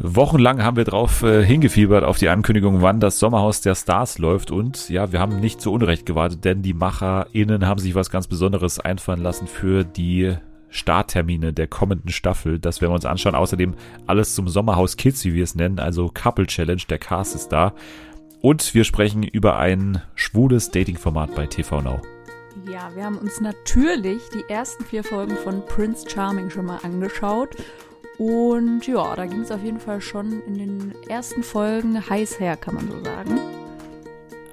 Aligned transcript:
Wochenlang 0.00 0.62
haben 0.62 0.76
wir 0.76 0.84
drauf 0.84 1.24
äh, 1.24 1.44
hingefiebert 1.44 2.04
auf 2.04 2.18
die 2.18 2.28
Ankündigung, 2.28 2.82
wann 2.82 3.00
das 3.00 3.18
Sommerhaus 3.18 3.62
der 3.62 3.74
Stars 3.74 4.18
läuft. 4.18 4.52
Und 4.52 4.88
ja, 4.88 5.10
wir 5.10 5.18
haben 5.18 5.40
nicht 5.40 5.60
zu 5.60 5.72
Unrecht 5.72 6.06
gewartet, 6.06 6.44
denn 6.44 6.62
die 6.62 6.72
MacherInnen 6.72 7.66
haben 7.66 7.80
sich 7.80 7.96
was 7.96 8.08
ganz 8.08 8.28
Besonderes 8.28 8.78
einfallen 8.78 9.22
lassen 9.22 9.48
für 9.48 9.82
die 9.82 10.36
Starttermine 10.70 11.52
der 11.52 11.66
kommenden 11.66 12.10
Staffel. 12.10 12.60
Das 12.60 12.80
werden 12.80 12.92
wir 12.92 12.96
uns 12.96 13.06
anschauen. 13.06 13.34
Außerdem 13.34 13.74
alles 14.06 14.36
zum 14.36 14.48
Sommerhaus 14.48 14.96
Kids, 14.96 15.24
wie 15.24 15.34
wir 15.34 15.42
es 15.42 15.56
nennen, 15.56 15.80
also 15.80 16.08
Couple 16.14 16.46
Challenge. 16.46 16.82
Der 16.88 16.98
Cast 16.98 17.34
ist 17.34 17.48
da. 17.48 17.72
Und 18.40 18.74
wir 18.74 18.84
sprechen 18.84 19.24
über 19.24 19.58
ein 19.58 20.00
schwules 20.14 20.70
Dating-Format 20.70 21.34
bei 21.34 21.46
TV 21.46 21.82
Now. 21.82 22.00
Ja, 22.70 22.94
wir 22.94 23.04
haben 23.04 23.18
uns 23.18 23.40
natürlich 23.40 24.22
die 24.32 24.48
ersten 24.48 24.84
vier 24.84 25.02
Folgen 25.02 25.36
von 25.36 25.64
Prince 25.66 26.08
Charming 26.08 26.50
schon 26.50 26.66
mal 26.66 26.78
angeschaut. 26.84 27.56
Und 28.18 28.86
ja, 28.86 29.14
da 29.14 29.26
ging 29.26 29.42
es 29.42 29.52
auf 29.52 29.62
jeden 29.62 29.78
Fall 29.78 30.00
schon 30.00 30.42
in 30.46 30.54
den 30.54 30.94
ersten 31.08 31.42
Folgen 31.42 32.08
heiß 32.08 32.40
her, 32.40 32.56
kann 32.56 32.74
man 32.74 32.90
so 32.90 33.02
sagen. 33.04 33.38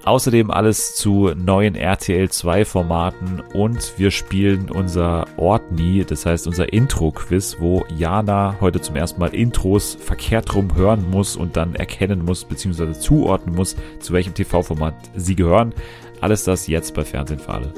Außerdem 0.05 0.51
alles 0.51 0.93
zu 0.93 1.31
neuen 1.35 1.73
RTL 1.73 2.29
2 2.29 2.63
Formaten 2.63 3.41
und 3.55 3.97
wir 3.97 4.11
spielen 4.11 4.69
unser 4.69 5.25
Ortni, 5.35 6.05
das 6.07 6.27
heißt 6.27 6.45
unser 6.45 6.71
Intro-Quiz, 6.71 7.57
wo 7.59 7.83
Jana 7.97 8.55
heute 8.61 8.79
zum 8.81 8.95
ersten 8.95 9.19
Mal 9.19 9.33
Intros 9.33 9.97
verkehrt 9.99 10.53
rum 10.53 10.75
hören 10.75 11.09
muss 11.09 11.35
und 11.35 11.57
dann 11.57 11.73
erkennen 11.73 12.23
muss, 12.23 12.45
beziehungsweise 12.45 12.93
zuordnen 12.93 13.55
muss, 13.55 13.75
zu 13.99 14.13
welchem 14.13 14.35
TV-Format 14.35 14.93
sie 15.15 15.35
gehören. 15.35 15.73
Alles 16.21 16.43
das 16.43 16.67
jetzt 16.67 16.93
bei 16.93 17.03
Fernsehen 17.03 17.39
für 17.39 17.53
alle. 17.53 17.73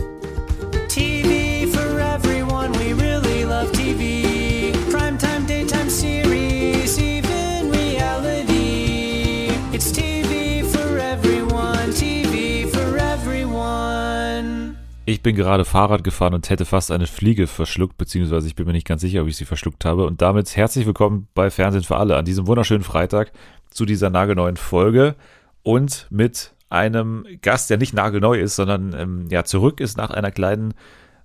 Ich 15.09 15.21
bin 15.21 15.37
gerade 15.37 15.63
Fahrrad 15.63 16.03
gefahren 16.03 16.33
und 16.33 16.49
hätte 16.49 16.65
fast 16.65 16.91
eine 16.91 17.07
Fliege 17.07 17.47
verschluckt, 17.47 17.97
beziehungsweise 17.97 18.45
ich 18.45 18.55
bin 18.55 18.65
mir 18.65 18.73
nicht 18.73 18.85
ganz 18.85 18.99
sicher, 18.99 19.21
ob 19.21 19.29
ich 19.29 19.37
sie 19.37 19.45
verschluckt 19.45 19.85
habe. 19.85 20.05
Und 20.05 20.21
damit 20.21 20.57
herzlich 20.57 20.85
willkommen 20.85 21.29
bei 21.33 21.49
Fernsehen 21.49 21.83
für 21.83 21.95
alle 21.95 22.17
an 22.17 22.25
diesem 22.25 22.45
wunderschönen 22.45 22.83
Freitag 22.83 23.31
zu 23.69 23.85
dieser 23.85 24.09
nagelneuen 24.09 24.57
Folge 24.57 25.15
und 25.63 26.07
mit 26.09 26.53
einem 26.67 27.25
Gast, 27.41 27.69
der 27.69 27.77
nicht 27.77 27.93
nagelneu 27.93 28.37
ist, 28.37 28.57
sondern 28.57 28.93
ähm, 28.99 29.27
ja 29.29 29.45
zurück 29.45 29.79
ist 29.79 29.95
nach 29.95 30.09
einer 30.09 30.31
kleinen 30.31 30.73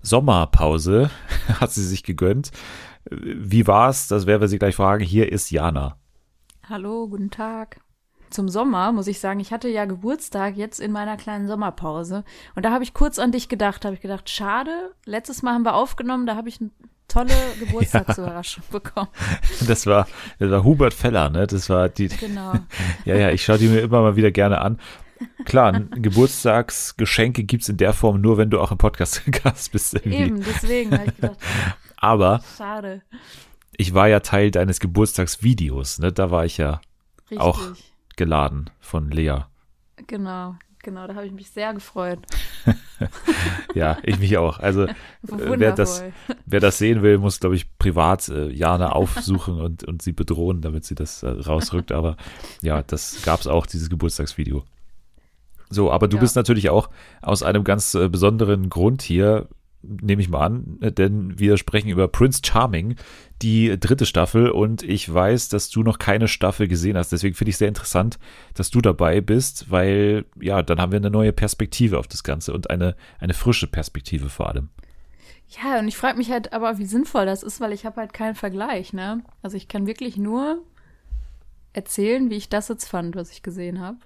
Sommerpause, 0.01 1.11
hat 1.61 1.73
sie 1.73 1.85
sich 1.85 2.05
gegönnt. 2.05 2.53
Wie 3.11 3.67
war's? 3.67 4.07
Das 4.07 4.27
werden 4.27 4.43
wir 4.43 4.49
sie 4.49 4.61
gleich 4.61 4.77
fragen. 4.77 5.03
Hier 5.03 5.33
ist 5.33 5.51
Jana. 5.51 5.97
Hallo, 6.69 7.09
guten 7.09 7.33
Tag 7.33 7.82
zum 8.33 8.49
Sommer, 8.49 8.93
muss 8.93 9.07
ich 9.07 9.21
sagen, 9.21 9.41
ich 9.41 9.53
hatte 9.53 9.69
ja 9.69 9.85
Geburtstag 9.85 10.57
jetzt 10.57 10.81
in 10.81 10.93
meiner 10.93 11.17
kleinen 11.17 11.47
Sommerpause. 11.47 12.25
Und 12.55 12.65
da 12.65 12.73
habe 12.73 12.85
ich 12.85 12.95
kurz 12.95 13.19
an 13.19 13.33
dich 13.33 13.49
gedacht, 13.49 13.85
habe 13.85 13.95
ich 13.95 14.01
gedacht, 14.01 14.29
schade, 14.31 14.95
letztes 15.05 15.43
Mal 15.43 15.55
haben 15.55 15.65
wir 15.65 15.75
aufgenommen, 15.75 16.27
da 16.27 16.37
habe 16.37 16.49
ich 16.49 16.61
eine 16.61 16.71
tolle 17.09 17.35
Geburtstagsüberraschung 17.61 18.65
ja. 18.71 18.79
bekommen. 18.79 19.09
Das 19.67 19.87
war, 19.87 20.09
das 20.39 20.51
war 20.51 20.65
Hubert 20.65 20.95
Feller, 20.95 21.31
ne? 21.31 21.47
Das 21.47 21.69
war 21.71 21.89
die. 21.89 22.09
Genau. 22.21 22.55
ja, 23.05 23.17
ja, 23.17 23.31
ich 23.31 23.45
schaue 23.45 23.59
die 23.59 23.69
mir 23.69 23.81
immer 23.81 24.01
mal 24.01 24.17
wieder 24.17 24.31
gerne 24.31 24.61
an. 24.61 24.79
Klar, 25.45 25.81
Geburtstagsgeschenke 25.81 27.45
gibt 27.45 27.63
es 27.63 27.69
in 27.69 27.77
der 27.77 27.93
Form 27.93 28.21
nur, 28.21 28.39
wenn 28.39 28.51
du 28.51 28.61
auch 28.61 28.73
im 28.73 28.79
Podcast 28.79 29.23
Gast 29.45 29.71
bist. 29.71 29.95
Irgendwie. 29.95 30.17
Eben, 30.17 30.43
deswegen 30.43 30.93
habe 30.93 31.05
ich 31.07 31.15
gedacht. 31.15 31.39
Aber. 31.97 32.43
Schade. 32.59 33.03
Ich 33.77 33.95
war 33.95 34.09
ja 34.09 34.21
Teil 34.21 34.51
deines 34.51 34.81
Geburtstagsvideos, 34.81 36.01
ne? 36.01 36.13
Da 36.13 36.33
war 36.33 36.45
ich 36.45 36.59
ja 36.59 36.81
Richtig. 37.31 37.41
auch 37.41 37.61
geladen 38.17 38.71
von 38.81 39.11
Lea. 39.11 39.41
Genau, 40.07 40.57
genau, 40.83 41.07
da 41.07 41.15
habe 41.15 41.27
ich 41.27 41.33
mich 41.33 41.51
sehr 41.51 41.75
gefreut. 41.75 42.19
ja, 43.75 43.99
ich 44.03 44.19
mich 44.19 44.37
auch. 44.39 44.59
Also 44.59 44.85
äh, 44.85 44.95
wer 45.29 45.73
das, 45.73 46.05
wer 46.47 46.61
das 46.61 46.79
sehen 46.79 47.03
will, 47.03 47.19
muss, 47.19 47.41
glaube 47.41 47.57
ich, 47.57 47.67
privat 47.79 48.29
äh, 48.29 48.49
Jana 48.51 48.93
aufsuchen 48.93 49.61
und, 49.61 49.85
und 49.85 50.03
sie 50.03 50.13
bedrohen, 50.13 50.61
damit 50.61 50.85
sie 50.85 50.95
das 50.95 51.23
äh, 51.23 51.29
rausrückt. 51.29 51.93
Aber 51.93 52.17
ja, 52.61 52.83
das 52.83 53.23
gab 53.23 53.41
es 53.41 53.47
auch, 53.47 53.67
dieses 53.67 53.91
Geburtstagsvideo. 53.91 54.65
So, 55.71 55.91
aber 55.91 56.07
du 56.07 56.17
ja. 56.17 56.21
bist 56.21 56.37
natürlich 56.37 56.69
auch 56.69 56.91
aus 57.23 57.43
einem 57.43 57.65
ganz 57.65 57.95
äh, 57.95 58.09
besonderen 58.09 58.69
Grund 58.69 59.03
hier 59.03 59.49
nehme 59.83 60.23
ich 60.23 60.29
mal 60.29 60.47
an, 60.47 60.79
denn 60.81 61.39
wir 61.39 61.57
sprechen 61.57 61.89
über 61.89 62.09
Prince 62.09 62.41
Charming, 62.45 62.97
die 63.43 63.79
dritte 63.79 64.07
Staffel 64.07 64.51
und 64.51 64.83
ich 64.83 65.13
weiß, 65.13 65.49
dass 65.49 65.71
du 65.71 65.83
noch 65.83 65.99
keine 65.99 66.29
Staffel 66.29 66.69
gesehen 66.69 66.97
hast. 66.97 67.13
Deswegen 67.13 67.35
finde 67.35 67.51
ich 67.51 67.57
sehr 67.57 67.69
interessant, 67.69 68.19
dass 68.55 68.71
du 68.71 68.81
dabei 68.81 69.21
bist, 69.21 69.71
weil 69.71 70.25
ja, 70.41 70.63
dann 70.63 70.81
haben 70.81 70.93
wir 70.93 70.99
eine 70.99 71.11
neue 71.11 71.33
Perspektive 71.33 71.99
auf 71.99 72.07
das 72.07 72.23
Ganze 72.23 72.53
und 72.53 72.71
eine, 72.71 72.97
eine 73.19 73.35
frische 73.35 73.67
Perspektive 73.67 74.29
vor 74.29 74.49
allem. 74.49 74.71
Ja, 75.49 75.79
und 75.79 75.89
ich 75.89 75.97
frage 75.97 76.17
mich 76.17 76.31
halt 76.31 76.53
aber, 76.53 76.79
wie 76.79 76.87
sinnvoll 76.87 77.27
das 77.27 77.43
ist, 77.43 77.61
weil 77.61 77.73
ich 77.73 77.85
habe 77.85 78.01
halt 78.01 78.13
keinen 78.13 78.35
Vergleich, 78.35 78.93
ne? 78.93 79.23
Also 79.43 79.57
ich 79.57 79.69
kann 79.69 79.87
wirklich 79.87 80.17
nur 80.17 80.63
erzählen, 81.73 82.31
wie 82.31 82.37
ich 82.37 82.49
das 82.49 82.69
jetzt 82.69 82.89
fand, 82.89 83.17
was 83.17 83.31
ich 83.31 83.43
gesehen 83.43 83.81
habe. 83.81 83.99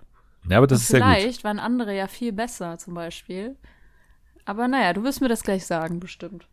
Ja, 0.48 0.58
aber 0.58 0.66
das 0.66 0.78
und 0.78 0.82
ist 0.82 0.88
sehr 0.88 1.00
gut. 1.00 1.08
Vielleicht 1.10 1.44
waren 1.44 1.58
andere 1.58 1.96
ja 1.96 2.06
viel 2.06 2.32
besser, 2.32 2.78
zum 2.78 2.94
Beispiel. 2.94 3.56
Aber 4.46 4.68
naja, 4.68 4.92
du 4.94 5.02
wirst 5.02 5.20
mir 5.20 5.28
das 5.28 5.42
gleich 5.42 5.66
sagen, 5.66 6.00
bestimmt. 6.00 6.46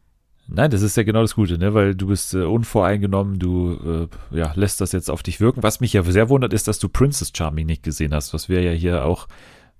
Nein, 0.47 0.71
das 0.71 0.81
ist 0.81 0.97
ja 0.97 1.03
genau 1.03 1.21
das 1.21 1.35
Gute, 1.35 1.57
ne? 1.57 1.73
weil 1.73 1.95
du 1.95 2.07
bist 2.07 2.33
äh, 2.33 2.43
unvoreingenommen, 2.43 3.39
du 3.39 4.09
äh, 4.31 4.37
ja, 4.37 4.51
lässt 4.55 4.81
das 4.81 4.91
jetzt 4.91 5.09
auf 5.09 5.23
dich 5.23 5.39
wirken. 5.39 5.63
Was 5.63 5.79
mich 5.79 5.93
ja 5.93 6.03
sehr 6.03 6.27
wundert, 6.27 6.51
ist, 6.51 6.67
dass 6.67 6.79
du 6.79 6.89
Princess 6.89 7.31
Charming 7.33 7.65
nicht 7.65 7.83
gesehen 7.83 8.13
hast, 8.13 8.33
was 8.33 8.49
wir 8.49 8.61
ja 8.61 8.71
hier 8.71 9.05
auch 9.05 9.27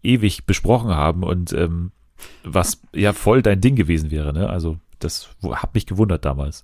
ewig 0.03 0.46
besprochen 0.46 0.91
haben 0.91 1.24
und 1.24 1.51
ähm, 1.51 1.91
was 2.44 2.81
ja 2.94 3.12
voll 3.12 3.41
dein 3.41 3.59
Ding 3.59 3.75
gewesen 3.75 4.09
wäre. 4.09 4.31
Ne? 4.31 4.50
Also 4.50 4.78
das 5.00 5.30
hat 5.51 5.74
mich 5.74 5.85
gewundert 5.85 6.24
damals. 6.24 6.63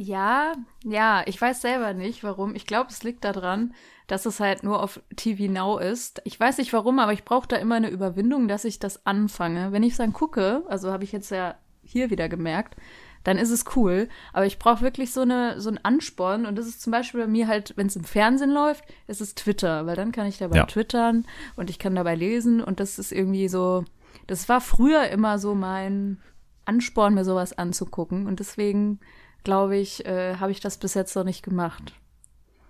Ja, 0.00 0.52
ja, 0.84 1.24
ich 1.26 1.40
weiß 1.40 1.60
selber 1.60 1.92
nicht, 1.92 2.22
warum. 2.22 2.54
Ich 2.54 2.66
glaube, 2.66 2.88
es 2.88 3.02
liegt 3.02 3.24
daran, 3.24 3.74
dass 4.06 4.26
es 4.26 4.38
halt 4.38 4.62
nur 4.62 4.80
auf 4.80 5.00
TV 5.16 5.50
Now 5.50 5.78
ist. 5.78 6.22
Ich 6.22 6.38
weiß 6.38 6.58
nicht 6.58 6.72
warum, 6.72 7.00
aber 7.00 7.12
ich 7.12 7.24
brauche 7.24 7.48
da 7.48 7.56
immer 7.56 7.74
eine 7.74 7.90
Überwindung, 7.90 8.46
dass 8.46 8.64
ich 8.64 8.78
das 8.78 9.06
anfange. 9.06 9.72
Wenn 9.72 9.82
ich 9.82 9.92
es 9.92 9.98
dann 9.98 10.12
gucke, 10.12 10.62
also 10.68 10.92
habe 10.92 11.02
ich 11.02 11.10
jetzt 11.10 11.32
ja 11.32 11.56
hier 11.82 12.10
wieder 12.10 12.28
gemerkt, 12.28 12.76
dann 13.24 13.38
ist 13.38 13.50
es 13.50 13.64
cool. 13.74 14.08
Aber 14.32 14.46
ich 14.46 14.60
brauche 14.60 14.82
wirklich 14.82 15.12
so, 15.12 15.22
eine, 15.22 15.60
so 15.60 15.68
einen 15.68 15.84
Ansporn. 15.84 16.46
Und 16.46 16.54
das 16.54 16.68
ist 16.68 16.80
zum 16.80 16.92
Beispiel 16.92 17.22
bei 17.22 17.26
mir 17.26 17.48
halt, 17.48 17.72
wenn 17.74 17.88
es 17.88 17.96
im 17.96 18.04
Fernsehen 18.04 18.52
läuft, 18.52 18.84
ist 19.08 19.20
es 19.20 19.34
Twitter, 19.34 19.84
weil 19.86 19.96
dann 19.96 20.12
kann 20.12 20.28
ich 20.28 20.38
dabei 20.38 20.58
ja. 20.58 20.66
twittern 20.66 21.26
und 21.56 21.70
ich 21.70 21.80
kann 21.80 21.96
dabei 21.96 22.14
lesen. 22.14 22.62
Und 22.62 22.78
das 22.78 23.00
ist 23.00 23.10
irgendwie 23.10 23.48
so, 23.48 23.84
das 24.28 24.48
war 24.48 24.60
früher 24.60 25.08
immer 25.08 25.40
so 25.40 25.56
mein 25.56 26.22
Ansporn, 26.66 27.14
mir 27.14 27.24
sowas 27.24 27.58
anzugucken. 27.58 28.28
Und 28.28 28.38
deswegen 28.38 29.00
glaube 29.48 29.78
ich, 29.78 30.04
äh, 30.04 30.34
habe 30.36 30.52
ich 30.52 30.60
das 30.60 30.76
bis 30.76 30.92
jetzt 30.92 31.16
noch 31.16 31.24
nicht 31.24 31.42
gemacht. 31.42 31.94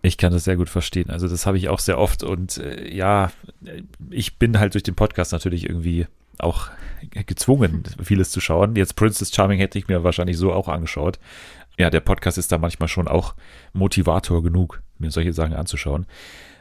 Ich 0.00 0.16
kann 0.16 0.32
das 0.32 0.44
sehr 0.44 0.54
gut 0.54 0.68
verstehen. 0.68 1.10
Also 1.10 1.26
das 1.26 1.44
habe 1.44 1.58
ich 1.58 1.68
auch 1.68 1.80
sehr 1.80 1.98
oft 1.98 2.22
und 2.22 2.58
äh, 2.58 2.88
ja, 2.94 3.32
ich 4.10 4.38
bin 4.38 4.60
halt 4.60 4.74
durch 4.74 4.84
den 4.84 4.94
Podcast 4.94 5.32
natürlich 5.32 5.68
irgendwie 5.68 6.06
auch 6.38 6.70
gezwungen, 7.26 7.82
vieles 8.00 8.30
zu 8.30 8.40
schauen. 8.40 8.76
Jetzt 8.76 8.94
Princess 8.94 9.34
Charming 9.34 9.58
hätte 9.58 9.76
ich 9.76 9.88
mir 9.88 10.04
wahrscheinlich 10.04 10.38
so 10.38 10.52
auch 10.52 10.68
angeschaut. 10.68 11.18
Ja, 11.80 11.90
der 11.90 11.98
Podcast 11.98 12.38
ist 12.38 12.52
da 12.52 12.58
manchmal 12.58 12.88
schon 12.88 13.08
auch 13.08 13.34
Motivator 13.72 14.40
genug, 14.44 14.80
mir 14.98 15.10
solche 15.10 15.32
Sachen 15.32 15.54
anzuschauen. 15.54 16.06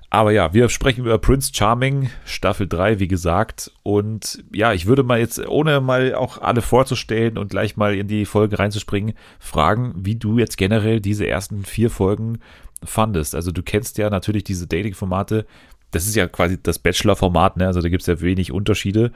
Aber 0.10 0.32
ja, 0.32 0.54
wir 0.54 0.70
sprechen 0.70 1.02
über 1.02 1.18
Prince 1.18 1.52
Charming, 1.54 2.10
Staffel 2.26 2.66
3, 2.68 3.00
wie 3.00 3.10
gesagt. 3.10 3.72
Und 3.84 4.44
ja, 4.54 4.72
ich 4.72 4.86
würde 4.86 5.04
mal 5.04 5.20
jetzt, 5.20 5.46
ohne 5.48 5.82
mal 5.82 6.16
auch 6.16 6.42
alle 6.42 6.62
vorzustellen 6.62 7.38
und 7.38 7.50
gleich 7.50 7.76
mal 7.76 7.94
in 7.94 8.08
die 8.08 8.26
Folge 8.26 8.58
reinzuspringen, 8.58 9.16
fragen, 9.40 9.94
wie 9.98 10.16
du 10.16 10.40
jetzt 10.40 10.58
generell 10.58 11.02
diese 11.02 11.28
ersten 11.28 11.66
vier 11.66 11.90
Folgen 11.90 12.40
fandest. 12.84 13.36
Also 13.36 13.52
du 13.52 13.64
kennst 13.64 13.98
ja 13.98 14.10
natürlich 14.10 14.46
diese 14.46 14.66
Dating-Formate. 14.66 15.46
Das 15.92 16.08
ist 16.08 16.16
ja 16.16 16.28
quasi 16.28 16.62
das 16.62 16.80
Bachelor-Format, 16.80 17.58
ne? 17.58 17.68
Also 17.68 17.82
da 17.82 17.90
gibt 17.90 18.02
es 18.02 18.08
ja 18.08 18.22
wenig 18.22 18.54
Unterschiede, 18.54 19.12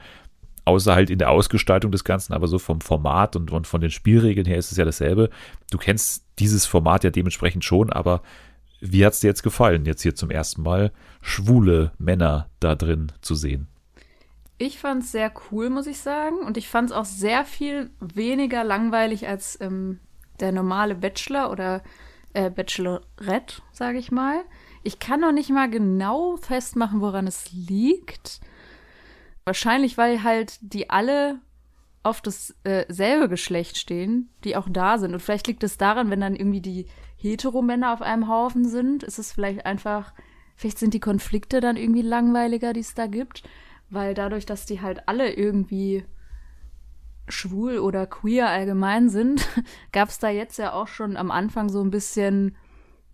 außer 0.66 0.94
halt 0.94 1.08
in 1.08 1.18
der 1.18 1.30
Ausgestaltung 1.30 1.90
des 1.90 2.04
Ganzen, 2.04 2.34
aber 2.34 2.48
so 2.48 2.58
vom 2.58 2.82
Format 2.82 3.34
und, 3.34 3.50
und 3.50 3.66
von 3.66 3.80
den 3.80 3.90
Spielregeln 3.90 4.46
her 4.46 4.58
ist 4.58 4.72
es 4.72 4.78
ja 4.78 4.84
dasselbe. 4.84 5.30
Du 5.70 5.78
kennst 5.78 6.24
dieses 6.38 6.66
Format 6.66 7.02
ja 7.04 7.10
dementsprechend 7.10 7.64
schon, 7.64 7.90
aber 7.90 8.22
wie 8.82 9.06
hat 9.06 9.12
es 9.14 9.20
dir 9.20 9.28
jetzt 9.28 9.44
gefallen, 9.44 9.86
jetzt 9.86 10.02
hier 10.02 10.14
zum 10.14 10.30
ersten 10.30 10.62
Mal 10.62 10.92
schwule 11.20 11.92
Männer 11.98 12.50
da 12.58 12.74
drin 12.74 13.12
zu 13.20 13.36
sehen? 13.36 13.68
Ich 14.58 14.78
fand 14.78 15.04
es 15.04 15.12
sehr 15.12 15.32
cool, 15.50 15.70
muss 15.70 15.86
ich 15.86 16.00
sagen. 16.00 16.38
Und 16.38 16.56
ich 16.56 16.68
fand 16.68 16.90
es 16.90 16.96
auch 16.96 17.04
sehr 17.04 17.44
viel 17.44 17.90
weniger 18.00 18.64
langweilig 18.64 19.28
als 19.28 19.58
ähm, 19.60 20.00
der 20.40 20.52
normale 20.52 20.96
Bachelor 20.96 21.50
oder 21.50 21.82
äh, 22.32 22.50
Bachelorette, 22.50 23.62
sage 23.72 23.98
ich 23.98 24.10
mal. 24.10 24.42
Ich 24.82 24.98
kann 24.98 25.20
noch 25.20 25.32
nicht 25.32 25.50
mal 25.50 25.70
genau 25.70 26.36
festmachen, 26.36 27.00
woran 27.00 27.28
es 27.28 27.52
liegt. 27.52 28.40
Wahrscheinlich, 29.44 29.96
weil 29.96 30.24
halt 30.24 30.58
die 30.60 30.90
alle 30.90 31.38
auf 32.02 32.20
dasselbe 32.20 33.24
äh, 33.24 33.28
Geschlecht 33.28 33.76
stehen, 33.76 34.30
die 34.44 34.56
auch 34.56 34.68
da 34.68 34.98
sind. 34.98 35.12
Und 35.14 35.20
vielleicht 35.20 35.46
liegt 35.46 35.62
es 35.62 35.78
daran, 35.78 36.10
wenn 36.10 36.20
dann 36.20 36.34
irgendwie 36.34 36.60
die 36.60 36.86
Heteromänner 37.16 37.92
auf 37.92 38.02
einem 38.02 38.28
Haufen 38.28 38.66
sind, 38.66 39.02
ist 39.04 39.18
es 39.18 39.32
vielleicht 39.32 39.64
einfach, 39.66 40.12
vielleicht 40.56 40.78
sind 40.78 40.94
die 40.94 41.00
Konflikte 41.00 41.60
dann 41.60 41.76
irgendwie 41.76 42.02
langweiliger, 42.02 42.72
die 42.72 42.80
es 42.80 42.94
da 42.94 43.06
gibt, 43.06 43.44
weil 43.90 44.14
dadurch, 44.14 44.46
dass 44.46 44.66
die 44.66 44.80
halt 44.80 45.08
alle 45.08 45.32
irgendwie 45.32 46.04
schwul 47.28 47.78
oder 47.78 48.06
queer 48.06 48.48
allgemein 48.48 49.08
sind, 49.08 49.46
gab 49.92 50.08
es 50.08 50.18
da 50.18 50.28
jetzt 50.28 50.58
ja 50.58 50.72
auch 50.72 50.88
schon 50.88 51.16
am 51.16 51.30
Anfang 51.30 51.68
so 51.68 51.80
ein 51.80 51.90
bisschen, 51.90 52.56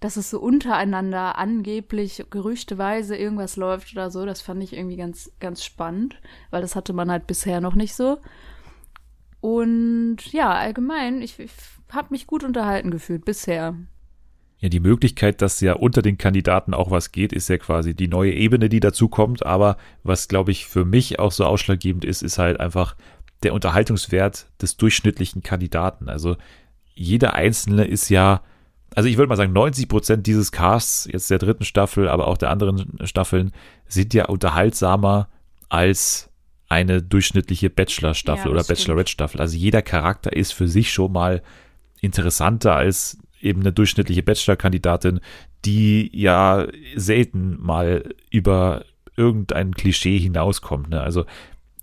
dass 0.01 0.17
es 0.17 0.31
so 0.31 0.41
untereinander 0.41 1.37
angeblich 1.37 2.25
gerüchteweise 2.31 3.17
irgendwas 3.17 3.57
läuft 3.57 3.93
oder 3.93 4.11
so. 4.11 4.25
Das 4.25 4.41
fand 4.41 4.63
ich 4.63 4.73
irgendwie 4.73 4.97
ganz, 4.97 5.31
ganz 5.41 5.63
spannend, 5.63 6.21
weil 6.51 6.63
das 6.63 6.77
hatte 6.77 6.95
man 6.95 7.11
halt 7.11 7.27
bisher 7.27 7.61
noch 7.61 7.75
nicht 7.75 7.95
so. 7.95 8.19
Und 9.41 10.17
ja, 10.33 10.53
allgemein, 10.53 11.23
ich, 11.23 11.39
ich 11.39 11.53
habe 11.93 12.09
mich 12.11 12.27
gut 12.27 12.45
unterhalten 12.45 12.91
gefühlt 12.91 13.25
bisher. 13.25 13.75
Ja, 14.61 14.69
die 14.69 14.81
Möglichkeit, 14.81 15.41
dass 15.41 15.61
ja 15.61 15.75
unter 15.75 16.03
den 16.03 16.19
Kandidaten 16.19 16.75
auch 16.75 16.91
was 16.91 17.13
geht, 17.13 17.33
ist 17.33 17.49
ja 17.49 17.59
quasi 17.59 17.95
die 17.95 18.09
neue 18.09 18.33
Ebene, 18.33 18.69
die 18.69 18.81
dazu 18.81 19.09
kommt. 19.09 19.47
Aber 19.47 19.77
was, 20.03 20.27
glaube 20.27 20.51
ich, 20.51 20.67
für 20.67 20.85
mich 20.85 21.21
auch 21.21 21.31
so 21.31 21.45
ausschlaggebend 21.45 22.05
ist, 22.05 22.23
ist 22.23 22.39
halt 22.39 22.59
einfach 22.59 22.97
der 23.45 23.55
Unterhaltungswert 23.55 24.49
des 24.61 24.77
durchschnittlichen 24.77 25.45
Kandidaten. 25.45 26.09
Also 26.09 26.37
jeder 26.95 27.35
Einzelne 27.35 27.85
ist 27.85 28.09
ja, 28.09 28.43
also 28.97 29.09
ich 29.09 29.17
würde 29.17 29.29
mal 29.29 29.37
sagen, 29.37 29.53
90 29.53 29.89
Prozent 29.89 30.27
dieses 30.27 30.51
Casts, 30.51 31.09
jetzt 31.11 31.31
der 31.31 31.39
dritten 31.39 31.65
Staffel, 31.65 32.09
aber 32.09 32.27
auch 32.27 32.37
der 32.37 32.51
anderen 32.51 32.99
Staffeln, 33.05 33.53
sind 33.87 34.13
ja 34.13 34.27
unterhaltsamer 34.27 35.29
als 35.69 36.28
eine 36.69 37.03
durchschnittliche 37.03 37.71
Bachelor-Staffel 37.71 38.47
ja, 38.47 38.53
oder 38.53 38.65
Bachelorette-Staffel. 38.65 39.41
Also 39.41 39.57
jeder 39.57 39.83
Charakter 39.83 40.35
ist 40.35 40.53
für 40.53 40.69
sich 40.69 40.93
schon 40.93 41.13
mal 41.13 41.43
interessanter 42.01 42.77
als 42.77 43.19
eben 43.41 43.61
eine 43.61 43.73
durchschnittliche 43.73 44.23
Bachelor-Kandidatin, 44.23 45.21
die 45.65 46.11
ja 46.13 46.67
selten 46.95 47.61
mal 47.61 48.15
über 48.31 48.85
irgendein 49.17 49.75
Klischee 49.75 50.19
hinauskommt. 50.19 50.91
Ne? 50.91 51.01
Also 51.01 51.25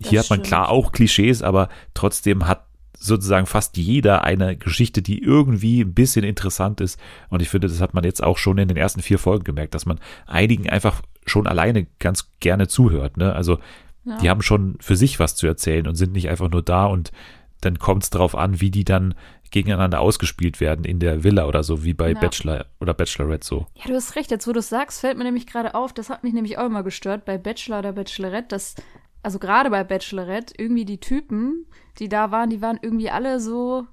hier 0.00 0.20
hat 0.20 0.30
man 0.30 0.42
klar 0.42 0.68
auch 0.68 0.92
Klischees, 0.92 1.42
aber 1.42 1.68
trotzdem 1.94 2.46
hat 2.46 2.66
sozusagen 2.98 3.46
fast 3.46 3.76
jeder 3.76 4.24
eine 4.24 4.56
Geschichte, 4.56 5.02
die 5.02 5.22
irgendwie 5.22 5.82
ein 5.82 5.94
bisschen 5.94 6.24
interessant 6.24 6.80
ist. 6.80 6.98
Und 7.28 7.42
ich 7.42 7.48
finde, 7.48 7.68
das 7.68 7.80
hat 7.80 7.94
man 7.94 8.04
jetzt 8.04 8.22
auch 8.22 8.38
schon 8.38 8.58
in 8.58 8.68
den 8.68 8.76
ersten 8.76 9.02
vier 9.02 9.18
Folgen 9.18 9.44
gemerkt, 9.44 9.74
dass 9.74 9.86
man 9.86 10.00
einigen 10.26 10.68
einfach 10.68 11.02
schon 11.26 11.46
alleine 11.46 11.86
ganz 11.98 12.30
gerne 12.40 12.68
zuhört. 12.68 13.16
Ne? 13.16 13.34
Also 13.34 13.58
ja. 14.06 14.18
die 14.18 14.30
haben 14.30 14.42
schon 14.42 14.76
für 14.80 14.96
sich 14.96 15.20
was 15.20 15.36
zu 15.36 15.46
erzählen 15.46 15.86
und 15.86 15.96
sind 15.96 16.12
nicht 16.12 16.28
einfach 16.28 16.50
nur 16.50 16.62
da 16.62 16.86
und 16.86 17.12
dann 17.60 17.78
kommt 17.78 18.04
es 18.04 18.10
darauf 18.10 18.34
an, 18.34 18.60
wie 18.60 18.70
die 18.70 18.84
dann 18.84 19.14
gegeneinander 19.50 20.00
ausgespielt 20.00 20.60
werden 20.60 20.84
in 20.84 20.98
der 20.98 21.24
Villa 21.24 21.46
oder 21.46 21.62
so, 21.62 21.84
wie 21.84 21.94
bei 21.94 22.12
ja. 22.12 22.18
Bachelor 22.18 22.66
oder 22.80 22.94
Bachelorette 22.94 23.46
so. 23.46 23.66
Ja, 23.74 23.84
du 23.86 23.94
hast 23.94 24.16
recht. 24.16 24.30
Jetzt, 24.30 24.46
wo 24.46 24.52
du 24.52 24.58
es 24.58 24.68
sagst, 24.68 25.00
fällt 25.00 25.16
mir 25.16 25.24
nämlich 25.24 25.46
gerade 25.46 25.74
auf, 25.74 25.92
das 25.92 26.10
hat 26.10 26.24
mich 26.24 26.32
nämlich 26.32 26.58
auch 26.58 26.66
immer 26.66 26.82
gestört 26.82 27.24
bei 27.24 27.38
Bachelor 27.38 27.78
oder 27.78 27.92
Bachelorette, 27.92 28.48
dass 28.48 28.74
also 29.22 29.40
gerade 29.40 29.70
bei 29.70 29.82
Bachelorette, 29.82 30.54
irgendwie 30.56 30.84
die 30.84 31.00
Typen, 31.00 31.66
die 31.98 32.08
da 32.08 32.30
waren, 32.30 32.48
die 32.48 32.62
waren 32.62 32.78
irgendwie 32.80 33.10
alle 33.10 33.40
so, 33.40 33.84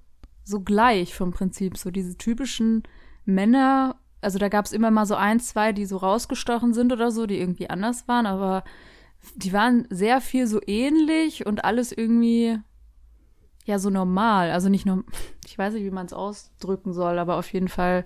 so 0.44 0.60
gleich 0.60 1.16
vom 1.16 1.32
Prinzip. 1.32 1.76
So 1.78 1.90
diese 1.90 2.18
typischen 2.18 2.84
Männer. 3.26 3.96
Also 4.22 4.38
da 4.38 4.48
gab 4.50 4.66
es 4.66 4.74
immer 4.74 4.92
mal 4.92 5.08
so 5.08 5.16
ein, 5.16 5.40
zwei, 5.40 5.74
die 5.74 5.86
so 5.86 5.98
rausgestochen 5.98 6.76
sind 6.76 6.94
oder 6.94 7.10
so, 7.10 7.26
die 7.26 7.40
irgendwie 7.40 7.68
anders 7.68 8.08
waren, 8.08 8.28
aber 8.28 8.64
die 9.36 9.54
waren 9.54 9.88
sehr 9.90 10.22
viel 10.22 10.48
so 10.48 10.60
ähnlich 10.66 11.46
und 11.46 11.66
alles 11.66 11.92
irgendwie 11.92 12.58
ja 13.66 13.80
so 13.80 13.90
normal. 13.90 14.52
Also 14.52 14.70
nicht 14.70 14.86
nur, 14.86 15.04
ich 15.46 15.58
weiß 15.58 15.74
nicht, 15.74 15.84
wie 15.84 15.92
man 15.92 16.06
es 16.06 16.14
ausdrücken 16.14 16.94
soll, 16.94 17.20
aber 17.20 17.38
auf 17.38 17.52
jeden 17.52 17.70
Fall 17.70 18.06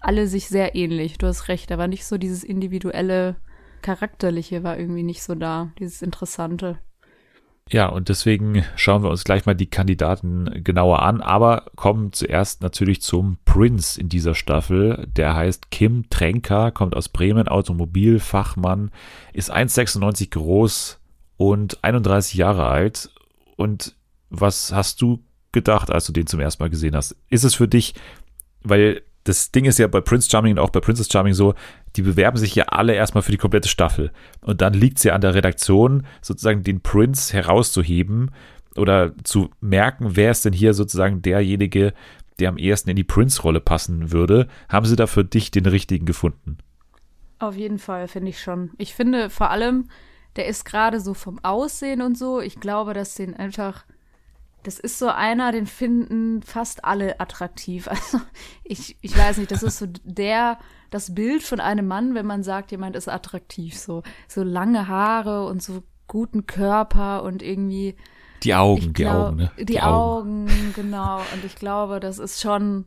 alle 0.00 0.26
sich 0.26 0.48
sehr 0.48 0.74
ähnlich. 0.74 1.18
Du 1.18 1.26
hast 1.26 1.48
recht, 1.48 1.70
da 1.70 1.78
war 1.78 1.88
nicht 1.88 2.04
so 2.04 2.18
dieses 2.18 2.44
individuelle 2.44 3.36
Charakterliche 3.82 4.62
war 4.62 4.78
irgendwie 4.78 5.02
nicht 5.02 5.22
so 5.22 5.34
da, 5.34 5.72
dieses 5.78 6.02
Interessante. 6.02 6.78
Ja, 7.70 7.86
und 7.86 8.08
deswegen 8.08 8.64
schauen 8.76 9.02
wir 9.02 9.10
uns 9.10 9.24
gleich 9.24 9.46
mal 9.46 9.54
die 9.54 9.70
Kandidaten 9.70 10.62
genauer 10.62 11.02
an, 11.02 11.20
aber 11.22 11.66
kommen 11.74 12.12
zuerst 12.12 12.60
natürlich 12.60 13.00
zum 13.00 13.38
Prince 13.44 13.98
in 13.98 14.08
dieser 14.08 14.34
Staffel. 14.34 15.08
Der 15.16 15.34
heißt 15.34 15.70
Kim 15.70 16.10
Tränker, 16.10 16.70
kommt 16.70 16.94
aus 16.94 17.08
Bremen, 17.08 17.48
Automobilfachmann, 17.48 18.90
ist 19.32 19.52
1,96 19.54 20.30
groß 20.30 21.00
und 21.36 21.82
31 21.82 22.34
Jahre 22.34 22.66
alt. 22.66 23.10
Und 23.56 23.96
was 24.28 24.72
hast 24.72 25.00
du 25.00 25.24
gedacht, 25.52 25.90
als 25.90 26.06
du 26.06 26.12
den 26.12 26.26
zum 26.26 26.40
ersten 26.40 26.62
Mal 26.62 26.70
gesehen 26.70 26.96
hast? 26.96 27.16
Ist 27.30 27.44
es 27.44 27.54
für 27.54 27.68
dich, 27.68 27.94
weil 28.62 29.02
das 29.24 29.52
Ding 29.52 29.64
ist 29.64 29.78
ja 29.78 29.86
bei 29.86 30.00
Prince 30.00 30.28
Charming 30.30 30.52
und 30.52 30.58
auch 30.58 30.70
bei 30.70 30.80
Princess 30.80 31.08
Charming 31.10 31.34
so, 31.34 31.54
die 31.96 32.02
bewerben 32.02 32.36
sich 32.36 32.54
ja 32.54 32.64
alle 32.64 32.94
erstmal 32.94 33.22
für 33.22 33.32
die 33.32 33.38
komplette 33.38 33.68
Staffel. 33.68 34.10
Und 34.40 34.60
dann 34.60 34.74
liegt 34.74 34.98
es 34.98 35.04
ja 35.04 35.14
an 35.14 35.20
der 35.20 35.34
Redaktion, 35.34 36.06
sozusagen 36.20 36.62
den 36.62 36.80
Prince 36.80 37.32
herauszuheben 37.32 38.30
oder 38.76 39.12
zu 39.24 39.50
merken, 39.60 40.16
wer 40.16 40.30
ist 40.30 40.44
denn 40.44 40.52
hier 40.52 40.74
sozusagen 40.74 41.22
derjenige, 41.22 41.92
der 42.38 42.48
am 42.48 42.58
ehesten 42.58 42.90
in 42.90 42.96
die 42.96 43.04
Prince-Rolle 43.04 43.60
passen 43.60 44.10
würde. 44.10 44.48
Haben 44.68 44.86
sie 44.86 44.96
da 44.96 45.06
für 45.06 45.24
dich 45.24 45.50
den 45.50 45.66
richtigen 45.66 46.06
gefunden? 46.06 46.58
Auf 47.38 47.56
jeden 47.56 47.78
Fall, 47.78 48.08
finde 48.08 48.30
ich 48.30 48.40
schon. 48.40 48.70
Ich 48.78 48.94
finde 48.94 49.28
vor 49.28 49.50
allem, 49.50 49.88
der 50.36 50.46
ist 50.46 50.64
gerade 50.64 51.00
so 51.00 51.14
vom 51.14 51.38
Aussehen 51.44 52.00
und 52.00 52.16
so, 52.16 52.40
ich 52.40 52.58
glaube, 52.58 52.94
dass 52.94 53.14
den 53.14 53.34
einfach 53.34 53.84
das 54.62 54.78
ist 54.78 54.98
so 54.98 55.08
einer, 55.08 55.52
den 55.52 55.66
finden 55.66 56.42
fast 56.42 56.84
alle 56.84 57.20
attraktiv. 57.20 57.88
Also 58.02 58.20
ich, 58.64 58.96
ich 59.00 59.16
weiß 59.16 59.38
nicht, 59.38 59.50
das 59.50 59.62
ist 59.62 59.78
so 59.78 59.86
der, 60.04 60.58
das 60.90 61.14
Bild 61.14 61.42
von 61.42 61.60
einem 61.60 61.86
Mann, 61.86 62.14
wenn 62.14 62.26
man 62.26 62.42
sagt, 62.42 62.70
jemand 62.70 62.96
ist 62.96 63.08
attraktiv. 63.08 63.76
So, 63.76 64.02
so 64.28 64.42
lange 64.42 64.88
Haare 64.88 65.46
und 65.46 65.62
so 65.62 65.82
guten 66.06 66.46
Körper 66.46 67.22
und 67.22 67.42
irgendwie. 67.42 67.96
Die 68.42 68.54
Augen, 68.54 68.92
die 68.92 69.06
Augen, 69.06 69.36
ne? 69.36 69.52
Die, 69.58 69.64
die 69.64 69.80
Augen, 69.80 70.48
Augen, 70.48 70.72
genau. 70.74 71.18
Und 71.32 71.44
ich 71.44 71.54
glaube, 71.56 72.00
das 72.00 72.18
ist 72.18 72.40
schon, 72.40 72.86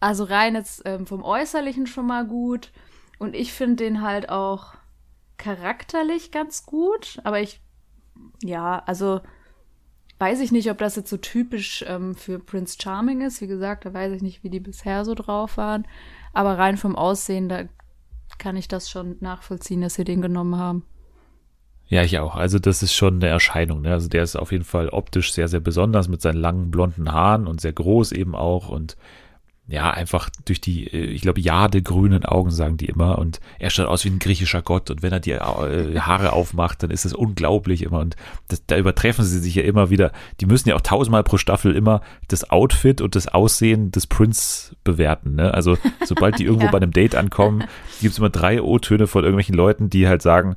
also 0.00 0.24
rein 0.24 0.54
jetzt 0.54 0.82
ähm, 0.84 1.06
vom 1.06 1.22
Äußerlichen 1.22 1.86
schon 1.86 2.06
mal 2.06 2.26
gut. 2.26 2.72
Und 3.18 3.34
ich 3.34 3.52
finde 3.52 3.84
den 3.84 4.02
halt 4.02 4.28
auch 4.28 4.74
charakterlich 5.36 6.30
ganz 6.30 6.64
gut. 6.64 7.20
Aber 7.24 7.40
ich, 7.40 7.60
ja, 8.42 8.82
also 8.86 9.20
Weiß 10.18 10.40
ich 10.40 10.50
nicht, 10.50 10.70
ob 10.70 10.78
das 10.78 10.96
jetzt 10.96 11.10
so 11.10 11.16
typisch 11.16 11.84
ähm, 11.86 12.14
für 12.14 12.38
Prince 12.38 12.76
Charming 12.80 13.20
ist. 13.20 13.40
Wie 13.40 13.46
gesagt, 13.46 13.84
da 13.84 13.94
weiß 13.94 14.12
ich 14.12 14.22
nicht, 14.22 14.42
wie 14.42 14.50
die 14.50 14.60
bisher 14.60 15.04
so 15.04 15.14
drauf 15.14 15.56
waren. 15.56 15.86
Aber 16.32 16.58
rein 16.58 16.76
vom 16.76 16.96
Aussehen, 16.96 17.48
da 17.48 17.64
kann 18.38 18.56
ich 18.56 18.68
das 18.68 18.90
schon 18.90 19.16
nachvollziehen, 19.20 19.80
dass 19.80 19.94
sie 19.94 20.04
den 20.04 20.20
genommen 20.20 20.56
haben. 20.56 20.84
Ja, 21.86 22.02
ich 22.02 22.18
auch. 22.18 22.36
Also 22.36 22.58
das 22.58 22.82
ist 22.82 22.92
schon 22.92 23.14
eine 23.16 23.28
Erscheinung. 23.28 23.82
Ne? 23.82 23.92
Also 23.92 24.08
der 24.08 24.22
ist 24.22 24.36
auf 24.36 24.52
jeden 24.52 24.64
Fall 24.64 24.90
optisch 24.90 25.32
sehr, 25.32 25.48
sehr 25.48 25.60
besonders 25.60 26.08
mit 26.08 26.20
seinen 26.20 26.36
langen 26.36 26.70
blonden 26.70 27.10
Haaren 27.12 27.46
und 27.46 27.60
sehr 27.60 27.72
groß 27.72 28.12
eben 28.12 28.34
auch 28.34 28.68
und 28.68 28.96
ja, 29.70 29.90
einfach 29.90 30.30
durch 30.46 30.62
die, 30.62 30.86
äh, 30.86 31.04
ich 31.04 31.20
glaube, 31.20 31.40
jadegrünen 31.40 32.24
Augen, 32.24 32.50
sagen 32.50 32.78
die 32.78 32.86
immer. 32.86 33.18
Und 33.18 33.38
er 33.58 33.68
schaut 33.68 33.86
aus 33.86 34.02
wie 34.04 34.08
ein 34.08 34.18
griechischer 34.18 34.62
Gott. 34.62 34.90
Und 34.90 35.02
wenn 35.02 35.12
er 35.12 35.20
die 35.20 35.32
äh, 35.32 36.00
Haare 36.00 36.32
aufmacht, 36.32 36.82
dann 36.82 36.90
ist 36.90 37.04
es 37.04 37.12
unglaublich 37.12 37.82
immer. 37.82 37.98
Und 38.00 38.16
das, 38.48 38.64
da 38.66 38.78
übertreffen 38.78 39.26
sie 39.26 39.38
sich 39.38 39.54
ja 39.54 39.62
immer 39.62 39.90
wieder. 39.90 40.12
Die 40.40 40.46
müssen 40.46 40.70
ja 40.70 40.74
auch 40.74 40.80
tausendmal 40.80 41.22
pro 41.22 41.36
Staffel 41.36 41.76
immer 41.76 42.00
das 42.28 42.48
Outfit 42.48 43.02
und 43.02 43.14
das 43.14 43.28
Aussehen 43.28 43.90
des 43.92 44.06
Prince 44.06 44.74
bewerten. 44.84 45.34
Ne? 45.34 45.52
Also 45.52 45.76
sobald 46.06 46.38
die 46.38 46.44
irgendwo 46.46 46.66
ja. 46.66 46.72
bei 46.72 46.78
einem 46.78 46.92
Date 46.92 47.14
ankommen, 47.14 47.64
gibt 48.00 48.12
es 48.12 48.18
immer 48.18 48.30
drei 48.30 48.62
O-Töne 48.62 49.06
von 49.06 49.22
irgendwelchen 49.22 49.54
Leuten, 49.54 49.90
die 49.90 50.08
halt 50.08 50.22
sagen, 50.22 50.56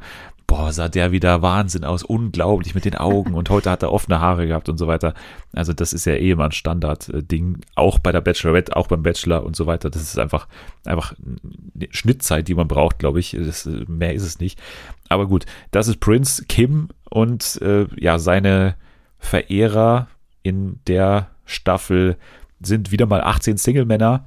boah, 0.51 0.73
sah 0.73 0.89
der 0.89 1.13
wieder 1.13 1.41
Wahnsinn 1.41 1.85
aus, 1.85 2.03
unglaublich 2.03 2.75
mit 2.75 2.83
den 2.83 2.95
Augen 2.95 3.35
und 3.35 3.49
heute 3.49 3.71
hat 3.71 3.83
er 3.83 3.93
offene 3.93 4.19
Haare 4.19 4.47
gehabt 4.47 4.67
und 4.67 4.77
so 4.77 4.85
weiter. 4.85 5.13
Also 5.53 5.71
das 5.71 5.93
ist 5.93 6.03
ja 6.03 6.11
eh 6.11 6.31
immer 6.31 6.43
ein 6.43 6.51
Standard-Ding, 6.51 7.61
auch 7.75 7.99
bei 7.99 8.11
der 8.11 8.19
Bachelorette, 8.19 8.75
auch 8.75 8.87
beim 8.87 9.01
Bachelor 9.01 9.45
und 9.45 9.55
so 9.55 9.65
weiter. 9.65 9.89
Das 9.89 10.01
ist 10.01 10.19
einfach, 10.19 10.49
einfach 10.83 11.13
eine 11.23 11.87
Schnittzeit, 11.91 12.49
die 12.49 12.53
man 12.53 12.67
braucht, 12.67 12.99
glaube 12.99 13.21
ich. 13.21 13.31
Das, 13.31 13.65
mehr 13.87 14.13
ist 14.13 14.23
es 14.23 14.41
nicht. 14.41 14.59
Aber 15.07 15.25
gut, 15.25 15.45
das 15.71 15.87
ist 15.87 16.01
Prince 16.01 16.43
Kim 16.49 16.89
und 17.09 17.61
äh, 17.61 17.87
ja, 17.95 18.19
seine 18.19 18.75
Verehrer 19.19 20.09
in 20.43 20.81
der 20.85 21.29
Staffel 21.45 22.17
sind 22.59 22.91
wieder 22.91 23.05
mal 23.05 23.21
18 23.21 23.55
Single-Männer, 23.55 24.25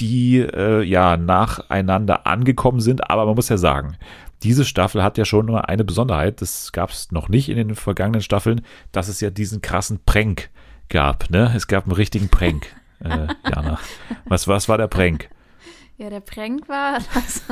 die 0.00 0.36
äh, 0.36 0.82
ja 0.82 1.16
nacheinander 1.16 2.26
angekommen 2.26 2.80
sind. 2.80 3.08
Aber 3.08 3.24
man 3.24 3.36
muss 3.36 3.48
ja 3.48 3.56
sagen, 3.56 3.96
diese 4.46 4.64
Staffel 4.64 5.02
hat 5.02 5.18
ja 5.18 5.24
schon 5.24 5.46
nur 5.46 5.68
eine 5.68 5.82
Besonderheit, 5.82 6.40
das 6.40 6.70
gab 6.70 6.90
es 6.90 7.10
noch 7.10 7.28
nicht 7.28 7.48
in 7.48 7.56
den 7.56 7.74
vergangenen 7.74 8.22
Staffeln, 8.22 8.60
dass 8.92 9.08
es 9.08 9.20
ja 9.20 9.30
diesen 9.30 9.60
krassen 9.60 9.98
Prank 10.06 10.50
gab. 10.88 11.30
Ne? 11.30 11.52
Es 11.56 11.66
gab 11.66 11.84
einen 11.84 11.92
richtigen 11.92 12.28
Prank, 12.28 12.68
äh, 13.00 13.26
Jana. 13.50 13.80
Was, 14.26 14.46
was 14.46 14.68
war 14.68 14.78
der 14.78 14.86
Prank? 14.86 15.28
Ja, 15.96 16.10
der 16.10 16.20
Prank 16.20 16.68
war, 16.68 17.00
dass, 17.14 17.42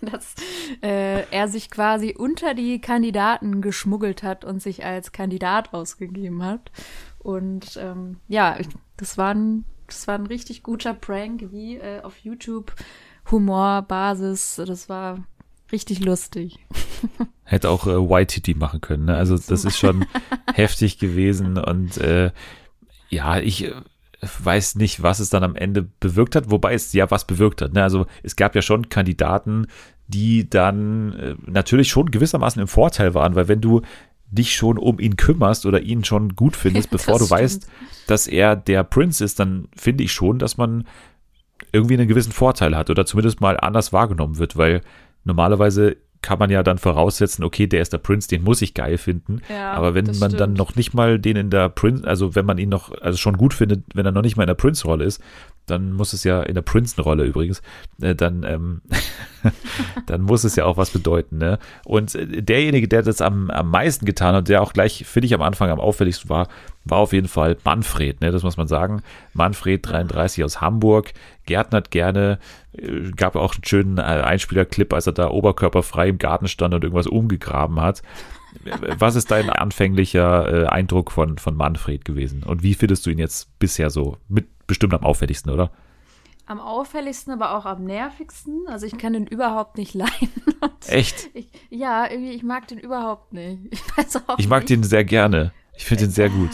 dass 0.00 0.34
äh, 0.82 1.30
er 1.30 1.46
sich 1.46 1.70
quasi 1.70 2.12
unter 2.18 2.54
die 2.54 2.80
Kandidaten 2.80 3.62
geschmuggelt 3.62 4.24
hat 4.24 4.44
und 4.44 4.60
sich 4.60 4.84
als 4.84 5.12
Kandidat 5.12 5.74
ausgegeben 5.74 6.42
hat. 6.42 6.72
Und 7.20 7.78
ähm, 7.80 8.16
ja, 8.26 8.58
das 8.96 9.16
war 9.16 9.32
ein 9.32 9.64
Das 9.86 10.08
war 10.08 10.16
ein 10.16 10.26
richtig 10.26 10.64
guter 10.64 10.92
Prank, 10.92 11.52
wie 11.52 11.76
äh, 11.76 12.00
auf 12.02 12.18
YouTube 12.18 12.74
Humorbasis. 13.30 14.60
Das 14.66 14.88
war 14.88 15.18
richtig 15.72 16.00
lustig. 16.00 16.58
Hätte 17.44 17.70
auch 17.70 17.86
äh, 17.86 18.22
YTT 18.22 18.56
machen 18.56 18.80
können. 18.80 19.06
Ne? 19.06 19.16
Also 19.16 19.36
das 19.36 19.64
ist 19.64 19.78
schon 19.78 20.06
heftig 20.54 20.98
gewesen 20.98 21.58
und 21.58 21.98
äh, 21.98 22.30
ja, 23.08 23.38
ich 23.38 23.64
äh, 23.64 23.72
weiß 24.20 24.76
nicht, 24.76 25.02
was 25.02 25.20
es 25.20 25.30
dann 25.30 25.44
am 25.44 25.56
Ende 25.56 25.88
bewirkt 26.00 26.36
hat, 26.36 26.50
wobei 26.50 26.74
es 26.74 26.92
ja 26.92 27.10
was 27.10 27.26
bewirkt 27.26 27.62
hat. 27.62 27.72
Ne? 27.72 27.82
Also 27.82 28.06
es 28.22 28.36
gab 28.36 28.54
ja 28.54 28.62
schon 28.62 28.88
Kandidaten, 28.88 29.66
die 30.08 30.48
dann 30.48 31.12
äh, 31.14 31.34
natürlich 31.46 31.88
schon 31.88 32.10
gewissermaßen 32.10 32.60
im 32.60 32.68
Vorteil 32.68 33.14
waren, 33.14 33.34
weil 33.34 33.48
wenn 33.48 33.60
du 33.60 33.82
dich 34.30 34.54
schon 34.54 34.76
um 34.76 34.98
ihn 34.98 35.16
kümmerst 35.16 35.64
oder 35.66 35.80
ihn 35.80 36.04
schon 36.04 36.34
gut 36.34 36.56
findest, 36.56 36.90
bevor 36.90 37.18
du 37.18 37.26
stimmt. 37.26 37.40
weißt, 37.40 37.68
dass 38.06 38.26
er 38.26 38.56
der 38.56 38.84
Prince 38.84 39.24
ist, 39.24 39.38
dann 39.38 39.68
finde 39.76 40.04
ich 40.04 40.12
schon, 40.12 40.38
dass 40.38 40.56
man 40.56 40.86
irgendwie 41.72 41.94
einen 41.94 42.08
gewissen 42.08 42.32
Vorteil 42.32 42.76
hat 42.76 42.90
oder 42.90 43.04
zumindest 43.04 43.40
mal 43.40 43.58
anders 43.58 43.92
wahrgenommen 43.92 44.38
wird, 44.38 44.56
weil 44.56 44.82
normalerweise 45.24 45.96
kann 46.20 46.38
man 46.38 46.50
ja 46.50 46.62
dann 46.62 46.78
voraussetzen, 46.78 47.44
okay, 47.44 47.66
der 47.66 47.80
ist 47.80 47.92
der 47.92 47.98
Prince, 47.98 48.28
den 48.28 48.42
muss 48.42 48.60
ich 48.60 48.74
geil 48.74 48.98
finden. 48.98 49.40
Ja, 49.48 49.72
Aber 49.72 49.94
wenn 49.94 50.06
man 50.06 50.14
stimmt. 50.14 50.40
dann 50.40 50.52
noch 50.54 50.74
nicht 50.74 50.92
mal 50.92 51.18
den 51.18 51.36
in 51.36 51.50
der 51.50 51.68
Prince, 51.68 52.04
also 52.06 52.34
wenn 52.34 52.44
man 52.44 52.58
ihn 52.58 52.68
noch, 52.68 52.92
also 53.00 53.16
schon 53.16 53.36
gut 53.36 53.54
findet, 53.54 53.84
wenn 53.94 54.04
er 54.04 54.12
noch 54.12 54.22
nicht 54.22 54.36
mal 54.36 54.42
in 54.42 54.48
der 54.48 54.54
Prince-Rolle 54.54 55.04
ist, 55.04 55.22
dann 55.70 55.92
muss 55.92 56.12
es 56.12 56.24
ja 56.24 56.42
in 56.42 56.54
der 56.54 56.62
Prinzen-Rolle 56.62 57.24
übrigens, 57.24 57.62
äh, 58.00 58.14
dann, 58.14 58.42
ähm, 58.44 58.82
dann 60.06 60.22
muss 60.22 60.44
es 60.44 60.56
ja 60.56 60.64
auch 60.64 60.76
was 60.76 60.90
bedeuten. 60.90 61.38
Ne? 61.38 61.58
Und 61.84 62.14
äh, 62.14 62.42
derjenige, 62.42 62.88
der 62.88 63.02
das 63.02 63.20
am, 63.20 63.50
am 63.50 63.70
meisten 63.70 64.06
getan 64.06 64.34
hat, 64.34 64.48
der 64.48 64.62
auch 64.62 64.72
gleich, 64.72 65.04
finde 65.06 65.26
ich, 65.26 65.34
am 65.34 65.42
Anfang 65.42 65.70
am 65.70 65.80
auffälligsten 65.80 66.28
war, 66.28 66.48
war 66.84 66.98
auf 66.98 67.12
jeden 67.12 67.28
Fall 67.28 67.56
Manfred, 67.64 68.20
ne? 68.20 68.30
das 68.30 68.42
muss 68.42 68.56
man 68.56 68.68
sagen. 68.68 69.02
Manfred 69.32 69.86
33 69.86 70.44
aus 70.44 70.60
Hamburg, 70.60 71.12
gärtnert 71.46 71.90
gerne, 71.90 72.38
äh, 72.72 73.10
gab 73.16 73.36
auch 73.36 73.54
einen 73.54 73.64
schönen 73.64 73.98
Einspielerclip, 73.98 74.92
als 74.92 75.06
er 75.06 75.12
da 75.12 75.30
oberkörperfrei 75.30 76.08
im 76.08 76.18
Garten 76.18 76.48
stand 76.48 76.74
und 76.74 76.82
irgendwas 76.82 77.06
umgegraben 77.06 77.80
hat. 77.80 78.02
Was 78.98 79.14
ist 79.16 79.30
dein 79.30 79.50
anfänglicher 79.50 80.64
äh, 80.64 80.66
Eindruck 80.66 81.10
von, 81.12 81.38
von 81.38 81.56
Manfred 81.56 82.04
gewesen? 82.04 82.42
Und 82.42 82.62
wie 82.62 82.74
findest 82.74 83.06
du 83.06 83.10
ihn 83.10 83.18
jetzt 83.18 83.58
bisher 83.58 83.90
so? 83.90 84.16
Mit 84.28 84.46
bestimmt 84.66 84.94
am 84.94 85.02
auffälligsten, 85.04 85.50
oder? 85.52 85.70
Am 86.46 86.60
auffälligsten, 86.60 87.32
aber 87.32 87.56
auch 87.56 87.66
am 87.66 87.84
nervigsten. 87.84 88.66
Also 88.68 88.86
ich 88.86 88.96
kann 88.98 89.12
den 89.12 89.26
überhaupt 89.26 89.76
nicht 89.78 89.94
leiden. 89.94 90.30
Echt? 90.86 91.30
Ich, 91.34 91.48
ja, 91.70 92.10
irgendwie, 92.10 92.32
ich 92.32 92.42
mag 92.42 92.66
den 92.68 92.78
überhaupt 92.78 93.32
nicht. 93.32 93.58
Ich 93.70 93.82
weiß 93.96 94.16
auch 94.28 94.38
Ich 94.38 94.48
mag 94.48 94.60
nicht. 94.60 94.70
den 94.70 94.82
sehr 94.82 95.04
gerne. 95.04 95.52
Ich 95.76 95.84
finde 95.84 96.04
den 96.04 96.10
sehr 96.10 96.28
gut. 96.30 96.50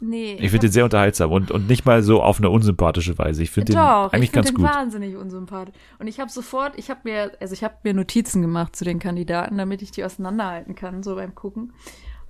Nee. 0.00 0.34
Ich 0.40 0.50
finde 0.50 0.66
den 0.66 0.72
sehr 0.72 0.84
unterhaltsam 0.84 1.30
und, 1.30 1.50
und 1.50 1.68
nicht 1.68 1.84
mal 1.84 2.02
so 2.02 2.22
auf 2.22 2.38
eine 2.38 2.48
unsympathische 2.48 3.18
Weise. 3.18 3.42
Ich 3.42 3.50
finde 3.50 3.72
den 3.72 3.78
eigentlich 3.78 4.24
ich 4.24 4.32
ganz 4.32 4.46
den 4.46 4.56
gut. 4.56 4.64
wahnsinnig 4.64 5.14
unsympathisch. 5.14 5.74
Und 5.98 6.06
ich 6.06 6.18
habe 6.18 6.30
sofort, 6.30 6.72
ich 6.78 6.88
habe 6.88 7.00
mir, 7.04 7.32
also 7.38 7.52
ich 7.52 7.62
habe 7.62 7.74
mir 7.82 7.92
Notizen 7.92 8.40
gemacht 8.40 8.74
zu 8.74 8.84
den 8.84 8.98
Kandidaten, 8.98 9.58
damit 9.58 9.82
ich 9.82 9.90
die 9.90 10.02
auseinanderhalten 10.02 10.74
kann, 10.74 11.02
so 11.02 11.16
beim 11.16 11.34
Gucken. 11.34 11.74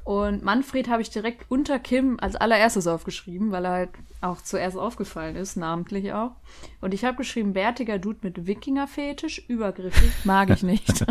Und 0.05 0.43
Manfred 0.43 0.89
habe 0.89 1.03
ich 1.03 1.11
direkt 1.11 1.45
unter 1.49 1.79
Kim 1.79 2.19
als 2.21 2.35
allererstes 2.35 2.87
aufgeschrieben, 2.87 3.53
weil 3.53 3.65
er 3.65 3.71
halt 3.71 3.91
auch 4.21 4.43
zuerst 4.43 4.77
aufgefallen 4.77 5.37
ist, 5.37 5.57
namentlich 5.57 6.13
auch. 6.13 6.33
Und 6.81 6.95
ich 6.95 7.05
habe 7.05 7.19
geschrieben, 7.19 7.53
bärtiger 7.53 7.99
Dude 7.99 8.19
mit 8.23 8.47
Wikinger-Fetisch, 8.47 9.45
übergriffig, 9.49 10.11
mag 10.25 10.51
ich 10.51 10.63
nicht. 10.63 11.07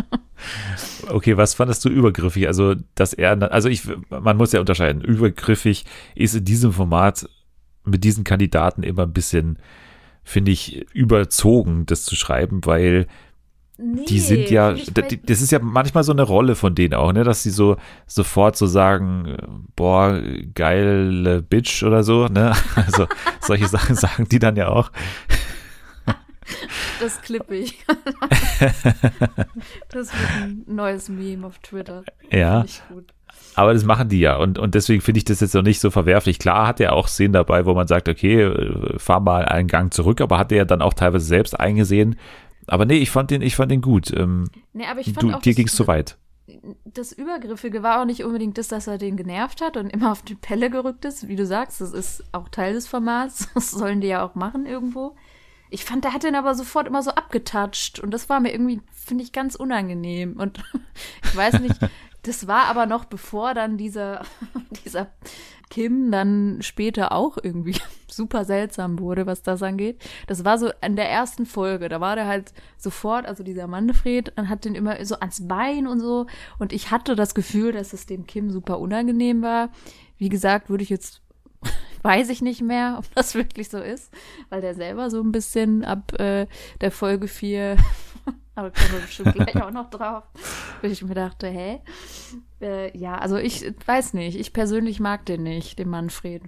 okay, 1.08 1.36
was 1.36 1.54
fandest 1.54 1.84
du 1.84 1.88
übergriffig? 1.88 2.46
Also, 2.46 2.74
dass 2.94 3.12
er, 3.12 3.52
also 3.52 3.68
ich, 3.68 3.82
man 4.10 4.36
muss 4.36 4.52
ja 4.52 4.60
unterscheiden. 4.60 5.02
Übergriffig 5.02 5.84
ist 6.14 6.34
in 6.34 6.44
diesem 6.44 6.72
Format 6.72 7.28
mit 7.84 8.04
diesen 8.04 8.24
Kandidaten 8.24 8.82
immer 8.82 9.04
ein 9.04 9.12
bisschen, 9.12 9.58
finde 10.22 10.52
ich, 10.52 10.86
überzogen, 10.94 11.86
das 11.86 12.04
zu 12.04 12.16
schreiben, 12.16 12.60
weil 12.64 13.06
Nee, 13.82 14.04
die 14.04 14.20
sind 14.20 14.50
ja, 14.50 14.74
das 14.74 15.40
ist 15.40 15.52
ja 15.52 15.58
manchmal 15.60 16.04
so 16.04 16.12
eine 16.12 16.22
Rolle 16.22 16.54
von 16.54 16.74
denen 16.74 16.94
auch, 16.94 17.12
ne, 17.12 17.24
dass 17.24 17.42
sie 17.42 17.50
so 17.50 17.76
sofort 18.06 18.56
so 18.56 18.66
sagen, 18.66 19.36
boah, 19.74 20.20
geile 20.54 21.40
Bitch 21.40 21.82
oder 21.82 22.02
so, 22.02 22.26
ne, 22.26 22.52
also 22.74 23.06
solche 23.40 23.68
Sachen 23.68 23.96
sagen 23.96 24.28
die 24.28 24.38
dann 24.38 24.56
ja 24.56 24.68
auch. 24.68 24.90
Das 27.00 27.22
klippe 27.22 27.56
ich. 27.56 27.78
Das 29.88 30.12
wird 30.12 30.30
ein 30.42 30.64
neues 30.66 31.08
Meme 31.08 31.46
auf 31.46 31.58
Twitter. 31.58 32.02
Ja. 32.30 32.64
Aber 33.54 33.72
das 33.72 33.84
machen 33.84 34.08
die 34.08 34.20
ja 34.20 34.36
und, 34.36 34.58
und 34.58 34.74
deswegen 34.74 35.00
finde 35.00 35.18
ich 35.18 35.24
das 35.24 35.40
jetzt 35.40 35.54
noch 35.54 35.62
nicht 35.62 35.80
so 35.80 35.90
verwerflich. 35.90 36.38
Klar 36.38 36.66
hat 36.66 36.80
er 36.80 36.92
auch 36.92 37.08
Szenen 37.08 37.32
dabei, 37.32 37.66
wo 37.66 37.74
man 37.74 37.86
sagt, 37.86 38.08
okay, 38.08 38.70
fahr 38.96 39.20
mal 39.20 39.44
einen 39.44 39.68
Gang 39.68 39.92
zurück, 39.92 40.20
aber 40.20 40.38
hat 40.38 40.52
er 40.52 40.58
ja 40.58 40.64
dann 40.64 40.82
auch 40.82 40.94
teilweise 40.94 41.24
selbst 41.24 41.58
eingesehen, 41.58 42.16
aber 42.70 42.86
nee, 42.86 42.98
ich 42.98 43.10
fand 43.10 43.30
den, 43.30 43.42
ich 43.42 43.56
fand 43.56 43.72
den 43.72 43.82
gut. 43.82 44.12
Ähm, 44.16 44.48
nee, 44.72 44.86
aber 44.86 45.00
ich 45.00 45.12
fand 45.12 45.22
du, 45.22 45.32
auch, 45.32 45.40
dir 45.40 45.54
ging 45.54 45.66
es 45.66 45.74
zu 45.74 45.88
weit. 45.88 46.16
Das 46.84 47.12
Übergriffige 47.12 47.82
war 47.82 48.00
auch 48.00 48.04
nicht 48.04 48.24
unbedingt 48.24 48.58
das, 48.58 48.68
dass 48.68 48.86
er 48.86 48.96
den 48.96 49.16
genervt 49.16 49.60
hat 49.60 49.76
und 49.76 49.90
immer 49.90 50.12
auf 50.12 50.22
die 50.22 50.36
Pelle 50.36 50.70
gerückt 50.70 51.04
ist. 51.04 51.26
Wie 51.26 51.36
du 51.36 51.46
sagst, 51.46 51.80
das 51.80 51.92
ist 51.92 52.24
auch 52.32 52.48
Teil 52.48 52.72
des 52.74 52.86
Formats. 52.86 53.48
Das 53.54 53.72
sollen 53.72 54.00
die 54.00 54.06
ja 54.06 54.24
auch 54.24 54.36
machen 54.36 54.66
irgendwo. 54.66 55.16
Ich 55.68 55.84
fand, 55.84 56.04
der 56.04 56.12
hat 56.12 56.22
den 56.22 56.34
aber 56.36 56.54
sofort 56.54 56.86
immer 56.86 57.02
so 57.02 57.10
abgetatscht 57.10 58.00
und 58.00 58.12
das 58.12 58.28
war 58.28 58.40
mir 58.40 58.52
irgendwie, 58.52 58.80
finde 58.92 59.24
ich, 59.24 59.32
ganz 59.32 59.56
unangenehm. 59.56 60.36
Und 60.36 60.62
ich 61.24 61.36
weiß 61.36 61.60
nicht, 61.60 61.76
das 62.22 62.46
war 62.46 62.66
aber 62.66 62.86
noch 62.86 63.04
bevor 63.04 63.54
dann 63.54 63.76
dieser, 63.76 64.24
dieser 64.84 65.08
Kim 65.70 66.10
dann 66.10 66.58
später 66.60 67.12
auch 67.12 67.38
irgendwie 67.40 67.76
super 68.10 68.44
seltsam 68.44 68.98
wurde, 68.98 69.26
was 69.26 69.42
das 69.42 69.62
angeht. 69.62 70.02
Das 70.26 70.44
war 70.44 70.58
so 70.58 70.70
in 70.82 70.96
der 70.96 71.08
ersten 71.08 71.46
Folge, 71.46 71.88
da 71.88 72.00
war 72.00 72.16
der 72.16 72.26
halt 72.26 72.52
sofort, 72.76 73.24
also 73.26 73.42
dieser 73.44 73.68
Manfred, 73.68 74.32
hat 74.36 74.64
den 74.64 74.74
immer 74.74 75.02
so 75.04 75.14
ans 75.16 75.46
Bein 75.46 75.86
und 75.86 76.00
so. 76.00 76.26
Und 76.58 76.72
ich 76.72 76.90
hatte 76.90 77.14
das 77.16 77.34
Gefühl, 77.34 77.72
dass 77.72 77.92
es 77.92 78.06
dem 78.06 78.26
Kim 78.26 78.50
super 78.50 78.80
unangenehm 78.80 79.42
war. 79.42 79.70
Wie 80.18 80.28
gesagt, 80.28 80.68
würde 80.68 80.82
ich 80.82 80.90
jetzt 80.90 81.22
weiß 82.02 82.30
ich 82.30 82.42
nicht 82.42 82.62
mehr, 82.62 82.96
ob 82.98 83.14
das 83.14 83.34
wirklich 83.34 83.68
so 83.68 83.78
ist, 83.78 84.12
weil 84.48 84.60
der 84.60 84.74
selber 84.74 85.10
so 85.10 85.20
ein 85.20 85.32
bisschen 85.32 85.84
ab 85.84 86.18
äh, 86.18 86.46
der 86.80 86.90
Folge 86.90 87.28
4 87.28 87.76
aber 88.54 88.70
kommen 88.70 88.92
wir 88.92 89.00
bestimmt 89.00 89.34
gleich 89.34 89.62
auch 89.62 89.70
noch 89.70 89.90
drauf. 89.90 90.24
Wo 90.80 90.86
ich 90.86 91.02
mir 91.02 91.14
dachte, 91.14 91.48
hä? 91.48 91.80
Äh, 92.60 92.96
ja, 92.96 93.16
also 93.18 93.36
ich 93.36 93.64
weiß 93.86 94.14
nicht. 94.14 94.38
Ich 94.38 94.52
persönlich 94.52 95.00
mag 95.00 95.24
den 95.26 95.42
nicht, 95.42 95.78
den 95.78 95.88
Manfred. 95.88 96.42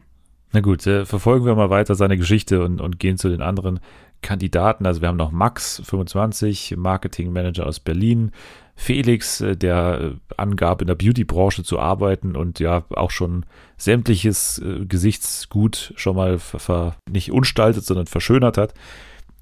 Na 0.53 0.61
gut, 0.61 0.87
äh, 0.87 1.07
verfolgen 1.07 1.47
wir 1.47 1.55
mal 1.55 1.71
weiter 1.71 1.95
seine 1.95 2.19
Geschichte 2.19 2.63
und, 2.63 2.81
und 2.81 2.99
gehen 2.99 3.17
zu 3.17 3.29
den 3.29 3.41
anderen 3.41 3.81
Kandidaten. 4.21 4.87
Also 4.87 5.01
wir 5.01 5.09
haben 5.09 5.17
noch 5.17 5.33
Max, 5.33 5.83
25, 5.85 6.77
Marketingmanager 6.77 7.67
aus 7.67 7.81
Berlin. 7.81 8.33
Felix, 8.75 9.41
äh, 9.41 9.57
der 9.57 10.01
äh, 10.01 10.35
angab, 10.37 10.81
in 10.81 10.89
der 10.89 10.95
Beauty-Branche 10.95 11.63
zu 11.65 11.79
arbeiten 11.79 12.37
und 12.37 12.59
ja 12.61 12.85
auch 12.91 13.11
schon 13.11 13.47
sämtliches 13.77 14.59
äh, 14.59 14.85
Gesichtsgut 14.87 15.93
schon 15.97 16.17
mal 16.17 16.39
nicht 17.11 17.33
unstaltet, 17.33 17.85
sondern 17.85 18.07
verschönert 18.07 18.59
hat. 18.59 18.75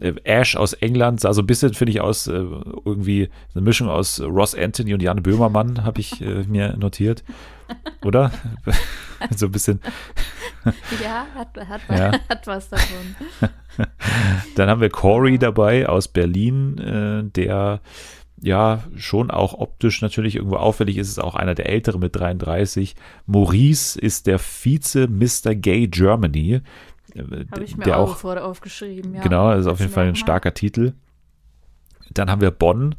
Äh, 0.00 0.14
Ash 0.24 0.56
aus 0.56 0.72
England 0.72 1.20
sah 1.20 1.32
so 1.32 1.42
ein 1.42 1.46
bisschen, 1.46 1.74
finde 1.74 1.92
ich, 1.92 2.00
aus 2.00 2.26
äh, 2.26 2.44
irgendwie 2.84 3.30
eine 3.54 3.62
Mischung 3.62 3.88
aus 3.88 4.20
Ross 4.20 4.54
Anthony 4.54 4.94
und 4.94 5.02
Jan 5.02 5.22
Böhmermann, 5.22 5.84
habe 5.84 6.00
ich 6.00 6.20
äh, 6.20 6.44
mir 6.44 6.76
notiert. 6.76 7.22
Oder? 8.04 8.32
so 9.36 9.46
ein 9.46 9.52
bisschen. 9.52 9.80
ja, 11.02 11.26
hat, 11.34 11.56
hat, 11.68 11.80
ja. 11.88 12.12
hat 12.28 12.46
was 12.46 12.68
davon. 12.68 13.16
Dann 14.56 14.68
haben 14.68 14.80
wir 14.80 14.90
Corey 14.90 15.38
dabei 15.38 15.88
aus 15.88 16.08
Berlin, 16.08 16.78
äh, 16.78 17.30
der 17.30 17.80
ja 18.42 18.82
schon 18.96 19.30
auch 19.30 19.54
optisch 19.54 20.00
natürlich 20.00 20.36
irgendwo 20.36 20.56
auffällig 20.56 20.96
ist, 20.96 21.08
ist 21.08 21.18
auch 21.18 21.34
einer 21.34 21.54
der 21.54 21.68
älteren 21.68 22.00
mit 22.00 22.16
33. 22.16 22.94
Maurice 23.26 23.98
ist 23.98 24.26
der 24.26 24.38
Vize 24.38 25.08
Mr. 25.08 25.54
Gay 25.54 25.88
Germany. 25.88 26.62
Habe 27.16 27.64
ich 27.64 27.76
mir 27.76 27.84
der 27.84 27.98
auch, 27.98 28.24
auch 28.24 28.36
aufgeschrieben, 28.36 29.14
ja. 29.14 29.22
Genau, 29.22 29.50
das 29.50 29.60
ist 29.60 29.66
auf 29.66 29.80
jeden 29.80 29.92
Fall 29.92 30.08
ein 30.08 30.16
starker 30.16 30.54
Titel. 30.54 30.92
Dann 32.10 32.30
haben 32.30 32.40
wir 32.40 32.50
Bonn. 32.50 32.96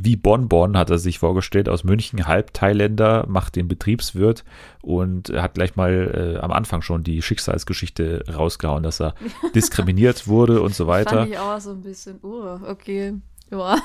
Wie 0.00 0.16
Bonn 0.16 0.48
Bonn 0.48 0.76
hat 0.76 0.90
er 0.90 0.98
sich 0.98 1.18
vorgestellt 1.18 1.68
aus 1.68 1.82
München, 1.82 2.26
Halbthailänder, 2.26 3.26
macht 3.28 3.56
den 3.56 3.66
Betriebswirt 3.66 4.44
und 4.80 5.30
hat 5.30 5.54
gleich 5.54 5.74
mal 5.74 6.36
äh, 6.36 6.40
am 6.40 6.52
Anfang 6.52 6.82
schon 6.82 7.02
die 7.02 7.20
Schicksalsgeschichte 7.20 8.24
rausgehauen, 8.32 8.84
dass 8.84 9.00
er 9.00 9.14
diskriminiert 9.54 10.28
wurde 10.28 10.62
und 10.62 10.74
so 10.74 10.86
weiter. 10.86 11.18
Fand 11.18 11.30
ich 11.32 11.38
auch 11.38 11.60
so 11.60 11.70
ein 11.70 11.82
bisschen, 11.82 12.20
oh, 12.22 12.58
okay, 12.66 13.14
ja. 13.50 13.76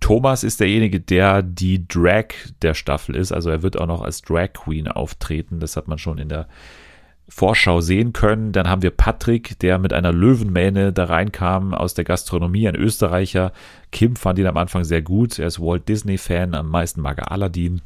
Thomas 0.00 0.44
ist 0.44 0.60
derjenige, 0.60 1.00
der 1.00 1.42
die 1.42 1.88
Drag 1.88 2.26
der 2.60 2.74
Staffel 2.74 3.16
ist. 3.16 3.32
Also 3.32 3.48
er 3.48 3.62
wird 3.62 3.78
auch 3.78 3.86
noch 3.86 4.02
als 4.02 4.20
Drag 4.20 4.52
Queen 4.52 4.86
auftreten. 4.86 5.60
Das 5.60 5.76
hat 5.76 5.88
man 5.88 5.96
schon 5.96 6.18
in 6.18 6.28
der 6.28 6.46
Vorschau 7.36 7.80
sehen 7.80 8.12
können. 8.12 8.52
Dann 8.52 8.68
haben 8.68 8.82
wir 8.82 8.92
Patrick, 8.92 9.58
der 9.58 9.78
mit 9.78 9.92
einer 9.92 10.12
Löwenmähne 10.12 10.92
da 10.92 11.06
reinkam 11.06 11.74
aus 11.74 11.92
der 11.94 12.04
Gastronomie, 12.04 12.68
ein 12.68 12.76
Österreicher. 12.76 13.52
Kim 13.90 14.14
fand 14.14 14.38
ihn 14.38 14.46
am 14.46 14.56
Anfang 14.56 14.84
sehr 14.84 15.02
gut. 15.02 15.40
Er 15.40 15.48
ist 15.48 15.58
Walt 15.58 15.88
Disney-Fan, 15.88 16.54
am 16.54 16.68
meisten 16.68 17.00
mag 17.00 17.18
er 17.18 17.32
Aladdin. 17.32 17.82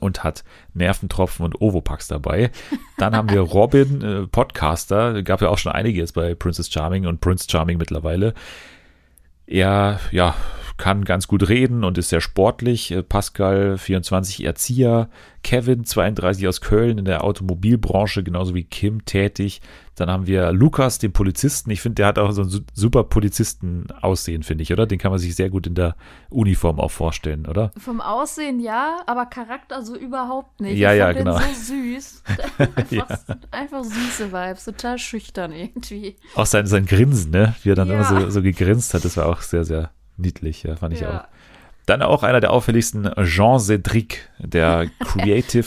und 0.00 0.24
hat 0.24 0.42
Nerventropfen 0.74 1.44
und 1.44 1.60
Ovopax 1.60 2.08
dabei. 2.08 2.50
Dann 2.98 3.14
haben 3.14 3.30
wir 3.30 3.40
Robin, 3.58 4.02
äh, 4.02 4.26
Podcaster, 4.26 5.22
gab 5.22 5.40
ja 5.40 5.48
auch 5.48 5.58
schon 5.58 5.70
einige 5.70 6.00
jetzt 6.00 6.14
bei 6.14 6.34
Princess 6.34 6.68
Charming 6.72 7.06
und 7.06 7.20
Prince 7.20 7.46
Charming 7.48 7.78
mittlerweile. 7.78 8.34
Er, 9.46 10.00
ja, 10.10 10.34
kann 10.76 11.04
ganz 11.04 11.28
gut 11.28 11.48
reden 11.48 11.84
und 11.84 11.98
ist 11.98 12.08
sehr 12.08 12.20
sportlich. 12.20 12.90
Äh, 12.90 13.02
Pascal, 13.02 13.78
24, 13.78 14.44
Erzieher. 14.44 15.08
Kevin, 15.42 15.84
32 15.84 16.48
aus 16.48 16.60
Köln, 16.62 16.96
in 16.98 17.04
der 17.04 17.22
Automobilbranche, 17.22 18.22
genauso 18.22 18.54
wie 18.54 18.64
Kim, 18.64 19.04
tätig. 19.04 19.60
Dann 19.94 20.10
haben 20.10 20.26
wir 20.26 20.52
Lukas, 20.52 20.98
den 20.98 21.12
Polizisten. 21.12 21.70
Ich 21.70 21.82
finde, 21.82 21.96
der 21.96 22.06
hat 22.06 22.18
auch 22.18 22.32
so 22.32 22.42
ein 22.42 22.64
super 22.72 23.04
Polizisten-Aussehen, 23.04 24.42
finde 24.42 24.62
ich, 24.62 24.72
oder? 24.72 24.86
Den 24.86 24.98
kann 24.98 25.10
man 25.10 25.18
sich 25.20 25.36
sehr 25.36 25.50
gut 25.50 25.66
in 25.66 25.74
der 25.74 25.96
Uniform 26.30 26.80
auch 26.80 26.90
vorstellen, 26.90 27.46
oder? 27.46 27.70
Vom 27.78 28.00
Aussehen 28.00 28.58
ja, 28.58 28.96
aber 29.06 29.26
Charakter 29.26 29.82
so 29.82 29.94
überhaupt 29.96 30.60
nicht. 30.60 30.78
Ja, 30.78 30.92
ich 30.92 30.98
ja, 30.98 31.12
genau. 31.12 31.38
So 31.38 31.44
süß. 31.74 32.22
einfach, 32.58 32.90
Ja. 32.90 33.06
einfach 33.50 33.84
süße 33.84 34.32
Vibes, 34.32 34.64
total 34.64 34.98
schüchtern 34.98 35.52
irgendwie. 35.52 36.16
Auch 36.34 36.46
sein, 36.46 36.66
sein 36.66 36.86
Grinsen, 36.86 37.30
ne? 37.30 37.54
Wie 37.62 37.70
er 37.70 37.74
dann 37.76 37.88
Ja. 37.88 37.94
immer 37.94 38.04
so, 38.04 38.30
so 38.30 38.42
gegrinst 38.42 38.94
hat, 38.94 39.04
das 39.04 39.16
war 39.16 39.26
auch 39.26 39.42
sehr, 39.42 39.64
sehr 39.64 39.90
niedlich, 40.16 40.62
ja, 40.62 40.76
fand 40.76 40.94
ich 40.94 41.00
Ja. 41.00 41.20
auch. 41.20 41.24
Dann 41.86 42.00
auch 42.02 42.22
einer 42.22 42.40
der 42.40 42.50
auffälligsten, 42.52 43.04
Jean 43.24 43.58
Cédric, 43.58 44.16
der 44.38 44.86
Creative 45.00 45.66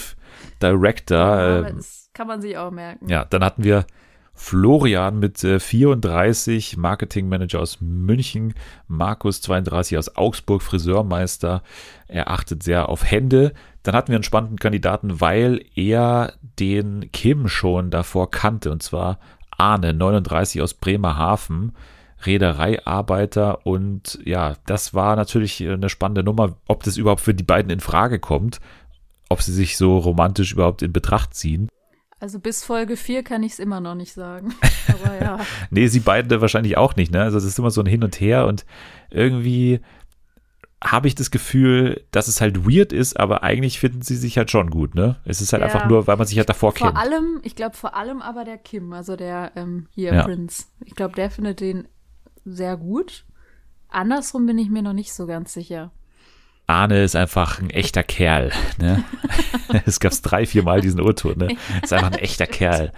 Director. 0.61 1.17
aber 1.17 1.67
ähm, 1.69 1.75
das 1.77 2.09
kann 2.13 2.27
man 2.27 2.41
sich 2.41 2.57
auch 2.57 2.71
merken. 2.71 3.07
Ja, 3.07 3.25
dann 3.25 3.43
hatten 3.43 3.63
wir 3.63 3.85
Florian 4.33 5.19
mit 5.19 5.43
äh, 5.43 5.59
34, 5.59 6.77
Marketingmanager 6.77 7.59
aus 7.59 7.81
München, 7.81 8.53
Markus 8.87 9.41
32 9.41 9.97
aus 9.97 10.15
Augsburg, 10.15 10.61
Friseurmeister. 10.61 11.63
Er 12.07 12.29
achtet 12.29 12.63
sehr 12.63 12.89
auf 12.89 13.09
Hände. 13.09 13.53
Dann 13.83 13.95
hatten 13.95 14.09
wir 14.09 14.15
einen 14.15 14.23
spannenden 14.23 14.59
Kandidaten, 14.59 15.21
weil 15.21 15.63
er 15.75 16.33
den 16.59 17.11
Kim 17.11 17.47
schon 17.47 17.89
davor 17.89 18.29
kannte, 18.31 18.71
und 18.71 18.83
zwar 18.83 19.19
Arne, 19.51 19.93
39 19.93 20.61
aus 20.61 20.73
Bremerhaven. 20.75 21.75
Reedereiarbeiter 22.25 23.65
und 23.65 24.19
ja, 24.25 24.55
das 24.65 24.93
war 24.93 25.15
natürlich 25.15 25.62
eine 25.67 25.89
spannende 25.89 26.24
Nummer, 26.24 26.55
ob 26.67 26.83
das 26.83 26.97
überhaupt 26.97 27.21
für 27.21 27.33
die 27.33 27.43
beiden 27.43 27.71
in 27.71 27.79
Frage 27.79 28.19
kommt, 28.19 28.59
ob 29.29 29.41
sie 29.41 29.53
sich 29.53 29.77
so 29.77 29.97
romantisch 29.97 30.53
überhaupt 30.53 30.81
in 30.81 30.93
Betracht 30.93 31.33
ziehen. 31.36 31.69
Also 32.19 32.39
bis 32.39 32.63
Folge 32.63 32.97
4 32.97 33.24
kann 33.24 33.43
ich 33.43 33.53
es 33.53 33.59
immer 33.59 33.79
noch 33.79 33.93
nicht 33.93 34.13
sagen. 34.13 34.55
Aber 34.88 35.24
ja. 35.24 35.39
Nee, 35.69 35.88
sie 35.88 36.00
beide 36.00 36.41
wahrscheinlich 36.41 36.75
auch 36.77 36.95
nicht, 36.95 37.12
ne? 37.12 37.21
Also 37.21 37.38
es 37.38 37.43
ist 37.43 37.59
immer 37.59 37.69
so 37.69 37.81
ein 37.81 37.86
Hin 37.86 38.03
und 38.03 38.19
Her 38.19 38.47
und 38.47 38.65
irgendwie 39.12 39.81
habe 40.83 41.07
ich 41.07 41.15
das 41.15 41.31
Gefühl, 41.31 42.03
dass 42.12 42.27
es 42.27 42.39
halt 42.39 42.65
weird 42.67 42.93
ist, 42.93 43.19
aber 43.19 43.41
eigentlich 43.43 43.79
finden 43.79 44.01
sie 44.03 44.15
sich 44.15 44.38
halt 44.38 44.51
schon 44.51 44.69
gut, 44.69 44.93
ne? 44.95 45.17
Es 45.25 45.41
ist 45.41 45.51
halt 45.53 45.62
Ja. 45.62 45.67
einfach 45.67 45.88
nur, 45.88 46.07
weil 46.07 46.17
man 46.17 46.25
sich 46.27 46.38
halt 46.38 46.50
davor 46.50 46.71
Vor 46.71 46.88
kennt. 46.88 46.97
allem, 47.00 47.39
ich 47.43 47.55
glaube 47.55 47.75
vor 47.75 47.95
allem 47.95 48.21
aber 48.21 48.45
der 48.45 48.57
Kim, 48.57 48.93
also 48.93 49.15
der 49.15 49.51
ähm, 49.55 49.88
hier 49.93 50.13
Ja. 50.13 50.24
Prince. 50.24 50.65
Ich 50.86 50.95
glaube, 50.95 51.15
der 51.15 51.29
findet 51.31 51.59
den 51.59 51.88
sehr 52.53 52.77
gut. 52.77 53.25
Andersrum 53.89 54.45
bin 54.45 54.57
ich 54.57 54.69
mir 54.69 54.81
noch 54.81 54.93
nicht 54.93 55.13
so 55.13 55.27
ganz 55.27 55.53
sicher. 55.53 55.91
Arne 56.69 57.01
ist 57.03 57.15
einfach 57.15 57.59
ein 57.61 57.69
echter 57.69 58.03
Kerl, 58.03 58.51
ne? 58.77 59.03
es 59.85 60.01
gab 60.01 60.11
drei, 60.21 60.45
vier 60.45 60.63
Mal 60.63 60.81
diesen 60.81 60.99
Urton, 60.99 61.37
ne? 61.37 61.55
Ist 61.81 61.93
einfach 61.93 62.11
ein 62.11 62.19
echter 62.19 62.47
Kerl. 62.47 62.91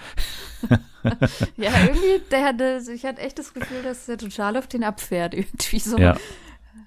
Ja, 1.56 1.72
irgendwie, 1.86 2.22
der 2.30 2.44
hatte, 2.44 2.82
ich 2.94 3.06
hatte 3.06 3.22
echt 3.22 3.40
das 3.40 3.54
Gefühl, 3.54 3.82
dass 3.84 4.08
der 4.08 4.18
total 4.18 4.58
auf 4.58 4.68
den 4.68 4.84
abfährt. 4.84 5.34
Irgendwie 5.34 5.80
so. 5.80 5.98
Ja, 5.98 6.18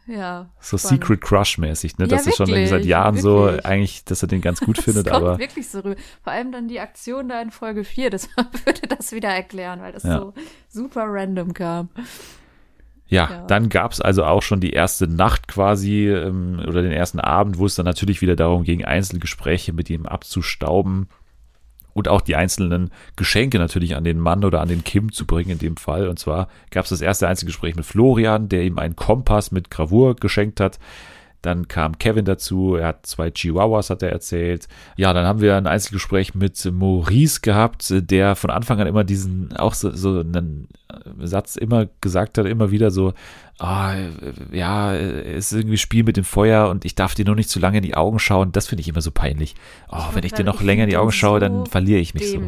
ja 0.07 0.51
so 0.61 0.77
spannend. 0.77 1.03
Secret 1.03 1.21
Crush 1.23 1.57
mäßig, 1.57 1.97
ne? 1.97 2.05
Ja, 2.05 2.09
Das 2.17 2.27
ist 2.27 2.37
schon 2.37 2.47
seit 2.49 2.71
wirklich, 2.71 2.87
Jahren 2.87 3.17
so, 3.17 3.45
wirklich. 3.47 3.65
eigentlich, 3.65 4.05
dass 4.05 4.21
er 4.23 4.29
den 4.29 4.43
ganz 4.43 4.61
gut 4.61 4.77
findet, 4.83 5.07
das 5.07 5.13
kommt 5.15 5.25
aber 5.27 5.39
wirklich 5.39 5.67
so 5.71 5.81
rüber. 5.81 5.97
Vor 6.23 6.33
allem 6.33 6.53
dann 6.53 6.69
die 6.69 6.79
Aktion 6.81 7.31
da 7.31 7.41
in 7.41 7.51
Folge 7.51 7.85
4, 7.85 8.11
das 8.11 8.29
würde 8.67 8.87
das 8.89 9.13
wieder 9.13 9.31
erklären, 9.31 9.81
weil 9.81 9.93
das 9.93 10.03
Ja. 10.03 10.19
so 10.19 10.35
super 10.69 11.05
random 11.07 11.55
kam. 11.55 11.89
Ja, 13.13 13.29
Ja. 13.31 13.47
dann 13.47 13.69
gab 13.69 13.93
es 13.93 14.01
also 14.01 14.25
auch 14.25 14.43
schon 14.43 14.61
die 14.61 14.71
erste 14.71 15.07
Nacht 15.07 15.47
quasi 15.47 16.09
ähm, 16.09 16.61
oder 16.67 16.83
den 16.83 16.93
ersten 16.93 17.21
Abend, 17.21 17.59
wo 17.59 17.67
es 17.67 17.75
dann 17.75 17.85
natürlich 17.87 18.23
wieder 18.23 18.37
darum 18.37 18.65
ging, 18.65 18.85
Einzelgespräche 18.85 19.73
mit 19.73 19.91
ihm 19.91 20.07
abzustauben 20.07 21.09
und 21.95 22.09
auch 22.09 22.23
die 22.23 22.37
einzelnen 22.37 22.91
Geschenke 23.17 23.59
natürlich 23.59 23.97
an 23.97 24.05
den 24.05 24.19
Mann 24.19 24.45
oder 24.45 24.63
an 24.63 24.69
den 24.69 24.83
Kim 24.83 25.13
zu 25.13 25.27
bringen 25.27 25.51
in 25.51 25.59
dem 25.59 25.77
Fall. 25.77 26.09
Und 26.09 26.19
zwar 26.19 26.49
gab 26.71 26.85
es 26.85 26.91
das 26.91 27.03
erste 27.03 27.29
Einzelgespräch 27.29 27.77
mit 27.77 27.85
Florian, 27.85 28.49
der 28.49 28.63
ihm 28.63 28.79
einen 28.79 28.97
Kompass 28.97 29.53
mit 29.53 29.71
Gravur 29.71 30.17
geschenkt 30.17 30.59
hat. 30.59 30.79
Dann 31.43 31.67
kam 31.69 31.99
Kevin 31.99 32.25
dazu, 32.25 32.77
er 32.77 32.89
hat 32.89 33.07
zwei 33.07 33.31
Chihuahuas, 33.31 33.91
hat 33.91 34.03
er 34.03 34.11
erzählt. 34.11 34.69
Ja, 34.97 35.13
dann 35.13 35.27
haben 35.27 35.41
wir 35.41 35.57
ein 35.57 35.67
Einzelgespräch 35.67 36.35
mit 36.35 36.65
Maurice 36.65 37.41
gehabt, 37.41 37.93
der 37.93 38.37
von 38.37 38.51
Anfang 38.51 38.81
an 38.81 38.87
immer 38.87 39.03
diesen, 39.05 39.55
auch 39.57 39.75
so, 39.75 39.91
so 39.91 40.21
einen 40.21 40.69
Satz 41.21 41.57
immer 41.57 41.89
gesagt 42.01 42.39
hat, 42.39 42.47
immer 42.47 42.71
wieder 42.71 42.91
so, 42.91 43.13
ah, 43.59 43.95
ja, 44.53 44.95
es 44.95 45.53
ist 45.53 45.59
irgendwie 45.59 45.79
Spiel 45.79 46.05
mit 46.05 46.17
dem 46.17 46.25
Feuer 46.25 46.69
und 46.69 46.85
ich 46.85 46.95
darf 46.95 47.15
dir 47.15 47.25
nur 47.25 47.35
nicht 47.35 47.51
zu 47.51 47.61
lange 47.61 47.79
in 47.79 47.83
die 47.83 47.97
Augen 47.97 48.19
schauen. 48.19 48.53
Das 48.53 48.69
finde 48.69 48.83
ich 48.83 48.89
immer 48.89 49.03
so 49.03 49.11
peinlich. 49.11 49.55
Oh, 49.89 49.97
wollte 49.97 50.15
wenn 50.15 50.25
ich 50.25 50.33
dir 50.33 50.45
noch 50.45 50.61
ich 50.61 50.67
länger 50.67 50.85
in 50.85 50.91
die 50.91 50.97
Augen 50.97 51.11
den 51.11 51.17
schaue, 51.19 51.41
so 51.41 51.47
dann 51.47 51.67
verliere 51.67 52.01
ich 52.01 52.15
mich 52.15 52.31
so. 52.31 52.41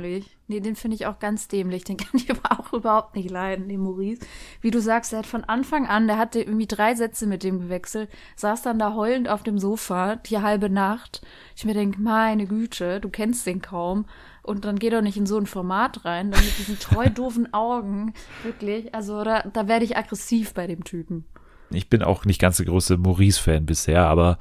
Nee, 0.46 0.60
den 0.60 0.76
finde 0.76 0.96
ich 0.96 1.06
auch 1.06 1.18
ganz 1.18 1.48
dämlich. 1.48 1.84
Den 1.84 1.96
kann 1.98 2.10
ich 2.14 2.30
aber 2.30 2.58
auch 2.58 2.72
überhaupt 2.72 3.16
nicht 3.16 3.30
leiden, 3.30 3.68
den 3.68 3.80
Maurice. 3.80 4.20
Wie 4.60 4.70
du 4.70 4.80
sagst, 4.80 5.12
er 5.12 5.20
hat 5.20 5.26
von 5.26 5.44
Anfang 5.44 5.86
an, 5.86 6.06
der 6.06 6.18
hatte 6.18 6.40
irgendwie 6.40 6.66
drei 6.66 6.94
Sätze 6.94 7.26
mit 7.26 7.42
dem 7.42 7.60
gewechselt, 7.60 8.10
saß 8.36 8.62
dann 8.62 8.78
da 8.78 8.94
heulend 8.94 9.28
auf 9.28 9.42
dem 9.42 9.58
Sofa 9.58 10.16
die 10.16 10.38
halbe 10.38 10.68
Nacht. 10.68 11.22
Ich 11.56 11.64
mir 11.64 11.74
denke, 11.74 12.00
meine 12.00 12.46
Güte, 12.46 13.00
du 13.00 13.08
kennst 13.08 13.46
den 13.46 13.62
kaum. 13.62 14.06
Und 14.42 14.66
dann 14.66 14.78
geh 14.78 14.90
doch 14.90 15.00
nicht 15.00 15.16
in 15.16 15.24
so 15.24 15.38
ein 15.38 15.46
Format 15.46 16.04
rein, 16.04 16.30
dann 16.30 16.44
mit 16.44 16.58
diesen 16.58 16.78
treu 16.78 17.08
doofen 17.14 17.54
Augen. 17.54 18.12
Wirklich, 18.42 18.94
also 18.94 19.24
da, 19.24 19.40
da 19.40 19.68
werde 19.68 19.86
ich 19.86 19.96
aggressiv 19.96 20.52
bei 20.52 20.66
dem 20.66 20.84
Typen. 20.84 21.24
Ich 21.70 21.88
bin 21.88 22.02
auch 22.02 22.26
nicht 22.26 22.40
ganz 22.40 22.58
der 22.58 22.66
große 22.66 22.98
Maurice-Fan 22.98 23.64
bisher, 23.64 24.06
aber 24.06 24.38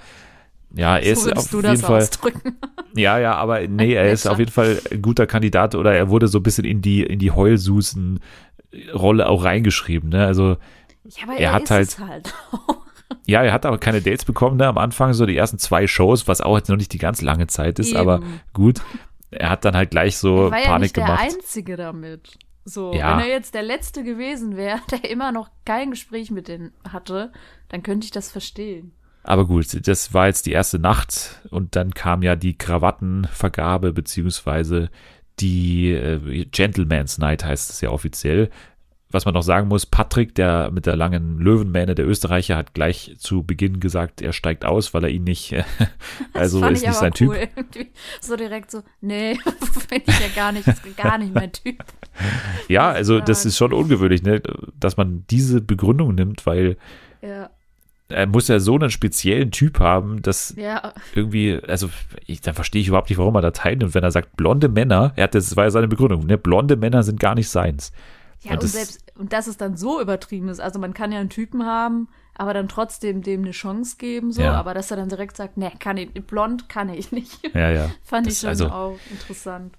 ja, 0.73 0.97
er 0.97 1.15
so 1.15 1.29
ist 1.29 1.37
auf 1.37 1.47
du 1.49 1.57
jeden 1.57 1.69
das 1.69 1.81
Fall. 1.81 2.01
ausdrücken. 2.01 2.57
Ja, 2.95 3.17
ja, 3.17 3.33
aber 3.33 3.67
nee, 3.67 3.93
er 3.95 4.11
ist 4.11 4.27
auf 4.27 4.37
jeden 4.37 4.51
Fall 4.51 4.79
ein 4.91 5.01
guter 5.01 5.25
Kandidat 5.25 5.73
oder 5.73 5.95
er 5.95 6.09
wurde 6.09 6.27
so 6.27 6.37
ein 6.37 6.43
bisschen 6.43 6.63
in 6.63 6.79
die, 6.79 7.01
in 7.01 7.17
die 7.17 7.31
Heulsusen-Rolle 7.31 9.27
auch 9.27 9.43
reingeschrieben, 9.43 10.09
ne? 10.09 10.25
Also, 10.25 10.57
Ja, 11.05 11.23
aber 11.23 11.33
Er 11.33 11.39
er, 11.39 11.53
hat 11.53 11.71
halt- 11.71 11.97
halt. 11.99 12.33
ja, 13.25 13.43
er 13.43 13.51
hat 13.51 13.65
aber 13.65 13.77
keine 13.77 14.01
Dates 14.01 14.25
bekommen, 14.25 14.57
ne? 14.57 14.67
Am 14.67 14.77
Anfang 14.77 15.13
so 15.13 15.25
die 15.25 15.35
ersten 15.35 15.57
zwei 15.57 15.87
Shows, 15.87 16.27
was 16.27 16.41
auch 16.41 16.55
jetzt 16.57 16.69
noch 16.69 16.77
nicht 16.77 16.93
die 16.93 16.97
ganz 16.99 17.21
lange 17.21 17.47
Zeit 17.47 17.79
ist, 17.79 17.89
Eben. 17.89 17.97
aber 17.97 18.21
gut. 18.53 18.81
Er 19.31 19.49
hat 19.49 19.65
dann 19.65 19.75
halt 19.75 19.89
gleich 19.91 20.17
so 20.17 20.45
Er 20.45 20.51
war 20.51 20.59
ja 20.59 20.65
Panik 20.65 20.81
nicht 20.83 20.97
der 20.97 21.05
gemacht. 21.05 21.23
Einzige 21.23 21.75
damit. 21.77 22.37
So, 22.65 22.93
Ja. 22.93 23.17
wenn 23.17 23.25
er 23.25 23.29
jetzt 23.31 23.55
der 23.55 23.63
Letzte 23.63 24.03
gewesen 24.03 24.55
wäre, 24.55 24.79
der 24.91 25.09
immer 25.09 25.31
noch 25.31 25.49
kein 25.65 25.89
Gespräch 25.89 26.29
mit 26.31 26.47
denen 26.47 26.71
hatte, 26.87 27.31
dann 27.69 27.81
könnte 27.83 28.05
ich 28.05 28.11
das 28.11 28.31
verstehen. 28.31 28.93
Aber 29.23 29.45
gut, 29.47 29.87
das 29.87 30.13
war 30.13 30.27
jetzt 30.27 30.45
die 30.45 30.51
erste 30.51 30.79
Nacht 30.79 31.41
und 31.49 31.75
dann 31.75 31.93
kam 31.93 32.23
ja 32.23 32.35
die 32.35 32.57
Krawattenvergabe 32.57 33.93
beziehungsweise 33.93 34.89
die 35.39 35.91
äh, 35.91 36.45
Gentleman's 36.45 37.17
Night 37.17 37.43
heißt 37.43 37.69
es 37.69 37.81
ja 37.81 37.89
offiziell. 37.89 38.49
Was 39.09 39.25
man 39.25 39.35
noch 39.35 39.43
sagen 39.43 39.67
muss, 39.67 39.85
Patrick, 39.85 40.33
der 40.33 40.71
mit 40.71 40.87
der 40.87 40.95
langen 40.95 41.37
Löwenmähne, 41.37 41.93
der 41.93 42.07
Österreicher, 42.07 42.57
hat 42.57 42.73
gleich 42.73 43.13
zu 43.19 43.43
Beginn 43.43 43.79
gesagt, 43.79 44.23
er 44.23 44.33
steigt 44.33 44.65
aus, 44.65 44.95
weil 44.95 45.03
er 45.03 45.09
ihn 45.11 45.23
nicht, 45.23 45.53
also 46.33 46.59
das 46.59 46.65
fand 46.65 46.77
ist 46.77 46.81
ich 46.81 46.87
nicht 46.89 46.97
sein 46.97 47.13
Typ. 47.13 47.29
cool. 47.29 47.37
Irgendwie 47.55 47.91
So 48.21 48.35
direkt 48.35 48.71
so, 48.71 48.81
nee, 49.01 49.35
finde 49.87 50.05
ich 50.07 50.19
ja 50.19 50.27
gar 50.35 50.51
nicht, 50.51 50.67
ist 50.67 50.97
gar 50.97 51.19
nicht 51.19 51.33
mein 51.33 51.51
Typ. 51.51 51.83
Ja, 52.67 52.89
also 52.89 53.19
das 53.19 53.39
sagen. 53.43 53.49
ist 53.49 53.57
schon 53.57 53.73
ungewöhnlich, 53.73 54.23
ne, 54.23 54.41
dass 54.79 54.97
man 54.97 55.25
diese 55.29 55.61
Begründung 55.61 56.15
nimmt, 56.15 56.45
weil 56.47 56.77
Ja, 57.21 57.51
er 58.13 58.27
muss 58.27 58.47
ja 58.47 58.59
so 58.59 58.75
einen 58.75 58.89
speziellen 58.89 59.51
Typ 59.51 59.79
haben, 59.79 60.21
dass 60.21 60.55
ja, 60.55 60.93
irgendwie, 61.15 61.59
also 61.67 61.89
ich, 62.25 62.41
dann 62.41 62.53
verstehe 62.53 62.81
ich 62.81 62.87
überhaupt 62.87 63.09
nicht, 63.09 63.17
warum 63.19 63.35
er 63.35 63.41
da 63.41 63.51
teilnimmt. 63.51 63.93
Wenn 63.93 64.03
er 64.03 64.11
sagt, 64.11 64.37
blonde 64.37 64.69
Männer, 64.69 65.13
er 65.15 65.25
hat, 65.25 65.35
das 65.35 65.55
war 65.55 65.65
ja 65.65 65.71
seine 65.71 65.87
Begründung, 65.87 66.25
ne, 66.25 66.37
blonde 66.37 66.75
Männer 66.75 67.03
sind 67.03 67.19
gar 67.19 67.35
nicht 67.35 67.49
seins. 67.49 67.91
ja 68.41 68.51
Und 68.51 68.57
und, 68.57 68.63
das- 68.63 68.71
selbst, 68.73 69.03
und 69.15 69.33
dass 69.33 69.47
es 69.47 69.57
dann 69.57 69.75
so 69.77 69.99
übertrieben 70.01 70.47
ist. 70.49 70.59
Also 70.59 70.79
man 70.79 70.93
kann 70.93 71.11
ja 71.11 71.19
einen 71.19 71.29
Typen 71.29 71.65
haben, 71.65 72.07
aber 72.35 72.53
dann 72.53 72.67
trotzdem 72.67 73.21
dem 73.21 73.41
eine 73.41 73.51
Chance 73.51 73.97
geben, 73.99 74.31
so, 74.31 74.41
Ja. 74.41 74.53
aber 74.53 74.73
dass 74.73 74.89
er 74.91 74.97
dann 74.97 75.09
direkt 75.09 75.37
sagt, 75.37 75.57
nee, 75.57 75.69
kann 75.79 75.97
ich, 75.97 76.09
blond 76.25 76.67
kann 76.69 76.89
ich 76.89 77.11
nicht. 77.11 77.39
Ja, 77.53 77.69
ja. 77.69 77.89
Fand 78.03 78.25
Das- 78.25 78.33
ich 78.33 78.39
schon 78.39 78.49
also- 78.49 78.69
auch 78.69 78.97
interessant. 79.11 79.75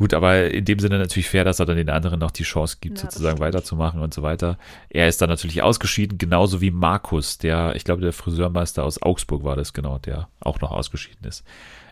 Gut, 0.00 0.14
aber 0.14 0.50
in 0.50 0.64
dem 0.64 0.78
Sinne 0.78 0.98
natürlich 0.98 1.28
fair, 1.28 1.44
dass 1.44 1.60
er 1.60 1.66
dann 1.66 1.76
den 1.76 1.90
anderen 1.90 2.20
noch 2.20 2.30
die 2.30 2.44
Chance 2.44 2.78
gibt, 2.80 2.96
Ja, 2.96 3.02
sozusagen 3.02 3.38
weiterzumachen 3.38 4.00
und 4.00 4.14
so 4.14 4.22
weiter. 4.22 4.56
Er 4.88 5.08
ist 5.08 5.20
dann 5.20 5.28
natürlich 5.28 5.60
ausgeschieden, 5.60 6.16
genauso 6.16 6.62
wie 6.62 6.70
Markus, 6.70 7.36
der, 7.36 7.76
ich 7.76 7.84
glaube, 7.84 8.00
der 8.00 8.14
Friseurmeister 8.14 8.82
aus 8.82 9.02
Augsburg 9.02 9.44
war 9.44 9.56
das, 9.56 9.74
genau, 9.74 9.98
der 9.98 10.28
auch 10.40 10.58
noch 10.62 10.70
ausgeschieden 10.70 11.28
ist. 11.28 11.44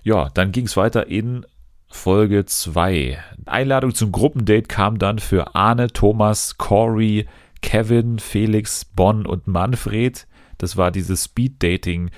Ja, 0.04 0.30
dann 0.32 0.52
ging 0.52 0.64
es 0.64 0.78
weiter 0.78 1.06
in 1.06 1.44
Folge 1.86 2.46
2. 2.46 3.18
Einladung 3.44 3.94
zum 3.94 4.10
Gruppendate 4.10 4.68
kam 4.68 4.98
dann 4.98 5.18
für 5.18 5.54
Arne, 5.54 5.88
Thomas, 5.88 6.56
Corey, 6.56 7.26
Kevin, 7.60 8.20
Felix, 8.20 8.86
Bonn 8.86 9.26
und 9.26 9.46
Manfred. 9.48 10.26
Das 10.56 10.78
war 10.78 10.90
dieses 10.90 11.24
Speed-Dating. 11.24 12.10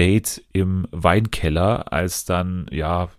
Date 0.00 0.42
im 0.54 0.86
Weinkeller, 0.92 1.92
als 1.92 2.24
dann, 2.24 2.66
ja, 2.70 3.10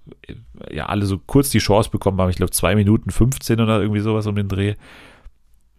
ja, 0.72 0.88
alle 0.88 1.06
so 1.06 1.20
kurz 1.20 1.52
die 1.52 1.60
Chance 1.60 1.91
bekommen 1.91 2.20
haben, 2.20 2.32
ich 2.32 2.38
glaube 2.38 2.50
zwei 2.50 2.74
Minuten 2.74 3.12
15 3.12 3.62
oder 3.62 3.80
irgendwie 3.80 4.02
sowas 4.02 4.26
um 4.26 4.36
den 4.36 4.48
Dreh, 4.48 4.74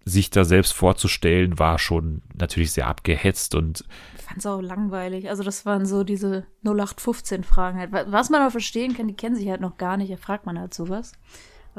sich 0.05 0.31
da 0.31 0.45
selbst 0.45 0.73
vorzustellen, 0.75 1.59
war 1.59 1.81
schon 1.81 2.23
natürlich 2.39 2.71
sehr 2.71 2.87
abgehetzt 2.87 3.57
und 3.57 3.85
Ich 4.17 4.23
fand 4.23 4.39
es 4.39 4.47
auch 4.47 4.61
langweilig. 4.61 5.29
Also 5.29 5.43
das 5.43 5.67
waren 5.67 5.87
so 5.87 6.05
diese 6.05 6.45
0815-Fragen 6.65 7.81
halt. 7.81 7.91
Was 7.93 8.31
man 8.31 8.41
aber 8.41 8.53
verstehen 8.53 8.97
kann, 8.97 9.09
die 9.09 9.17
kennen 9.17 9.35
sich 9.35 9.49
halt 9.49 9.61
noch 9.61 9.79
gar 9.79 9.97
nicht, 9.97 10.13
da 10.13 10.17
fragt 10.17 10.47
man 10.47 10.57
halt 10.57 10.73
sowas. 10.73 11.15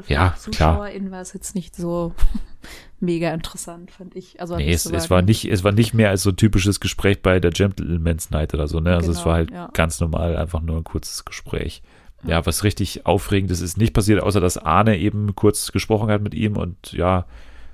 Für 0.00 0.12
Ja. 0.12 0.34
ZuschauerInnen 0.38 1.10
war 1.10 1.20
es 1.20 1.32
jetzt 1.34 1.54
nicht 1.54 1.76
so 1.76 2.14
mega 3.00 3.32
interessant, 3.32 3.90
fand 3.90 4.16
ich. 4.16 4.40
Also 4.40 4.56
Nee, 4.56 4.72
es, 4.72 4.86
es 4.86 5.10
war 5.10 5.22
nicht, 5.22 5.44
es 5.44 5.62
war 5.62 5.72
nicht 5.72 5.94
mehr 5.94 6.10
als 6.10 6.22
so 6.22 6.30
ein 6.30 6.36
typisches 6.36 6.80
Gespräch 6.80 7.22
bei 7.22 7.38
der 7.38 7.50
Gentleman's 7.52 8.30
Night 8.30 8.54
oder 8.54 8.66
so, 8.66 8.80
ne? 8.80 8.94
Also 8.94 9.12
es 9.12 9.18
Genau, 9.18 9.26
war 9.26 9.34
halt 9.34 9.50
ja. 9.50 9.70
ganz 9.72 10.00
normal, 10.00 10.36
einfach 10.36 10.60
nur 10.60 10.76
ein 10.78 10.84
kurzes 10.84 11.24
Gespräch. 11.24 11.82
Ja, 12.26 12.44
was 12.46 12.64
richtig 12.64 13.04
Aufregendes 13.04 13.60
ist 13.60 13.76
nicht 13.76 13.92
passiert, 13.92 14.22
außer 14.22 14.40
dass 14.40 14.56
Arne 14.56 14.98
eben 14.98 15.34
kurz 15.34 15.72
gesprochen 15.72 16.10
hat 16.10 16.22
mit 16.22 16.34
ihm 16.34 16.56
und 16.56 16.92
ja, 16.92 17.26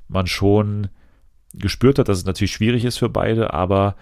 man 0.08 0.26
schon 0.26 0.88
gespürt 1.54 1.98
hat, 2.00 2.08
dass 2.08 2.18
es 2.18 2.24
natürlich 2.24 2.52
schwierig 2.52 2.84
ist 2.84 2.98
für 2.98 3.08
beide, 3.08 3.52
aber 3.54 3.94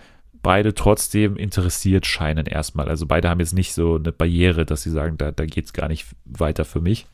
beide 0.43 0.73
trotzdem 0.75 1.37
interessiert 1.37 2.07
scheinen 2.07 2.47
erstmal. 2.47 2.89
Also 2.89 3.07
beide 3.07 3.29
haben 3.29 3.41
jetzt 3.41 3.53
nicht 3.53 3.75
so 3.75 3.97
eine 3.97 4.13
Barriere, 4.13 4.65
dass 4.65 4.83
sie 4.83 4.91
sagen, 4.91 5.19
da, 5.19 5.33
da 5.33 5.45
geht 5.45 5.67
es 5.67 5.73
gar 5.75 5.89
nicht 5.89 6.07
weiter 6.25 6.65
für 6.65 6.81
mich. 6.81 7.07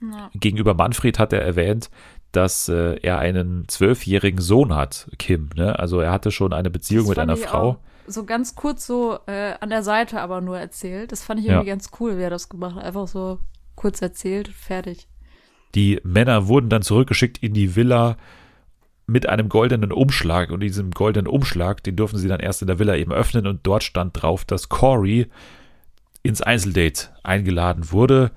Ja. 0.00 0.30
Gegenüber 0.34 0.74
Manfred 0.74 1.18
hat 1.18 1.32
er 1.32 1.42
erwähnt, 1.42 1.90
dass 2.32 2.68
äh, 2.68 2.96
er 3.02 3.18
einen 3.18 3.66
zwölfjährigen 3.68 4.40
Sohn 4.40 4.74
hat, 4.74 5.08
Kim. 5.18 5.50
Ne? 5.56 5.78
Also 5.78 6.00
er 6.00 6.10
hatte 6.12 6.30
schon 6.30 6.52
eine 6.52 6.70
Beziehung 6.70 7.04
Das 7.04 7.10
mit 7.10 7.18
einer 7.18 7.36
Frau. 7.36 7.78
So 8.06 8.24
ganz 8.24 8.54
kurz 8.54 8.86
so 8.86 9.18
äh, 9.26 9.54
an 9.60 9.70
der 9.70 9.82
Seite 9.82 10.20
aber 10.20 10.40
nur 10.40 10.58
erzählt. 10.58 11.12
Das 11.12 11.24
fand 11.24 11.40
ich 11.40 11.46
Ja. 11.46 11.54
irgendwie 11.54 11.70
ganz 11.70 11.90
cool, 11.98 12.18
wie 12.18 12.22
er 12.22 12.30
das 12.30 12.48
gemacht 12.48 12.76
hat. 12.76 12.84
Einfach 12.84 13.08
so 13.08 13.38
kurz 13.74 14.02
erzählt, 14.02 14.48
fertig. 14.48 15.08
Die 15.74 16.00
Männer 16.04 16.46
wurden 16.46 16.68
dann 16.68 16.82
zurückgeschickt 16.82 17.38
in 17.38 17.52
die 17.54 17.74
Villa 17.74 18.16
mit 19.06 19.28
einem 19.28 19.48
goldenen 19.48 19.92
Umschlag 19.92 20.50
und 20.50 20.60
diesem 20.60 20.90
goldenen 20.90 21.28
Umschlag, 21.28 21.82
den 21.84 21.96
durften 21.96 22.18
sie 22.18 22.28
dann 22.28 22.40
erst 22.40 22.60
in 22.62 22.66
der 22.66 22.78
Villa 22.78 22.96
eben 22.96 23.12
öffnen 23.12 23.46
und 23.46 23.60
dort 23.64 23.82
stand 23.84 24.20
drauf, 24.20 24.44
dass 24.44 24.68
Corey 24.68 25.28
ins 26.22 26.42
Einzeldate 26.42 27.10
eingeladen 27.22 27.92
wurde. 27.92 28.32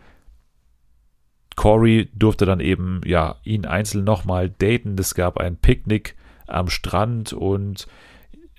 Corey 1.60 2.10
durfte 2.16 2.46
dann 2.46 2.62
eben, 2.62 3.02
ja, 3.04 3.36
ihn 3.44 3.66
einzeln 3.66 4.06
nochmal 4.06 4.50
daten. 4.50 4.96
Es 4.98 5.14
gab 5.14 5.38
ein 5.38 5.58
Picknick 5.58 6.16
am 6.48 6.70
Strand 6.70 7.34
und 7.34 7.86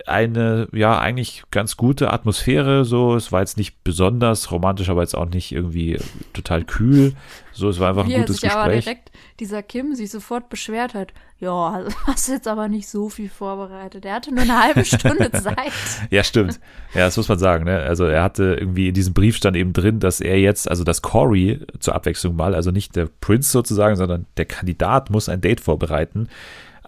eine, 0.06 0.68
ja, 0.72 0.98
eigentlich 0.98 1.44
ganz 1.50 1.76
gute 1.76 2.12
Atmosphäre. 2.12 2.84
So, 2.84 3.14
es 3.14 3.32
war 3.32 3.40
jetzt 3.40 3.56
nicht 3.56 3.82
besonders 3.84 4.50
romantisch, 4.52 4.88
aber 4.88 5.02
jetzt 5.02 5.14
auch 5.16 5.28
nicht 5.28 5.52
irgendwie 5.52 5.98
total 6.32 6.64
kühl. 6.64 7.14
So, 7.52 7.68
es 7.68 7.78
war 7.80 7.90
einfach 7.90 8.06
Wie 8.06 8.14
ein 8.14 8.20
gutes 8.20 8.40
sich 8.40 8.50
aber 8.50 8.64
Gespräch. 8.70 8.84
direkt, 8.84 9.12
dieser 9.40 9.62
Kim, 9.62 9.94
sich 9.94 10.10
sofort 10.10 10.48
beschwert 10.48 10.94
hat. 10.94 11.12
Ja, 11.38 11.84
hast 12.06 12.28
jetzt 12.28 12.46
aber 12.48 12.68
nicht 12.68 12.88
so 12.88 13.08
viel 13.08 13.28
vorbereitet. 13.28 14.04
Er 14.04 14.14
hatte 14.14 14.32
nur 14.34 14.42
eine 14.42 14.62
halbe 14.62 14.84
Stunde 14.84 15.30
Zeit. 15.32 15.72
Ja, 16.10 16.22
stimmt. 16.22 16.60
Ja, 16.94 17.06
das 17.06 17.16
muss 17.16 17.28
man 17.28 17.38
sagen. 17.38 17.64
Ne? 17.64 17.78
Also 17.78 18.04
er 18.04 18.22
hatte 18.22 18.56
irgendwie 18.60 18.88
in 18.88 18.94
diesem 18.94 19.14
Brief 19.14 19.36
stand 19.36 19.56
eben 19.56 19.72
drin, 19.72 20.00
dass 20.00 20.20
er 20.20 20.38
jetzt, 20.38 20.70
also 20.70 20.84
dass 20.84 21.02
Corey 21.02 21.60
zur 21.78 21.94
Abwechslung 21.94 22.36
mal, 22.36 22.54
also 22.54 22.70
nicht 22.70 22.94
der 22.96 23.08
Prince 23.20 23.50
sozusagen, 23.50 23.96
sondern 23.96 24.26
der 24.36 24.44
Kandidat 24.44 25.10
muss 25.10 25.28
ein 25.28 25.40
Date 25.40 25.60
vorbereiten. 25.60 26.28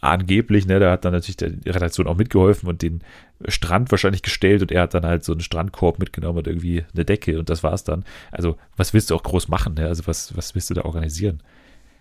Angeblich, 0.03 0.67
ne, 0.67 0.81
da 0.81 0.91
hat 0.91 1.05
dann 1.05 1.13
natürlich 1.13 1.37
die 1.37 1.71
Redaktion 1.71 2.09
auch 2.09 2.17
mitgeholfen 2.17 2.69
und 2.69 2.83
den 2.83 3.03
Strand 3.47 3.91
wahrscheinlich 3.93 4.23
gestellt 4.23 4.61
und 4.61 4.73
er 4.73 4.83
hat 4.83 4.95
dann 4.95 5.07
halt 5.07 5.25
so 5.25 5.33
einen 5.33 5.41
Strandkorb 5.41 6.01
mitgenommen 6.01 6.39
und 6.39 6.49
irgendwie 6.49 6.85
eine 6.93 7.05
Decke 7.05 7.39
und 7.39 7.49
das 7.49 7.63
war's 7.63 7.85
dann. 7.85 8.05
Also 8.33 8.57
was 8.77 8.93
willst 8.93 9.11
du 9.11 9.15
auch 9.15 9.23
groß 9.23 9.47
machen? 9.47 9.75
Ne? 9.75 9.87
Also 9.87 10.07
was, 10.09 10.37
was 10.37 10.57
willst 10.57 10.71
du 10.71 10.75
da 10.75 10.83
organisieren? 10.83 11.41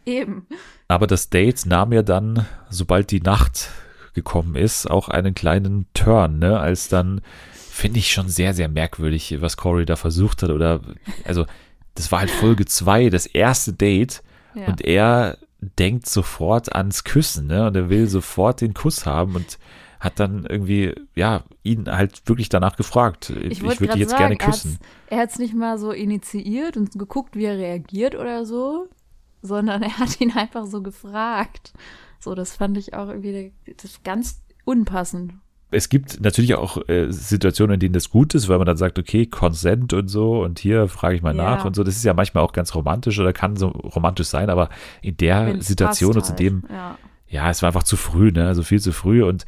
Eben. 0.06 0.48
Aber 0.88 1.06
das 1.06 1.30
Date 1.30 1.66
nahm 1.68 1.94
ja 1.94 2.02
dann, 2.02 2.48
sobald 2.72 3.12
die 3.12 3.22
Nacht 3.22 3.70
gekommen 4.14 4.56
ist, 4.56 4.90
auch 4.90 5.10
einen 5.10 5.36
kleinen 5.36 5.86
Turn, 5.94 6.40
ne? 6.40 6.60
Als 6.60 6.90
dann, 6.90 7.22
finde 7.54 8.00
ich 8.00 8.12
schon 8.12 8.28
sehr, 8.28 8.54
sehr 8.54 8.68
merkwürdig, 8.68 9.38
was 9.42 9.58
Corey 9.58 9.86
da 9.86 9.96
versucht 9.96 10.44
hat. 10.44 10.50
Oder, 10.50 10.82
also, 11.24 11.46
das 11.96 12.12
war 12.12 12.20
halt 12.20 12.32
Folge 12.32 12.66
zwei, 12.66 13.10
das 13.10 13.26
erste 13.26 13.74
Date. 13.74 14.24
Ja. 14.56 14.66
Und 14.66 14.82
er 14.82 15.38
denkt 15.62 16.08
sofort 16.08 16.76
ans 16.76 17.04
Küssen, 17.04 17.47
ne? 17.47 17.67
Und 17.67 17.76
er 17.76 17.89
will 17.89 18.08
sofort 18.08 18.62
den 18.62 18.74
Kuss 18.74 19.06
haben 19.06 19.36
und 19.36 19.60
hat 20.00 20.19
dann 20.19 20.45
irgendwie, 20.45 20.95
ja, 21.15 21.43
ihn 21.62 21.88
halt 21.88 22.28
wirklich 22.28 22.50
danach 22.50 22.76
gefragt. 22.76 23.30
Ich, 23.30 23.52
ich 23.52 23.63
würde 23.63 23.88
dich 23.88 23.95
jetzt 23.95 24.10
sagen, 24.10 24.21
gerne 24.24 24.38
küssen. 24.38 24.80
er 25.08 25.19
hat 25.19 25.30
es 25.30 25.38
nicht 25.38 25.54
mal 25.54 25.78
so 25.78 25.91
initiiert 25.91 26.76
und 26.76 26.97
geguckt, 26.97 27.36
wie 27.36 27.45
er 27.45 27.58
reagiert 27.58 28.15
oder 28.15 28.45
so, 28.45 28.88
sondern 29.43 29.84
er 29.84 30.00
hat 30.00 30.19
ihn 30.19 30.32
einfach 30.32 30.65
so 30.65 30.82
gefragt. 30.82 31.74
So, 32.19 32.34
das 32.34 32.56
fand 32.56 32.78
ich 32.80 32.95
auch 32.95 33.10
irgendwie 33.10 33.54
das 33.78 34.02
ganz 34.04 34.41
unpassend. 34.65 35.34
Es 35.71 35.89
gibt 35.89 36.21
natürlich 36.21 36.55
auch 36.55 36.77
äh, 36.89 37.12
Situationen, 37.12 37.75
in 37.75 37.79
denen 37.79 37.93
das 37.93 38.10
gut 38.10 38.36
ist, 38.36 38.49
weil 38.49 38.57
man 38.57 38.67
dann 38.67 38.77
sagt, 38.77 38.99
okay, 38.99 39.25
Consent 39.25 39.93
und 39.93 40.07
so 40.10 40.43
und 40.43 40.60
hier 40.60 40.88
frage 40.88 41.15
ich 41.15 41.21
mal 41.21 41.36
Ja. 41.36 41.43
nach 41.55 41.65
und 41.65 41.75
so. 41.75 41.84
Das 41.84 41.95
ist 41.95 42.03
ja 42.03 42.13
manchmal 42.13 42.43
auch 42.43 42.53
ganz 42.53 42.75
romantisch 42.75 43.17
oder 43.19 43.34
kann 43.34 43.55
so 43.55 43.67
romantisch 43.69 44.27
sein, 44.27 44.49
aber 44.49 44.69
in 45.01 45.17
der 45.17 45.47
Wenn's 45.47 45.67
Situation 45.67 46.15
und 46.15 46.23
zu 46.23 46.29
halt. 46.29 46.39
dem, 46.39 46.63
Ja. 46.69 46.97
ja, 47.27 47.49
es 47.49 47.62
war 47.62 47.67
einfach 47.67 47.84
zu 47.84 47.97
früh, 47.97 48.31
ne? 48.31 48.47
Also 48.47 48.63
viel 48.63 48.79
zu 48.81 48.91
früh 48.91 49.23
und 49.23 49.45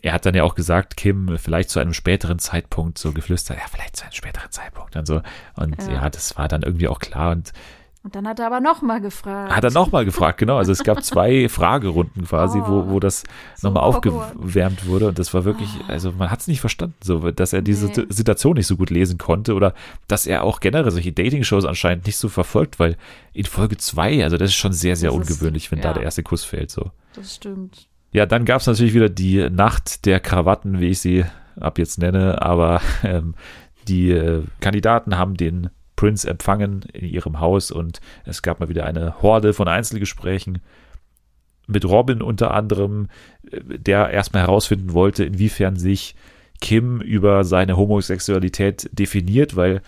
er 0.00 0.12
hat 0.12 0.24
dann 0.26 0.34
ja 0.34 0.44
auch 0.44 0.54
gesagt, 0.54 0.96
Kim, 0.96 1.36
vielleicht 1.38 1.70
zu 1.70 1.80
einem 1.80 1.92
späteren 1.92 2.38
Zeitpunkt 2.38 2.98
so 2.98 3.10
geflüstert, 3.12 3.58
ja, 3.58 3.64
vielleicht 3.68 3.96
zu 3.96 4.04
einem 4.04 4.12
späteren 4.12 4.50
Zeitpunkt 4.52 4.94
und 4.94 5.06
so. 5.06 5.22
Und 5.56 5.76
ja, 5.88 5.92
Ja. 5.94 6.10
das 6.10 6.36
war 6.38 6.46
dann 6.46 6.62
irgendwie 6.62 6.86
auch 6.86 7.00
klar 7.00 7.32
und 7.32 7.52
Und 8.08 8.14
dann 8.16 8.26
hat 8.26 8.38
er 8.40 8.46
aber 8.46 8.60
noch 8.60 8.80
mal 8.80 9.02
gefragt. 9.02 9.54
hat 9.54 9.64
er 9.64 9.70
nochmal 9.70 10.06
gefragt, 10.06 10.38
genau. 10.38 10.56
Also 10.56 10.72
es 10.72 10.82
gab 10.82 11.04
zwei 11.04 11.46
Fragerunden 11.50 12.24
quasi, 12.24 12.58
wo, 12.64 12.88
wo 12.88 13.00
das 13.00 13.24
so 13.54 13.68
nochmal 13.68 13.82
aufgewärmt 13.82 14.86
wurde. 14.86 15.08
Und 15.08 15.18
das 15.18 15.34
war 15.34 15.44
wirklich, 15.44 15.68
also 15.88 16.12
man 16.12 16.30
hat 16.30 16.40
es 16.40 16.48
nicht 16.48 16.60
verstanden, 16.62 16.94
so, 17.04 17.30
dass 17.30 17.52
er 17.52 17.60
diese 17.60 17.88
Nee. 17.88 18.06
Situation 18.08 18.54
nicht 18.54 18.66
so 18.66 18.78
gut 18.78 18.88
lesen 18.88 19.18
konnte 19.18 19.52
oder 19.52 19.74
dass 20.06 20.26
er 20.26 20.42
auch 20.42 20.60
generell 20.60 20.90
solche 20.90 21.12
Dating-Shows 21.12 21.66
anscheinend 21.66 22.06
nicht 22.06 22.16
so 22.16 22.30
verfolgt, 22.30 22.80
weil 22.80 22.96
in 23.34 23.44
Folge 23.44 23.76
zwei, 23.76 24.24
also 24.24 24.38
das 24.38 24.48
ist 24.52 24.56
schon 24.56 24.72
sehr, 24.72 24.96
sehr 24.96 25.10
Das 25.10 25.18
ist- 25.20 25.30
ungewöhnlich, 25.30 25.70
wenn 25.70 25.82
da 25.82 25.88
ja. 25.88 25.94
der 25.94 26.04
erste 26.04 26.22
Kuss 26.22 26.44
fällt. 26.44 26.70
So. 26.70 26.90
Das 27.14 27.34
stimmt. 27.34 27.88
Ja, 28.12 28.24
dann 28.24 28.46
gab 28.46 28.62
es 28.62 28.66
natürlich 28.66 28.94
wieder 28.94 29.10
die 29.10 29.50
Nacht 29.50 30.06
der 30.06 30.18
Krawatten, 30.20 30.80
wie 30.80 30.88
ich 30.88 31.00
sie 31.00 31.26
ab 31.60 31.76
jetzt 31.78 31.98
nenne, 31.98 32.40
aber 32.40 32.80
ähm, 33.04 33.34
die 33.86 34.12
äh, 34.12 34.44
Kandidaten 34.60 35.18
haben 35.18 35.36
den 35.36 35.68
Prince 35.98 36.30
empfangen 36.30 36.82
in 36.92 37.04
ihrem 37.04 37.40
Haus 37.40 37.72
und 37.72 38.00
es 38.24 38.42
gab 38.42 38.60
mal 38.60 38.68
wieder 38.68 38.86
eine 38.86 39.20
Horde 39.20 39.52
von 39.52 39.66
Einzelgesprächen 39.66 40.60
mit 41.66 41.84
Robin 41.84 42.22
unter 42.22 42.52
anderem, 42.54 43.08
äh, 43.50 43.60
der 43.78 44.10
erstmal 44.10 44.44
herausfinden 44.44 44.92
wollte, 44.92 45.24
inwiefern 45.24 45.74
sich 45.74 46.14
Kim 46.60 47.00
über 47.00 47.42
seine 47.42 47.76
Homosexualität 47.76 48.88
definiert, 48.92 49.56
weil 49.56 49.82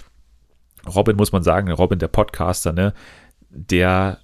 Robin, 0.84 1.16
muss 1.16 1.30
man 1.30 1.44
sagen, 1.44 1.70
Robin, 1.70 2.00
der 2.00 2.08
Podcaster, 2.08 2.72
ne, 2.72 2.92
der 3.48 4.18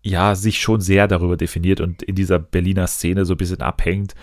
ja 0.00 0.34
sich 0.34 0.62
schon 0.62 0.80
sehr 0.80 1.08
darüber 1.08 1.36
definiert 1.36 1.82
und 1.82 2.02
in 2.02 2.14
dieser 2.14 2.38
Berliner 2.38 2.86
Szene 2.86 3.26
so 3.26 3.34
ein 3.34 3.38
bisschen 3.38 3.60
abhängt. 3.60 4.14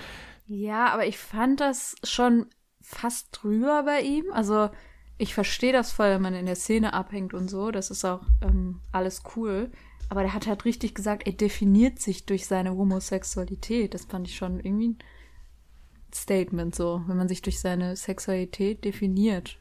Ja, 0.48 0.88
aber 0.92 1.06
ich 1.06 1.20
fand 1.20 1.60
das 1.60 1.96
schon 2.04 2.48
fast 2.82 3.28
drüber 3.32 3.84
bei 3.84 4.02
ihm. 4.02 4.26
Also 4.34 4.72
ich 5.18 5.34
verstehe 5.34 5.74
das 5.74 5.92
voll, 5.92 6.10
wenn 6.10 6.22
man 6.22 6.34
in 6.34 6.46
der 6.46 6.56
Szene 6.56 6.94
abhängt 6.94 7.34
und 7.34 7.50
so. 7.50 7.72
Das 7.72 7.90
ist 7.90 8.04
auch 8.06 8.22
ähm, 8.42 8.82
alles 8.92 9.24
cool. 9.36 9.72
Aber 10.10 10.22
der 10.22 10.34
hat 10.34 10.48
halt 10.48 10.66
richtig 10.66 10.94
gesagt, 10.94 11.26
er 11.26 11.34
definiert 11.34 12.00
sich 12.00 12.26
durch 12.26 12.46
seine 12.46 12.76
Homosexualität. 12.76 13.94
Das 13.94 14.06
fand 14.06 14.28
ich 14.28 14.36
schon 14.36 14.60
irgendwie 14.60 14.90
ein 14.90 14.98
Statement 16.14 16.76
so, 16.76 17.02
wenn 17.08 17.18
man 17.18 17.28
sich 17.28 17.42
durch 17.42 17.60
seine 17.60 17.96
Sexualität 17.96 18.84
definiert. 18.84 19.58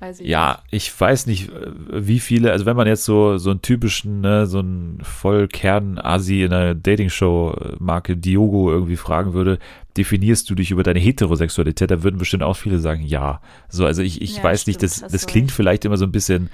Weiß 0.00 0.20
ich 0.20 0.28
Ja, 0.28 0.62
ich 0.70 0.98
weiß 1.00 1.26
nicht, 1.26 1.50
äh, 1.50 1.72
wie 1.90 2.20
viele, 2.20 2.52
also 2.52 2.66
wenn 2.66 2.76
man 2.76 2.86
jetzt 2.86 3.04
so, 3.04 3.38
so 3.38 3.50
einen 3.50 3.62
typischen, 3.62 4.20
ne, 4.20 4.46
so 4.46 4.60
einen 4.60 5.00
Vollkern-Asi 5.02 6.44
in 6.44 6.52
einer 6.52 6.74
Dating-Show-Marke 6.74 8.16
Diogo 8.16 8.70
irgendwie 8.70 8.96
fragen 8.96 9.32
würde, 9.32 9.58
definierst 9.96 10.48
du 10.50 10.54
dich 10.54 10.70
über 10.70 10.82
deine 10.84 11.00
Heterosexualität, 11.00 11.90
da 11.90 12.02
würden 12.02 12.18
bestimmt 12.18 12.44
auch 12.44 12.54
viele 12.56 12.78
sagen, 12.78 13.02
ja. 13.02 13.40
So, 13.68 13.86
also 13.86 14.02
ich, 14.02 14.22
ich 14.22 14.36
Ja, 14.36 14.42
weiß 14.42 14.66
nicht, 14.68 14.76
stimmt, 14.76 14.82
das, 14.82 15.02
hast 15.02 15.14
das 15.14 15.26
du 15.26 15.26
klingt 15.26 15.50
vielleicht 15.50 15.84
immer 15.84 15.96
so 15.96 16.04
ein 16.04 16.12
bisschen 16.12 16.50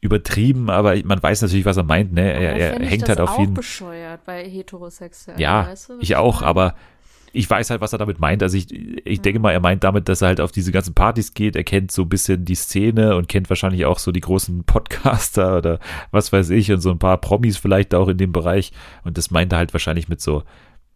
übertrieben, 0.00 0.68
aber 0.68 0.96
man 1.04 1.22
weiß 1.22 1.42
natürlich, 1.42 1.64
was 1.64 1.76
er 1.76 1.84
meint, 1.84 2.12
ne? 2.12 2.32
Er, 2.32 2.56
er 2.56 2.80
ich 2.80 2.90
hängt 2.90 3.02
das 3.02 3.08
halt 3.10 3.20
auf 3.20 3.30
auch 3.30 3.38
ihn. 3.38 3.54
bescheuert 3.54 4.24
bei 4.24 4.44
Heterosexuellen. 4.44 5.40
Ja, 5.40 5.68
weißt 5.68 5.90
du, 5.90 5.98
ich 6.00 6.16
auch, 6.16 6.42
aber 6.42 6.74
ich 7.32 7.48
weiß 7.48 7.70
halt, 7.70 7.80
was 7.80 7.92
er 7.92 7.98
damit 7.98 8.18
meint. 8.20 8.42
Also 8.42 8.56
ich, 8.56 8.72
ich 9.06 9.20
denke 9.20 9.40
mal, 9.40 9.52
er 9.52 9.60
meint 9.60 9.84
damit, 9.84 10.08
dass 10.08 10.20
er 10.22 10.28
halt 10.28 10.40
auf 10.40 10.52
diese 10.52 10.70
ganzen 10.72 10.94
Partys 10.94 11.34
geht. 11.34 11.56
Er 11.56 11.64
kennt 11.64 11.90
so 11.90 12.02
ein 12.02 12.08
bisschen 12.08 12.44
die 12.44 12.54
Szene 12.54 13.16
und 13.16 13.28
kennt 13.28 13.48
wahrscheinlich 13.48 13.86
auch 13.86 13.98
so 13.98 14.12
die 14.12 14.20
großen 14.20 14.64
Podcaster 14.66 15.56
oder 15.58 15.78
was 16.10 16.32
weiß 16.32 16.50
ich 16.50 16.70
und 16.72 16.80
so 16.80 16.90
ein 16.90 16.98
paar 16.98 17.18
Promis 17.18 17.56
vielleicht 17.56 17.94
auch 17.94 18.08
in 18.08 18.18
dem 18.18 18.32
Bereich. 18.32 18.72
Und 19.04 19.18
das 19.18 19.30
meint 19.30 19.52
er 19.52 19.58
halt 19.58 19.72
wahrscheinlich 19.72 20.08
mit 20.08 20.20
so, 20.20 20.42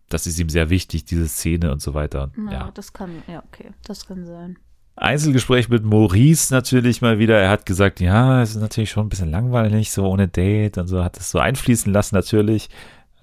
das 0.09 0.27
ist 0.27 0.39
ihm 0.39 0.49
sehr 0.49 0.71
wichtig, 0.71 1.05
diese 1.05 1.27
Szene 1.27 1.73
und 1.73 1.81
so 1.83 1.95
weiter. 1.95 2.31
Ja, 2.47 2.53
Ja. 2.53 2.71
das 2.75 2.93
kann, 2.93 3.11
ja, 3.27 3.43
okay, 3.47 3.71
das 3.85 4.07
kann 4.07 4.25
sein. 4.27 4.57
Einzelgespräch 4.99 5.69
mit 5.69 5.85
Maurice 5.85 6.53
natürlich 6.55 7.03
mal 7.03 7.19
wieder. 7.19 7.39
Er 7.39 7.51
hat 7.51 7.67
gesagt, 7.67 8.01
ja, 8.01 8.41
es 8.41 8.51
ist 8.51 8.61
natürlich 8.63 8.91
schon 8.91 9.07
ein 9.07 9.09
bisschen 9.11 9.31
langweilig, 9.31 9.91
so 9.91 10.07
ohne 10.07 10.27
Date 10.27 10.79
und 10.79 10.87
so, 10.87 11.05
hat 11.05 11.19
es 11.19 11.31
so 11.31 11.39
einfließen 11.39 11.93
lassen 11.93 12.15
natürlich. 12.15 12.71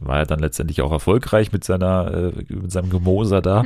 War 0.05 0.19
er 0.19 0.25
dann 0.25 0.39
letztendlich 0.39 0.81
auch 0.81 0.91
erfolgreich 0.91 1.51
mit 1.51 1.63
seiner, 1.63 2.13
äh, 2.13 2.53
mit 2.53 2.71
seinem 2.71 2.89
Gemoser 2.89 3.41
da. 3.41 3.65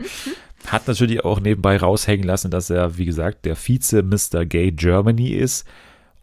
Hat 0.68 0.88
natürlich 0.88 1.24
auch 1.24 1.40
nebenbei 1.40 1.78
raushängen 1.78 2.26
lassen, 2.26 2.52
dass 2.52 2.70
er, 2.70 2.98
wie 2.98 3.06
gesagt, 3.06 3.46
der 3.46 3.56
Vize 3.56 4.04
Mr. 4.04 4.46
Gay 4.46 4.72
Germany 4.72 5.30
ist. 5.30 5.68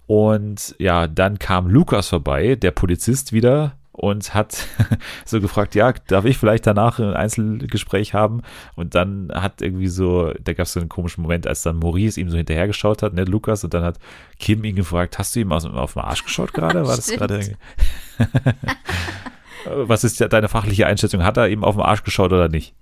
Und 0.07 0.75
ja, 0.79 1.07
dann 1.07 1.39
kam 1.39 1.69
Lukas 1.69 2.09
vorbei, 2.09 2.57
der 2.57 2.73
Polizist 2.73 3.33
wieder, 3.33 3.77
und 3.95 4.35
hat 4.35 4.67
so 5.25 5.41
gefragt, 5.41 5.77
ja, 5.77 5.93
darf 5.93 6.25
ich 6.25 6.37
vielleicht 6.37 6.67
danach 6.67 6.99
ein 6.99 7.15
Einzelgespräch 7.15 8.13
haben? 8.13 8.43
Und 8.75 8.97
dann 8.97 9.31
hat 9.33 9.63
irgendwie 9.63 9.87
so, 9.87 10.33
da 10.43 10.53
gab 10.53 10.67
es 10.67 10.73
so 10.73 10.81
einen 10.81 10.89
komischen 10.89 11.23
Moment, 11.23 11.47
als 11.47 11.63
dann 11.63 11.77
Maurice 11.77 12.21
ihm 12.21 12.29
so 12.29 12.37
hinterhergeschaut 12.37 13.05
hat, 13.05 13.15
ne, 13.15 13.25
Lukas, 13.25 13.63
und 13.63 13.73
dann 13.73 13.85
hat 13.85 13.99
Kim 14.41 14.65
ihn 14.65 14.75
gefragt, 14.75 15.19
hast 15.19 15.37
du 15.37 15.41
ihm 15.41 15.53
aus, 15.53 15.65
auf 15.65 15.93
den 15.93 16.03
Arsch 16.03 16.25
geschaut 16.25 16.53
gerade? 16.53 16.85
War 16.87 16.97
das 16.97 17.07
gerade? 17.17 17.41
Was 19.65 20.05
ist 20.05 20.21
ja 20.21 20.29
deine 20.29 20.49
fachliche 20.49 20.87
Einschätzung? 20.87 21.23
Hat 21.23 21.37
er 21.37 21.49
ihm 21.49 21.65
auf 21.65 21.77
den 21.77 21.85
Arsch 21.85 22.05
geschaut 22.05 22.33
oder 22.33 22.49
nicht? 22.49 22.75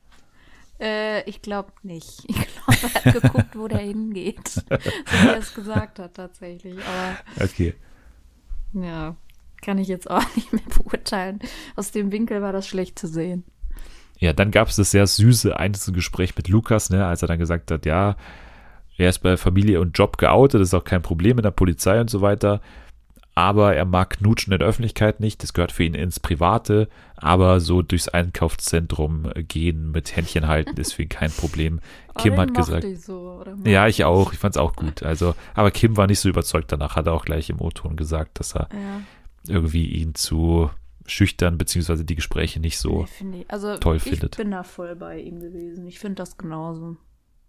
Äh, 0.80 1.28
ich 1.28 1.42
glaube 1.42 1.72
nicht. 1.82 2.24
Ich 2.26 2.36
glaube, 2.36 2.94
er 2.94 3.04
hat 3.04 3.22
geguckt, 3.22 3.56
wo 3.56 3.68
der 3.68 3.78
hingeht. 3.78 4.48
so 4.48 4.62
wie 4.68 5.28
er 5.28 5.38
es 5.38 5.54
gesagt 5.54 5.98
hat, 5.98 6.14
tatsächlich. 6.14 6.74
Aber. 6.74 7.44
Okay. 7.44 7.74
Ja, 8.72 9.16
kann 9.60 9.78
ich 9.78 9.88
jetzt 9.88 10.10
auch 10.10 10.24
nicht 10.36 10.52
mehr 10.52 10.62
beurteilen. 10.76 11.40
Aus 11.76 11.92
dem 11.92 12.10
Winkel 12.10 12.42
war 12.42 12.52
das 12.52 12.66
schlecht 12.66 12.98
zu 12.98 13.06
sehen. 13.06 13.44
Ja, 14.18 14.32
dann 14.32 14.50
gab 14.50 14.68
es 14.68 14.76
das 14.76 14.92
sehr 14.92 15.06
süße 15.06 15.56
Einzelgespräch 15.56 16.36
mit 16.36 16.48
Lukas, 16.48 16.90
ne, 16.90 17.06
als 17.06 17.22
er 17.22 17.28
dann 17.28 17.40
gesagt 17.40 17.70
hat, 17.70 17.86
ja, 17.86 18.16
er 18.96 19.08
ist 19.08 19.18
bei 19.18 19.36
Familie 19.36 19.80
und 19.80 19.98
Job 19.98 20.16
geoutet, 20.16 20.60
das 20.60 20.68
ist 20.68 20.74
auch 20.74 20.84
kein 20.84 21.02
Problem 21.02 21.38
in 21.38 21.42
der 21.42 21.50
Polizei 21.50 22.00
und 22.00 22.08
so 22.08 22.20
weiter. 22.20 22.60
Aber 23.34 23.74
er 23.74 23.86
mag 23.86 24.18
Knutschen 24.18 24.52
in 24.52 24.58
der 24.58 24.68
Öffentlichkeit 24.68 25.20
nicht, 25.20 25.42
das 25.42 25.54
gehört 25.54 25.72
für 25.72 25.84
ihn 25.84 25.94
ins 25.94 26.20
Private, 26.20 26.88
aber 27.16 27.60
so 27.60 27.80
durchs 27.80 28.08
Einkaufszentrum 28.08 29.30
gehen 29.48 29.90
mit 29.90 30.14
Händchen 30.14 30.48
halten 30.48 30.78
ist 30.78 30.92
für 30.92 31.04
ihn 31.04 31.08
kein 31.08 31.30
Problem. 31.30 31.80
Kim 32.18 32.36
hat 32.36 32.52
gesagt. 32.52 32.84
Ich 32.84 33.00
so, 33.00 33.42
ja, 33.64 33.88
ich 33.88 34.04
auch, 34.04 34.34
ich 34.34 34.38
fand 34.38 34.54
es 34.54 34.60
auch 34.60 34.76
gut. 34.76 35.02
Also, 35.02 35.34
aber 35.54 35.70
Kim 35.70 35.96
war 35.96 36.06
nicht 36.06 36.20
so 36.20 36.28
überzeugt 36.28 36.70
danach, 36.72 36.96
hat 36.96 37.06
er 37.06 37.14
auch 37.14 37.24
gleich 37.24 37.48
im 37.48 37.60
O-Ton 37.60 37.96
gesagt, 37.96 38.38
dass 38.38 38.54
er 38.54 38.68
ja 38.70 39.00
irgendwie 39.48 39.86
ihn 39.86 40.14
zu 40.14 40.70
schüchtern, 41.06 41.58
beziehungsweise 41.58 42.04
die 42.04 42.14
Gespräche 42.14 42.60
nicht 42.60 42.78
so 42.78 43.06
nee, 43.20 43.44
also 43.48 43.76
toll 43.78 43.98
findet. 43.98 44.34
Ich 44.34 44.38
bin 44.38 44.50
da 44.50 44.62
voll 44.62 44.94
bei 44.94 45.18
ihm 45.18 45.40
gewesen. 45.40 45.86
Ich 45.86 45.98
finde 45.98 46.16
das 46.16 46.36
genauso. 46.36 46.96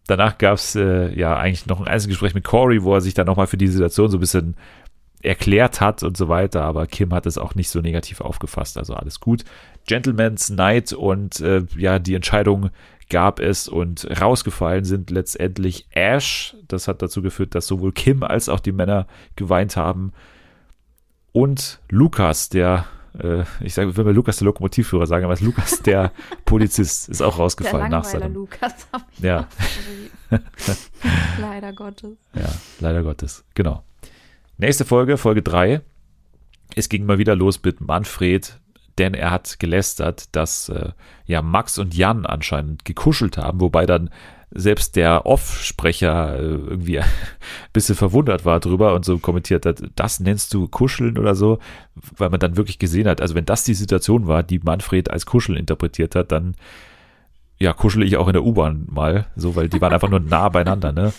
Danach 0.07 0.37
gab 0.37 0.55
es 0.55 0.75
äh, 0.75 1.17
ja 1.17 1.37
eigentlich 1.37 1.65
noch 1.65 1.79
ein 1.79 1.87
Einzelgespräch 1.87 2.33
mit 2.33 2.43
Corey, 2.43 2.83
wo 2.83 2.93
er 2.93 3.01
sich 3.01 3.13
dann 3.13 3.27
nochmal 3.27 3.47
für 3.47 3.57
die 3.57 3.67
Situation 3.67 4.09
so 4.09 4.17
ein 4.17 4.19
bisschen 4.19 4.57
erklärt 5.23 5.81
hat 5.81 6.03
und 6.03 6.17
so 6.17 6.27
weiter, 6.27 6.63
aber 6.63 6.85
Kim 6.85 7.13
hat 7.13 7.25
es 7.25 7.37
auch 7.37 7.55
nicht 7.55 7.69
so 7.69 7.81
negativ 7.81 8.21
aufgefasst, 8.21 8.77
also 8.77 8.93
alles 8.93 9.19
gut. 9.19 9.45
Gentleman's 9.87 10.49
Night 10.49 10.93
und 10.93 11.39
äh, 11.39 11.63
ja, 11.77 11.99
die 11.99 12.15
Entscheidung 12.15 12.69
gab 13.09 13.39
es 13.39 13.67
und 13.67 14.07
rausgefallen 14.21 14.85
sind 14.85 15.09
letztendlich 15.09 15.87
Ash. 15.91 16.55
Das 16.67 16.87
hat 16.87 17.01
dazu 17.01 17.21
geführt, 17.21 17.55
dass 17.55 17.67
sowohl 17.67 17.91
Kim 17.91 18.23
als 18.23 18.49
auch 18.49 18.59
die 18.59 18.71
Männer 18.71 19.07
geweint 19.35 19.77
haben 19.77 20.13
und 21.33 21.79
Lukas, 21.89 22.49
der, 22.49 22.85
äh, 23.19 23.43
ich 23.59 23.73
sage, 23.73 23.97
will 23.97 24.05
mal 24.05 24.13
Lukas 24.13 24.37
der 24.37 24.45
Lokomotivführer 24.45 25.07
sagen, 25.07 25.25
aber 25.25 25.35
Lukas 25.41 25.81
der 25.81 26.11
Polizist, 26.45 27.09
ist 27.09 27.21
auch 27.21 27.39
rausgefallen 27.39 27.89
der 27.89 27.99
nach 27.99 28.05
seinem. 28.05 28.33
Lukas. 28.33 28.73
Ja. 29.19 29.47
leider 31.39 31.73
Gottes. 31.73 32.17
Ja, 32.35 32.49
leider 32.79 33.03
Gottes, 33.03 33.43
genau. 33.55 33.83
Nächste 34.63 34.85
Folge, 34.85 35.17
Folge 35.17 35.41
3. 35.41 35.81
Es 36.73 36.87
ging 36.87 37.05
mal 37.05 37.17
wieder 37.17 37.35
los 37.35 37.61
mit 37.65 37.81
Manfred, 37.81 38.61
denn 38.97 39.13
er 39.13 39.29
hat 39.29 39.59
gelästert, 39.59 40.33
dass 40.37 40.69
äh, 40.69 40.93
ja 41.25 41.41
Max 41.41 41.77
und 41.79 41.93
Jan 41.93 42.25
anscheinend 42.25 42.85
gekuschelt 42.85 43.37
haben, 43.37 43.59
wobei 43.59 43.85
dann 43.85 44.09
selbst 44.51 44.95
der 44.95 45.25
Off-Sprecher 45.25 46.39
äh, 46.39 46.43
irgendwie 46.43 46.99
ein 47.01 47.05
bisschen 47.73 47.95
verwundert 47.95 48.45
war 48.45 48.61
drüber 48.61 48.93
und 48.93 49.03
so 49.03 49.17
kommentiert 49.17 49.65
hat, 49.65 49.83
das 49.97 50.21
nennst 50.21 50.53
du 50.53 50.69
Kuscheln 50.69 51.17
oder 51.17 51.35
so, 51.35 51.59
weil 52.15 52.29
man 52.29 52.39
dann 52.39 52.55
wirklich 52.55 52.79
gesehen 52.79 53.09
hat, 53.09 53.19
also 53.19 53.35
wenn 53.35 53.43
das 53.43 53.65
die 53.65 53.73
Situation 53.73 54.27
war, 54.27 54.43
die 54.43 54.59
Manfred 54.59 55.11
als 55.11 55.25
Kuscheln 55.25 55.57
interpretiert 55.57 56.15
hat, 56.15 56.31
dann 56.31 56.55
ja, 57.59 57.73
kuschel 57.73 58.03
ich 58.03 58.15
auch 58.15 58.27
in 58.27 58.33
der 58.33 58.45
U-Bahn 58.45 58.87
mal, 58.89 59.27
so, 59.35 59.57
weil 59.57 59.67
die 59.67 59.81
waren 59.81 59.91
einfach 59.91 60.09
nur 60.09 60.21
nah 60.21 60.47
beieinander, 60.47 60.93
ne? 60.93 61.11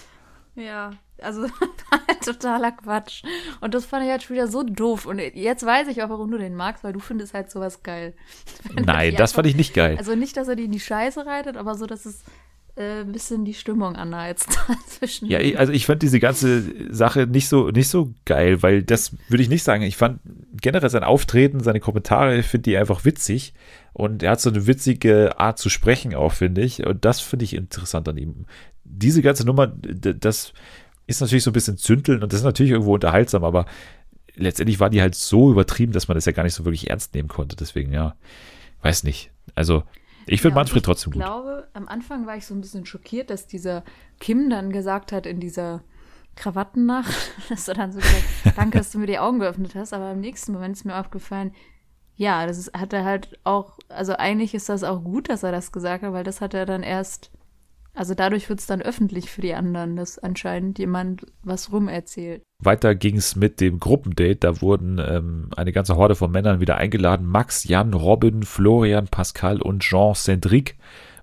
Ja, 0.56 0.92
also 1.24 1.46
totaler 2.24 2.72
Quatsch. 2.72 3.22
Und 3.60 3.74
das 3.74 3.84
fand 3.84 4.04
ich 4.04 4.10
halt 4.10 4.22
schon 4.22 4.34
wieder 4.34 4.48
so 4.48 4.62
doof. 4.62 5.06
Und 5.06 5.18
jetzt 5.18 5.64
weiß 5.64 5.88
ich 5.88 6.02
auch, 6.02 6.10
warum 6.10 6.30
du 6.30 6.38
den 6.38 6.54
magst, 6.54 6.84
weil 6.84 6.92
du 6.92 7.00
findest 7.00 7.34
halt 7.34 7.50
sowas 7.50 7.82
geil. 7.82 8.14
Nein, 8.74 9.14
das 9.16 9.32
fand 9.32 9.46
ich 9.46 9.56
nicht 9.56 9.74
geil. 9.74 9.96
Also 9.98 10.14
nicht, 10.14 10.36
dass 10.36 10.48
er 10.48 10.56
die 10.56 10.64
in 10.64 10.72
die 10.72 10.80
Scheiße 10.80 11.26
reitet, 11.26 11.56
aber 11.56 11.74
so, 11.74 11.86
dass 11.86 12.06
es 12.06 12.22
äh, 12.76 13.02
ein 13.02 13.12
bisschen 13.12 13.44
die 13.44 13.54
Stimmung 13.54 13.96
anheizt 13.96 14.58
zwischen. 14.86 15.28
Ja, 15.28 15.38
also 15.56 15.72
ich 15.72 15.86
fand 15.86 16.02
diese 16.02 16.20
ganze 16.20 16.92
Sache 16.92 17.26
nicht 17.26 17.48
so, 17.48 17.70
nicht 17.70 17.88
so 17.88 18.12
geil, 18.24 18.62
weil 18.62 18.82
das 18.82 19.16
würde 19.28 19.42
ich 19.42 19.48
nicht 19.48 19.62
sagen. 19.62 19.82
Ich 19.82 19.96
fand 19.96 20.20
generell 20.60 20.90
sein 20.90 21.04
Auftreten, 21.04 21.60
seine 21.60 21.80
Kommentare, 21.80 22.38
ich 22.38 22.46
finde 22.46 22.70
die 22.70 22.76
einfach 22.76 23.04
witzig. 23.04 23.54
Und 23.92 24.24
er 24.24 24.32
hat 24.32 24.40
so 24.40 24.50
eine 24.50 24.66
witzige 24.66 25.38
Art 25.38 25.58
zu 25.58 25.70
sprechen 25.70 26.14
auch, 26.16 26.32
finde 26.32 26.62
ich. 26.62 26.84
Und 26.84 27.04
das 27.04 27.20
finde 27.20 27.44
ich 27.44 27.54
interessant 27.54 28.08
an 28.08 28.16
ihm. 28.16 28.46
Diese 28.82 29.22
ganze 29.22 29.46
Nummer, 29.46 29.68
das 29.68 30.52
ist 31.06 31.20
natürlich 31.20 31.44
so 31.44 31.50
ein 31.50 31.54
bisschen 31.54 31.76
zündeln 31.76 32.22
und 32.22 32.32
das 32.32 32.40
ist 32.40 32.44
natürlich 32.44 32.72
irgendwo 32.72 32.94
unterhaltsam, 32.94 33.44
aber 33.44 33.66
letztendlich 34.36 34.80
war 34.80 34.90
die 34.90 35.00
halt 35.00 35.14
so 35.14 35.50
übertrieben, 35.50 35.92
dass 35.92 36.08
man 36.08 36.14
das 36.14 36.24
ja 36.24 36.32
gar 36.32 36.42
nicht 36.42 36.54
so 36.54 36.64
wirklich 36.64 36.90
ernst 36.90 37.14
nehmen 37.14 37.28
konnte. 37.28 37.56
Deswegen, 37.56 37.92
ja, 37.92 38.14
weiß 38.82 39.04
nicht. 39.04 39.30
Also, 39.54 39.84
ich 40.26 40.40
finde 40.40 40.56
ja, 40.56 40.60
Manfred 40.60 40.84
trotzdem 40.84 41.12
gut. 41.12 41.20
Ich 41.20 41.26
glaube, 41.26 41.68
am 41.74 41.88
Anfang 41.88 42.26
war 42.26 42.36
ich 42.36 42.46
so 42.46 42.54
ein 42.54 42.60
bisschen 42.60 42.86
schockiert, 42.86 43.30
dass 43.30 43.46
dieser 43.46 43.84
Kim 44.20 44.48
dann 44.48 44.72
gesagt 44.72 45.12
hat 45.12 45.26
in 45.26 45.40
dieser 45.40 45.82
Krawattennacht, 46.36 47.14
dass 47.48 47.68
er 47.68 47.74
dann 47.74 47.92
so 47.92 48.00
gesagt 48.00 48.24
danke, 48.56 48.78
dass 48.78 48.90
du 48.90 48.98
mir 48.98 49.06
die 49.06 49.18
Augen 49.18 49.38
geöffnet 49.38 49.74
hast, 49.74 49.92
aber 49.92 50.12
im 50.12 50.20
nächsten 50.20 50.52
Moment 50.52 50.76
ist 50.76 50.84
mir 50.84 50.98
aufgefallen, 50.98 51.52
ja, 52.16 52.46
das 52.46 52.58
ist, 52.58 52.72
hat 52.74 52.92
er 52.92 53.04
halt 53.04 53.38
auch, 53.44 53.78
also 53.88 54.14
eigentlich 54.14 54.54
ist 54.54 54.68
das 54.68 54.84
auch 54.84 55.02
gut, 55.02 55.28
dass 55.28 55.42
er 55.42 55.50
das 55.50 55.72
gesagt 55.72 56.04
hat, 56.04 56.12
weil 56.12 56.24
das 56.24 56.40
hat 56.40 56.54
er 56.54 56.64
dann 56.64 56.84
erst 56.84 57.30
also 57.94 58.14
dadurch 58.14 58.48
wird 58.48 58.58
es 58.58 58.66
dann 58.66 58.82
öffentlich 58.82 59.30
für 59.30 59.40
die 59.40 59.54
anderen, 59.54 59.94
dass 59.94 60.18
anscheinend 60.18 60.78
jemand 60.78 61.26
was 61.42 61.72
rumerzählt. 61.72 62.42
Weiter 62.58 62.94
ging 62.94 63.16
es 63.16 63.36
mit 63.36 63.60
dem 63.60 63.78
Gruppendate. 63.78 64.36
Da 64.36 64.60
wurden 64.60 64.98
ähm, 64.98 65.50
eine 65.56 65.72
ganze 65.72 65.96
Horde 65.96 66.16
von 66.16 66.30
Männern 66.30 66.60
wieder 66.60 66.76
eingeladen. 66.76 67.26
Max, 67.26 67.64
Jan, 67.64 67.94
Robin, 67.94 68.42
Florian, 68.42 69.06
Pascal 69.06 69.62
und 69.62 69.80
Jean 69.80 70.14
Cendric 70.14 70.76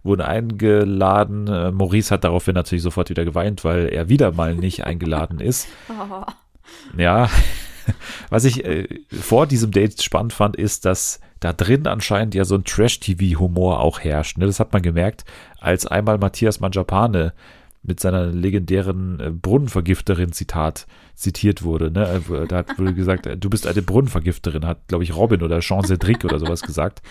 wurden 0.03 0.21
eingeladen. 0.21 1.47
Äh, 1.47 1.71
Maurice 1.71 2.11
hat 2.11 2.23
daraufhin 2.23 2.55
natürlich 2.55 2.83
sofort 2.83 3.09
wieder 3.09 3.25
geweint, 3.25 3.63
weil 3.63 3.87
er 3.87 4.09
wieder 4.09 4.31
mal 4.31 4.55
nicht 4.55 4.85
eingeladen 4.85 5.39
ist. 5.39 5.67
Oh. 5.89 6.23
Ja, 6.97 7.29
was 8.29 8.45
ich 8.45 8.65
äh, 8.65 8.87
vor 9.09 9.47
diesem 9.47 9.71
Date 9.71 10.01
spannend 10.01 10.33
fand, 10.33 10.55
ist, 10.55 10.85
dass 10.85 11.19
da 11.39 11.53
drin 11.53 11.87
anscheinend 11.87 12.35
ja 12.35 12.45
so 12.45 12.55
ein 12.55 12.63
Trash-TV-Humor 12.63 13.79
auch 13.79 13.99
herrscht. 13.99 14.37
Ne? 14.37 14.45
Das 14.45 14.59
hat 14.59 14.73
man 14.73 14.81
gemerkt, 14.81 15.25
als 15.59 15.85
einmal 15.85 16.17
Matthias 16.17 16.59
Manjapane 16.59 17.33
mit 17.83 17.99
seiner 17.99 18.27
legendären 18.27 19.19
äh, 19.19 19.29
Brunnenvergifterin-Zitat 19.31 20.85
zitiert 21.15 21.63
wurde. 21.63 21.91
Ne? 21.91 22.21
Da 22.47 22.57
hat 22.57 22.77
wurde 22.77 22.93
gesagt, 22.93 23.27
du 23.39 23.49
bist 23.49 23.65
eine 23.65 23.81
Brunnenvergifterin, 23.81 24.65
hat, 24.65 24.87
glaube 24.87 25.03
ich, 25.03 25.15
Robin 25.15 25.41
oder 25.41 25.59
Jean 25.59 25.83
Cedric 25.83 26.23
oder 26.23 26.39
sowas 26.39 26.61
gesagt. 26.61 27.01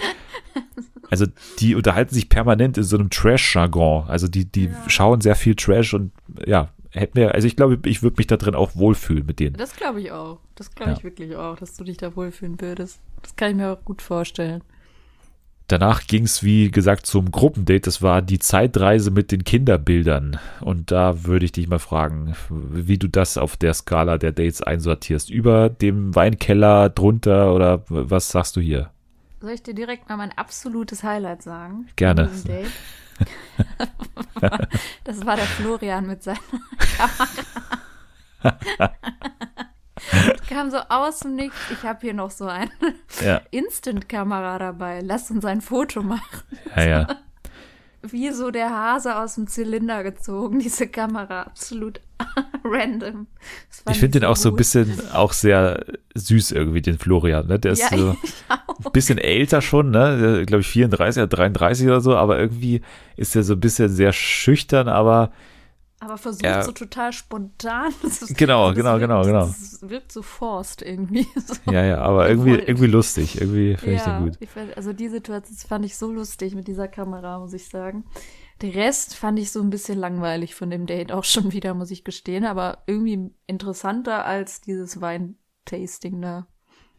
Also 1.11 1.27
die 1.59 1.75
unterhalten 1.75 2.15
sich 2.15 2.29
permanent 2.29 2.79
in 2.79 2.85
so 2.85 2.97
einem 2.97 3.11
Trash-Jargon. 3.11 4.09
Also 4.09 4.29
die, 4.29 4.45
die 4.45 4.67
ja. 4.67 4.73
schauen 4.87 5.21
sehr 5.21 5.35
viel 5.35 5.57
Trash 5.57 5.93
und 5.93 6.13
ja, 6.47 6.71
hätten 6.91 7.17
wir, 7.17 7.35
also 7.35 7.47
ich 7.47 7.57
glaube, 7.57 7.79
ich 7.85 8.03
würde 8.03 8.17
mich 8.19 8.29
da 8.29 8.37
drin 8.37 8.55
auch 8.55 8.77
wohlfühlen 8.77 9.27
mit 9.27 9.41
denen. 9.41 9.57
Das 9.57 9.75
glaube 9.75 10.01
ich 10.01 10.13
auch. 10.13 10.39
Das 10.61 10.75
glaube 10.75 10.93
ich 10.93 10.99
ja. 10.99 11.05
wirklich 11.05 11.37
auch, 11.37 11.57
dass 11.57 11.75
du 11.75 11.85
dich 11.85 11.97
da 11.97 12.15
wohlfühlen 12.15 12.61
würdest. 12.61 13.01
Das 13.23 13.35
kann 13.35 13.53
ich 13.53 13.57
mir 13.57 13.73
auch 13.73 13.83
gut 13.83 14.03
vorstellen. 14.03 14.63
Danach 15.69 16.07
ging 16.07 16.25
es, 16.25 16.43
wie 16.43 16.71
gesagt, 16.71 17.07
zum 17.07 17.31
Gruppendate. 17.31 17.81
Das 17.81 18.03
war 18.03 18.21
die 18.21 18.39
Zeitreise 18.39 19.11
mit 19.11 19.33
den 19.33 19.45
Kinderbildern. 19.45 20.39
Und 20.61 20.91
da 20.91 21.25
würde 21.25 21.47
ich 21.47 21.53
dich 21.53 21.67
mal 21.67 21.79
fragen, 21.79 22.37
wie 22.51 22.99
du 22.99 23.09
das 23.09 23.39
auf 23.39 23.57
der 23.57 23.73
Skala 23.73 24.19
der 24.19 24.33
Dates 24.33 24.61
einsortierst. 24.61 25.31
Über 25.31 25.71
dem 25.71 26.15
Weinkeller, 26.15 26.91
drunter 26.91 27.55
oder 27.55 27.83
was 27.89 28.31
sagst 28.31 28.55
du 28.55 28.61
hier? 28.61 28.91
Soll 29.41 29.53
ich 29.53 29.63
dir 29.63 29.73
direkt 29.73 30.11
mal 30.11 30.19
mein 30.19 30.37
absolutes 30.37 31.03
Highlight 31.03 31.43
sagen? 31.43 31.89
Gerne. 31.97 32.29
das 35.05 35.25
war 35.25 35.37
der 35.37 35.47
Florian 35.47 36.07
mit 36.07 36.23
seiner 36.23 36.39
Kamera. 38.43 38.93
kam 40.49 40.71
so 40.71 40.79
aus 40.89 41.21
dem 41.21 41.37
Nichts. 41.37 41.57
Ich 41.71 41.83
habe 41.85 41.99
hier 42.01 42.15
noch 42.15 42.31
so 42.31 42.47
eine 42.47 42.71
ja. 43.25 43.41
Instant-Kamera 43.51 44.59
dabei. 44.59 45.01
Lass 45.03 45.31
uns 45.31 45.45
ein 45.45 45.61
Foto 45.61 46.03
machen. 46.03 46.43
Ja, 46.77 46.85
ja. 46.85 47.07
wie 48.03 48.31
so 48.31 48.51
der 48.51 48.71
Hase 48.71 49.17
aus 49.17 49.35
dem 49.35 49.47
Zylinder 49.47 50.03
gezogen, 50.03 50.59
diese 50.59 50.89
Kamera. 50.89 51.43
Absolut 51.43 52.01
random. 52.65 53.27
Ich 53.91 53.99
finde 53.99 54.21
den 54.21 54.25
auch 54.25 54.35
gut. 54.35 54.43
so 54.43 54.49
ein 54.51 54.57
bisschen 54.57 55.01
auch 55.13 55.33
sehr 55.33 55.85
süß 56.15 56.53
irgendwie, 56.53 56.83
den 56.83 56.99
Florian. 56.99 57.47
Ne? 57.47 57.59
Der 57.59 57.73
ist 57.73 57.91
ja, 57.91 57.97
so 57.97 58.11
ein 58.49 58.93
bisschen 58.93 59.19
älter 59.19 59.61
schon, 59.61 59.91
ne? 59.91 60.45
Glaube 60.47 60.63
ich 60.63 60.69
34 60.69 61.23
oder 61.23 61.29
33 61.29 61.87
oder 61.87 62.01
so, 62.01 62.17
aber 62.17 62.39
irgendwie 62.39 62.81
ist 63.17 63.37
er 63.37 63.43
so 63.43 63.55
ein 63.55 63.61
bisschen 63.61 63.91
sehr 63.91 64.13
schüchtern, 64.13 64.89
aber 64.89 65.33
aber 66.01 66.17
versucht 66.17 66.45
ja. 66.45 66.63
so 66.63 66.73
total 66.73 67.13
spontan. 67.13 67.93
Ist, 68.03 68.37
genau, 68.37 68.73
genau, 68.73 68.95
wirkt, 68.95 69.01
genau, 69.03 69.23
genau. 69.23 69.47
Das 69.47 69.79
wirkt 69.83 70.13
so 70.13 70.23
forst 70.23 70.83
irgendwie. 70.83 71.27
So 71.41 71.55
ja, 71.71 71.85
ja, 71.85 71.99
aber 71.99 72.29
irgendwie, 72.29 72.55
irgendwie 72.55 72.87
lustig. 72.87 73.41
Irgendwie 73.41 73.77
finde 73.77 73.95
ja, 73.95 73.99
ich 73.99 74.05
den 74.05 74.25
gut. 74.25 74.37
Ich 74.41 74.49
find, 74.49 74.77
also 74.77 74.93
die 74.93 75.09
Situation 75.09 75.57
fand 75.57 75.85
ich 75.85 75.97
so 75.97 76.11
lustig 76.11 76.55
mit 76.55 76.69
dieser 76.69 76.89
Kamera, 76.89 77.39
muss 77.39 77.53
ich 77.53 77.69
sagen. 77.69 78.05
Der 78.63 78.75
Rest 78.75 79.15
fand 79.15 79.39
ich 79.39 79.53
so 79.53 79.61
ein 79.61 79.71
bisschen 79.71 79.99
langweilig 79.99 80.55
von 80.55 80.71
dem 80.71 80.87
Date 80.87 81.13
auch 81.13 81.25
schon 81.25 81.53
wieder, 81.53 81.75
muss 81.75 81.91
ich 81.91 82.05
gestehen, 82.05 82.45
aber 82.45 82.79
irgendwie 82.87 83.31
interessanter 83.47 84.25
als 84.25 84.61
dieses 84.61 85.01
Weintasting 85.01 86.21
da 86.21 86.47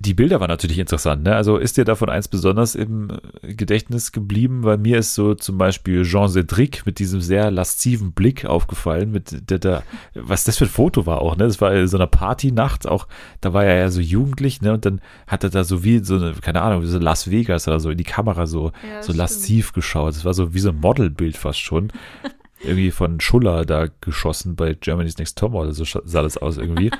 die 0.02 0.14
Bilder 0.14 0.40
waren 0.40 0.50
natürlich 0.50 0.80
interessant. 0.80 1.24
Ne? 1.24 1.36
Also 1.36 1.58
ist 1.58 1.78
dir 1.78 1.86
davon 1.86 2.10
eins 2.10 2.28
besonders 2.28 2.76
im 2.76 3.10
äh, 3.42 3.54
Gedächtnis 3.54 4.12
geblieben? 4.12 4.62
Bei 4.62 4.78
mir 4.78 4.98
ist 4.98 5.14
so 5.14 5.36
zum 5.36 5.58
Beispiel 5.58 6.04
Jean 6.04 6.28
Cédric 6.28 6.82
mit 6.86 7.00
diesem 7.00 7.22
sehr 7.22 7.52
lasziven 7.52 8.12
Blick 8.12 8.46
aufgefallen, 8.46 9.12
mit 9.12 9.50
der, 9.50 9.60
der 9.60 9.84
was 10.16 10.44
das 10.44 10.58
für 10.58 10.66
ein 10.66 10.70
Foto 10.70 11.06
war 11.06 11.22
auch. 11.22 11.38
Ne? 11.38 11.46
Das 11.46 11.62
war 11.62 11.88
so 11.88 11.98
eine 11.98 12.08
Partynacht, 12.08 12.88
auch 12.88 13.08
da 13.42 13.54
war 13.54 13.64
er 13.64 13.78
ja 13.78 13.90
so 13.90 14.02
jugendlich, 14.02 14.62
ne? 14.62 14.74
Und 14.74 14.86
dann 14.86 15.02
hat 15.28 15.44
er 15.44 15.50
da 15.50 15.64
so 15.64 15.84
wie 15.84 16.00
so 16.00 16.16
eine, 16.16 16.34
keine 16.34 16.62
Ahnung, 16.62 16.82
wie 16.82 16.88
so 16.88 16.98
Las 16.98 17.30
Vegas 17.30 17.68
oder 17.68 17.80
so 17.80 17.90
in 17.90 17.98
die 17.98 18.04
Kamera 18.04 18.48
so 18.48 18.72
ja, 18.88 19.04
so 19.04 19.14
lasziv 19.14 19.74
geschaut. 19.74 20.16
Das 20.16 20.26
war 20.26 20.34
so 20.34 20.54
wie 20.54 20.60
so 20.60 20.70
ein 20.70 20.80
Modelbild 20.80 21.38
fast 21.38 21.60
schon. 21.60 21.92
irgendwie 22.64 22.92
von 22.92 23.20
Schuller 23.20 23.66
da 23.66 23.88
geschossen 24.02 24.56
bei 24.56 24.76
Germany's 24.76 25.18
Next 25.18 25.38
Top 25.38 25.54
oder 25.54 25.74
so 25.74 25.84
sah 25.84 26.22
das 26.22 26.38
aus 26.38 26.58
irgendwie. 26.58 26.92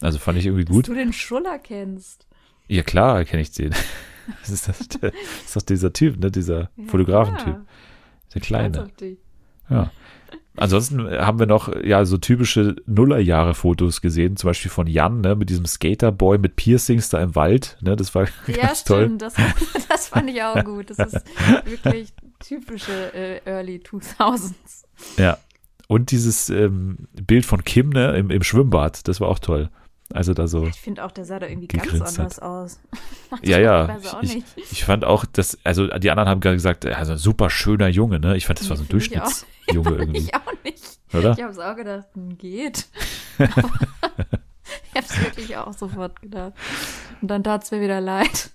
Also 0.00 0.18
fand 0.18 0.38
ich 0.38 0.46
irgendwie 0.46 0.64
gut. 0.64 0.88
Dass 0.88 0.94
du 0.94 0.94
den 0.94 1.12
Schuller 1.12 1.58
kennst. 1.58 2.26
Ja, 2.70 2.82
klar 2.82 3.24
kenne 3.24 3.42
ich 3.42 3.52
den. 3.52 3.74
Das 4.42 4.50
ist, 4.50 4.68
das, 4.68 4.78
das 4.86 5.12
ist 5.44 5.56
doch 5.56 5.62
dieser 5.62 5.92
Typ, 5.92 6.20
ne? 6.20 6.30
dieser 6.30 6.70
ja, 6.76 6.84
Fotografentyp. 6.86 7.56
Der 8.32 8.40
Kleine. 8.40 8.88
Ja. 9.68 9.90
Ansonsten 10.56 11.10
haben 11.10 11.40
wir 11.40 11.46
noch 11.46 11.74
ja 11.82 12.04
so 12.04 12.16
typische 12.16 12.76
Nullerjahre-Fotos 12.86 14.00
gesehen, 14.00 14.36
zum 14.36 14.50
Beispiel 14.50 14.70
von 14.70 14.86
Jan, 14.86 15.20
ne, 15.20 15.34
mit 15.34 15.50
diesem 15.50 15.66
Skaterboy 15.66 16.38
mit 16.38 16.54
Piercings 16.54 17.08
da 17.08 17.20
im 17.20 17.34
Wald. 17.34 17.76
Ne, 17.80 17.96
das 17.96 18.14
war 18.14 18.28
ja, 18.46 18.66
ganz 18.66 18.84
toll. 18.84 19.06
Stimmt, 19.06 19.22
das, 19.22 19.34
das 19.88 20.06
fand 20.06 20.30
ich 20.30 20.40
auch 20.40 20.62
gut. 20.64 20.90
Das 20.90 20.98
ist 20.98 21.24
wirklich 21.64 22.12
typische 22.38 23.12
äh, 23.12 23.40
Early 23.46 23.82
2000s. 23.84 24.52
Ja. 25.16 25.38
Und 25.88 26.12
dieses 26.12 26.50
ähm, 26.50 27.08
Bild 27.20 27.46
von 27.46 27.64
Kim 27.64 27.88
ne, 27.88 28.16
im, 28.16 28.30
im 28.30 28.44
Schwimmbad, 28.44 29.08
das 29.08 29.20
war 29.20 29.26
auch 29.26 29.40
toll. 29.40 29.70
Also 30.12 30.34
da 30.34 30.48
so. 30.48 30.66
Ich 30.66 30.80
finde 30.80 31.04
auch, 31.04 31.12
der 31.12 31.24
sah 31.24 31.38
da 31.38 31.46
irgendwie 31.46 31.68
ganz 31.68 31.92
anders 31.92 32.36
hat. 32.36 32.42
aus. 32.42 32.80
ja, 33.42 33.58
ja. 33.58 33.98
Ich, 34.22 34.42
ich, 34.56 34.84
fand 34.84 35.04
auch, 35.04 35.24
dass, 35.24 35.58
also 35.64 35.86
die 35.86 36.10
anderen 36.10 36.28
haben 36.28 36.40
gerade 36.40 36.56
gesagt, 36.56 36.84
also 36.84 37.12
ein 37.12 37.18
super 37.18 37.48
schöner 37.48 37.88
Junge, 37.88 38.18
ne? 38.18 38.36
Ich 38.36 38.46
fand, 38.46 38.58
das 38.58 38.66
nee, 38.66 38.70
war 38.70 38.76
so 38.76 38.82
ein 38.84 38.88
Durchschnittsjunge 38.88 39.90
irgendwie. 39.98 40.18
ich 40.18 40.34
auch 40.34 40.64
nicht. 40.64 40.98
Oder? 41.12 41.32
Ich 41.32 41.42
habe 41.42 41.52
es 41.52 41.58
auch 41.58 41.76
gedacht, 41.76 42.06
hm, 42.14 42.38
geht. 42.38 42.88
ich 43.38 43.46
habe 43.48 43.66
es 44.94 45.20
wirklich 45.22 45.56
auch 45.56 45.72
sofort 45.72 46.20
gedacht. 46.20 46.54
Und 47.22 47.28
dann 47.28 47.44
tat 47.44 47.64
es 47.64 47.70
mir 47.70 47.80
wieder 47.80 48.00
leid. 48.00 48.50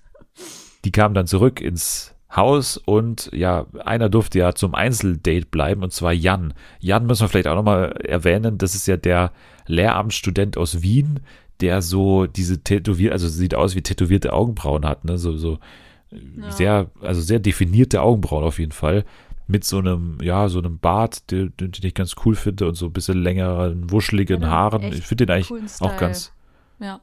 Die 0.84 0.92
kamen 0.92 1.16
dann 1.16 1.28
zurück 1.28 1.62
ins 1.62 2.16
Haus 2.36 2.78
und 2.78 3.30
ja, 3.34 3.66
einer 3.84 4.10
durfte 4.10 4.40
ja 4.40 4.54
zum 4.54 4.76
Einzeldate 4.76 5.46
bleiben 5.46 5.84
und 5.84 5.94
zwar 5.94 6.12
Jan. 6.12 6.54
Jan 6.80 7.06
müssen 7.06 7.24
wir 7.24 7.30
vielleicht 7.30 7.48
auch 7.48 7.56
nochmal 7.56 7.94
erwähnen, 8.04 8.58
das 8.58 8.76
ist 8.76 8.88
ja 8.88 8.98
der 8.98 9.32
Lehramtsstudent 9.68 10.58
aus 10.58 10.82
Wien, 10.82 11.22
der 11.62 11.82
so 11.82 12.26
diese 12.26 12.64
tätowiert, 12.64 13.14
also 13.14 13.28
sieht 13.28 13.56
aus 13.56 13.76
wie 13.76 13.82
tätowierte 13.82 14.34
Augenbrauen 14.34 14.86
hat, 14.86 15.06
ne? 15.06 15.18
So, 15.18 15.38
so 15.38 15.60
ja. 16.12 16.52
sehr, 16.52 16.92
also 17.02 17.22
sehr 17.22 17.40
definierte 17.40 18.02
Augenbrauen 18.02 18.44
auf 18.44 18.60
jeden 18.60 18.72
Fall. 18.72 19.06
Mit 19.48 19.64
so 19.64 19.78
einem, 19.78 20.18
ja, 20.22 20.50
so 20.50 20.58
einem 20.58 20.80
Bart, 20.80 21.30
den, 21.30 21.54
den 21.58 21.72
ich 21.84 21.94
ganz 21.94 22.16
cool 22.26 22.36
finde 22.36 22.68
und 22.68 22.76
so 22.76 22.88
ein 22.88 22.94
bisschen 22.94 23.22
längeren, 23.22 23.92
wuscheligen 23.92 24.42
ja, 24.42 24.50
Haaren. 24.50 24.92
Ich 24.92 25.06
finde 25.06 25.28
den 25.28 25.36
eigentlich 25.36 25.82
auch 25.82 25.98
ganz, 25.98 26.34
ja. 26.80 27.00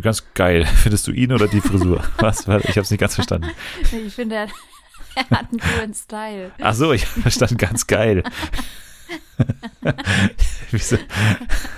ganz 0.00 0.24
geil. 0.32 0.64
Findest 0.74 1.06
du 1.06 1.12
ihn 1.12 1.32
oder 1.32 1.48
die 1.48 1.60
Frisur? 1.60 2.02
Was? 2.16 2.40
Ich 2.40 2.48
habe 2.48 2.80
es 2.80 2.90
nicht 2.90 3.00
ganz 3.00 3.14
verstanden. 3.14 3.48
Ich 4.06 4.14
finde, 4.14 4.36
er, 4.36 4.48
hat 5.30 5.50
einen 5.50 5.60
coolen 5.60 5.94
Style. 5.94 6.50
Ach 6.60 6.74
so, 6.74 6.92
ich 6.92 7.06
habe 7.06 7.20
verstanden, 7.20 7.58
ganz 7.58 7.86
geil. 7.86 8.22
wie 10.70 10.78
so, 10.78 10.96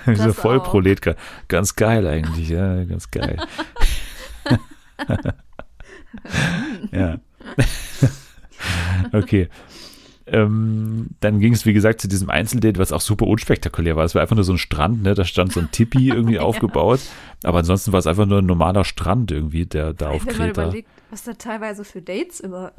wie 0.07 0.17
so 0.17 0.33
Vollprolet. 0.33 1.01
Ganz 1.49 1.77
geil 1.77 2.07
eigentlich, 2.07 2.49
ja, 2.49 2.85
ganz 2.85 3.11
geil. 3.11 3.39
ja. 6.93 7.19
okay. 9.13 9.49
Ähm, 10.31 11.09
dann 11.21 11.41
ging 11.41 11.55
es, 11.55 11.65
wie 11.65 11.73
gesagt, 11.73 12.01
zu 12.01 12.09
diesem 12.09 12.29
Einzeldate, 12.29 12.79
was 12.79 12.93
auch 12.93 13.01
super 13.01 13.27
unspektakulär 13.27 13.97
war. 13.97 14.05
Es 14.05 14.15
war 14.15 14.23
einfach 14.23 14.37
nur 14.37 14.45
so 14.45 14.53
ein 14.53 14.59
Strand, 14.59 15.03
ne? 15.03 15.15
Da 15.15 15.25
stand 15.25 15.53
so 15.53 15.61
ein 15.61 15.71
Tipi 15.71 16.09
irgendwie 16.11 16.35
ja. 16.35 16.43
aufgebaut. 16.43 17.01
Aber 17.45 17.59
ansonsten 17.59 17.93
war 17.93 17.99
es 17.99 18.07
einfach 18.07 18.27
nur 18.27 18.41
ein 18.41 18.47
normaler 18.47 18.85
Strand 18.85 19.31
irgendwie, 19.31 19.65
der 19.65 19.95
da 19.95 20.11
auf 20.11 20.27
Kreta. 20.27 20.39
Wenn 20.39 20.39
man 20.39 20.51
überlegt, 20.51 20.89
was 21.11 21.25
da 21.25 21.35
teilweise 21.35 21.85
für 21.85 22.03
Dates 22.03 22.41
immer 22.41 22.73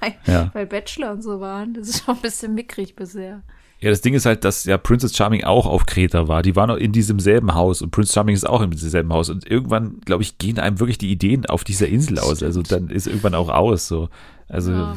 bei, 0.00 0.16
ja. 0.26 0.50
bei 0.54 0.64
Bachelor 0.64 1.12
und 1.12 1.22
so 1.22 1.40
waren, 1.40 1.74
das 1.74 1.88
ist 1.88 2.04
schon 2.04 2.16
ein 2.16 2.22
bisschen 2.22 2.54
mickrig 2.54 2.96
bisher. 2.96 3.42
Ja, 3.80 3.90
das 3.90 4.00
Ding 4.00 4.14
ist 4.14 4.24
halt, 4.24 4.44
dass 4.44 4.64
ja 4.64 4.78
Princess 4.78 5.16
Charming 5.16 5.44
auch 5.44 5.66
auf 5.66 5.84
Kreta 5.84 6.26
war. 6.26 6.42
Die 6.42 6.56
waren 6.56 6.70
in 6.78 6.92
diesem 6.92 7.20
selben 7.20 7.54
Haus 7.54 7.82
und 7.82 7.90
Prince 7.90 8.12
Charming 8.12 8.34
ist 8.34 8.48
auch 8.48 8.62
in 8.62 8.70
diesem 8.70 8.88
selben 8.88 9.12
Haus. 9.12 9.28
Und 9.28 9.48
irgendwann, 9.50 10.00
glaube 10.04 10.22
ich, 10.22 10.38
gehen 10.38 10.58
einem 10.58 10.80
wirklich 10.80 10.96
die 10.96 11.10
Ideen 11.10 11.44
auf 11.46 11.64
dieser 11.64 11.88
Insel 11.88 12.18
aus. 12.18 12.42
Also 12.42 12.62
dann 12.62 12.88
ist 12.88 13.06
irgendwann 13.06 13.34
auch 13.34 13.48
aus. 13.48 13.86
So. 13.86 14.08
Also 14.48 14.72
ja. 14.72 14.96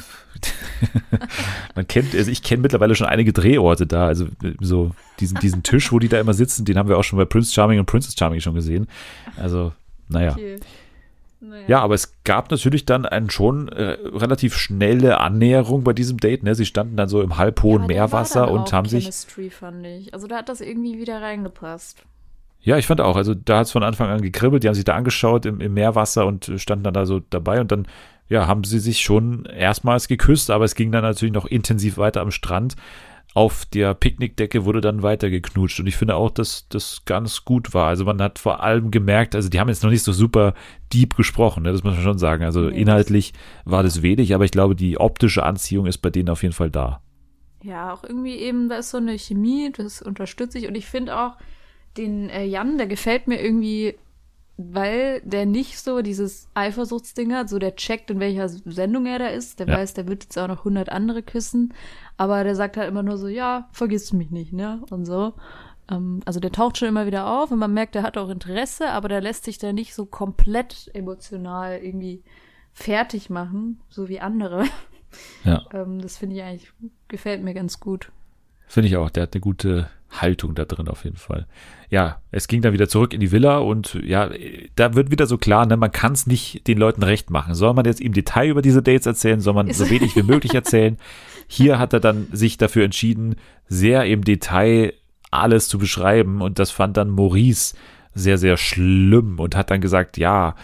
man 1.75 1.87
kennt, 1.87 2.15
also 2.15 2.31
ich 2.31 2.43
kenne 2.43 2.61
mittlerweile 2.61 2.95
schon 2.95 3.07
einige 3.07 3.33
Drehorte 3.33 3.87
da. 3.87 4.07
Also 4.07 4.27
so 4.61 4.91
diesen, 5.19 5.39
diesen 5.39 5.63
Tisch, 5.63 5.91
wo 5.91 5.99
die 5.99 6.09
da 6.09 6.19
immer 6.19 6.33
sitzen, 6.33 6.63
den 6.63 6.77
haben 6.77 6.87
wir 6.87 6.97
auch 6.97 7.03
schon 7.03 7.17
bei 7.17 7.25
Prince 7.25 7.53
Charming 7.53 7.79
und 7.79 7.87
Princess 7.87 8.15
Charming 8.17 8.39
schon 8.39 8.55
gesehen. 8.55 8.87
Also, 9.35 9.73
naja. 10.07 10.31
Okay. 10.31 10.57
Naja. 11.39 11.65
Ja, 11.67 11.81
aber 11.81 11.93
es 11.93 12.13
gab 12.23 12.49
natürlich 12.49 12.85
dann 12.85 13.05
eine 13.05 13.29
schon 13.29 13.67
äh, 13.69 13.97
relativ 14.05 14.55
schnelle 14.55 15.19
Annäherung 15.19 15.83
bei 15.83 15.93
diesem 15.93 16.17
Date. 16.17 16.43
Ne? 16.43 16.55
Sie 16.55 16.65
standen 16.65 16.97
dann 16.97 17.09
so 17.09 17.21
im 17.21 17.37
halbhohen 17.37 17.83
ja, 17.83 17.87
Meerwasser 17.87 18.49
und 18.49 18.73
haben 18.73 18.87
Chemistry, 18.87 19.43
sich. 19.43 19.53
fand 19.53 19.85
ich. 19.85 20.13
Also 20.13 20.27
da 20.27 20.37
hat 20.37 20.49
das 20.49 20.61
irgendwie 20.61 20.97
wieder 20.97 21.21
reingepasst. 21.21 22.03
Ja, 22.61 22.77
ich 22.77 22.87
fand 22.87 23.01
auch. 23.01 23.15
Also 23.15 23.35
da 23.35 23.59
hat 23.59 23.67
es 23.67 23.71
von 23.71 23.83
Anfang 23.83 24.09
an 24.09 24.21
gekribbelt. 24.21 24.63
Die 24.63 24.67
haben 24.67 24.75
sich 24.75 24.83
da 24.83 24.95
angeschaut 24.95 25.45
im, 25.45 25.61
im 25.61 25.75
Meerwasser 25.75 26.25
und 26.25 26.51
standen 26.57 26.83
dann 26.83 26.95
da 26.95 27.05
so 27.05 27.21
dabei 27.29 27.61
und 27.61 27.71
dann 27.71 27.87
ja, 28.29 28.47
haben 28.47 28.63
sie 28.63 28.79
sich 28.79 29.01
schon 29.01 29.45
erstmals 29.45 30.07
geküsst, 30.07 30.51
aber 30.51 30.65
es 30.65 30.75
ging 30.75 30.91
dann 30.91 31.03
natürlich 31.03 31.33
noch 31.33 31.45
intensiv 31.45 31.97
weiter 31.97 32.21
am 32.21 32.31
Strand 32.31 32.75
auf 33.37 33.65
der 33.65 33.93
Picknickdecke 33.93 34.65
wurde 34.65 34.81
dann 34.81 35.03
weiter 35.03 35.29
geknutscht. 35.29 35.79
Und 35.79 35.85
ich 35.85 35.95
finde 35.95 36.15
auch, 36.15 36.31
dass 36.31 36.67
das 36.69 37.03
ganz 37.05 37.45
gut 37.45 37.75
war. 37.75 37.85
Also 37.85 38.03
man 38.03 38.19
hat 38.19 38.39
vor 38.39 38.63
allem 38.63 38.89
gemerkt, 38.89 39.35
also 39.35 39.47
die 39.47 39.59
haben 39.59 39.69
jetzt 39.69 39.83
noch 39.83 39.91
nicht 39.91 40.01
so 40.01 40.11
super 40.11 40.55
deep 40.91 41.15
gesprochen, 41.15 41.61
ne? 41.61 41.71
das 41.71 41.83
muss 41.83 41.93
man 41.93 42.01
schon 42.01 42.17
sagen. 42.17 42.43
Also 42.43 42.67
inhaltlich 42.67 43.33
war 43.63 43.83
das 43.83 44.01
wenig, 44.01 44.33
aber 44.33 44.43
ich 44.43 44.49
glaube, 44.49 44.75
die 44.75 44.99
optische 44.99 45.43
Anziehung 45.43 45.85
ist 45.85 45.99
bei 45.99 46.09
denen 46.09 46.29
auf 46.29 46.41
jeden 46.41 46.55
Fall 46.55 46.71
da. 46.71 47.03
Ja, 47.61 47.93
auch 47.93 48.03
irgendwie 48.03 48.37
eben, 48.37 48.69
da 48.69 48.77
ist 48.77 48.89
so 48.89 48.97
eine 48.97 49.19
Chemie, 49.19 49.71
das 49.71 50.01
unterstütze 50.01 50.57
ich. 50.57 50.67
Und 50.67 50.73
ich 50.73 50.87
finde 50.87 51.15
auch, 51.15 51.37
den 51.95 52.31
äh, 52.31 52.43
Jan, 52.43 52.79
der 52.79 52.87
gefällt 52.87 53.27
mir 53.27 53.39
irgendwie 53.39 53.93
weil 54.57 55.21
der 55.21 55.45
nicht 55.45 55.79
so 55.79 56.01
dieses 56.01 56.49
Eifersuchtsding 56.55 57.33
hat, 57.33 57.47
so 57.47 57.59
der 57.59 57.75
checkt, 57.75 58.09
in 58.09 58.19
welcher 58.19 58.49
Sendung 58.49 59.05
er 59.05 59.19
da 59.19 59.27
ist, 59.27 59.59
der 59.59 59.67
ja. 59.67 59.77
weiß, 59.77 59.93
der 59.93 60.07
wird 60.07 60.23
jetzt 60.23 60.37
auch 60.39 60.47
noch 60.47 60.59
100 60.59 60.89
andere 60.89 61.21
küssen, 61.21 61.73
aber 62.17 62.43
der 62.43 62.55
sagt 62.55 62.77
halt 62.77 62.89
immer 62.89 63.03
nur 63.03 63.17
so, 63.17 63.27
ja, 63.27 63.69
vergisst 63.71 64.13
mich 64.13 64.31
nicht, 64.31 64.53
ne, 64.53 64.81
und 64.89 65.05
so. 65.05 65.33
Ähm, 65.89 66.21
also 66.25 66.39
der 66.39 66.51
taucht 66.51 66.77
schon 66.77 66.87
immer 66.87 67.05
wieder 67.05 67.27
auf 67.27 67.51
und 67.51 67.59
man 67.59 67.73
merkt, 67.73 67.95
der 67.95 68.03
hat 68.03 68.17
auch 68.17 68.29
Interesse, 68.29 68.89
aber 68.89 69.07
der 69.07 69.21
lässt 69.21 69.45
sich 69.45 69.57
da 69.57 69.71
nicht 69.71 69.93
so 69.93 70.05
komplett 70.05 70.89
emotional 70.93 71.77
irgendwie 71.77 72.23
fertig 72.73 73.29
machen, 73.29 73.79
so 73.89 74.09
wie 74.09 74.19
andere. 74.19 74.65
Ja. 75.43 75.65
ähm, 75.73 76.01
das 76.01 76.17
finde 76.17 76.35
ich 76.35 76.43
eigentlich, 76.43 76.71
gefällt 77.07 77.43
mir 77.43 77.53
ganz 77.53 77.79
gut. 77.79 78.11
Finde 78.67 78.89
ich 78.89 78.97
auch, 78.97 79.09
der 79.09 79.23
hat 79.23 79.33
eine 79.33 79.41
gute 79.41 79.89
Haltung 80.09 80.55
da 80.55 80.65
drin 80.65 80.87
auf 80.87 81.03
jeden 81.03 81.17
Fall. 81.17 81.47
Ja, 81.89 82.21
es 82.31 82.47
ging 82.47 82.61
dann 82.61 82.73
wieder 82.73 82.89
zurück 82.89 83.13
in 83.13 83.19
die 83.19 83.31
Villa 83.31 83.59
und 83.59 83.93
ja, 84.03 84.29
da 84.75 84.93
wird 84.93 85.11
wieder 85.11 85.25
so 85.25 85.37
klar, 85.37 85.65
ne, 85.65 85.77
man 85.77 85.91
kann 85.91 86.13
es 86.13 86.27
nicht 86.27 86.67
den 86.67 86.77
Leuten 86.77 87.03
recht 87.03 87.29
machen. 87.29 87.55
Soll 87.55 87.73
man 87.73 87.85
jetzt 87.85 88.01
im 88.01 88.13
Detail 88.13 88.49
über 88.49 88.61
diese 88.61 88.81
Dates 88.81 89.05
erzählen, 89.05 89.39
soll 89.39 89.53
man 89.53 89.71
so 89.71 89.89
wenig 89.89 90.15
wie 90.15 90.23
möglich 90.23 90.53
erzählen. 90.53 90.97
Hier 91.47 91.79
hat 91.79 91.93
er 91.93 91.99
dann 91.99 92.27
sich 92.31 92.57
dafür 92.57 92.85
entschieden, 92.85 93.35
sehr 93.67 94.05
im 94.05 94.23
Detail 94.23 94.93
alles 95.31 95.67
zu 95.67 95.77
beschreiben 95.77 96.41
und 96.41 96.59
das 96.59 96.71
fand 96.71 96.97
dann 96.97 97.09
Maurice 97.09 97.75
sehr, 98.13 98.37
sehr 98.37 98.57
schlimm 98.57 99.39
und 99.39 99.55
hat 99.55 99.71
dann 99.71 99.81
gesagt, 99.81 100.17
ja, 100.17 100.55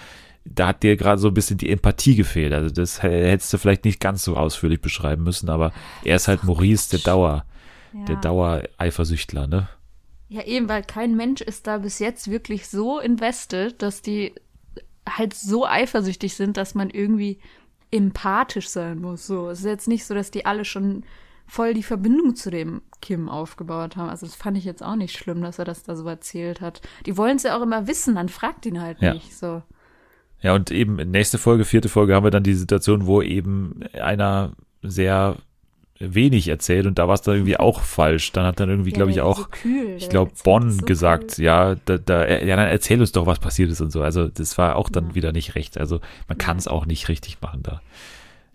da 0.46 0.68
hat 0.68 0.84
dir 0.84 0.98
gerade 0.98 1.20
so 1.20 1.30
ein 1.30 1.34
bisschen 1.34 1.58
die 1.58 1.70
Empathie 1.70 2.16
gefehlt. 2.16 2.54
Also 2.54 2.70
das 2.70 3.02
hättest 3.02 3.54
du 3.54 3.58
vielleicht 3.58 3.86
nicht 3.86 4.00
ganz 4.00 4.24
so 4.24 4.36
ausführlich 4.36 4.82
beschreiben 4.82 5.24
müssen, 5.24 5.50
aber 5.50 5.72
er 6.04 6.18
ist 6.18 6.28
halt 6.28 6.44
Maurice, 6.44 6.90
der 6.90 7.00
Dauer, 7.00 7.46
ja. 7.94 8.06
der 8.06 8.16
Dauer-Eifersüchtler, 8.18 9.48
ne? 9.48 9.70
Ja, 10.30 10.44
eben, 10.44 10.68
weil 10.68 10.84
kein 10.84 11.16
Mensch 11.16 11.42
ist 11.42 11.68
da 11.68 11.78
bis 11.78 12.00
jetzt 12.00 12.30
wirklich 12.30 12.68
so 12.68 13.00
invested, 13.00 13.82
dass 13.82 14.02
die 14.02 14.34
halt 15.08 15.34
so 15.34 15.68
eifersüchtig 15.68 16.34
sind, 16.34 16.58
dass 16.58 16.76
man 16.76 16.90
irgendwie 16.90 17.40
empathisch 17.94 18.70
sein 18.70 19.00
muss. 19.00 19.28
So, 19.28 19.50
es 19.50 19.60
ist 19.60 19.66
jetzt 19.66 19.88
nicht 19.88 20.06
so, 20.06 20.14
dass 20.14 20.32
die 20.32 20.46
alle 20.46 20.66
schon 20.66 21.04
voll 21.46 21.74
die 21.74 21.84
Verbindung 21.84 22.36
zu 22.36 22.50
dem 22.50 22.82
Kim 23.02 23.30
aufgebaut 23.30 23.96
haben. 23.96 24.10
Also 24.10 24.26
das 24.26 24.36
fand 24.36 24.58
ich 24.58 24.66
jetzt 24.66 24.84
auch 24.84 24.96
nicht 24.96 25.16
schlimm, 25.16 25.42
dass 25.42 25.60
er 25.60 25.66
das 25.66 25.84
da 25.84 25.96
so 25.96 26.08
erzählt 26.08 26.62
hat. 26.62 26.82
Die 27.06 27.18
wollen 27.18 27.36
es 27.36 27.44
ja 27.44 27.58
auch 27.58 27.62
immer 27.62 27.88
wissen, 27.88 28.16
dann 28.16 28.30
fragt 28.30 28.66
ihn 28.66 28.82
halt 28.82 29.02
ja. 29.02 29.14
nicht. 29.14 29.38
So. 29.38 29.62
Ja, 30.42 30.56
und 30.56 30.72
eben 30.72 30.96
nächste 30.96 31.38
Folge, 31.38 31.66
vierte 31.66 31.90
Folge 31.90 32.16
haben 32.16 32.24
wir 32.24 32.32
dann 32.32 32.44
die 32.44 32.54
Situation, 32.54 33.06
wo 33.06 33.22
eben 33.22 33.84
einer 33.94 34.54
sehr 34.82 35.38
wenig 36.06 36.48
erzählt 36.48 36.86
und 36.86 37.00
da 37.00 37.08
war 37.08 37.16
es 37.16 37.22
dann 37.22 37.36
irgendwie 37.36 37.58
auch 37.58 37.82
falsch. 37.82 38.32
Dann 38.32 38.46
hat 38.46 38.60
dann 38.60 38.70
irgendwie, 38.70 38.92
ja, 38.92 38.96
glaube 38.96 39.12
ich, 39.12 39.22
auch, 39.22 39.38
so 39.38 39.46
kühl, 39.50 39.96
ich 39.98 40.10
glaube, 40.10 40.32
Bonn 40.44 40.72
so 40.72 40.86
gesagt, 40.86 41.36
cool. 41.38 41.46
ja, 41.46 41.76
da, 41.86 41.98
da, 41.98 42.28
ja, 42.28 42.56
dann 42.56 42.68
erzähl 42.68 43.00
uns 43.00 43.12
doch, 43.12 43.26
was 43.26 43.40
passiert 43.40 43.72
ist 43.72 43.82
und 43.82 43.92
so. 43.92 44.02
Also 44.02 44.28
das 44.28 44.58
war 44.58 44.76
auch 44.76 44.90
dann 44.90 45.10
ja. 45.10 45.16
wieder 45.16 45.32
nicht 45.32 45.56
recht. 45.56 45.78
Also 45.78 46.02
man 46.28 46.38
kann 46.38 46.58
es 46.58 46.68
auch 46.68 46.86
nicht 46.86 47.10
richtig 47.10 47.42
machen 47.42 47.64
da. 47.64 47.82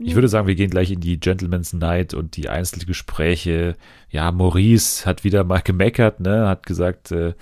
Ich 0.01 0.14
würde 0.14 0.28
sagen, 0.28 0.46
wir 0.46 0.55
gehen 0.55 0.70
gleich 0.70 0.92
in 0.92 1.01
die 1.01 1.18
Gentleman's 1.18 1.72
Night 1.72 2.14
und 2.14 2.36
die 2.36 2.49
Einzelgespräche. 2.49 3.74
Ja, 4.11 4.30
Maurice 4.30 5.05
hat 5.05 5.24
wieder 5.24 5.42
mal 5.42 5.61
gemeckert, 5.61 6.20
ne, 6.20 6.46
hat 6.46 6.66
gesagt, 6.66 7.11
äh, 7.11 7.34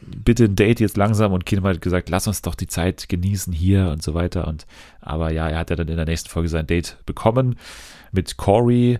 bitte 0.00 0.44
ein 0.44 0.56
Date 0.56 0.80
jetzt 0.80 0.96
langsam 0.96 1.32
und 1.32 1.44
Kim 1.44 1.62
hat 1.64 1.82
gesagt, 1.82 2.08
lass 2.08 2.26
uns 2.26 2.40
doch 2.40 2.54
die 2.54 2.68
Zeit 2.68 3.10
genießen 3.10 3.52
hier 3.52 3.90
und 3.90 4.02
so 4.02 4.14
weiter. 4.14 4.48
Und 4.48 4.66
aber 5.02 5.30
ja, 5.30 5.46
er 5.48 5.58
hat 5.58 5.68
ja 5.68 5.76
dann 5.76 5.88
in 5.88 5.96
der 5.96 6.06
nächsten 6.06 6.30
Folge 6.30 6.48
sein 6.48 6.66
Date 6.66 6.96
bekommen 7.04 7.56
mit 8.12 8.36
Corey 8.36 8.98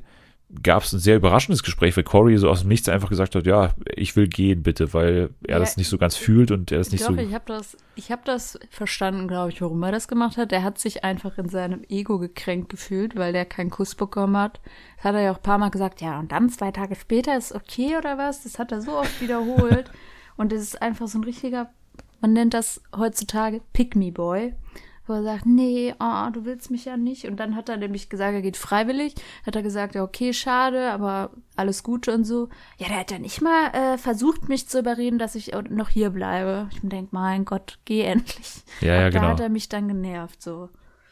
gab 0.62 0.82
es 0.82 0.92
ein 0.94 0.98
sehr 0.98 1.16
überraschendes 1.16 1.62
Gespräch, 1.62 1.94
weil 1.96 2.04
Corey 2.04 2.38
so 2.38 2.48
aus 2.48 2.60
dem 2.60 2.68
Nichts 2.68 2.88
einfach 2.88 3.10
gesagt 3.10 3.34
hat, 3.34 3.46
ja, 3.46 3.74
ich 3.94 4.16
will 4.16 4.28
gehen 4.28 4.62
bitte, 4.62 4.94
weil 4.94 5.30
er 5.42 5.54
ja, 5.54 5.58
das 5.58 5.76
nicht 5.76 5.88
so 5.88 5.98
ganz 5.98 6.16
fühlt 6.16 6.50
und 6.50 6.72
er 6.72 6.80
ist 6.80 6.90
nicht 6.90 7.04
doch, 7.04 7.14
so. 7.14 7.16
Ich 7.16 7.34
habe 7.34 7.44
das, 7.46 7.76
ich 7.96 8.10
habe 8.10 8.22
das 8.24 8.58
verstanden, 8.70 9.28
glaube 9.28 9.50
ich, 9.50 9.60
warum 9.60 9.82
er 9.82 9.92
das 9.92 10.08
gemacht 10.08 10.38
hat. 10.38 10.50
Er 10.52 10.62
hat 10.62 10.78
sich 10.78 11.04
einfach 11.04 11.36
in 11.36 11.50
seinem 11.50 11.82
Ego 11.90 12.18
gekränkt 12.18 12.70
gefühlt, 12.70 13.14
weil 13.14 13.34
der 13.34 13.44
keinen 13.44 13.70
Kuss 13.70 13.94
bekommen 13.94 14.38
hat. 14.38 14.60
Das 14.96 15.04
hat 15.04 15.14
er 15.16 15.20
ja 15.20 15.32
auch 15.32 15.36
ein 15.36 15.42
paar 15.42 15.58
Mal 15.58 15.70
gesagt, 15.70 16.00
ja, 16.00 16.18
und 16.18 16.32
dann 16.32 16.48
zwei 16.48 16.70
Tage 16.70 16.94
später 16.94 17.36
ist 17.36 17.52
okay 17.52 17.98
oder 17.98 18.16
was? 18.16 18.42
Das 18.42 18.58
hat 18.58 18.72
er 18.72 18.80
so 18.80 18.98
oft 18.98 19.20
wiederholt. 19.20 19.90
und 20.38 20.52
es 20.52 20.62
ist 20.62 20.80
einfach 20.80 21.08
so 21.08 21.18
ein 21.18 21.24
richtiger, 21.24 21.70
man 22.22 22.32
nennt 22.32 22.54
das 22.54 22.80
heutzutage 22.96 23.60
Pick-Me-Boy 23.74 24.54
wo 25.08 25.14
er 25.14 25.22
sagt, 25.22 25.46
nee, 25.46 25.94
oh, 25.98 26.30
du 26.32 26.44
willst 26.44 26.70
mich 26.70 26.84
ja 26.84 26.96
nicht. 26.96 27.26
Und 27.26 27.38
dann 27.38 27.56
hat 27.56 27.68
er 27.68 27.76
nämlich 27.76 28.08
gesagt, 28.08 28.34
er 28.34 28.42
geht 28.42 28.56
freiwillig. 28.56 29.14
Hat 29.46 29.56
er 29.56 29.62
gesagt, 29.62 29.94
ja, 29.94 30.02
okay, 30.02 30.32
schade, 30.32 30.90
aber 30.90 31.30
alles 31.56 31.82
Gute 31.82 32.12
und 32.14 32.24
so. 32.24 32.48
Ja, 32.78 32.88
der 32.88 33.00
hat 33.00 33.10
ja 33.10 33.18
nicht 33.18 33.40
mal 33.40 33.68
äh, 33.72 33.98
versucht, 33.98 34.48
mich 34.48 34.68
zu 34.68 34.80
überreden, 34.80 35.18
dass 35.18 35.34
ich 35.34 35.52
noch 35.70 35.88
hier 35.88 36.10
bleibe. 36.10 36.68
Ich 36.72 36.80
denke, 36.82 37.08
mein 37.12 37.44
Gott, 37.44 37.78
geh 37.84 38.02
endlich. 38.02 38.62
Ja, 38.80 38.94
ja, 38.94 39.06
und 39.06 39.12
genau. 39.12 39.24
Da 39.24 39.30
hat 39.30 39.40
er 39.40 39.48
mich 39.48 39.68
dann 39.68 39.88
genervt, 39.88 40.42
so. 40.42 40.68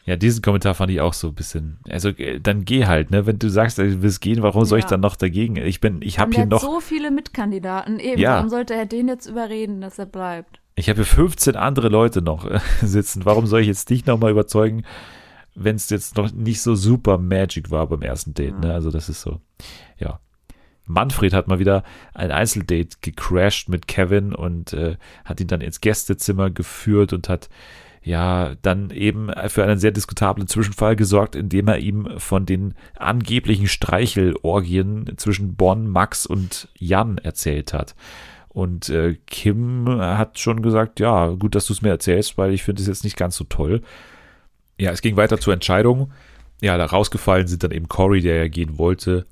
Ja, 0.07 0.15
diesen 0.15 0.41
Kommentar 0.41 0.73
fand 0.73 0.89
ich 0.89 1.01
auch 1.01 1.13
so 1.13 1.27
ein 1.27 1.35
bisschen. 1.35 1.79
Also 1.89 2.09
äh, 2.09 2.39
dann 2.39 2.63
geh 2.63 2.85
halt, 2.85 3.11
ne? 3.11 3.25
Wenn 3.25 3.39
du 3.39 3.49
sagst, 3.49 3.77
du 3.77 4.01
willst 4.01 4.21
gehen, 4.21 4.41
warum 4.41 4.63
soll 4.63 4.79
ich 4.79 4.85
dann 4.85 5.01
noch 5.01 5.17
dagegen? 5.17 5.57
Ich 5.57 5.81
bin, 5.81 6.01
ich 6.01 6.17
habe 6.17 6.33
hier 6.33 6.45
noch 6.45 6.61
so 6.61 6.79
viele 6.79 7.11
Mitkandidaten. 7.11 7.99
Eben, 7.99 8.21
ja. 8.21 8.35
warum 8.35 8.47
sollte 8.47 8.73
er 8.73 8.85
den 8.85 9.09
jetzt 9.09 9.25
überreden, 9.25 9.81
dass 9.81 9.99
er 9.99 10.05
bleibt? 10.05 10.61
Ich 10.77 10.89
habe 10.89 10.97
hier 10.97 11.05
15 11.05 11.55
andere 11.55 11.89
Leute 11.89 12.21
noch 12.21 12.45
äh, 12.45 12.59
sitzen. 12.81 13.25
Warum 13.25 13.47
soll 13.47 13.61
ich 13.61 13.67
jetzt 13.67 13.89
dich 13.89 14.05
nochmal 14.05 14.31
überzeugen, 14.31 14.83
wenn 15.55 15.75
es 15.75 15.89
jetzt 15.89 16.15
noch 16.15 16.31
nicht 16.31 16.61
so 16.61 16.75
super 16.75 17.17
Magic 17.17 17.71
war 17.71 17.87
beim 17.87 18.03
ersten 18.03 18.35
Date? 18.35 18.59
Ne? 18.59 18.71
Also 18.71 18.91
das 18.91 19.09
ist 19.09 19.21
so, 19.21 19.41
ja. 19.97 20.19
Manfred 20.85 21.33
hat 21.33 21.49
mal 21.49 21.59
wieder 21.59 21.83
ein 22.13 22.31
Einzeldate 22.31 22.97
gecrashed 23.01 23.67
mit 23.67 23.87
Kevin 23.87 24.33
und 24.33 24.71
äh, 24.71 24.95
hat 25.25 25.41
ihn 25.41 25.47
dann 25.47 25.59
ins 25.59 25.81
Gästezimmer 25.81 26.49
geführt 26.49 27.11
und 27.11 27.27
hat 27.27 27.49
ja 28.03 28.55
dann 28.61 28.91
eben 28.91 29.29
für 29.49 29.63
einen 29.63 29.79
sehr 29.79 29.91
diskutablen 29.91 30.47
Zwischenfall 30.47 30.95
gesorgt, 30.95 31.35
indem 31.35 31.67
er 31.67 31.79
ihm 31.79 32.07
von 32.19 32.45
den 32.45 32.75
angeblichen 32.95 33.67
Streichelorgien 33.67 35.17
zwischen 35.17 35.55
Bonn, 35.55 35.89
Max 35.89 36.25
und 36.25 36.69
Jan 36.77 37.17
erzählt 37.17 37.73
hat. 37.73 37.95
Und 38.57 38.89
äh, 38.89 39.13
Kim 39.27 39.87
hat 39.87 40.39
schon 40.39 40.63
gesagt, 40.63 40.99
ja, 40.99 41.27
gut, 41.27 41.53
dass 41.53 41.67
du 41.67 41.73
es 41.73 41.83
mir 41.83 41.89
erzählst, 41.89 42.39
weil 42.39 42.53
ich 42.53 42.63
finde 42.63 42.81
es 42.81 42.87
jetzt 42.87 43.03
nicht 43.03 43.15
ganz 43.15 43.35
so 43.35 43.43
toll. 43.43 43.83
Ja, 44.79 44.89
es 44.89 45.01
ging 45.01 45.15
weiter 45.15 45.39
zur 45.39 45.53
Entscheidung. 45.53 46.11
Ja, 46.59 46.75
da 46.75 46.85
rausgefallen 46.85 47.45
sind 47.45 47.61
dann 47.61 47.69
eben 47.69 47.87
Cory, 47.87 48.19
der 48.21 48.37
ja 48.37 48.47
gehen 48.47 48.79
wollte. 48.79 49.27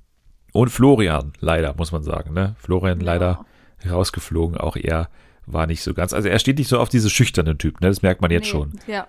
Und 0.54 0.70
Florian, 0.70 1.34
leider, 1.40 1.74
muss 1.76 1.92
man 1.92 2.04
sagen. 2.04 2.36
Ne? 2.36 2.56
Florian 2.60 3.00
ja. 3.00 3.06
leider 3.08 3.46
rausgeflogen. 3.90 4.60
Auch 4.60 4.76
er 4.76 5.10
war 5.48 5.66
nicht 5.66 5.82
so 5.82 5.96
ganz. 5.96 6.14
Also 6.14 6.30
er 6.30 6.38
steht 6.38 6.60
nicht 6.60 6.68
so 6.68 6.78
auf 6.78 6.90
diese 6.90 7.10
schüchternen 7.10 7.58
Typen, 7.58 7.80
ne? 7.82 7.88
Das 7.88 8.04
merkt 8.04 8.22
man 8.22 8.30
jetzt 8.30 8.46
nee, 8.46 8.52
schon. 8.52 8.74
Ja, 8.86 9.08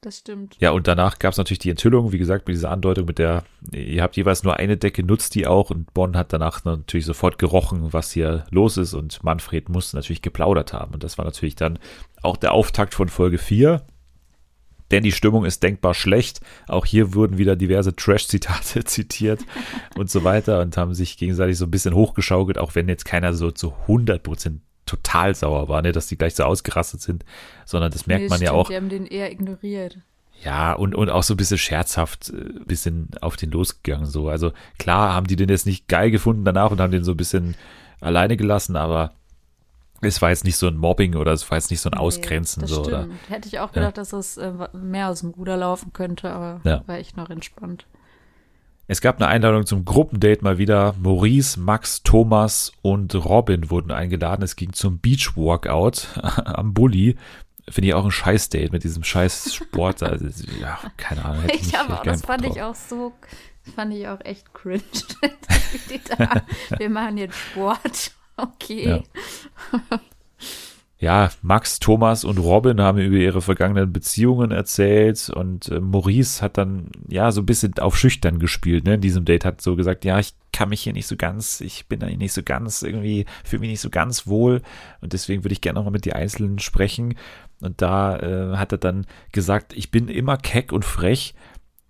das 0.00 0.18
stimmt. 0.18 0.56
Ja, 0.60 0.70
und 0.70 0.86
danach 0.86 1.18
gab 1.18 1.32
es 1.32 1.38
natürlich 1.38 1.58
die 1.58 1.70
Enthüllung, 1.70 2.12
wie 2.12 2.18
gesagt, 2.18 2.46
mit 2.46 2.56
dieser 2.56 2.70
Andeutung, 2.70 3.06
mit 3.06 3.18
der, 3.18 3.44
ihr 3.72 4.02
habt 4.02 4.16
jeweils 4.16 4.42
nur 4.42 4.56
eine 4.56 4.76
Decke, 4.76 5.02
nutzt 5.02 5.34
die 5.34 5.46
auch 5.46 5.70
und 5.70 5.92
Bonn 5.94 6.16
hat 6.16 6.32
danach 6.32 6.64
natürlich 6.64 7.06
sofort 7.06 7.38
gerochen, 7.38 7.92
was 7.92 8.12
hier 8.12 8.44
los 8.50 8.76
ist 8.76 8.94
und 8.94 9.22
Manfred 9.24 9.68
musste 9.68 9.96
natürlich 9.96 10.22
geplaudert 10.22 10.72
haben. 10.72 10.94
Und 10.94 11.04
das 11.04 11.18
war 11.18 11.24
natürlich 11.24 11.56
dann 11.56 11.78
auch 12.22 12.36
der 12.36 12.52
Auftakt 12.52 12.94
von 12.94 13.08
Folge 13.08 13.38
4. 13.38 13.82
Denn 14.90 15.02
die 15.02 15.12
Stimmung 15.12 15.44
ist 15.44 15.62
denkbar 15.62 15.92
schlecht. 15.92 16.40
Auch 16.66 16.86
hier 16.86 17.12
wurden 17.14 17.36
wieder 17.36 17.56
diverse 17.56 17.94
Trash-Zitate 17.94 18.84
zitiert 18.84 19.44
und 19.96 20.10
so 20.10 20.24
weiter 20.24 20.60
und 20.60 20.76
haben 20.76 20.94
sich 20.94 21.18
gegenseitig 21.18 21.58
so 21.58 21.66
ein 21.66 21.70
bisschen 21.70 21.94
hochgeschaukelt, 21.94 22.58
auch 22.58 22.74
wenn 22.74 22.88
jetzt 22.88 23.04
keiner 23.04 23.34
so 23.34 23.50
zu 23.50 23.74
100 23.82 24.22
Prozent 24.22 24.62
total 24.88 25.34
sauer 25.34 25.68
war, 25.68 25.82
ne, 25.82 25.92
dass 25.92 26.06
die 26.06 26.16
gleich 26.16 26.34
so 26.34 26.44
ausgerastet 26.44 27.00
sind, 27.00 27.24
sondern 27.64 27.90
das 27.90 28.06
merkt 28.06 28.24
nee, 28.24 28.28
man 28.28 28.38
stimmt, 28.38 28.50
ja 28.50 28.56
auch. 28.56 28.68
Die 28.68 28.76
haben 28.76 28.88
den 28.88 29.06
eher 29.06 29.30
ignoriert. 29.30 29.98
Ja, 30.42 30.72
und, 30.72 30.94
und 30.94 31.10
auch 31.10 31.22
so 31.22 31.34
ein 31.34 31.36
bisschen 31.36 31.58
scherzhaft, 31.58 32.28
ein 32.28 32.62
äh, 32.62 32.64
bisschen 32.64 33.08
auf 33.20 33.36
den 33.36 33.50
losgegangen, 33.50 34.06
so. 34.06 34.28
Also 34.28 34.52
klar 34.78 35.12
haben 35.14 35.26
die 35.26 35.36
den 35.36 35.48
jetzt 35.48 35.66
nicht 35.66 35.88
geil 35.88 36.10
gefunden 36.10 36.44
danach 36.44 36.70
und 36.70 36.80
haben 36.80 36.92
den 36.92 37.04
so 37.04 37.12
ein 37.12 37.16
bisschen 37.16 37.56
alleine 38.00 38.36
gelassen, 38.36 38.76
aber 38.76 39.12
es 40.00 40.22
war 40.22 40.30
jetzt 40.30 40.44
nicht 40.44 40.56
so 40.56 40.68
ein 40.68 40.76
Mobbing 40.76 41.16
oder 41.16 41.32
es 41.32 41.50
war 41.50 41.58
jetzt 41.58 41.70
nicht 41.72 41.80
so 41.80 41.90
ein 41.90 41.96
nee, 41.96 42.00
Ausgrenzen. 42.00 42.66
So, 42.66 42.84
stimmt. 42.84 42.86
Oder? 42.86 43.08
Hätte 43.28 43.48
ich 43.48 43.58
auch 43.58 43.72
gedacht, 43.72 43.96
ja. 43.96 44.02
dass 44.02 44.12
es 44.12 44.36
äh, 44.36 44.52
mehr 44.72 45.08
aus 45.08 45.20
dem 45.20 45.30
Ruder 45.30 45.56
laufen 45.56 45.92
könnte, 45.92 46.30
aber 46.30 46.60
ja. 46.62 46.82
war 46.86 46.98
echt 46.98 47.16
noch 47.16 47.30
entspannt. 47.30 47.86
Es 48.90 49.02
gab 49.02 49.16
eine 49.16 49.28
Einladung 49.28 49.66
zum 49.66 49.84
Gruppendate 49.84 50.42
mal 50.42 50.56
wieder. 50.56 50.94
Maurice, 50.98 51.60
Max, 51.60 52.02
Thomas 52.02 52.72
und 52.80 53.14
Robin 53.14 53.70
wurden 53.70 53.90
eingeladen. 53.90 54.42
Es 54.42 54.56
ging 54.56 54.72
zum 54.72 54.98
Beach 54.98 55.36
Walkout 55.36 56.08
am 56.44 56.72
Bulli. 56.72 57.16
Finde 57.68 57.88
ich 57.88 57.94
auch 57.94 58.06
ein 58.06 58.10
Scheiß-Date 58.10 58.72
mit 58.72 58.84
diesem 58.84 59.04
scheiß 59.04 59.54
Sport. 59.54 60.02
Also, 60.02 60.26
ja, 60.60 60.78
keine 60.96 61.22
Ahnung. 61.22 61.44
ich 61.52 61.74
habe 61.74 61.98
auch, 61.98 62.02
das 62.02 62.22
fand 62.22 62.46
ich 62.46 62.62
auch 62.62 62.74
so, 62.74 63.12
fand 63.76 63.92
ich 63.92 64.08
auch 64.08 64.20
echt 64.24 64.54
cringe. 64.54 64.80
Wir 66.78 66.88
machen 66.88 67.18
jetzt 67.18 67.36
Sport. 67.36 68.12
Okay. 68.38 68.88
Ja 68.88 70.00
ja, 71.00 71.30
Max, 71.42 71.78
Thomas 71.78 72.24
und 72.24 72.38
Robin 72.38 72.80
haben 72.80 72.98
über 72.98 73.16
ihre 73.16 73.40
vergangenen 73.40 73.92
Beziehungen 73.92 74.50
erzählt 74.50 75.30
und 75.30 75.68
äh, 75.68 75.78
Maurice 75.78 76.42
hat 76.42 76.58
dann 76.58 76.90
ja 77.08 77.30
so 77.30 77.42
ein 77.42 77.46
bisschen 77.46 77.78
auf 77.78 77.96
schüchtern 77.96 78.40
gespielt, 78.40 78.84
ne? 78.84 78.94
In 78.94 79.00
diesem 79.00 79.24
Date 79.24 79.44
hat 79.44 79.60
so 79.60 79.76
gesagt, 79.76 80.04
ja, 80.04 80.18
ich 80.18 80.34
kann 80.52 80.70
mich 80.70 80.82
hier 80.82 80.92
nicht 80.92 81.06
so 81.06 81.16
ganz, 81.16 81.60
ich 81.60 81.86
bin 81.86 82.00
da 82.00 82.06
nicht 82.06 82.32
so 82.32 82.42
ganz 82.42 82.82
irgendwie, 82.82 83.26
fühle 83.44 83.60
mich 83.60 83.70
nicht 83.70 83.80
so 83.80 83.90
ganz 83.90 84.26
wohl 84.26 84.60
und 85.00 85.12
deswegen 85.12 85.44
würde 85.44 85.52
ich 85.52 85.60
gerne 85.60 85.78
nochmal 85.78 85.92
mit 85.92 86.04
die 86.04 86.14
Einzelnen 86.14 86.58
sprechen. 86.58 87.14
Und 87.60 87.82
da 87.82 88.18
äh, 88.18 88.56
hat 88.56 88.72
er 88.72 88.78
dann 88.78 89.06
gesagt, 89.32 89.72
ich 89.76 89.90
bin 89.90 90.08
immer 90.08 90.36
keck 90.36 90.72
und 90.72 90.84
frech. 90.84 91.34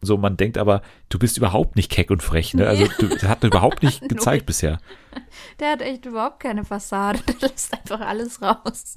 So, 0.00 0.16
man 0.16 0.36
denkt 0.36 0.58
aber, 0.58 0.82
du 1.08 1.18
bist 1.18 1.36
überhaupt 1.36 1.74
nicht 1.76 1.90
keck 1.90 2.10
und 2.10 2.22
frech, 2.22 2.54
ne? 2.54 2.68
Also, 2.68 2.86
du, 2.98 3.08
das 3.08 3.24
hat 3.24 3.42
er 3.42 3.48
überhaupt 3.48 3.82
nicht 3.82 4.00
gezeigt 4.08 4.46
bisher. 4.46 4.78
Der 5.60 5.72
hat 5.72 5.82
echt 5.82 6.06
überhaupt 6.06 6.40
keine 6.40 6.64
Fassade. 6.64 7.20
Der 7.26 7.48
lässt 7.48 7.72
einfach 7.72 8.00
alles 8.00 8.40
raus. 8.40 8.96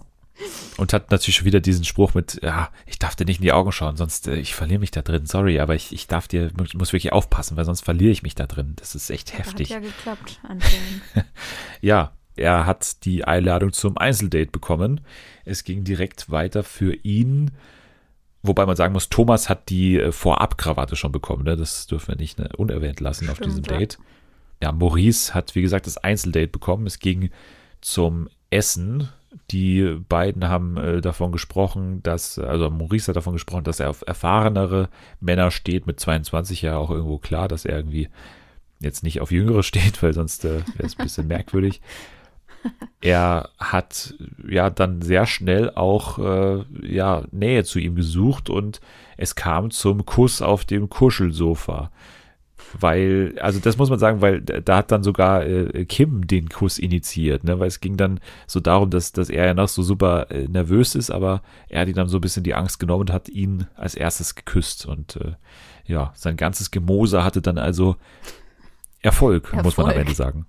Und 0.78 0.94
hat 0.94 1.12
natürlich 1.12 1.36
schon 1.36 1.46
wieder 1.46 1.60
diesen 1.60 1.84
Spruch 1.84 2.14
mit, 2.14 2.40
ja, 2.42 2.70
ich 2.86 3.00
darf 3.00 3.16
dir 3.16 3.26
nicht 3.26 3.40
in 3.40 3.44
die 3.44 3.52
Augen 3.52 3.72
schauen, 3.72 3.98
sonst 3.98 4.28
äh, 4.28 4.36
ich 4.36 4.56
verliere 4.56 4.80
mich 4.80 4.92
da 4.92 5.02
drin. 5.02 5.26
Sorry, 5.26 5.60
aber 5.60 5.76
ich, 5.76 5.92
ich 5.92 6.08
darf 6.08 6.28
dir, 6.28 6.52
muss 6.56 6.94
wirklich 6.94 7.12
aufpassen, 7.12 7.58
weil 7.58 7.66
sonst 7.66 7.82
verliere 7.82 8.12
ich 8.12 8.24
mich 8.24 8.36
da 8.36 8.48
drin. 8.48 8.74
Das 8.78 8.96
ist 8.96 9.10
echt 9.10 9.38
heftig. 9.38 9.74
Hat 9.74 9.84
ja 9.84 9.90
geklappt, 9.90 10.40
anscheinend. 10.44 11.02
ja, 11.82 12.14
er 12.36 12.66
hat 12.66 13.06
die 13.06 13.26
Einladung 13.26 13.74
zum 13.74 13.98
Einzeldate 13.98 14.52
bekommen. 14.52 15.02
Es 15.46 15.64
ging 15.64 15.84
direkt 15.84 16.30
weiter 16.32 16.64
für 16.64 16.94
ihn. 16.94 17.52
Wobei 18.44 18.66
man 18.66 18.76
sagen 18.76 18.94
muss, 18.94 19.10
Thomas 19.10 19.50
hat 19.50 19.70
die 19.70 20.00
äh, 20.00 20.12
Vorabkrawatte 20.12 20.96
schon 20.96 21.12
bekommen. 21.12 21.44
Ne? 21.44 21.56
Das 21.56 21.88
dürfen 21.88 22.10
wir 22.10 22.16
nicht 22.16 22.40
ne, 22.40 22.50
unerwähnt 22.58 23.00
lassen 23.00 23.26
Stimmt, 23.26 23.40
auf 23.40 23.46
diesem 23.46 23.64
Date. 23.64 24.00
Ja. 24.62 24.70
ja, 24.70 24.72
Maurice 24.72 25.34
hat, 25.34 25.54
wie 25.56 25.62
gesagt, 25.62 25.86
das 25.86 25.98
Einzeldate 25.98 26.48
bekommen. 26.48 26.88
Es 26.88 27.00
ging 27.00 27.30
zum 27.82 28.30
Essen 28.50 29.10
Die 29.52 29.98
beiden 30.10 30.48
haben 30.48 30.78
äh, 30.78 31.02
davon 31.02 31.32
gesprochen, 31.32 32.02
dass, 32.04 32.38
also 32.38 32.70
Maurice 32.70 33.08
hat 33.08 33.16
davon 33.16 33.34
gesprochen, 33.34 33.64
dass 33.64 33.80
er 33.80 33.90
auf 33.90 34.04
erfahrenere 34.06 34.90
Männer 35.20 35.52
steht, 35.52 35.88
mit 35.88 36.00
22 36.00 36.64
ja 36.64 36.78
auch 36.78 36.90
irgendwo 36.90 37.18
klar, 37.18 37.48
dass 37.48 37.66
er 37.66 37.78
irgendwie 37.78 38.10
jetzt 38.80 39.04
nicht 39.04 39.22
auf 39.22 39.32
Jüngere 39.32 39.64
steht, 39.72 40.02
weil 40.04 40.14
sonst 40.14 40.46
äh, 40.46 40.62
wäre 40.76 40.88
es 40.88 40.98
ein 40.98 41.04
bisschen 41.04 41.28
merkwürdig. 41.28 41.82
Er 43.02 43.50
hat 43.58 44.14
ja 44.48 44.70
dann 44.70 45.02
sehr 45.02 45.26
schnell 45.26 45.72
auch 45.72 46.20
äh, 46.20 46.64
ja, 46.84 47.24
Nähe 47.32 47.64
zu 47.64 47.80
ihm 47.80 47.96
gesucht 47.96 48.50
und 48.50 48.80
es 49.18 49.36
kam 49.36 49.72
zum 49.72 50.06
Kuss 50.06 50.42
auf 50.42 50.66
dem 50.66 50.90
Kuschelsofa. 50.90 51.92
Weil, 52.80 53.36
also 53.42 53.60
das 53.60 53.78
muss 53.78 53.90
man 53.90 54.00
sagen, 54.00 54.22
weil 54.22 54.42
da 54.42 54.78
hat 54.78 54.92
dann 54.92 55.04
sogar 55.04 55.46
äh, 55.46 55.86
Kim 55.86 56.28
den 56.28 56.48
Kuss 56.48 56.80
initiiert, 56.80 57.44
ne? 57.44 57.60
Weil 57.60 57.68
es 57.68 57.82
ging 57.82 57.98
dann 57.98 58.20
so 58.48 58.60
darum, 58.60 58.90
dass, 58.90 59.12
dass 59.12 59.30
er 59.30 59.46
ja 59.48 59.54
noch 59.54 59.68
so 59.68 59.84
super 59.84 60.32
äh, 60.32 60.48
nervös 60.48 60.96
ist, 60.96 61.10
aber 61.10 61.42
er 61.68 61.82
hat 61.82 61.88
ihm 61.90 61.96
dann 61.96 62.08
so 62.08 62.20
ein 62.20 62.22
bisschen 62.22 62.44
die 62.44 62.54
Angst 62.54 62.80
genommen 62.80 63.02
und 63.02 63.12
hat 63.12 63.28
ihn 63.30 63.68
als 63.76 63.96
erstes 63.96 64.36
geküsst. 64.36 64.86
Und 64.86 65.18
äh, 65.18 65.34
ja, 65.86 66.14
sein 66.16 66.38
ganzes 66.38 66.72
Gemose 66.72 67.24
hatte 67.24 67.42
dann 67.42 67.58
also 67.58 67.98
Erfolg, 69.02 69.46
Erfolg, 69.46 69.64
muss 69.64 69.78
man 69.78 69.88
am 69.88 69.98
Ende 69.98 70.14
sagen. 70.14 70.46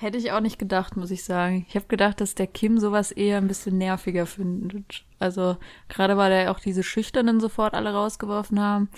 Hätte 0.00 0.18
ich 0.18 0.32
auch 0.32 0.40
nicht 0.40 0.58
gedacht, 0.58 0.96
muss 0.96 1.10
ich 1.10 1.24
sagen. 1.24 1.66
Ich 1.68 1.74
habe 1.76 1.86
gedacht, 1.86 2.20
dass 2.20 2.34
der 2.34 2.46
Kim 2.46 2.78
sowas 2.78 3.12
eher 3.12 3.36
ein 3.36 3.48
bisschen 3.48 3.76
nerviger 3.78 4.26
findet. 4.26 5.04
Also 5.18 5.58
gerade 5.88 6.16
weil 6.16 6.32
er 6.32 6.50
auch 6.50 6.60
diese 6.60 6.82
Schüchternen 6.82 7.38
sofort 7.38 7.74
alle 7.74 7.92
rausgeworfen 7.92 8.60
haben 8.60 8.88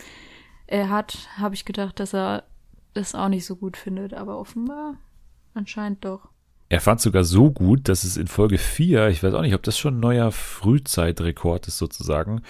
er 0.73 0.89
hat, 0.89 1.29
habe 1.37 1.55
ich 1.55 1.67
gedacht, 1.67 2.01
dass 2.01 2.15
er 2.15 2.45
das 2.95 3.15
auch 3.15 3.29
nicht 3.29 3.45
so 3.45 3.57
gut 3.57 3.77
findet, 3.77 4.15
aber 4.15 4.39
offenbar 4.39 4.97
anscheinend 5.55 6.05
doch. 6.05 6.31
Er 6.71 6.81
fand 6.81 7.01
sogar 7.01 7.25
so 7.25 7.51
gut, 7.51 7.89
dass 7.89 8.05
es 8.05 8.17
in 8.17 8.27
Folge 8.27 8.57
4, 8.57 9.09
ich 9.09 9.23
weiß 9.23 9.35
auch 9.35 9.43
nicht, 9.43 9.55
ob 9.55 9.63
das 9.63 9.79
schon 9.79 9.97
ein 9.97 10.01
neuer 10.01 10.33
Frühzeitrekord 10.33 11.69
ist 11.69 11.77
sozusagen, 11.77 12.41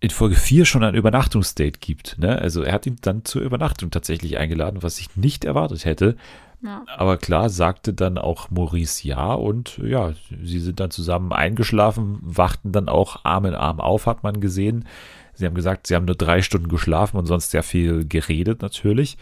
in 0.00 0.08
Folge 0.08 0.34
4 0.34 0.64
schon 0.64 0.82
ein 0.82 0.94
Übernachtungsdate 0.94 1.78
gibt. 1.78 2.18
Ne? 2.18 2.38
Also 2.38 2.62
er 2.62 2.72
hat 2.72 2.86
ihn 2.86 2.96
dann 3.02 3.24
zur 3.26 3.42
Übernachtung 3.42 3.90
tatsächlich 3.90 4.38
eingeladen, 4.38 4.82
was 4.82 4.98
ich 4.98 5.14
nicht 5.16 5.44
erwartet 5.44 5.84
hätte. 5.84 6.16
Ja. 6.64 6.82
Aber 6.96 7.18
klar 7.18 7.50
sagte 7.50 7.92
dann 7.92 8.16
auch 8.16 8.50
Maurice 8.50 9.06
ja 9.06 9.34
und 9.34 9.78
ja, 9.78 10.12
sie 10.42 10.60
sind 10.60 10.80
dann 10.80 10.90
zusammen 10.90 11.32
eingeschlafen, 11.32 12.18
wachten 12.22 12.72
dann 12.72 12.88
auch 12.88 13.24
Arm 13.24 13.44
in 13.44 13.54
Arm 13.54 13.80
auf, 13.80 14.06
hat 14.06 14.22
man 14.22 14.40
gesehen. 14.40 14.86
Sie 15.34 15.44
haben 15.44 15.54
gesagt, 15.54 15.86
sie 15.86 15.94
haben 15.94 16.06
nur 16.06 16.14
drei 16.14 16.40
Stunden 16.40 16.68
geschlafen 16.68 17.18
und 17.18 17.26
sonst 17.26 17.50
sehr 17.50 17.62
viel 17.62 18.06
geredet 18.06 18.62
natürlich. 18.62 19.18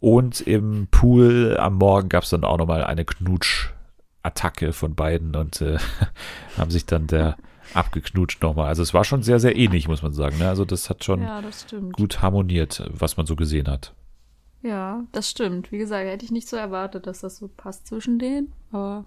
Und 0.00 0.40
im 0.42 0.88
Pool 0.90 1.56
am 1.58 1.76
Morgen 1.76 2.08
gab 2.10 2.24
es 2.24 2.30
dann 2.30 2.44
auch 2.44 2.58
nochmal 2.58 2.84
eine 2.84 3.04
Knutsch-Attacke 3.04 4.72
von 4.72 4.94
beiden 4.94 5.34
und 5.34 5.62
äh, 5.62 5.78
haben 6.58 6.70
sich 6.70 6.84
dann 6.84 7.06
der 7.06 7.36
abgeknutscht 7.72 8.42
nochmal. 8.42 8.66
Also 8.66 8.82
es 8.82 8.92
war 8.92 9.04
schon 9.04 9.22
sehr, 9.22 9.40
sehr 9.40 9.56
ähnlich, 9.56 9.88
muss 9.88 10.02
man 10.02 10.12
sagen. 10.12 10.38
Ne? 10.38 10.48
Also 10.48 10.64
das 10.66 10.90
hat 10.90 11.04
schon 11.04 11.22
ja, 11.22 11.40
das 11.40 11.66
gut 11.92 12.20
harmoniert, 12.20 12.82
was 12.92 13.16
man 13.16 13.24
so 13.24 13.36
gesehen 13.36 13.68
hat. 13.68 13.94
Ja, 14.62 15.04
das 15.12 15.28
stimmt. 15.28 15.72
Wie 15.72 15.78
gesagt, 15.78 16.06
hätte 16.06 16.24
ich 16.24 16.30
nicht 16.30 16.48
so 16.48 16.56
erwartet, 16.56 17.06
dass 17.06 17.20
das 17.20 17.38
so 17.38 17.48
passt 17.48 17.86
zwischen 17.86 18.18
denen, 18.18 18.52
aber 18.70 19.06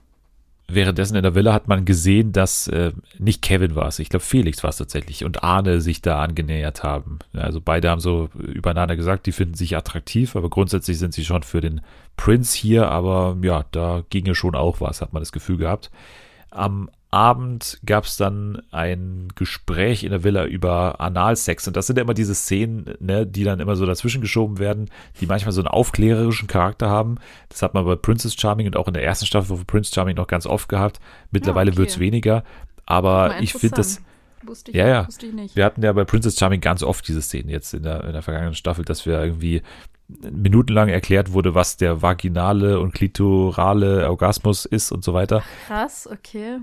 Währenddessen 0.68 1.16
in 1.16 1.22
der 1.22 1.36
Villa 1.36 1.54
hat 1.54 1.68
man 1.68 1.86
gesehen, 1.86 2.32
dass 2.32 2.68
äh, 2.68 2.92
nicht 3.20 3.44
Kevin 3.44 3.76
war 3.76 3.88
es, 3.88 4.00
ich 4.00 4.10
glaube 4.10 4.26
Felix 4.26 4.64
war 4.64 4.72
es 4.72 4.78
tatsächlich 4.78 5.24
und 5.24 5.44
Arne 5.44 5.80
sich 5.80 6.02
da 6.02 6.24
angenähert 6.24 6.82
haben. 6.82 7.20
Also 7.34 7.62
beide 7.62 7.92
haben 7.92 8.02
so 8.02 8.30
übereinander 8.36 8.96
gesagt, 8.96 9.28
die 9.28 9.32
finden 9.32 9.54
sich 9.54 9.78
attraktiv, 9.78 10.36
aber 10.36 10.50
grundsätzlich 10.50 10.98
sind 10.98 11.14
sie 11.14 11.24
schon 11.24 11.44
für 11.44 11.62
den 11.62 11.82
Prince 12.18 12.58
hier, 12.58 12.90
aber 12.90 13.38
ja, 13.44 13.64
da 13.72 14.04
ginge 14.10 14.34
schon 14.34 14.56
auch 14.56 14.82
was, 14.82 15.02
hat 15.02 15.14
man 15.14 15.22
das 15.22 15.32
Gefühl 15.32 15.58
gehabt. 15.58 15.92
Am 16.50 16.90
Abend 17.16 17.80
gab 17.86 18.04
es 18.04 18.18
dann 18.18 18.62
ein 18.72 19.30
Gespräch 19.36 20.04
in 20.04 20.12
der 20.12 20.26
Villa 20.26 20.44
über 20.44 21.00
Analsex. 21.00 21.66
Und 21.66 21.78
das 21.78 21.88
sind 21.88 21.96
ja 21.96 22.04
immer 22.04 22.14
diese 22.14 22.36
Szenen, 22.36 22.94
ne, 23.00 23.26
die 23.26 23.46
dann 23.46 23.62
immer 23.62 23.78
so 23.78 23.86
dazwischen 23.86 24.20
geschoben 24.20 24.60
werden, 24.60 24.90
die 25.22 25.26
manchmal 25.26 25.54
so 25.54 25.62
einen 25.62 25.70
aufklärerischen 25.70 26.50
Charakter 26.50 26.90
haben. 26.90 27.16
Das 27.48 27.62
hat 27.62 27.74
man 27.74 27.86
bei 27.86 27.96
Princess 27.96 28.36
Charming 28.36 28.68
und 28.68 28.76
auch 28.76 28.90
in 28.90 28.94
der 28.94 29.04
ersten 29.04 29.26
Staffel 29.26 29.56
von 29.56 29.66
Prince 29.66 29.94
Charming 29.94 30.18
noch 30.18 30.28
ganz 30.28 30.46
oft 30.46 30.68
gehabt. 30.68 31.00
Mittlerweile 31.32 31.70
ja, 31.70 31.74
okay. 31.74 31.80
wird 31.80 31.90
es 31.92 32.00
weniger. 32.00 32.44
Aber 32.86 33.40
ich 33.40 33.54
finde 33.54 33.78
das. 33.78 34.02
Wusste 34.44 34.72
ich, 34.72 34.78
ja, 34.78 34.88
ja. 34.88 35.08
Wusste 35.08 35.28
ich 35.28 35.34
nicht. 35.34 35.56
Wir 35.56 35.64
hatten 35.64 35.82
ja 35.84 35.94
bei 35.94 36.04
Princess 36.04 36.38
Charming 36.38 36.60
ganz 36.60 36.84
oft 36.84 37.08
diese 37.08 37.22
Szenen 37.22 37.48
jetzt 37.48 37.74
in 37.74 37.84
der, 37.84 38.04
in 38.04 38.12
der 38.12 38.24
vergangenen 38.24 38.56
Staffel, 38.56 38.84
dass 38.84 39.06
wir 39.06 39.24
irgendwie 39.24 39.62
minutenlang 40.08 40.90
erklärt 40.90 41.32
wurde, 41.32 41.56
was 41.56 41.78
der 41.78 42.02
vaginale 42.02 42.82
und 42.82 42.94
klitorale 42.94 44.10
Orgasmus 44.10 44.66
ist 44.66 44.92
und 44.92 45.06
so 45.06 45.14
weiter. 45.14 45.44
Krass, 45.66 46.10
okay. 46.12 46.60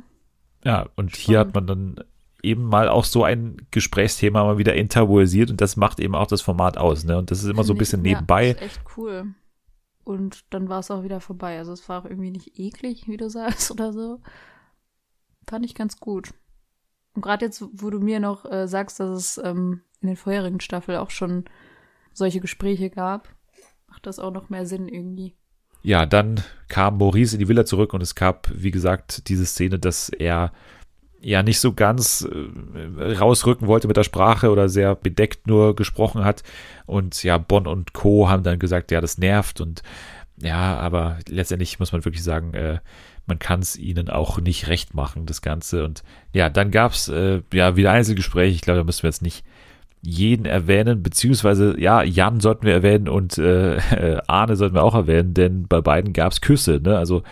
Ja, 0.65 0.89
und 0.97 1.11
Spannend. 1.11 1.17
hier 1.17 1.39
hat 1.39 1.55
man 1.55 1.67
dann 1.67 1.97
eben 2.43 2.65
mal 2.65 2.89
auch 2.89 3.05
so 3.05 3.25
ein 3.25 3.57
Gesprächsthema 3.71 4.45
mal 4.45 4.59
wieder 4.59 4.75
enttabuisiert 4.75 5.51
und 5.51 5.61
das 5.61 5.77
macht 5.77 6.01
eben 6.01 6.15
auch 6.15 6.27
das 6.27 6.43
Format 6.43 6.77
aus, 6.77 7.05
ne? 7.05 7.17
Und 7.19 7.31
das 7.31 7.43
ist 7.43 7.51
immer 7.51 7.65
so 7.65 7.73
ein 7.73 7.79
bisschen 7.79 8.03
nebenbei. 8.03 8.47
Ja, 8.49 8.53
ist 8.53 8.63
echt 8.63 8.81
cool. 8.97 9.35
Und 10.05 10.53
dann 10.53 10.69
war 10.69 10.81
es 10.81 10.91
auch 10.91 11.05
wieder 11.05 11.21
vorbei. 11.21 11.59
Also 11.59 11.73
es 11.73 11.89
war 11.89 12.01
auch 12.01 12.05
irgendwie 12.05 12.31
nicht 12.33 12.59
eklig, 12.59 13.07
wie 13.07 13.17
du 13.17 13.31
sagst, 13.31 13.71
oder 13.71 13.93
so. 13.93 14.21
Fand 15.49 15.65
ich 15.65 15.75
ganz 15.75 15.99
gut. 15.99 16.35
Und 17.15 17.23
gerade 17.23 17.45
jetzt, 17.45 17.65
wo 17.73 17.91
du 17.91 18.01
mir 18.01 18.21
noch 18.21 18.51
äh, 18.51 18.67
sagst, 18.67 18.99
dass 19.01 19.11
es 19.11 19.39
ähm, 19.39 19.83
in 20.01 20.09
den 20.09 20.17
vorherigen 20.17 20.61
Staffeln 20.61 20.99
auch 20.99 21.11
schon 21.11 21.45
solche 22.13 22.41
Gespräche 22.41 22.91
gab, 22.91 23.29
macht 23.87 24.07
das 24.07 24.19
auch 24.19 24.33
noch 24.33 24.49
mehr 24.49 24.67
Sinn 24.67 24.89
irgendwie 24.89 25.37
ja, 25.83 26.07
dann 26.07 26.43
kam 26.69 26.99
Maurice 26.99 27.35
in 27.37 27.41
die 27.41 27.49
Villa 27.49 27.65
zurück 27.65 27.93
und 27.93 28.03
es 28.03 28.15
gab, 28.15 28.51
wie 28.55 28.71
gesagt, 28.71 29.29
diese 29.29 29.47
Szene, 29.47 29.79
dass 29.79 30.09
er 30.09 30.53
ja 31.21 31.43
nicht 31.43 31.61
so 31.61 31.73
ganz 31.73 32.27
äh, 32.29 33.13
rausrücken 33.15 33.69
wollte 33.69 33.87
mit 33.87 33.97
der 33.97 34.05
Sprache 34.05 34.51
oder 34.51 34.69
sehr 34.69 34.95
bedeckt 34.95 35.47
nur 35.47 35.77
gesprochen 35.77 36.25
hat. 36.25 36.43
Und 36.87 37.23
ja, 37.23 37.39
Bonn 37.39 37.67
und 37.67 37.93
Co. 37.93 38.29
haben 38.29 38.43
dann 38.43 38.59
gesagt, 38.59 38.91
ja, 38.91 39.01
das 39.01 39.19
nervt 39.19 39.61
und 39.61 39.83
ja, 40.41 40.77
aber 40.79 41.19
letztendlich 41.29 41.79
muss 41.79 41.93
man 41.93 42.05
wirklich 42.05 42.25
sagen, 42.25 42.55
äh, 42.55 42.81
man 43.27 43.39
kann 43.39 43.61
es 43.61 43.77
ihnen 43.77 44.09
auch 44.09 44.41
nicht 44.41 44.67
recht 44.67 44.95
machen, 44.95 45.27
das 45.27 45.43
Ganze. 45.43 45.85
Und 45.85 46.03
ja, 46.33 46.49
dann 46.49 46.73
gab 46.73 46.93
es 46.93 47.09
äh, 47.09 47.43
ja 47.53 47.77
wieder 47.77 47.93
Einzelgespräche. 47.93 48.55
Ich 48.55 48.63
glaube, 48.63 48.79
da 48.79 48.85
müssen 48.85 49.05
wir 49.05 49.11
jetzt 49.11 49.23
nicht 49.23 49.45
jeden 50.03 50.47
erwähnen, 50.47 51.03
beziehungsweise 51.03 51.81
ja, 51.81 52.03
Jan 52.03 52.41
sollten 52.41 52.67
wir 52.67 52.75
erwähnen 52.75 53.09
und 53.09 53.39
äh, 53.39 53.79
Arne 54.27 54.57
sollten 54.57 54.75
wir 54.75 54.83
auch 54.83 54.97
erwähnen, 54.97 55.33
denn 55.33 55.69
bei 55.69 55.81
beiden 55.81 56.13
gab 56.13 56.33
es 56.33 56.41
Küsse, 56.41 56.81
ne? 56.83 56.99
Also 56.99 57.23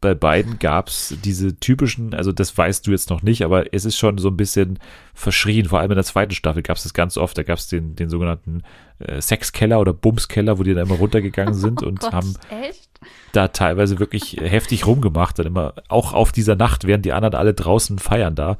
bei 0.00 0.14
beiden 0.14 0.58
gab 0.60 0.88
es 0.88 1.16
diese 1.24 1.58
typischen, 1.58 2.14
also 2.14 2.30
das 2.30 2.56
weißt 2.56 2.86
du 2.86 2.92
jetzt 2.92 3.10
noch 3.10 3.22
nicht, 3.22 3.42
aber 3.42 3.74
es 3.74 3.84
ist 3.84 3.96
schon 3.96 4.18
so 4.18 4.28
ein 4.28 4.36
bisschen 4.36 4.78
verschrien. 5.12 5.66
Vor 5.66 5.80
allem 5.80 5.90
in 5.90 5.96
der 5.96 6.04
zweiten 6.04 6.34
Staffel 6.34 6.62
gab 6.62 6.76
es 6.76 6.84
das 6.84 6.94
ganz 6.94 7.16
oft. 7.16 7.36
Da 7.36 7.42
gab 7.42 7.58
es 7.58 7.66
den, 7.66 7.96
den 7.96 8.08
sogenannten 8.08 8.62
äh, 9.00 9.20
Sexkeller 9.20 9.80
oder 9.80 9.92
Bumskeller, 9.92 10.58
wo 10.58 10.62
die 10.62 10.74
dann 10.74 10.86
immer 10.86 10.98
runtergegangen 10.98 11.54
sind 11.54 11.82
oh 11.82 11.86
und 11.86 12.00
Gott, 12.00 12.12
haben 12.12 12.34
echt? 12.62 12.88
da 13.32 13.48
teilweise 13.48 13.98
wirklich 13.98 14.36
heftig 14.40 14.86
rumgemacht. 14.86 15.38
Dann 15.38 15.46
immer 15.46 15.74
auch 15.88 16.12
auf 16.12 16.30
dieser 16.30 16.54
Nacht, 16.54 16.86
während 16.86 17.04
die 17.04 17.12
anderen 17.12 17.34
alle 17.34 17.54
draußen 17.54 17.98
feiern 17.98 18.36
da. 18.36 18.56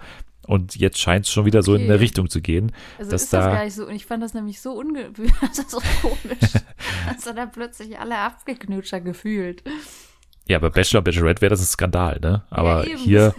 Und 0.49 0.77
jetzt 0.77 0.99
scheint 0.99 1.27
es 1.27 1.31
schon 1.31 1.45
wieder 1.45 1.63
so 1.63 1.75
okay. 1.75 1.85
in 1.85 1.91
eine 1.91 2.01
Richtung 2.01 2.31
zu 2.31 2.41
gehen. 2.41 2.73
Also 2.99 3.11
dass 3.11 3.25
ist 3.25 3.35
das 3.35 3.45
da 3.45 3.53
gar 3.53 3.65
nicht 3.67 3.75
so. 3.75 3.87
Und 3.87 3.95
ich 3.95 4.07
fand 4.07 4.23
das 4.23 4.33
nämlich 4.33 4.63
so 4.63 4.73
ungewöhnlich, 4.73 5.35
so 5.69 5.79
komisch, 6.01 6.53
dass 7.15 7.27
er 7.27 7.35
da 7.35 7.45
plötzlich 7.45 7.99
alle 7.99 8.17
abgeknutscher 8.17 9.03
gefühlt. 9.03 9.63
Ja, 10.47 10.59
bei 10.59 10.71
Bachelor, 10.71 11.03
Bachelorette 11.03 11.43
wäre 11.43 11.51
das 11.51 11.61
ein 11.61 11.67
Skandal, 11.67 12.19
ne? 12.23 12.45
Aber 12.49 12.89
ja, 12.89 12.97
hier 12.97 13.35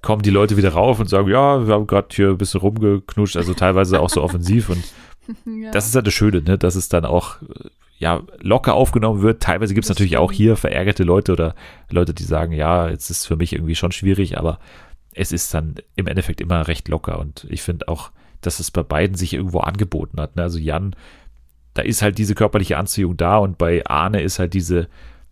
kommen 0.00 0.22
die 0.22 0.30
Leute 0.30 0.56
wieder 0.56 0.70
rauf 0.70 1.00
und 1.00 1.08
sagen, 1.08 1.28
ja, 1.28 1.66
wir 1.66 1.74
haben 1.74 1.88
gerade 1.88 2.06
hier 2.12 2.28
ein 2.28 2.38
bisschen 2.38 2.60
rumgeknutscht, 2.60 3.36
also 3.36 3.52
teilweise 3.54 3.98
auch 3.98 4.08
so 4.08 4.22
offensiv 4.22 4.68
und 4.68 4.84
ja. 5.44 5.72
das 5.72 5.88
ist 5.88 5.96
halt 5.96 6.06
das 6.06 6.14
Schöne, 6.14 6.40
ne? 6.40 6.56
Dass 6.56 6.76
es 6.76 6.88
dann 6.88 7.04
auch 7.04 7.38
ja, 7.98 8.22
locker 8.38 8.74
aufgenommen 8.74 9.22
wird. 9.22 9.42
Teilweise 9.42 9.74
gibt 9.74 9.86
es 9.86 9.88
natürlich 9.88 10.12
stimmt. 10.12 10.22
auch 10.22 10.30
hier 10.30 10.56
verärgerte 10.56 11.02
Leute 11.02 11.32
oder 11.32 11.56
Leute, 11.90 12.14
die 12.14 12.22
sagen, 12.22 12.52
ja, 12.52 12.88
jetzt 12.88 13.10
ist 13.10 13.18
es 13.18 13.26
für 13.26 13.36
mich 13.36 13.52
irgendwie 13.52 13.74
schon 13.74 13.90
schwierig, 13.90 14.38
aber 14.38 14.60
es 15.14 15.32
ist 15.32 15.52
dann 15.54 15.76
im 15.96 16.06
Endeffekt 16.06 16.40
immer 16.40 16.66
recht 16.68 16.88
locker 16.88 17.18
und 17.18 17.46
ich 17.50 17.62
finde 17.62 17.88
auch, 17.88 18.10
dass 18.40 18.60
es 18.60 18.70
bei 18.70 18.82
beiden 18.82 19.16
sich 19.16 19.34
irgendwo 19.34 19.60
angeboten 19.60 20.20
hat. 20.20 20.36
Ne? 20.36 20.42
Also 20.42 20.58
Jan, 20.58 20.96
da 21.74 21.82
ist 21.82 22.02
halt 22.02 22.18
diese 22.18 22.34
körperliche 22.34 22.76
Anziehung 22.76 23.16
da 23.16 23.38
und 23.38 23.58
bei 23.58 23.84
Arne 23.86 24.22
ist 24.22 24.38
halt 24.38 24.54
diese 24.54 24.88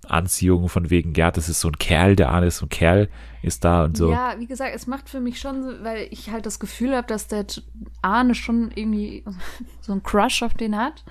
Anziehung 0.07 0.69
von 0.69 0.91
wegen, 0.91 1.15
ja, 1.15 1.31
das 1.31 1.49
ist 1.49 1.61
so 1.61 1.69
ein 1.69 1.79
Kerl, 1.79 2.17
der 2.17 2.31
Arne 2.31 2.47
ist 2.47 2.59
so 2.59 2.67
ein 2.67 2.71
Kerl, 2.71 3.09
ist 3.43 3.65
da 3.65 3.85
und 3.85 3.97
so. 3.97 4.11
Ja, 4.11 4.35
wie 4.39 4.47
gesagt, 4.47 4.75
es 4.75 4.87
macht 4.87 5.09
für 5.09 5.21
mich 5.21 5.39
schon, 5.39 5.85
weil 5.85 6.09
ich 6.11 6.31
halt 6.31 6.47
das 6.47 6.59
Gefühl 6.59 6.97
habe, 6.97 7.07
dass 7.07 7.29
der 7.29 7.47
Arne 8.03 8.35
schon 8.35 8.71
irgendwie 8.75 9.25
so 9.81 9.93
einen 9.93 10.03
Crush 10.03 10.43
auf 10.43 10.55
den 10.55 10.77
hat. 10.77 11.05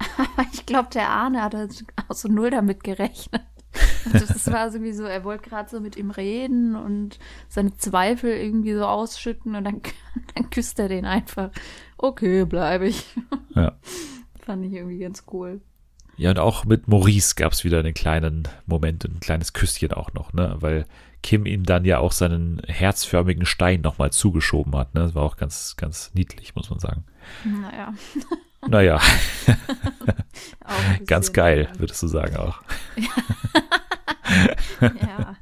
Aber 0.16 0.46
ich 0.52 0.66
glaube, 0.66 0.88
der 0.92 1.08
Arne 1.08 1.42
hat 1.42 1.54
halt 1.54 1.84
auch 2.08 2.14
so 2.14 2.28
null 2.28 2.50
damit 2.50 2.84
gerechnet. 2.84 3.42
Das 4.12 4.50
war 4.52 4.70
sowieso, 4.70 5.04
er 5.04 5.24
wollte 5.24 5.48
gerade 5.48 5.70
so 5.70 5.80
mit 5.80 5.96
ihm 5.96 6.10
reden 6.10 6.76
und 6.76 7.18
seine 7.48 7.76
Zweifel 7.76 8.30
irgendwie 8.30 8.74
so 8.74 8.84
ausschütten 8.84 9.54
und 9.54 9.64
dann, 9.64 9.80
dann 10.34 10.50
küsst 10.50 10.78
er 10.78 10.88
den 10.88 11.04
einfach. 11.04 11.50
Okay, 11.96 12.44
bleibe 12.44 12.88
ich. 12.88 13.06
Ja. 13.54 13.76
Fand 14.44 14.64
ich 14.64 14.72
irgendwie 14.72 14.98
ganz 14.98 15.24
cool. 15.32 15.60
Ja, 16.16 16.30
und 16.30 16.38
auch 16.38 16.64
mit 16.64 16.88
Maurice 16.88 17.34
gab 17.36 17.52
es 17.52 17.64
wieder 17.64 17.78
einen 17.78 17.94
kleinen 17.94 18.46
Moment, 18.66 19.04
ein 19.04 19.20
kleines 19.20 19.52
Küsschen 19.52 19.92
auch 19.92 20.12
noch, 20.12 20.32
ne? 20.32 20.56
Weil 20.60 20.84
Kim 21.22 21.46
ihm 21.46 21.64
dann 21.64 21.84
ja 21.84 21.98
auch 21.98 22.12
seinen 22.12 22.60
herzförmigen 22.66 23.46
Stein 23.46 23.80
nochmal 23.80 24.10
zugeschoben 24.10 24.74
hat. 24.76 24.94
Ne? 24.94 25.02
Das 25.02 25.14
war 25.14 25.22
auch 25.22 25.36
ganz, 25.36 25.76
ganz 25.76 26.10
niedlich, 26.14 26.54
muss 26.54 26.68
man 26.68 26.80
sagen. 26.80 27.04
Naja. 27.44 27.94
Naja. 28.68 29.00
ganz 31.06 31.32
geil, 31.32 31.68
würdest 31.78 32.00
du 32.02 32.06
sagen 32.06 32.36
auch. 32.36 32.62
ja. 34.80 35.36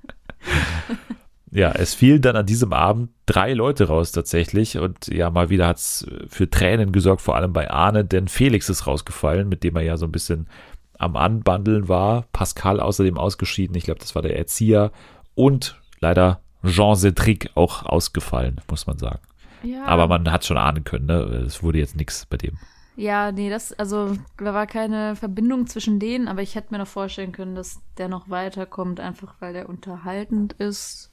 Ja, 1.52 1.72
es 1.72 1.94
fielen 1.94 2.22
dann 2.22 2.36
an 2.36 2.46
diesem 2.46 2.72
Abend 2.72 3.10
drei 3.26 3.54
Leute 3.54 3.88
raus 3.88 4.12
tatsächlich 4.12 4.78
und 4.78 5.08
ja, 5.08 5.30
mal 5.30 5.50
wieder 5.50 5.66
hat 5.66 5.78
es 5.78 6.06
für 6.28 6.48
Tränen 6.48 6.92
gesorgt, 6.92 7.20
vor 7.20 7.34
allem 7.34 7.52
bei 7.52 7.70
Arne, 7.70 8.04
denn 8.04 8.28
Felix 8.28 8.68
ist 8.68 8.86
rausgefallen, 8.86 9.48
mit 9.48 9.64
dem 9.64 9.76
er 9.76 9.82
ja 9.82 9.96
so 9.96 10.06
ein 10.06 10.12
bisschen 10.12 10.48
am 10.96 11.16
Anbandeln 11.16 11.88
war. 11.88 12.26
Pascal 12.32 12.78
außerdem 12.78 13.18
ausgeschieden, 13.18 13.76
ich 13.76 13.84
glaube, 13.84 14.00
das 14.00 14.14
war 14.14 14.22
der 14.22 14.38
Erzieher 14.38 14.92
und 15.34 15.78
leider 15.98 16.40
Jean 16.64 16.94
Cedric 16.94 17.50
auch 17.54 17.84
ausgefallen, 17.84 18.60
muss 18.70 18.86
man 18.86 18.98
sagen. 18.98 19.20
Ja. 19.62 19.84
Aber 19.86 20.06
man 20.08 20.30
hat 20.30 20.44
schon 20.44 20.56
ahnen 20.56 20.84
können, 20.84 21.06
ne? 21.06 21.20
Es 21.46 21.62
wurde 21.62 21.78
jetzt 21.78 21.96
nichts 21.96 22.26
bei 22.26 22.36
dem. 22.36 22.58
Ja, 22.96 23.32
nee, 23.32 23.48
das, 23.48 23.72
also 23.72 24.16
da 24.36 24.52
war 24.52 24.66
keine 24.66 25.16
Verbindung 25.16 25.66
zwischen 25.66 25.98
denen, 25.98 26.28
aber 26.28 26.42
ich 26.42 26.54
hätte 26.54 26.72
mir 26.72 26.78
noch 26.78 26.86
vorstellen 26.86 27.32
können, 27.32 27.54
dass 27.54 27.80
der 27.96 28.08
noch 28.08 28.28
weiterkommt, 28.28 29.00
einfach 29.00 29.36
weil 29.40 29.52
der 29.52 29.68
unterhaltend 29.68 30.52
ist 30.54 31.10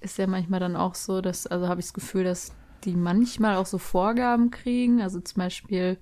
ist 0.00 0.18
ja 0.18 0.26
manchmal 0.26 0.60
dann 0.60 0.76
auch 0.76 0.94
so, 0.94 1.20
dass, 1.20 1.46
also 1.46 1.68
habe 1.68 1.80
ich 1.80 1.86
das 1.86 1.94
Gefühl, 1.94 2.24
dass 2.24 2.54
die 2.84 2.96
manchmal 2.96 3.56
auch 3.56 3.66
so 3.66 3.78
Vorgaben 3.78 4.50
kriegen. 4.50 5.02
Also 5.02 5.20
zum 5.20 5.42
Beispiel 5.42 5.98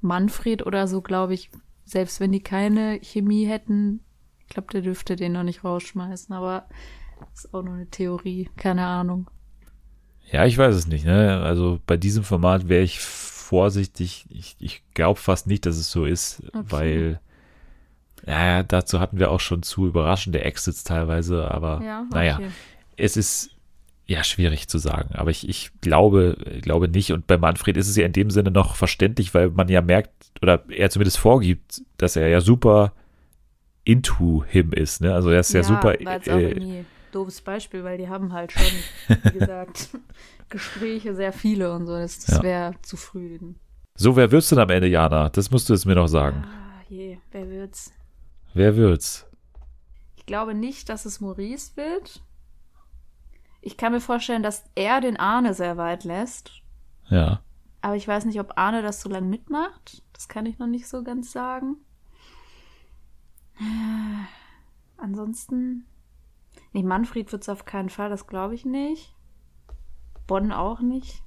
Manfred 0.00 0.64
oder 0.64 0.86
so, 0.86 1.00
glaube 1.00 1.34
ich, 1.34 1.50
selbst 1.84 2.20
wenn 2.20 2.32
die 2.32 2.42
keine 2.42 3.00
Chemie 3.02 3.46
hätten, 3.46 4.04
ich 4.40 4.48
glaube, 4.48 4.68
der 4.72 4.82
dürfte 4.82 5.16
den 5.16 5.32
noch 5.32 5.42
nicht 5.42 5.64
rausschmeißen, 5.64 6.34
aber 6.34 6.68
das 7.20 7.46
ist 7.46 7.54
auch 7.54 7.62
nur 7.62 7.74
eine 7.74 7.90
Theorie, 7.90 8.50
keine 8.56 8.86
Ahnung. 8.86 9.30
Ja, 10.30 10.44
ich 10.44 10.58
weiß 10.58 10.74
es 10.74 10.86
nicht, 10.86 11.04
ne? 11.04 11.40
Also 11.40 11.80
bei 11.86 11.96
diesem 11.96 12.24
Format 12.24 12.68
wäre 12.68 12.82
ich 12.82 13.00
vorsichtig. 13.00 14.26
Ich, 14.28 14.56
ich 14.58 14.82
glaube 14.94 15.18
fast 15.18 15.46
nicht, 15.46 15.64
dass 15.64 15.76
es 15.76 15.90
so 15.90 16.04
ist, 16.04 16.42
okay. 16.48 16.64
weil 16.68 17.20
ja, 18.26 18.62
dazu 18.62 19.00
hatten 19.00 19.18
wir 19.18 19.30
auch 19.30 19.40
schon 19.40 19.62
zu 19.62 19.86
überraschende 19.86 20.42
Exits 20.42 20.84
teilweise, 20.84 21.50
aber 21.50 21.80
ja, 21.82 22.00
okay. 22.00 22.08
naja, 22.12 22.40
es 22.96 23.16
ist 23.16 23.50
ja 24.06 24.24
schwierig 24.24 24.68
zu 24.68 24.78
sagen, 24.78 25.14
aber 25.14 25.30
ich, 25.30 25.48
ich 25.48 25.70
glaube, 25.80 26.36
glaube 26.62 26.88
nicht. 26.88 27.12
Und 27.12 27.26
bei 27.26 27.38
Manfred 27.38 27.76
ist 27.76 27.88
es 27.88 27.96
ja 27.96 28.04
in 28.04 28.12
dem 28.12 28.30
Sinne 28.30 28.50
noch 28.50 28.74
verständlich, 28.74 29.34
weil 29.34 29.50
man 29.50 29.68
ja 29.68 29.82
merkt, 29.82 30.10
oder 30.42 30.64
er 30.68 30.90
zumindest 30.90 31.18
vorgibt, 31.18 31.82
dass 31.96 32.16
er 32.16 32.28
ja 32.28 32.40
super 32.40 32.92
into 33.84 34.44
him 34.46 34.72
ist. 34.72 35.00
Ne? 35.00 35.14
Also 35.14 35.30
er 35.30 35.40
ist 35.40 35.52
ja, 35.52 35.60
ja 35.60 35.64
super. 35.64 35.98
Äh, 36.00 36.84
doofes 37.12 37.40
Beispiel, 37.40 37.84
weil 37.84 37.98
die 37.98 38.08
haben 38.08 38.32
halt 38.32 38.52
schon, 38.52 39.22
wie 39.24 39.30
gesagt, 39.38 39.90
Gespräche 40.48 41.14
sehr 41.14 41.32
viele 41.32 41.72
und 41.72 41.86
so. 41.86 41.92
Das, 41.92 42.18
das 42.24 42.36
ja. 42.38 42.42
wäre 42.42 42.74
zu 42.82 42.96
früh. 42.96 43.38
So, 43.94 44.16
wer 44.16 44.30
wird's 44.30 44.48
denn 44.48 44.58
am 44.58 44.70
Ende, 44.70 44.88
Jana? 44.88 45.28
Das 45.28 45.50
musst 45.50 45.68
du 45.68 45.72
jetzt 45.72 45.84
mir 45.84 45.94
noch 45.94 46.06
sagen. 46.06 46.44
Ah, 46.44 46.82
je, 46.88 47.18
wer 47.32 47.50
wird's? 47.50 47.92
Wer 48.54 48.76
wird's? 48.76 49.26
Ich 50.16 50.26
glaube 50.26 50.54
nicht, 50.54 50.88
dass 50.88 51.04
es 51.04 51.20
Maurice 51.20 51.76
wird. 51.76 52.22
Ich 53.60 53.76
kann 53.76 53.92
mir 53.92 54.00
vorstellen, 54.00 54.42
dass 54.42 54.64
er 54.74 55.00
den 55.00 55.16
Arne 55.16 55.52
sehr 55.52 55.76
weit 55.76 56.04
lässt. 56.04 56.52
Ja. 57.08 57.42
Aber 57.80 57.96
ich 57.96 58.06
weiß 58.06 58.24
nicht, 58.24 58.40
ob 58.40 58.56
Arne 58.56 58.82
das 58.82 59.00
so 59.00 59.08
lange 59.08 59.26
mitmacht. 59.26 60.02
Das 60.12 60.28
kann 60.28 60.46
ich 60.46 60.58
noch 60.58 60.66
nicht 60.66 60.88
so 60.88 61.02
ganz 61.02 61.32
sagen. 61.32 61.76
Ansonsten. 64.96 65.86
Nee, 66.72 66.82
Manfred 66.82 67.32
wird 67.32 67.42
es 67.42 67.48
auf 67.48 67.64
keinen 67.64 67.88
Fall, 67.88 68.10
das 68.10 68.26
glaube 68.26 68.54
ich 68.54 68.64
nicht. 68.64 69.14
Bonn 70.26 70.52
auch 70.52 70.80
nicht. 70.80 71.22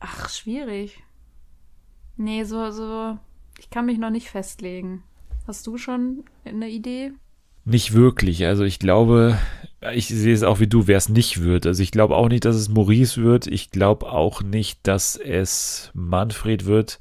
Ach, 0.00 0.28
schwierig. 0.28 1.02
Nee, 2.16 2.44
so, 2.44 2.70
so. 2.70 3.18
Ich 3.58 3.70
kann 3.70 3.86
mich 3.86 3.98
noch 3.98 4.10
nicht 4.10 4.28
festlegen. 4.28 5.02
Hast 5.46 5.66
du 5.66 5.78
schon 5.78 6.24
eine 6.44 6.68
Idee? 6.68 7.12
Nicht 7.64 7.92
wirklich. 7.94 8.44
Also 8.46 8.64
ich 8.64 8.78
glaube, 8.78 9.38
ich 9.94 10.08
sehe 10.08 10.34
es 10.34 10.42
auch 10.42 10.60
wie 10.60 10.66
du, 10.66 10.86
wer 10.86 10.96
es 10.96 11.08
nicht 11.08 11.42
wird. 11.42 11.66
Also 11.66 11.82
ich 11.82 11.92
glaube 11.92 12.16
auch 12.16 12.28
nicht, 12.28 12.44
dass 12.44 12.56
es 12.56 12.68
Maurice 12.68 13.22
wird. 13.22 13.46
Ich 13.46 13.70
glaube 13.70 14.10
auch 14.10 14.42
nicht, 14.42 14.80
dass 14.82 15.16
es 15.16 15.90
Manfred 15.94 16.66
wird. 16.66 17.00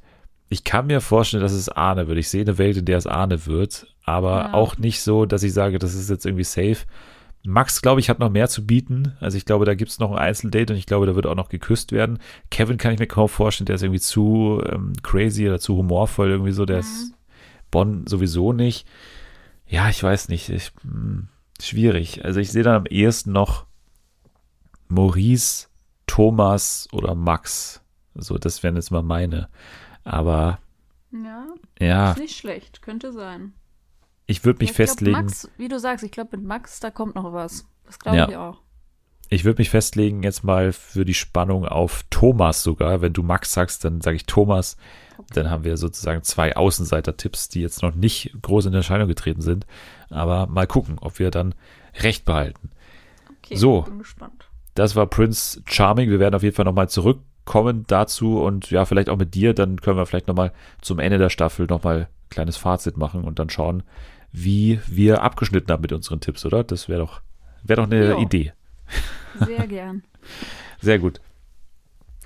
Ich 0.52 0.64
kann 0.64 0.88
mir 0.88 1.02
vorstellen, 1.02 1.41
dass 1.41 1.54
es 1.54 1.70
Arne 1.70 2.08
wird. 2.08 2.18
Ich 2.18 2.30
sehe 2.30 2.41
eine 2.41 2.58
Welt, 2.58 2.78
in 2.78 2.86
der 2.86 2.97
es 2.97 3.08
Arne 3.08 3.45
wird, 3.45 3.88
aber 4.04 4.38
ja. 4.38 4.54
auch 4.54 4.78
nicht 4.78 5.02
so, 5.02 5.26
dass 5.26 5.43
ich 5.43 5.54
sage, 5.54 5.80
das 5.80 5.95
ist 5.95 6.10
jetzt 6.10 6.26
irgendwie 6.26 6.43
safe. 6.43 6.86
Max, 7.43 7.82
glaube 7.82 7.99
ich, 7.99 8.10
hat 8.10 8.20
noch 8.20 8.30
mehr 8.30 8.49
zu 8.49 8.68
bieten. 8.68 9.16
Also 9.20 9.38
ich 9.38 9.45
glaube, 9.45 9.66
da 9.66 9.74
gibt 9.74 9.89
es 9.89 9.97
noch 9.97 10.12
ein 10.12 10.18
Einzeldate 10.18 10.74
und 10.74 10.78
ich 10.78 10.86
glaube, 10.86 11.08
da 11.08 11.16
wird 11.16 11.26
auch 11.26 11.36
noch 11.36 11.49
geküsst 11.49 11.91
werden. 11.91 12.20
Kevin 12.52 12.78
kann 12.78 12.93
ich 12.93 12.99
mir 12.99 13.08
kaum 13.08 13.30
vorstellen, 13.30 13.66
der 13.66 13.76
ist 13.76 13.82
irgendwie 13.82 13.99
zu 13.99 14.62
ähm, 14.72 14.93
crazy 15.02 15.47
oder 15.47 15.60
zu 15.60 15.76
humorvoll 15.76 16.30
irgendwie 16.30 16.52
so. 16.52 16.66
Der 16.66 16.78
mhm. 16.78 16.82
ist 16.82 17.14
Bonn 17.72 18.06
sowieso 18.06 18.54
nicht 18.54 18.86
ja, 19.72 19.89
ich 19.89 20.04
weiß 20.04 20.28
nicht, 20.28 20.49
ich, 20.49 20.72
mh, 20.84 20.91
hm, 20.91 21.28
schwierig. 21.60 22.26
Also 22.26 22.39
ich 22.41 22.52
sehe 22.52 22.64
dann 22.64 22.76
am 22.76 22.86
ehesten 22.86 23.32
noch 23.32 23.66
Maurice, 24.89 25.68
Thomas 26.08 26.89
oder 26.91 27.16
Max. 27.16 27.82
So, 28.14 28.38
das 28.38 28.62
wären 28.64 28.76
jetzt 28.76 28.91
mal 28.91 29.02
meine. 29.02 29.47
Aber 30.04 30.60
ja, 31.12 31.47
ja 31.80 32.12
ist 32.12 32.20
nicht 32.20 32.38
schlecht, 32.38 32.82
könnte 32.82 33.12
sein. 33.12 33.54
Ich 34.26 34.45
würde 34.45 34.60
mich 34.60 34.70
ja, 34.70 34.72
ich 34.72 34.78
festlegen. 34.78 35.14
Glaub, 35.14 35.26
Max, 35.26 35.49
wie 35.58 35.68
du 35.68 35.80
sagst, 35.80 36.04
ich 36.04 36.12
glaube 36.12 36.38
mit 36.38 36.45
Max, 36.45 36.80
da 36.80 36.89
kommt 36.89 37.16
noch 37.16 37.34
was. 37.34 37.66
Das 37.86 37.99
glaube 37.99 38.18
ja. 38.18 38.30
ich 38.30 38.36
auch. 38.38 38.62
Ich 39.30 39.45
würde 39.45 39.62
mich 39.62 39.70
festlegen 39.70 40.24
jetzt 40.24 40.43
mal 40.43 40.74
für 40.74 41.06
die 41.06 41.14
Spannung 41.14 41.66
auf 41.66 42.04
Thomas 42.10 42.64
sogar. 42.64 43.02
Wenn 43.02 43.14
du 43.14 43.24
Max 43.24 43.54
sagst, 43.54 43.86
dann 43.86 44.02
sage 44.02 44.18
ich 44.18 44.26
Thomas. 44.26 44.76
Dann 45.34 45.49
haben 45.49 45.64
wir 45.64 45.78
sozusagen 45.78 46.24
zwei 46.24 46.56
Außenseiter-Tipps, 46.56 47.47
die 47.47 47.62
jetzt 47.62 47.82
noch 47.82 47.95
nicht 47.95 48.36
groß 48.41 48.66
in 48.66 48.74
Erscheinung 48.74 49.08
getreten 49.08 49.41
sind. 49.41 49.66
Aber 50.10 50.47
mal 50.47 50.68
gucken, 50.68 50.97
ob 50.99 51.20
wir 51.20 51.32
dann 51.32 51.56
recht 52.02 52.26
behalten. 52.26 52.72
Okay, 53.38 53.56
so, 53.56 53.84
bin 53.84 53.99
gespannt. 53.99 54.49
Das 54.76 54.95
war 54.95 55.08
Prince 55.08 55.62
Charming. 55.66 56.10
Wir 56.10 56.20
werden 56.20 56.36
auf 56.36 56.43
jeden 56.43 56.56
Fall 56.56 56.66
nochmal 56.66 56.89
zurückkommen 57.41 57.85
dazu 57.87 58.41
und 58.41 58.71
ja, 58.71 58.85
vielleicht 58.85 59.09
auch 59.09 59.17
mit 59.17 59.33
dir. 59.33 59.53
Dann 59.53 59.81
können 59.81 59.97
wir 59.97 60.05
vielleicht 60.05 60.27
nochmal 60.27 60.51
zum 60.81 60.99
Ende 60.99 61.17
der 61.17 61.29
Staffel 61.29 61.65
nochmal 61.67 61.97
ein 61.97 62.07
kleines 62.29 62.57
Fazit 62.57 62.97
machen 62.97 63.23
und 63.23 63.39
dann 63.39 63.49
schauen, 63.49 63.83
wie 64.31 64.79
wir 64.87 65.23
abgeschnitten 65.23 65.71
haben 65.71 65.81
mit 65.81 65.91
unseren 65.91 66.21
Tipps, 66.21 66.45
oder? 66.45 66.63
Das 66.63 66.87
wäre 66.87 66.99
doch, 66.99 67.21
wär 67.63 67.75
doch 67.75 67.85
eine 67.85 68.11
jo. 68.11 68.19
Idee. 68.19 68.53
Sehr 69.39 69.67
gern. 69.67 70.03
Sehr 70.81 70.99
gut. 70.99 71.19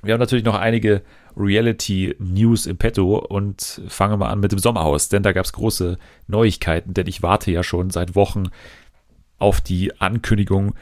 Wir 0.03 0.13
haben 0.13 0.19
natürlich 0.19 0.45
noch 0.45 0.55
einige 0.55 1.01
Reality-News 1.35 2.67
im 2.67 2.77
Petto 2.77 3.17
und 3.17 3.81
fangen 3.87 4.19
mal 4.19 4.29
an 4.29 4.39
mit 4.39 4.51
dem 4.51 4.59
Sommerhaus, 4.59 5.09
denn 5.09 5.23
da 5.23 5.33
gab 5.33 5.45
es 5.45 5.53
große 5.53 5.97
Neuigkeiten, 6.27 6.93
denn 6.93 7.07
ich 7.07 7.23
warte 7.23 7.51
ja 7.51 7.63
schon 7.63 7.89
seit 7.89 8.15
Wochen 8.15 8.49
auf 9.39 9.61
die 9.61 9.99
Ankündigung, 9.99 10.75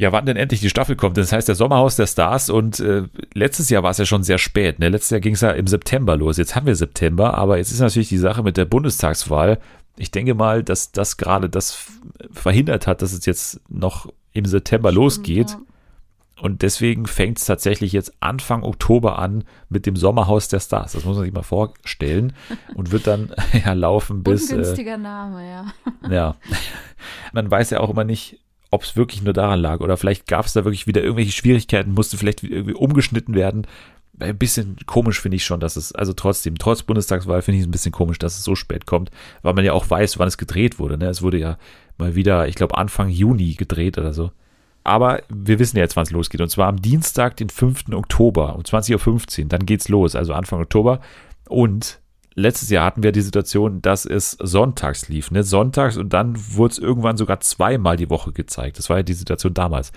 ja, 0.00 0.12
wann 0.12 0.24
denn 0.24 0.38
endlich 0.38 0.60
die 0.60 0.70
Staffel 0.70 0.96
kommt. 0.96 1.18
Das 1.18 1.30
heißt, 1.30 1.46
der 1.46 1.54
Sommerhaus 1.54 1.96
der 1.96 2.06
Stars 2.06 2.48
und 2.48 2.80
äh, 2.80 3.02
letztes 3.34 3.68
Jahr 3.68 3.82
war 3.82 3.90
es 3.90 3.98
ja 3.98 4.06
schon 4.06 4.22
sehr 4.22 4.38
spät. 4.38 4.78
Ne? 4.78 4.88
Letztes 4.88 5.10
Jahr 5.10 5.20
ging 5.20 5.34
es 5.34 5.42
ja 5.42 5.50
im 5.50 5.66
September 5.66 6.16
los. 6.16 6.38
Jetzt 6.38 6.56
haben 6.56 6.64
wir 6.64 6.74
September, 6.74 7.34
aber 7.34 7.58
jetzt 7.58 7.70
ist 7.70 7.80
natürlich 7.80 8.08
die 8.08 8.16
Sache 8.16 8.42
mit 8.42 8.56
der 8.56 8.64
Bundestagswahl. 8.64 9.58
Ich 9.98 10.10
denke 10.10 10.32
mal, 10.32 10.64
dass 10.64 10.92
das 10.92 11.18
gerade 11.18 11.50
das 11.50 11.86
verhindert 12.32 12.86
hat, 12.86 13.02
dass 13.02 13.12
es 13.12 13.26
jetzt 13.26 13.60
noch 13.68 14.10
im 14.32 14.46
September 14.46 14.90
losgeht. 14.90 15.50
Ja. 15.50 15.60
Und 16.40 16.62
deswegen 16.62 17.04
fängt 17.04 17.36
es 17.36 17.44
tatsächlich 17.44 17.92
jetzt 17.92 18.14
Anfang 18.20 18.62
Oktober 18.62 19.18
an 19.18 19.44
mit 19.68 19.84
dem 19.84 19.96
Sommerhaus 19.96 20.48
der 20.48 20.60
Stars. 20.60 20.92
Das 20.92 21.04
muss 21.04 21.16
man 21.16 21.26
sich 21.26 21.34
mal 21.34 21.42
vorstellen. 21.42 22.32
Und 22.74 22.90
wird 22.90 23.06
dann 23.06 23.34
ja 23.66 23.74
laufen 23.74 24.22
bis. 24.22 24.50
Ungünstiger 24.50 24.94
äh, 24.94 24.98
Name, 24.98 25.46
ja. 25.46 25.66
Ja. 26.08 26.36
Man 27.34 27.50
weiß 27.50 27.68
ja 27.68 27.80
auch 27.80 27.90
immer 27.90 28.04
nicht, 28.04 28.40
ob 28.70 28.82
es 28.82 28.96
wirklich 28.96 29.22
nur 29.22 29.32
daran 29.32 29.60
lag. 29.60 29.80
Oder 29.80 29.96
vielleicht 29.96 30.26
gab 30.26 30.46
es 30.46 30.52
da 30.52 30.64
wirklich 30.64 30.86
wieder 30.86 31.02
irgendwelche 31.02 31.32
Schwierigkeiten, 31.32 31.92
musste 31.92 32.16
vielleicht 32.16 32.42
irgendwie 32.42 32.74
umgeschnitten 32.74 33.34
werden. 33.34 33.66
Ein 34.18 34.38
bisschen 34.38 34.76
komisch 34.86 35.20
finde 35.20 35.36
ich 35.36 35.44
schon, 35.44 35.60
dass 35.60 35.76
es, 35.76 35.92
also 35.92 36.12
trotzdem, 36.12 36.58
trotz 36.58 36.82
Bundestagswahl 36.82 37.42
finde 37.42 37.56
ich 37.56 37.62
es 37.62 37.68
ein 37.68 37.72
bisschen 37.72 37.92
komisch, 37.92 38.18
dass 38.18 38.38
es 38.38 38.44
so 38.44 38.54
spät 38.54 38.86
kommt, 38.86 39.10
weil 39.42 39.54
man 39.54 39.64
ja 39.64 39.72
auch 39.72 39.88
weiß, 39.88 40.18
wann 40.18 40.28
es 40.28 40.38
gedreht 40.38 40.78
wurde. 40.78 40.98
Ne? 40.98 41.06
Es 41.06 41.22
wurde 41.22 41.38
ja 41.38 41.56
mal 41.96 42.14
wieder, 42.14 42.46
ich 42.46 42.54
glaube, 42.54 42.76
Anfang 42.76 43.08
Juni 43.08 43.54
gedreht 43.54 43.98
oder 43.98 44.12
so. 44.12 44.30
Aber 44.84 45.22
wir 45.28 45.58
wissen 45.58 45.76
ja 45.76 45.82
jetzt, 45.82 45.96
wann 45.96 46.04
es 46.04 46.10
losgeht. 46.10 46.40
Und 46.40 46.48
zwar 46.48 46.68
am 46.68 46.80
Dienstag, 46.80 47.36
den 47.36 47.50
5. 47.50 47.92
Oktober 47.92 48.54
um 48.54 48.62
20.15 48.62 49.42
Uhr. 49.42 49.48
Dann 49.48 49.66
geht's 49.66 49.88
los, 49.88 50.14
also 50.14 50.32
Anfang 50.32 50.60
Oktober. 50.60 51.00
Und 51.48 52.00
letztes 52.34 52.70
Jahr 52.70 52.84
hatten 52.84 53.02
wir 53.02 53.12
die 53.12 53.20
Situation, 53.20 53.82
dass 53.82 54.04
es 54.04 54.32
sonntags 54.32 55.08
lief. 55.08 55.30
Ne? 55.30 55.42
Sonntags 55.42 55.96
und 55.96 56.12
dann 56.12 56.36
wurde 56.54 56.72
es 56.72 56.78
irgendwann 56.78 57.16
sogar 57.16 57.40
zweimal 57.40 57.96
die 57.96 58.10
Woche 58.10 58.32
gezeigt. 58.32 58.78
Das 58.78 58.88
war 58.88 58.98
ja 58.98 59.02
die 59.02 59.14
Situation 59.14 59.54
damals. 59.54 59.92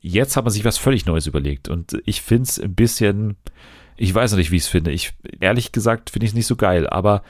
Jetzt 0.00 0.36
hat 0.36 0.44
man 0.44 0.52
sich 0.52 0.64
was 0.64 0.78
völlig 0.78 1.06
Neues 1.06 1.26
überlegt. 1.26 1.68
Und 1.68 2.00
ich 2.06 2.22
finde 2.22 2.44
es 2.44 2.58
ein 2.58 2.74
bisschen, 2.74 3.36
ich 3.96 4.14
weiß 4.14 4.32
noch 4.32 4.38
nicht, 4.38 4.50
wie 4.50 4.56
ich 4.56 4.62
es 4.62 4.68
finde. 4.68 4.90
Ich, 4.92 5.12
ehrlich 5.40 5.72
gesagt, 5.72 6.10
finde 6.10 6.24
ich 6.24 6.30
es 6.30 6.36
nicht 6.36 6.46
so 6.46 6.56
geil. 6.56 6.88
Aber 6.88 7.22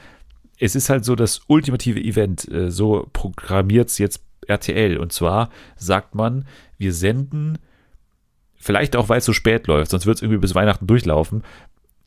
es 0.57 0.75
ist 0.75 0.89
halt 0.89 1.03
so 1.03 1.15
das 1.15 1.41
ultimative 1.47 1.99
Event. 1.99 2.49
Äh, 2.49 2.71
so 2.71 3.07
programmiert 3.11 3.89
es 3.89 3.97
jetzt 3.97 4.23
RTL. 4.47 4.97
Und 4.97 5.11
zwar 5.11 5.49
sagt 5.75 6.15
man, 6.15 6.45
wir 6.77 6.93
senden, 6.93 7.57
vielleicht 8.55 8.95
auch 8.95 9.09
weil 9.09 9.19
es 9.19 9.25
so 9.25 9.33
spät 9.33 9.67
läuft, 9.67 9.91
sonst 9.91 10.05
wird 10.05 10.17
es 10.17 10.21
irgendwie 10.21 10.39
bis 10.39 10.55
Weihnachten 10.55 10.87
durchlaufen. 10.87 11.43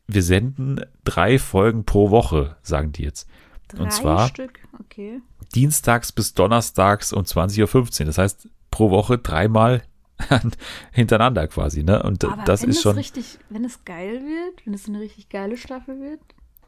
Wir 0.07 0.23
senden 0.23 0.81
drei 1.03 1.39
Folgen 1.39 1.85
pro 1.85 2.11
Woche, 2.11 2.55
sagen 2.61 2.91
die 2.91 3.03
jetzt. 3.03 3.27
Drei 3.69 3.83
Und 3.83 3.91
zwar 3.91 4.31
okay. 4.79 5.21
dienstags 5.55 6.11
bis 6.11 6.33
donnerstags 6.33 7.11
um 7.13 7.23
20.15 7.23 8.01
Uhr. 8.01 8.05
Das 8.05 8.17
heißt, 8.17 8.47
pro 8.69 8.91
Woche 8.91 9.17
dreimal 9.17 9.81
hintereinander 10.91 11.47
quasi, 11.47 11.83
ne? 11.83 12.01
Und 12.03 12.23
Aber 12.23 12.43
das 12.43 12.61
wenn 12.61 12.69
ist 12.69 12.77
es 12.77 12.81
schon. 12.83 12.95
richtig, 12.95 13.39
wenn 13.49 13.65
es 13.65 13.83
geil 13.83 14.21
wird, 14.21 14.65
wenn 14.65 14.73
es 14.73 14.87
eine 14.87 14.99
richtig 14.99 15.29
geile 15.29 15.57
Staffel 15.57 15.99
wird, 15.99 16.21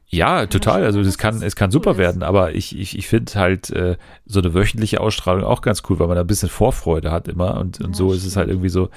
Ja, 0.09 0.45
total. 0.47 0.83
Also 0.83 1.03
das 1.03 1.17
kann, 1.17 1.41
es 1.41 1.55
kann 1.55 1.69
super 1.71 1.97
werden, 1.97 2.23
aber 2.23 2.55
ich, 2.55 2.77
ich, 2.77 2.97
ich 2.97 3.07
finde 3.07 3.33
halt 3.35 3.69
äh, 3.69 3.97
so 4.25 4.39
eine 4.39 4.53
wöchentliche 4.53 4.99
Ausstrahlung 5.01 5.43
auch 5.43 5.61
ganz 5.61 5.83
cool, 5.89 5.99
weil 5.99 6.07
man 6.07 6.15
da 6.15 6.21
ein 6.21 6.27
bisschen 6.27 6.49
Vorfreude 6.49 7.11
hat 7.11 7.27
immer 7.27 7.57
und, 7.59 7.81
und 7.81 7.95
so 7.95 8.13
ist 8.13 8.25
es 8.25 8.35
halt 8.35 8.49
irgendwie 8.49 8.69
so. 8.69 8.89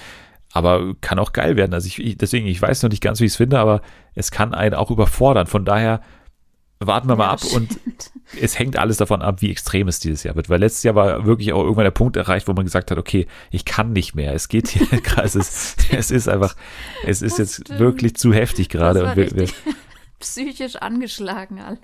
Aber 0.52 0.94
kann 1.00 1.18
auch 1.18 1.32
geil 1.32 1.56
werden. 1.56 1.74
Also 1.74 1.86
ich, 1.86 1.98
ich 2.00 2.18
deswegen, 2.18 2.46
ich 2.46 2.60
weiß 2.60 2.82
noch 2.82 2.90
nicht 2.90 3.02
ganz, 3.02 3.20
wie 3.20 3.24
ich 3.26 3.32
es 3.32 3.36
finde, 3.36 3.58
aber 3.58 3.82
es 4.14 4.30
kann 4.30 4.52
einen 4.54 4.74
auch 4.74 4.90
überfordern. 4.90 5.46
Von 5.46 5.64
daher 5.64 6.00
warten 6.80 7.08
wir 7.08 7.14
mal 7.16 7.24
Ja, 7.26 7.30
ab 7.32 7.44
und 7.54 7.72
stimmt. 7.72 8.10
es 8.40 8.58
hängt 8.58 8.78
alles 8.78 8.96
davon 8.96 9.20
ab, 9.22 9.42
wie 9.42 9.50
extrem 9.50 9.86
es 9.86 10.00
dieses 10.00 10.22
Jahr 10.22 10.34
wird. 10.34 10.48
Weil 10.48 10.60
letztes 10.60 10.82
Jahr 10.82 10.94
war 10.94 11.26
wirklich 11.26 11.52
auch 11.52 11.60
irgendwann 11.62 11.84
der 11.84 11.90
Punkt 11.90 12.16
erreicht, 12.16 12.48
wo 12.48 12.52
man 12.54 12.64
gesagt 12.64 12.90
hat, 12.90 12.96
okay, 12.98 13.26
ich 13.50 13.64
kann 13.64 13.92
nicht 13.92 14.14
mehr. 14.14 14.34
Es 14.34 14.48
geht 14.48 14.68
hier 14.68 14.86
gerade, 15.02 15.26
es 15.28 15.36
ist, 15.36 15.76
es 15.92 16.10
ist 16.10 16.28
einfach, 16.28 16.56
es 17.06 17.22
ist 17.22 17.38
Das 17.38 17.38
jetzt 17.38 17.60
stimmt. 17.66 17.78
wirklich 17.80 18.16
zu 18.16 18.32
heftig 18.32 18.68
gerade. 18.70 19.04
Und 19.04 19.16
wir, 19.16 19.30
wir, 19.36 19.48
psychisch 20.20 20.76
angeschlagen 20.76 21.60
alle. 21.60 21.78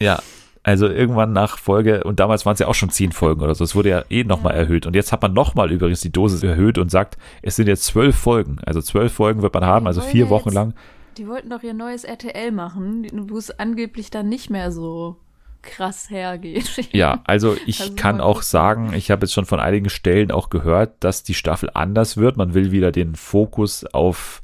ja, 0.00 0.20
also 0.62 0.86
irgendwann 0.88 1.32
nach 1.32 1.56
Folge, 1.58 2.04
und 2.04 2.20
damals 2.20 2.44
waren 2.44 2.52
es 2.54 2.58
ja 2.60 2.66
auch 2.68 2.74
schon 2.74 2.90
zehn 2.90 3.12
Folgen 3.12 3.40
oder 3.40 3.54
so, 3.54 3.64
es 3.64 3.74
wurde 3.74 3.88
ja 3.88 4.04
eh 4.10 4.24
nochmal 4.24 4.54
erhöht. 4.54 4.86
Und 4.86 4.94
jetzt 4.94 5.10
hat 5.12 5.22
man 5.22 5.32
nochmal 5.32 5.70
übrigens 5.72 6.00
die 6.00 6.12
Dosis 6.12 6.42
erhöht 6.42 6.76
und 6.78 6.90
sagt, 6.90 7.16
es 7.42 7.56
sind 7.56 7.66
jetzt 7.66 7.84
zwölf 7.84 8.14
Folgen. 8.16 8.58
Also 8.66 8.80
zwölf 8.82 9.12
Folgen 9.12 9.42
wird 9.42 9.54
man 9.54 9.64
haben, 9.64 9.86
also 9.86 10.00
vier 10.00 10.28
Wochen 10.30 10.48
jetzt- 10.50 10.54
lang. 10.54 10.74
Die 11.16 11.26
wollten 11.26 11.50
doch 11.50 11.62
ihr 11.62 11.74
neues 11.74 12.04
RTL 12.04 12.52
machen, 12.52 13.06
wo 13.28 13.36
es 13.36 13.50
angeblich 13.58 14.10
dann 14.10 14.28
nicht 14.28 14.48
mehr 14.48 14.70
so 14.70 15.16
krass 15.62 16.08
hergeht. 16.08 16.88
Ja, 16.92 17.20
also 17.26 17.56
ich 17.66 17.80
Also 17.80 17.94
kann 17.94 18.20
auch 18.20 18.42
sagen, 18.42 18.92
ich 18.94 19.10
habe 19.10 19.22
jetzt 19.26 19.34
schon 19.34 19.44
von 19.44 19.60
einigen 19.60 19.90
Stellen 19.90 20.30
auch 20.30 20.48
gehört, 20.50 20.92
dass 21.00 21.22
die 21.22 21.34
Staffel 21.34 21.68
anders 21.74 22.16
wird. 22.16 22.36
Man 22.36 22.54
will 22.54 22.70
wieder 22.70 22.92
den 22.92 23.14
Fokus 23.16 23.84
auf 23.86 24.40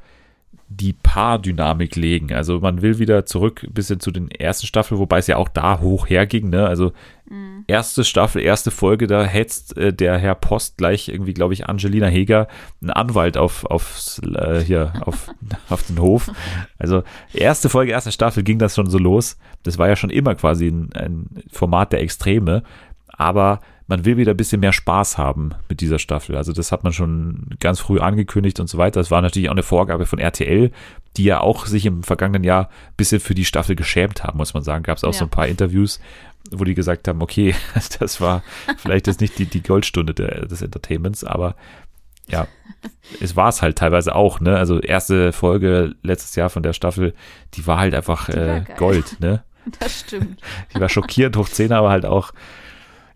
die 0.68 0.92
Paardynamik 0.92 1.96
legen. 1.96 2.32
Also 2.32 2.60
man 2.60 2.82
will 2.82 2.98
wieder 2.98 3.24
zurück 3.24 3.62
ein 3.62 3.72
bisschen 3.72 4.00
zu 4.00 4.10
den 4.10 4.30
ersten 4.30 4.66
Staffeln, 4.66 4.98
wobei 4.98 5.18
es 5.18 5.26
ja 5.26 5.36
auch 5.36 5.48
da 5.48 5.80
hoch 5.80 6.08
herging. 6.08 6.50
Ne? 6.50 6.66
Also 6.66 6.92
Mhm. 7.28 7.64
erste 7.66 8.04
Staffel, 8.04 8.40
erste 8.42 8.70
Folge, 8.70 9.06
da 9.06 9.24
hetzt 9.24 9.76
äh, 9.76 9.92
der 9.92 10.18
Herr 10.18 10.34
Post 10.36 10.78
gleich 10.78 11.08
irgendwie, 11.08 11.34
glaube 11.34 11.54
ich, 11.54 11.68
Angelina 11.68 12.06
Heger, 12.06 12.46
einen 12.80 12.90
Anwalt 12.90 13.36
auf, 13.36 13.64
aufs, 13.64 14.20
äh, 14.20 14.60
hier, 14.60 14.92
auf, 15.00 15.30
auf 15.68 15.82
den 15.84 15.98
Hof. 15.98 16.30
Also 16.78 17.02
erste 17.32 17.68
Folge, 17.68 17.92
erste 17.92 18.12
Staffel 18.12 18.42
ging 18.44 18.58
das 18.58 18.74
schon 18.76 18.88
so 18.88 18.98
los. 18.98 19.38
Das 19.64 19.78
war 19.78 19.88
ja 19.88 19.96
schon 19.96 20.10
immer 20.10 20.34
quasi 20.36 20.68
ein, 20.68 20.92
ein 20.94 21.26
Format 21.50 21.92
der 21.92 22.00
Extreme. 22.00 22.62
Aber 23.08 23.60
man 23.88 24.04
will 24.04 24.16
wieder 24.16 24.32
ein 24.32 24.36
bisschen 24.36 24.60
mehr 24.60 24.72
Spaß 24.72 25.16
haben 25.16 25.50
mit 25.68 25.80
dieser 25.80 25.98
Staffel. 25.98 26.36
Also 26.36 26.52
das 26.52 26.72
hat 26.72 26.82
man 26.82 26.92
schon 26.92 27.46
ganz 27.60 27.78
früh 27.80 28.00
angekündigt 28.00 28.58
und 28.58 28.68
so 28.68 28.78
weiter. 28.78 29.00
Das 29.00 29.10
war 29.10 29.22
natürlich 29.22 29.48
auch 29.48 29.52
eine 29.54 29.62
Vorgabe 29.62 30.06
von 30.06 30.18
RTL, 30.18 30.72
die 31.16 31.24
ja 31.24 31.40
auch 31.40 31.66
sich 31.66 31.86
im 31.86 32.02
vergangenen 32.02 32.42
Jahr 32.44 32.64
ein 32.66 32.94
bisschen 32.96 33.20
für 33.20 33.34
die 33.34 33.44
Staffel 33.44 33.76
geschämt 33.76 34.24
haben, 34.24 34.38
muss 34.38 34.54
man 34.54 34.62
sagen. 34.64 34.82
Gab 34.82 34.96
es 34.98 35.04
auch 35.04 35.12
so 35.14 35.20
Ja. 35.20 35.26
ein 35.26 35.30
paar 35.30 35.46
Interviews, 35.46 36.00
wo 36.50 36.64
die 36.64 36.74
gesagt 36.74 37.06
haben, 37.06 37.22
okay, 37.22 37.54
das 38.00 38.20
war 38.20 38.42
vielleicht 38.76 39.06
jetzt 39.06 39.20
nicht 39.20 39.38
die, 39.38 39.46
die 39.46 39.62
Goldstunde 39.62 40.14
der, 40.14 40.46
des 40.46 40.62
Entertainments, 40.62 41.22
aber 41.22 41.54
ja, 42.28 42.48
es 43.20 43.36
war 43.36 43.48
es 43.50 43.62
halt 43.62 43.78
teilweise 43.78 44.16
auch, 44.16 44.40
ne? 44.40 44.56
Also 44.56 44.80
erste 44.80 45.32
Folge 45.32 45.94
letztes 46.02 46.34
Jahr 46.34 46.50
von 46.50 46.64
der 46.64 46.72
Staffel, 46.72 47.14
die 47.54 47.64
war 47.68 47.78
halt 47.78 47.94
einfach 47.94 48.28
war 48.28 48.36
äh. 48.56 48.64
Gold, 48.76 49.20
ne? 49.20 49.44
Das 49.80 50.00
stimmt. 50.00 50.40
Die 50.74 50.80
war 50.80 50.88
schockierend 50.88 51.36
hoch 51.36 51.48
10, 51.48 51.72
aber 51.72 51.90
halt 51.90 52.04
auch, 52.04 52.32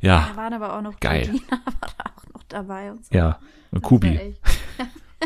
ja, 0.01 0.29
Da 0.31 0.37
waren 0.37 0.53
aber 0.55 0.77
auch 0.77 0.83
noch 0.83 0.99
Geil. 1.01 1.23
Georgina 1.27 1.51
war 1.65 1.91
da 1.97 2.05
auch 2.17 2.35
noch 2.35 2.43
dabei 2.49 2.91
und 2.91 3.05
so. 3.07 3.15
ja, 3.17 3.39
und 3.71 3.83
Das 3.83 3.89
Kubi. 3.89 4.35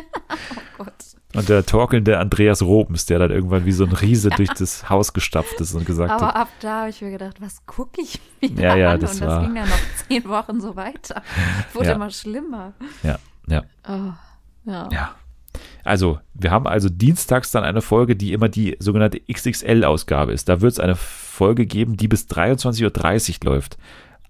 oh 0.79 0.85
Gott. 0.85 0.93
Und 1.35 1.49
der 1.49 1.67
torkelnde 1.67 2.19
Andreas 2.19 2.63
Robens, 2.63 3.07
der 3.07 3.19
dann 3.19 3.31
irgendwann 3.33 3.65
wie 3.65 3.73
so 3.73 3.85
ein 3.85 3.93
Riese 3.93 4.31
durch 4.31 4.51
das 4.51 4.89
Haus 4.89 5.13
gestapft 5.13 5.61
ist 5.61 5.75
und 5.75 5.85
gesagt 5.85 6.13
Aber 6.13 6.29
hat, 6.29 6.37
ab 6.37 6.49
da 6.61 6.81
habe 6.83 6.91
ich 6.91 7.03
mir 7.03 7.11
gedacht, 7.11 7.41
was 7.41 7.67
gucke 7.67 8.01
ich 8.01 8.21
mir 8.41 8.51
Ja, 8.63 8.77
ja, 8.77 8.91
an? 8.93 9.01
das 9.01 9.15
und 9.15 9.23
das 9.23 9.29
war- 9.29 9.43
ging 9.43 9.55
dann 9.57 9.69
noch 9.69 9.77
zehn 10.09 10.29
Wochen 10.29 10.61
so 10.61 10.77
weiter. 10.77 11.23
Wurde 11.73 11.89
Ja. 11.89 11.95
immer 11.95 12.11
schlimmer. 12.11 12.73
ja, 13.03 13.19
ja, 13.49 13.63
Oh, 13.89 14.13
ja. 14.65 14.89
ja. 14.93 15.15
Also, 15.83 16.19
wir 16.35 16.51
haben 16.51 16.67
also 16.67 16.89
dienstags 16.89 17.51
dann 17.51 17.63
eine 17.65 17.81
Folge, 17.83 18.17
die 18.17 18.33
immer 18.33 18.49
die 18.49 18.77
sogenannte 18.81 19.21
XXL-Ausgabe 19.31 20.33
ist. 20.33 20.49
Da 20.49 20.61
wird 20.61 20.73
es 20.73 20.81
eine 20.81 20.95
Folge 20.97 21.67
geben, 21.67 21.97
die 21.97 22.09
bis 22.09 22.27
23.30 22.29 23.45
Uhr 23.45 23.51
läuft. 23.53 23.77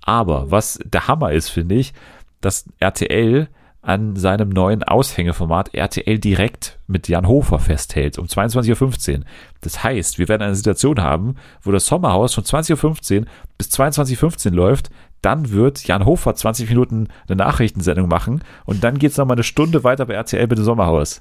Aber 0.05 0.51
was 0.51 0.79
der 0.85 1.09
Hammer 1.09 1.33
ist, 1.33 1.49
finde 1.49 1.77
ich, 1.77 1.95
dass 2.41 2.67
RTL 2.79 3.49
an 3.81 4.17
seinem 4.17 4.49
neuen 4.49 4.83
Aushängeformat 4.83 5.75
RTL 5.75 6.19
direkt 6.19 6.79
mit 6.87 7.09
Jan 7.09 7.29
Hofer 7.29 7.59
festhält, 7.59 8.19
um 8.19 8.27
22.15 8.27 9.19
Uhr. 9.19 9.25
Das 9.61 9.83
heißt, 9.83 10.19
wir 10.19 10.29
werden 10.29 10.43
eine 10.43 10.55
Situation 10.55 11.03
haben, 11.03 11.37
wo 11.63 11.71
das 11.71 11.87
Sommerhaus 11.87 12.35
von 12.35 12.45
20.15 12.45 13.21
Uhr 13.21 13.27
bis 13.59 13.69
22.15 13.69 14.47
Uhr 14.47 14.53
läuft, 14.53 14.91
dann 15.21 15.51
wird 15.51 15.87
Jan 15.87 16.05
Hofer 16.05 16.35
20 16.35 16.69
Minuten 16.69 17.09
eine 17.29 17.37
Nachrichtensendung 17.37 18.09
machen 18.09 18.43
und 18.65 18.85
dann 18.85 18.99
geht 18.99 19.13
es 19.13 19.17
nochmal 19.17 19.37
eine 19.37 19.45
Stunde 19.45 19.85
weiter 19.85 20.07
bei 20.07 20.15
RTL 20.15 20.47
mit 20.47 20.59
dem 20.59 20.65
Sommerhaus. 20.65 21.21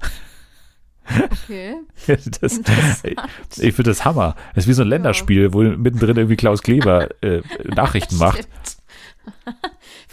Okay. 1.08 1.76
Das, 2.41 2.60
ich 3.58 3.76
finde 3.76 3.91
das 3.91 4.06
Hammer. 4.06 4.36
Das 4.56 4.66
ist 4.66 4.70
wie 4.70 4.74
so 4.74 4.82
ein 4.82 4.88
Länderspiel, 4.88 5.54
wo 5.54 5.62
mittendrin 5.62 6.18
irgendwie 6.18 6.36
Klaus 6.36 6.62
Kleber 6.64 7.10
äh, 7.22 7.41
Nachrichten 7.64 8.18
macht. 8.18 8.47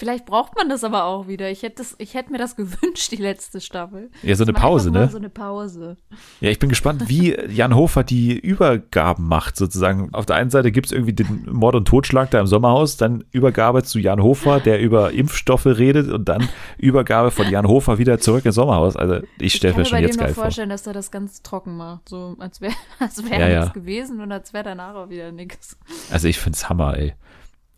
Vielleicht 0.00 0.24
braucht 0.24 0.56
man 0.56 0.70
das 0.70 0.82
aber 0.82 1.04
auch 1.04 1.28
wieder. 1.28 1.50
Ich 1.50 1.62
hätte, 1.62 1.76
das, 1.76 1.94
ich 1.98 2.14
hätte 2.14 2.32
mir 2.32 2.38
das 2.38 2.56
gewünscht, 2.56 3.12
die 3.12 3.16
letzte 3.16 3.60
Staffel. 3.60 4.10
Ja, 4.22 4.34
so 4.34 4.44
eine 4.44 4.54
Pause, 4.54 4.90
ne? 4.90 5.10
So 5.10 5.18
eine 5.18 5.28
Pause. 5.28 5.98
Ja, 6.40 6.48
ich 6.48 6.58
bin 6.58 6.70
gespannt, 6.70 7.10
wie 7.10 7.38
Jan 7.50 7.76
Hofer 7.76 8.02
die 8.02 8.38
Übergaben 8.38 9.28
macht, 9.28 9.58
sozusagen. 9.58 10.08
Auf 10.14 10.24
der 10.24 10.36
einen 10.36 10.48
Seite 10.48 10.72
gibt 10.72 10.86
es 10.86 10.92
irgendwie 10.92 11.12
den 11.12 11.46
Mord 11.52 11.74
und 11.74 11.86
Totschlag 11.86 12.30
da 12.30 12.40
im 12.40 12.46
Sommerhaus, 12.46 12.96
dann 12.96 13.24
Übergabe 13.30 13.82
zu 13.82 13.98
Jan 13.98 14.22
Hofer, 14.22 14.58
der 14.58 14.80
über 14.80 15.12
Impfstoffe 15.12 15.66
redet 15.66 16.08
und 16.10 16.30
dann 16.30 16.48
Übergabe 16.78 17.30
von 17.30 17.50
Jan 17.50 17.68
Hofer 17.68 17.98
wieder 17.98 18.18
zurück 18.18 18.46
ins 18.46 18.54
Sommerhaus. 18.54 18.96
Also 18.96 19.18
ich 19.38 19.52
stelle 19.52 19.74
mir 19.74 19.82
kann 19.82 19.84
schon 19.84 19.96
mir 19.98 20.02
bei 20.04 20.06
jetzt 20.06 20.16
dem 20.16 20.20
noch 20.20 20.26
geil 20.28 20.34
vor. 20.34 20.44
vorstellen, 20.44 20.70
dass 20.70 20.86
er 20.86 20.94
das 20.94 21.10
ganz 21.10 21.42
trocken 21.42 21.76
macht. 21.76 22.08
So, 22.08 22.36
als 22.38 22.62
wäre 22.62 22.72
als 22.98 23.22
wär 23.30 23.38
Ja, 23.38 23.48
ja. 23.48 23.60
nichts 23.60 23.74
gewesen 23.74 24.22
und 24.22 24.32
als 24.32 24.54
wäre 24.54 24.64
danach 24.64 24.94
auch 24.94 25.10
wieder 25.10 25.30
nichts. 25.30 25.76
Also 26.10 26.26
ich 26.26 26.38
finde 26.38 26.56
es 26.56 26.70
Hammer, 26.70 26.96
ey. 26.96 27.12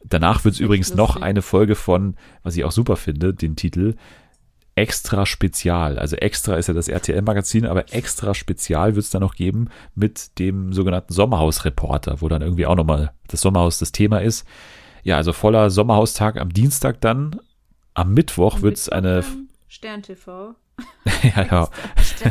Danach 0.05 0.45
wird 0.45 0.55
es 0.55 0.61
übrigens 0.61 0.95
noch 0.95 1.17
eine 1.17 1.43
Folge 1.43 1.75
von, 1.75 2.17
was 2.43 2.57
ich 2.57 2.65
auch 2.65 2.73
super 2.73 2.97
finde, 2.97 3.35
den 3.35 3.57
Titel 3.57 3.95
Extra 4.75 5.27
Spezial. 5.27 5.99
Also 5.99 6.17
Extra 6.17 6.57
ist 6.57 6.69
ja 6.69 6.75
das 6.75 6.89
RTL-Magazin, 6.89 7.67
aber 7.67 7.93
Extra 7.93 8.35
Spezial 8.35 8.95
wird 8.95 9.05
es 9.05 9.11
dann 9.11 9.21
noch 9.21 9.35
geben 9.35 9.69
mit 9.95 10.39
dem 10.39 10.73
sogenannten 10.73 11.13
Sommerhaus-Reporter, 11.13 12.21
wo 12.21 12.29
dann 12.29 12.43
irgendwie 12.43 12.67
auch 12.67 12.77
nochmal 12.77 13.13
das 13.29 13.43
Sommerhaus 13.43 13.79
das 13.79 13.93
Thema 13.93 14.23
ist. 14.23 14.47
Ja, 15.03 15.17
also 15.17 15.33
voller 15.33 15.69
Sommerhaustag 15.71 16.41
am 16.41 16.53
Dienstag 16.53 17.01
dann. 17.01 17.39
Am 17.95 18.15
Mittwoch 18.15 18.63
wird 18.63 18.77
es 18.77 18.89
eine, 18.89 19.25
Stern 19.69 20.03
TV. 20.03 20.55
ja, 21.37 21.47
ja, 21.51 21.69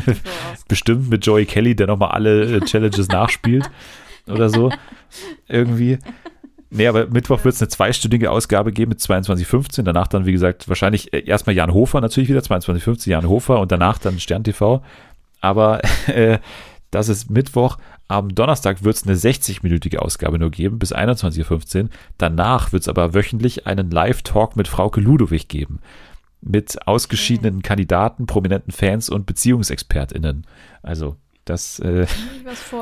bestimmt 0.68 1.10
mit 1.10 1.24
Joey 1.24 1.46
Kelly, 1.46 1.76
der 1.76 1.86
nochmal 1.86 2.10
alle 2.10 2.56
äh, 2.56 2.60
Challenges 2.60 3.08
nachspielt 3.08 3.70
oder 4.26 4.48
so. 4.48 4.72
Irgendwie. 5.48 5.98
Nee, 6.74 6.86
aber 6.86 7.06
Mittwoch 7.08 7.44
wird 7.44 7.54
es 7.54 7.60
eine 7.60 7.68
zweistündige 7.68 8.30
Ausgabe 8.30 8.72
geben 8.72 8.88
mit 8.88 8.98
22.15. 8.98 9.82
Danach 9.82 10.06
dann, 10.06 10.24
wie 10.24 10.32
gesagt, 10.32 10.70
wahrscheinlich 10.70 11.12
äh, 11.12 11.22
erstmal 11.22 11.54
Jan 11.54 11.74
Hofer 11.74 12.00
natürlich 12.00 12.30
wieder, 12.30 12.40
22.15 12.40 13.10
Jan 13.10 13.28
Hofer 13.28 13.60
und 13.60 13.70
danach 13.70 13.98
dann 13.98 14.18
Stern 14.18 14.42
TV. 14.42 14.82
Aber 15.42 15.82
äh, 16.06 16.38
das 16.90 17.10
ist 17.10 17.30
Mittwoch. 17.30 17.76
Am 18.08 18.34
Donnerstag 18.34 18.84
wird 18.84 18.96
es 18.96 19.06
eine 19.06 19.16
60-minütige 19.16 19.98
Ausgabe 19.98 20.38
nur 20.38 20.50
geben, 20.50 20.78
bis 20.78 20.94
21.15 20.94 21.82
Uhr. 21.82 21.88
Danach 22.16 22.72
wird 22.72 22.82
es 22.82 22.88
aber 22.88 23.12
wöchentlich 23.12 23.66
einen 23.66 23.90
Live-Talk 23.90 24.56
mit 24.56 24.66
Frauke 24.66 25.00
Ludowig 25.00 25.48
geben. 25.48 25.80
Mit 26.40 26.88
ausgeschiedenen 26.88 27.60
Kandidaten, 27.60 28.24
prominenten 28.24 28.72
Fans 28.72 29.10
und 29.10 29.26
BeziehungsexpertInnen. 29.26 30.46
Also, 30.82 31.16
das 31.44 31.80
äh, 31.80 32.06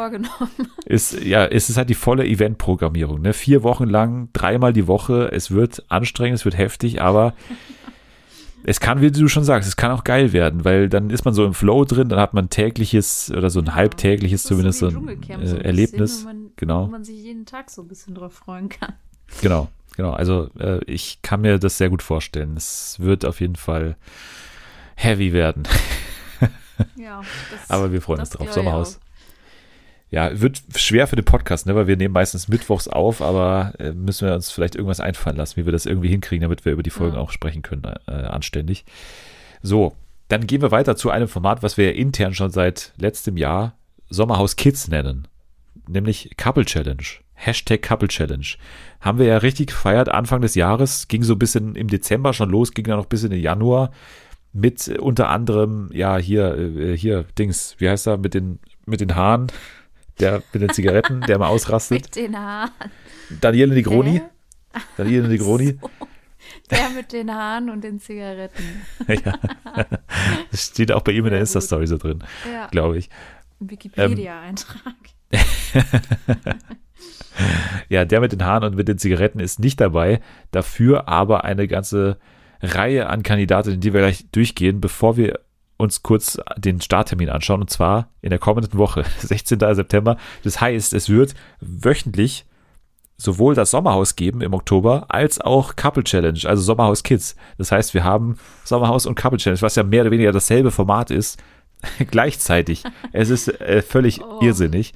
ist, 0.85 1.25
ja, 1.25 1.47
es 1.47 1.71
ist 1.71 1.77
halt 1.77 1.89
die 1.89 1.95
volle 1.95 2.27
Eventprogrammierung. 2.27 3.23
Ne? 3.23 3.33
Vier 3.33 3.63
Wochen 3.63 3.89
lang, 3.89 4.29
dreimal 4.33 4.73
die 4.73 4.87
Woche. 4.87 5.31
Es 5.33 5.51
wird 5.51 5.85
anstrengend, 5.89 6.39
es 6.39 6.45
wird 6.45 6.59
heftig, 6.59 7.01
aber 7.01 7.35
es 8.63 8.81
kann, 8.81 9.01
wie 9.01 9.11
du 9.11 9.29
schon 9.29 9.45
sagst, 9.45 9.69
es 9.69 9.77
kann 9.77 9.91
auch 9.91 10.05
geil 10.05 10.33
werden, 10.33 10.65
weil 10.65 10.89
dann 10.89 11.11
ist 11.11 11.25
man 11.25 11.33
so 11.33 11.45
im 11.45 11.55
Flow 11.55 11.85
drin, 11.85 12.09
dann 12.09 12.19
hat 12.19 12.35
man 12.35 12.51
tägliches 12.51 13.33
oder 13.35 13.49
so 13.49 13.61
ein 13.61 13.75
halbtägliches 13.75 14.43
zumindest 14.43 14.81
so 14.81 14.93
wie 14.93 15.33
ein 15.33 15.41
äh, 15.41 15.47
so 15.47 15.57
Erlebnis. 15.57 16.23
Wo 16.23 16.29
man, 16.29 16.51
genau. 16.57 16.87
Wo 16.87 16.91
man 16.91 17.05
sich 17.05 17.17
jeden 17.17 17.47
Tag 17.47 17.71
so 17.71 17.83
ein 17.83 17.89
bisschen 17.89 18.15
drauf 18.15 18.35
freuen 18.35 18.69
kann. 18.69 18.95
Genau, 19.41 19.69
genau. 19.97 20.13
Also 20.13 20.51
äh, 20.59 20.85
ich 20.85 21.23
kann 21.23 21.41
mir 21.41 21.59
das 21.59 21.79
sehr 21.79 21.89
gut 21.89 22.03
vorstellen. 22.03 22.57
Es 22.57 22.97
wird 23.01 23.25
auf 23.25 23.41
jeden 23.41 23.57
Fall 23.57 23.97
heavy 24.97 25.33
werden. 25.33 25.63
Ja, 26.97 27.23
Aber 27.69 27.93
wir 27.93 28.01
freuen 28.03 28.21
uns 28.21 28.31
drauf. 28.31 28.53
Sommerhaus. 28.53 28.97
auch. 28.97 29.01
Ja, 30.13 30.41
wird 30.41 30.61
schwer 30.75 31.07
für 31.07 31.15
den 31.17 31.25
Podcast, 31.25 31.67
ne? 31.67 31.77
weil 31.77 31.87
wir 31.87 31.97
nehmen 31.97 32.13
meistens 32.15 32.49
mittwochs 32.49 32.89
auf, 32.89 33.23
aber 33.23 33.73
äh, 33.79 33.93
müssen 33.93 34.27
wir 34.27 34.35
uns 34.35 34.51
vielleicht 34.51 34.75
irgendwas 34.75 34.99
einfallen 34.99 35.37
lassen, 35.37 35.57
wie 35.57 35.67
wir 35.67 35.73
das 35.73 35.87
irgendwie 35.87 36.09
hinkriegen, 36.09 36.43
damit 36.43 36.65
wir 36.65 36.73
über 36.73 36.83
die 36.83 36.91
Folgen 36.91 37.15
Ja. 37.15 37.21
auch 37.23 37.31
sprechen 37.31 37.63
können, 37.63 37.85
äh, 38.09 38.11
anständig. 38.11 38.85
So, 39.63 39.95
dann 40.27 40.49
gehen 40.49 40.63
wir 40.63 40.73
weiter 40.73 40.97
zu 40.97 41.11
einem 41.11 41.29
Format, 41.29 41.63
was 41.63 41.77
wir 41.77 41.87
ja 41.87 41.93
intern 41.93 42.35
schon 42.35 42.51
seit 42.51 42.93
letztem 42.99 43.37
Jahr 43.37 43.75
Sommerhaus 44.09 44.57
Kids 44.57 44.89
nennen, 44.89 45.29
nämlich 45.87 46.31
Couple 46.37 46.65
Challenge. 46.65 47.05
Hashtag 47.35 47.81
Couple 47.83 48.09
Challenge. 48.09 48.45
Haben 49.01 49.19
wir 49.19 49.27
ja 49.27 49.39
richtig 49.39 49.69
gefeiert 49.69 50.09
Anfang 50.11 50.43
des 50.43 50.57
Jahres, 50.57 51.07
ging 51.09 51.23
so 51.23 51.35
ein 51.35 51.39
bisschen 51.39 51.75
im 51.77 51.87
Dezember 51.89 52.35
schon 52.35 52.51
los, 52.51 52.73
ging 52.73 52.85
dann 52.85 52.99
noch 52.99 53.07
bis 53.07 53.23
in 53.23 53.31
den 53.31 53.41
Januar 53.41 53.93
mit 54.53 54.89
äh, 54.89 54.99
unter 54.99 55.29
anderem, 55.29 55.91
ja, 55.93 56.17
hier, 56.17 56.57
äh, 56.57 56.97
hier, 56.97 57.25
Dings, 57.39 57.77
wie 57.79 57.89
heißt 57.89 58.07
er, 58.07 58.19
mit 58.19 58.35
den, 58.35 58.59
mit 58.87 59.01
den 59.01 59.15
Haaren, 59.15 59.49
der 60.19 60.43
mit 60.53 60.63
den 60.63 60.71
Zigaretten, 60.71 61.21
der 61.23 61.39
mal 61.39 61.49
ausrastet. 61.49 62.03
Mit 62.03 62.17
den 62.17 62.39
Haaren. 62.39 62.71
Daniele 63.41 63.75
Negroni. 63.75 64.19
Hä? 64.19 64.81
Daniele 64.97 65.29
Negroni. 65.29 65.79
So. 65.81 65.91
Der 66.71 66.91
mit 66.91 67.13
den 67.13 67.33
Haaren 67.33 67.71
und 67.71 67.85
den 67.85 68.01
Zigaretten. 68.01 68.83
ja. 69.09 69.39
Das 70.51 70.67
steht 70.67 70.93
auch 70.93 71.03
bei 71.03 71.13
ihm 71.13 71.25
in 71.27 71.33
der 71.33 71.41
Insta-Story 71.41 71.87
so 71.87 71.97
drin, 71.97 72.25
Ja, 72.51 72.67
glaube 72.69 72.99
ich. 72.99 73.09
Wikipedia-Eintrag. 73.61 74.95
Ja, 77.89 78.05
der 78.05 78.21
mit 78.21 78.33
den 78.33 78.45
Haaren 78.45 78.65
und 78.65 78.77
mit 78.77 78.89
den 78.89 78.99
Zigaretten 78.99 79.41
ist 79.41 79.59
nicht 79.61 79.81
dabei. 79.81 80.21
Dafür 80.51 81.09
aber 81.09 81.45
eine 81.45 81.67
ganze 81.67 82.19
Reihe 82.63 83.09
an 83.09 83.23
Kandidatinnen, 83.23 83.81
die 83.81 83.93
wir 83.93 84.01
gleich 84.01 84.27
durchgehen, 84.33 84.81
bevor 84.81 85.17
wir 85.17 85.41
uns 85.77 86.03
kurz 86.03 86.39
den 86.59 86.81
Starttermin 86.81 87.31
anschauen. 87.31 87.63
Und 87.63 87.71
zwar 87.71 88.09
in 88.21 88.31
der 88.31 88.39
kommenden 88.39 88.79
Woche, 88.79 89.05
16. 89.19 89.59
September. 89.75 90.17
Das 90.45 90.61
heißt, 90.61 90.93
es 90.93 91.09
wird 91.09 91.35
wöchentlich 91.61 92.45
sowohl 93.17 93.55
das 93.55 93.71
Sommerhaus 93.71 94.17
geben 94.17 94.41
im 94.41 94.55
Oktober 94.55 95.07
als 95.09 95.41
auch 95.41 95.77
Couple 95.77 96.05
Challenge, 96.05 96.39
also 96.47 96.63
Sommerhaus 96.63 97.03
Kids. 97.03 97.37
Das 97.59 97.71
heißt, 97.71 97.93
wir 97.93 98.03
haben 98.05 98.39
Sommerhaus 98.65 99.05
und 99.07 99.15
Couple 99.15 99.39
Challenge, 99.39 99.61
was 99.61 99.77
ja 99.77 99.83
mehr 99.83 100.03
oder 100.03 100.11
weniger 100.11 100.33
dasselbe 100.33 100.71
Format 100.71 101.11
ist, 101.11 101.39
gleichzeitig. 102.11 102.83
Es 103.13 103.29
ist 103.31 103.49
äh, 103.61 103.83
völlig 103.83 104.23
Oh. 104.25 104.39
irrsinnig. 104.43 104.95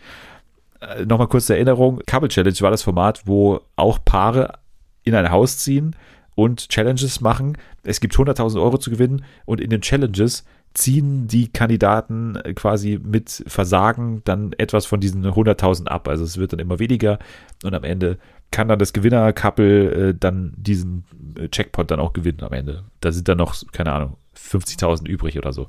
Äh, 0.81 1.05
Nochmal 1.05 1.29
kurz 1.29 1.47
zur 1.47 1.57
Erinnerung, 1.57 2.01
Couple 2.07 2.29
Challenge 2.29 2.57
war 2.61 2.71
das 2.71 2.83
Format, 2.83 3.23
wo 3.27 3.61
auch 3.77 3.99
Paare 4.05 4.55
in 5.03 5.15
ein 5.15 5.31
Haus 5.31 5.59
ziehen 5.59 5.95
und 6.35 6.69
Challenges 6.69 7.21
machen. 7.21 7.57
Es 7.83 8.01
gibt 8.01 8.15
100.000 8.15 8.61
Euro 8.61 8.79
zu 8.79 8.91
gewinnen 8.91 9.25
und 9.45 9.61
in 9.61 9.71
den 9.71 9.81
Challenges 9.81 10.45
ziehen 10.75 11.29
die 11.29 11.49
Kandidaten 11.53 12.37
äh, 12.37 12.53
quasi 12.55 12.99
mit 13.03 13.45
Versagen 13.47 14.23
dann 14.25 14.53
etwas 14.59 14.87
von 14.87 15.01
diesen 15.01 15.25
100.000 15.25 15.87
ab. 15.87 16.09
Also 16.09 16.25
es 16.25 16.37
wird 16.39 16.53
dann 16.53 16.59
immer 16.59 16.79
weniger 16.81 17.19
und 17.63 17.75
am 17.75 17.85
Ende 17.85 18.19
kann 18.51 18.69
dann 18.69 18.79
das 18.79 18.93
Gewinner-Couple 18.93 20.09
äh, 20.11 20.15
dann 20.19 20.53
diesen 20.57 21.05
äh, 21.39 21.49
Checkpot 21.49 21.91
dann 21.91 22.01
auch 22.01 22.13
gewinnen 22.13 22.43
am 22.43 22.53
Ende. 22.53 22.85
Da 23.01 23.13
sind 23.13 23.29
dann 23.29 23.39
noch, 23.39 23.55
keine 23.73 23.93
Ahnung, 23.93 24.17
50.000 24.37 25.07
übrig 25.07 25.39
oder 25.39 25.53
so. 25.53 25.69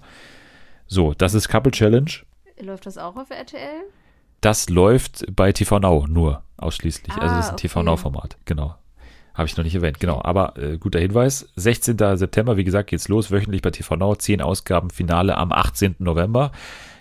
So, 0.87 1.13
das 1.13 1.33
ist 1.35 1.49
Couple 1.49 1.71
Challenge. 1.71 2.11
Läuft 2.61 2.85
das 2.85 2.97
auch 2.97 3.15
auf 3.15 3.29
RTL? 3.29 3.83
Das 4.41 4.69
läuft 4.69 5.25
bei 5.35 5.51
TV 5.51 5.79
Now 5.79 6.05
nur 6.07 6.43
ausschließlich. 6.57 7.11
also 7.13 7.35
das 7.35 7.45
ist 7.45 7.49
ein 7.51 7.55
Ah, 7.55 7.57
TV 7.57 7.79
okay. 7.79 7.89
Now 7.89 7.97
Format, 7.97 8.37
genau. 8.45 8.75
Habe 9.35 9.47
ich 9.47 9.57
noch 9.57 9.65
nicht 9.65 9.75
erwähnt, 9.75 9.99
genau. 9.99 10.21
Aber 10.23 10.57
äh, 10.57 10.77
guter 10.77 10.99
Hinweis. 10.99 11.47
16. 11.57 11.97
September, 12.15 12.55
wie 12.55 12.63
gesagt, 12.63 12.89
geht's 12.89 13.09
los, 13.09 13.31
wöchentlich 13.31 13.61
bei 13.61 13.69
TV 13.69 13.97
Now. 13.97 14.15
Zehn 14.15 14.41
Ausgaben, 14.41 14.89
Finale 14.89 15.37
am 15.37 15.51
18. 15.51 15.95
November. 15.99 16.51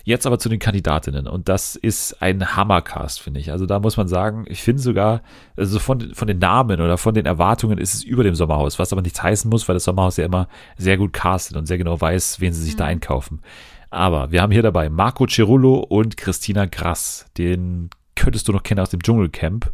Jetzt 0.03 0.27
aber 0.27 0.37
zu 0.37 0.49
den 0.49 0.59
Kandidatinnen. 0.59 1.27
Und 1.27 1.49
das 1.49 1.75
ist 1.75 2.21
ein 2.21 2.55
Hammercast, 2.55 3.21
finde 3.21 3.39
ich. 3.39 3.51
Also 3.51 3.65
da 3.65 3.79
muss 3.79 3.97
man 3.97 4.07
sagen, 4.07 4.45
ich 4.47 4.61
finde 4.61 4.81
sogar, 4.81 5.21
also 5.55 5.79
von, 5.79 6.13
von 6.13 6.27
den 6.27 6.37
Namen 6.37 6.79
oder 6.79 6.97
von 6.97 7.15
den 7.15 7.25
Erwartungen 7.25 7.79
ist 7.79 7.95
es 7.95 8.03
über 8.03 8.23
dem 8.23 8.35
Sommerhaus, 8.35 8.77
was 8.77 8.91
aber 8.91 9.01
nichts 9.01 9.23
heißen 9.23 9.49
muss, 9.49 9.67
weil 9.67 9.73
das 9.73 9.85
Sommerhaus 9.85 10.17
ja 10.17 10.25
immer 10.25 10.47
sehr 10.77 10.97
gut 10.97 11.11
castet 11.13 11.57
und 11.57 11.65
sehr 11.65 11.79
genau 11.79 11.99
weiß, 11.99 12.39
wen 12.39 12.53
sie 12.53 12.61
sich 12.61 12.75
da 12.75 12.85
einkaufen. 12.85 13.41
Aber 13.89 14.31
wir 14.31 14.41
haben 14.41 14.51
hier 14.51 14.61
dabei 14.61 14.89
Marco 14.89 15.25
Cerullo 15.25 15.75
und 15.75 16.17
Christina 16.17 16.65
Grass. 16.65 17.25
Den 17.37 17.89
könntest 18.15 18.47
du 18.47 18.51
noch 18.51 18.61
kennen 18.61 18.81
aus 18.81 18.89
dem 18.89 19.01
Dschungelcamp. 19.01 19.71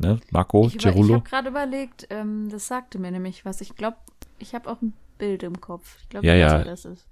Ne? 0.00 0.18
Marco 0.30 0.66
Ich, 0.66 0.74
über- 0.76 0.88
ich 0.88 0.94
Cerullo. 0.94 1.14
habe 1.16 1.24
gerade 1.28 1.48
überlegt, 1.50 2.06
ähm, 2.10 2.48
das 2.50 2.66
sagte 2.66 2.98
mir 2.98 3.10
nämlich 3.10 3.44
was. 3.44 3.60
Ich 3.60 3.76
glaube, 3.76 3.96
ich 4.38 4.54
habe 4.54 4.70
auch 4.70 4.80
ein 4.80 4.94
Bild 5.18 5.42
im 5.42 5.60
Kopf. 5.60 5.98
Ich 6.02 6.08
glaube, 6.08 6.26
Ja, 6.26 6.34
ich 6.34 6.42
weiß, 6.44 6.52
ja. 6.52 6.64
das 6.64 6.84
ist. 6.86 7.06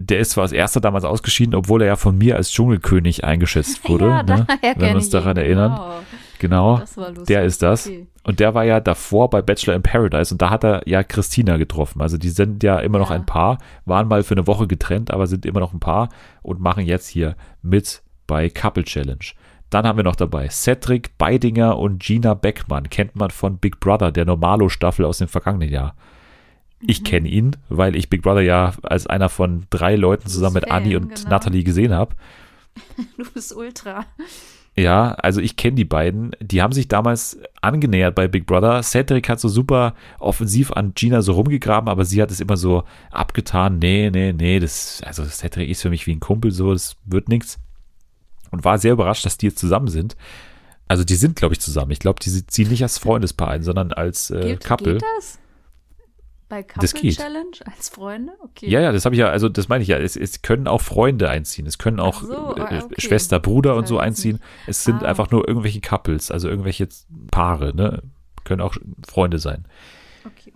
Der 0.00 0.18
ist 0.20 0.30
zwar 0.30 0.42
als 0.42 0.52
erster 0.52 0.80
damals 0.80 1.04
ausgeschieden, 1.04 1.54
obwohl 1.54 1.82
er 1.82 1.88
ja 1.88 1.96
von 1.96 2.16
mir 2.16 2.36
als 2.36 2.50
Dschungelkönig 2.50 3.24
eingeschätzt 3.24 3.80
wurde. 3.88 4.06
ja, 4.08 4.22
ne? 4.22 4.46
daher 4.48 4.74
Wenn 4.76 4.88
wir 4.90 4.94
uns 4.94 5.06
ich 5.06 5.10
daran 5.10 5.36
ihn, 5.36 5.42
erinnern. 5.42 5.72
Genau. 5.72 5.92
Genau. 6.38 6.78
Das 6.78 6.96
war 6.96 7.08
lustig. 7.10 7.26
Der 7.26 7.44
ist 7.44 7.62
das. 7.62 7.86
Okay. 7.86 8.06
Und 8.24 8.40
der 8.40 8.54
war 8.54 8.64
ja 8.64 8.80
davor 8.80 9.28
bei 9.30 9.42
Bachelor 9.42 9.74
in 9.74 9.82
Paradise 9.82 10.32
und 10.34 10.40
da 10.42 10.50
hat 10.50 10.64
er 10.64 10.82
ja 10.88 11.02
Christina 11.04 11.56
getroffen. 11.56 12.00
Also 12.02 12.18
die 12.18 12.30
sind 12.30 12.62
ja 12.62 12.78
immer 12.80 12.98
noch 12.98 13.10
Ja. 13.10 13.16
ein 13.16 13.26
Paar, 13.26 13.58
waren 13.84 14.08
mal 14.08 14.22
für 14.22 14.34
eine 14.34 14.46
Woche 14.46 14.66
getrennt, 14.66 15.10
aber 15.12 15.26
sind 15.26 15.44
immer 15.46 15.60
noch 15.60 15.72
ein 15.72 15.80
Paar 15.80 16.08
und 16.42 16.60
machen 16.60 16.84
jetzt 16.86 17.06
hier 17.08 17.36
mit 17.62 18.02
bei 18.26 18.48
Couple 18.48 18.84
Challenge. 18.84 19.24
Dann 19.72 19.86
haben 19.86 19.96
wir 19.96 20.04
noch 20.04 20.16
dabei 20.16 20.48
Cedric 20.50 21.16
Beidinger 21.16 21.78
und 21.78 22.02
Gina 22.02 22.34
Beckmann. 22.34 22.90
Kennt 22.90 23.16
man 23.16 23.30
von 23.30 23.56
Big 23.56 23.80
Brother, 23.80 24.12
der 24.12 24.26
Normalo-Staffel 24.26 25.02
aus 25.06 25.16
dem 25.16 25.28
vergangenen 25.28 25.70
Jahr. 25.70 25.96
Ich 26.86 27.04
kenne 27.04 27.26
ihn, 27.26 27.56
weil 27.70 27.96
ich 27.96 28.10
Big 28.10 28.20
Brother 28.20 28.42
ja 28.42 28.74
als 28.82 29.06
einer 29.06 29.30
von 29.30 29.66
drei 29.70 29.96
Leuten 29.96 30.28
zusammen 30.28 30.56
mit 30.56 30.68
Fan, 30.68 30.76
Anni 30.76 30.94
und 30.94 31.14
genau. 31.14 31.30
Natalie 31.30 31.64
gesehen 31.64 31.94
habe. 31.94 32.14
Du 33.16 33.24
bist 33.32 33.56
Ultra. 33.56 34.04
Ja, 34.76 35.12
also 35.12 35.40
ich 35.40 35.56
kenne 35.56 35.76
die 35.76 35.86
beiden. 35.86 36.32
Die 36.40 36.60
haben 36.60 36.72
sich 36.72 36.88
damals 36.88 37.38
angenähert 37.62 38.14
bei 38.14 38.28
Big 38.28 38.44
Brother. 38.44 38.82
Cedric 38.82 39.30
hat 39.30 39.40
so 39.40 39.48
super 39.48 39.94
offensiv 40.18 40.70
an 40.72 40.92
Gina 40.94 41.22
so 41.22 41.32
rumgegraben, 41.32 41.88
aber 41.88 42.04
sie 42.04 42.20
hat 42.20 42.30
es 42.30 42.40
immer 42.40 42.58
so 42.58 42.84
abgetan. 43.10 43.78
Nee, 43.78 44.10
nee, 44.10 44.34
nee, 44.34 44.60
das, 44.60 45.02
also 45.06 45.24
Cedric 45.24 45.70
ist 45.70 45.80
für 45.80 45.90
mich 45.90 46.06
wie 46.06 46.14
ein 46.14 46.20
Kumpel, 46.20 46.50
so, 46.50 46.74
das 46.74 46.96
wird 47.06 47.30
nichts. 47.30 47.58
Und 48.52 48.64
war 48.64 48.78
sehr 48.78 48.92
überrascht, 48.92 49.26
dass 49.26 49.36
die 49.38 49.46
jetzt 49.46 49.58
zusammen 49.58 49.88
sind. 49.88 50.16
Also 50.86 51.04
die 51.04 51.14
sind, 51.16 51.34
glaube 51.36 51.54
ich, 51.54 51.60
zusammen. 51.60 51.90
Ich 51.90 51.98
glaube, 51.98 52.20
die 52.20 52.46
ziehen 52.46 52.68
nicht 52.68 52.82
als 52.82 52.98
Freundespaar 52.98 53.48
ein, 53.48 53.62
sondern 53.62 53.92
als 53.92 54.30
äh, 54.30 54.40
Geht, 54.42 54.64
Couple. 54.64 54.92
geht 54.94 55.04
das? 55.16 55.38
Bei 56.50 56.62
Couple 56.62 56.82
Das 56.82 56.92
geht. 56.94 57.16
Challenge 57.16 57.56
als 57.64 57.88
Freunde? 57.88 58.32
Okay. 58.40 58.68
Ja, 58.68 58.80
ja, 58.80 58.92
das 58.92 59.06
habe 59.06 59.14
ich 59.14 59.18
ja, 59.20 59.30
also 59.30 59.48
das 59.48 59.68
meine 59.68 59.82
ich 59.82 59.88
ja. 59.88 59.96
Es, 59.96 60.16
es 60.16 60.42
können 60.42 60.68
auch 60.68 60.82
Freunde 60.82 61.30
einziehen. 61.30 61.66
Es 61.66 61.78
können 61.78 61.98
auch 61.98 62.22
so, 62.22 62.30
äh, 62.30 62.60
ah, 62.60 62.82
okay. 62.84 63.00
Schwester, 63.00 63.40
Bruder 63.40 63.74
und 63.74 63.82
Das 63.82 63.88
so 63.88 63.98
einziehen. 63.98 64.38
Es 64.66 64.84
sind 64.84 65.02
Ah. 65.02 65.06
einfach 65.06 65.30
nur 65.30 65.48
irgendwelche 65.48 65.80
Couples, 65.80 66.30
also 66.30 66.48
irgendwelche 66.48 66.88
Paare, 67.30 67.74
ne? 67.74 68.02
Können 68.44 68.60
auch 68.60 68.76
Freunde 69.08 69.38
sein. 69.38 69.64
Okay. 70.26 70.52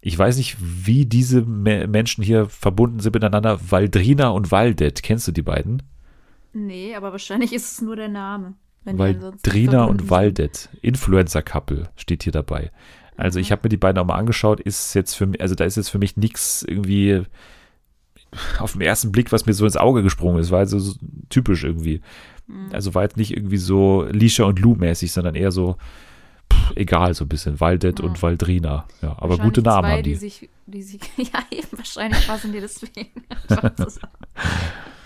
Ich 0.00 0.18
weiß 0.18 0.36
nicht, 0.38 0.56
wie 0.60 1.06
diese 1.06 1.42
Me 1.42 1.86
Menschen 1.86 2.24
hier 2.24 2.46
verbunden 2.48 2.98
sind 3.00 3.14
miteinander. 3.14 3.60
Valdrina 3.70 4.28
und 4.30 4.50
Valdet, 4.50 5.02
kennst 5.04 5.28
du 5.28 5.32
die 5.32 5.42
beiden? 5.42 5.82
Nee, 6.56 6.94
aber 6.94 7.12
wahrscheinlich 7.12 7.52
ist 7.54 7.72
es 7.72 7.82
nur 7.82 7.96
der 7.96 8.08
Name. 8.08 8.54
Verbunden 8.82 9.24
und 9.90 10.00
sind. 10.00 10.10
Valdet, 10.10 10.68
Influencer-Couple 10.80 11.90
steht 11.96 12.22
hier 12.22 12.32
dabei. 12.32 12.70
Also 13.16 13.40
ich 13.40 13.50
habe 13.50 13.62
mir 13.64 13.68
die 13.68 13.76
beiden 13.76 13.98
auch 14.00 14.06
mal 14.06 14.14
angeschaut, 14.14 14.60
ist 14.60 14.94
jetzt 14.94 15.14
für 15.14 15.26
mich, 15.26 15.40
also 15.40 15.54
da 15.54 15.64
ist 15.64 15.76
jetzt 15.76 15.88
für 15.88 15.98
mich 15.98 16.16
nichts 16.16 16.62
irgendwie 16.62 17.22
auf 18.58 18.72
den 18.72 18.82
ersten 18.82 19.12
Blick, 19.12 19.32
was 19.32 19.46
mir 19.46 19.54
so 19.54 19.64
ins 19.64 19.76
Auge 19.76 20.02
gesprungen 20.02 20.38
ist, 20.38 20.50
war 20.50 20.60
also 20.60 20.78
so 20.78 20.94
typisch 21.30 21.64
irgendwie. 21.64 22.00
Mhm. 22.46 22.68
Also 22.72 22.94
war 22.94 23.02
jetzt 23.02 23.16
nicht 23.16 23.36
irgendwie 23.36 23.56
so 23.56 24.04
Lisha 24.04 24.44
und 24.44 24.58
Lou 24.58 24.74
mäßig, 24.76 25.12
sondern 25.12 25.34
eher 25.34 25.50
so 25.50 25.76
pff, 26.52 26.72
egal 26.76 27.14
so 27.14 27.24
ein 27.24 27.28
bisschen, 27.28 27.60
Valdet 27.60 27.98
Ja. 27.98 28.04
und 28.04 28.22
Valdrina. 28.22 28.86
Ja, 29.02 29.16
aber 29.18 29.38
gute 29.38 29.62
Namen 29.62 29.84
zwei, 29.88 29.92
haben 29.96 30.02
die. 30.04 30.10
die 30.10 30.16
sich, 30.16 30.50
die 30.66 30.82
sich, 30.82 31.00
ja, 31.16 31.40
eben, 31.50 31.68
wahrscheinlich 31.72 32.26
passen 32.26 32.52
die 32.52 32.60
deswegen. 32.60 33.24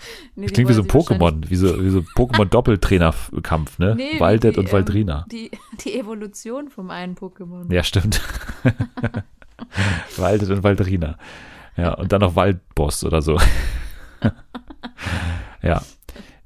Nee, 0.35 0.47
Klingt 0.47 0.69
wie 0.69 0.73
so 0.73 0.81
ein 0.81 0.87
Pokémon, 0.87 1.49
wie 1.49 1.55
so, 1.55 1.83
wie 1.83 1.89
so 1.89 1.99
Pokémon-Doppeltrainerkampf, 1.99 3.79
ne? 3.79 3.95
Nee, 3.95 4.37
die, 4.37 4.57
und 4.57 4.71
Valdrina. 4.71 5.19
Ähm, 5.19 5.29
die, 5.31 5.51
die 5.83 5.99
Evolution 5.99 6.69
vom 6.69 6.89
einen 6.89 7.15
Pokémon. 7.15 7.71
Ja, 7.71 7.83
stimmt. 7.83 8.21
Waldet 10.17 10.49
und 10.49 10.63
Waldrina. 10.63 11.17
Ja, 11.77 11.93
und 11.93 12.11
dann 12.11 12.21
noch 12.21 12.35
Waldboss 12.35 13.03
oder 13.03 13.21
so. 13.21 13.37
ja. 15.61 15.81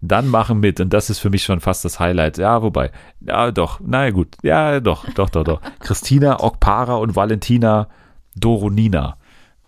Dann 0.02 0.28
machen 0.28 0.60
mit, 0.60 0.80
und 0.80 0.94
das 0.94 1.10
ist 1.10 1.20
für 1.20 1.30
mich 1.30 1.44
schon 1.44 1.62
fast 1.62 1.84
das 1.84 2.00
Highlight. 2.00 2.38
Ja, 2.38 2.62
wobei, 2.62 2.92
ja, 3.22 3.52
doch, 3.52 3.80
naja, 3.80 4.12
gut. 4.12 4.36
Ja, 4.44 4.80
doch, 4.80 5.06
doch, 5.14 5.30
doch, 5.30 5.44
doch. 5.44 5.62
Christina, 5.80 6.44
Okpara 6.44 6.96
und 6.96 7.16
Valentina 7.16 7.88
Doronina. 8.36 9.18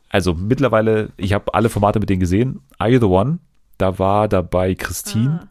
Also 0.09 0.33
mittlerweile, 0.33 1.11
ich 1.17 1.33
habe 1.33 1.53
alle 1.53 1.69
Formate 1.69 1.99
mit 1.99 2.09
denen 2.09 2.19
gesehen. 2.19 2.61
Are 2.77 2.89
You 2.89 2.99
the 2.99 3.05
One? 3.05 3.39
Da 3.77 3.99
war 3.99 4.27
dabei 4.27 4.75
Christine. 4.75 5.41
Ah. 5.43 5.47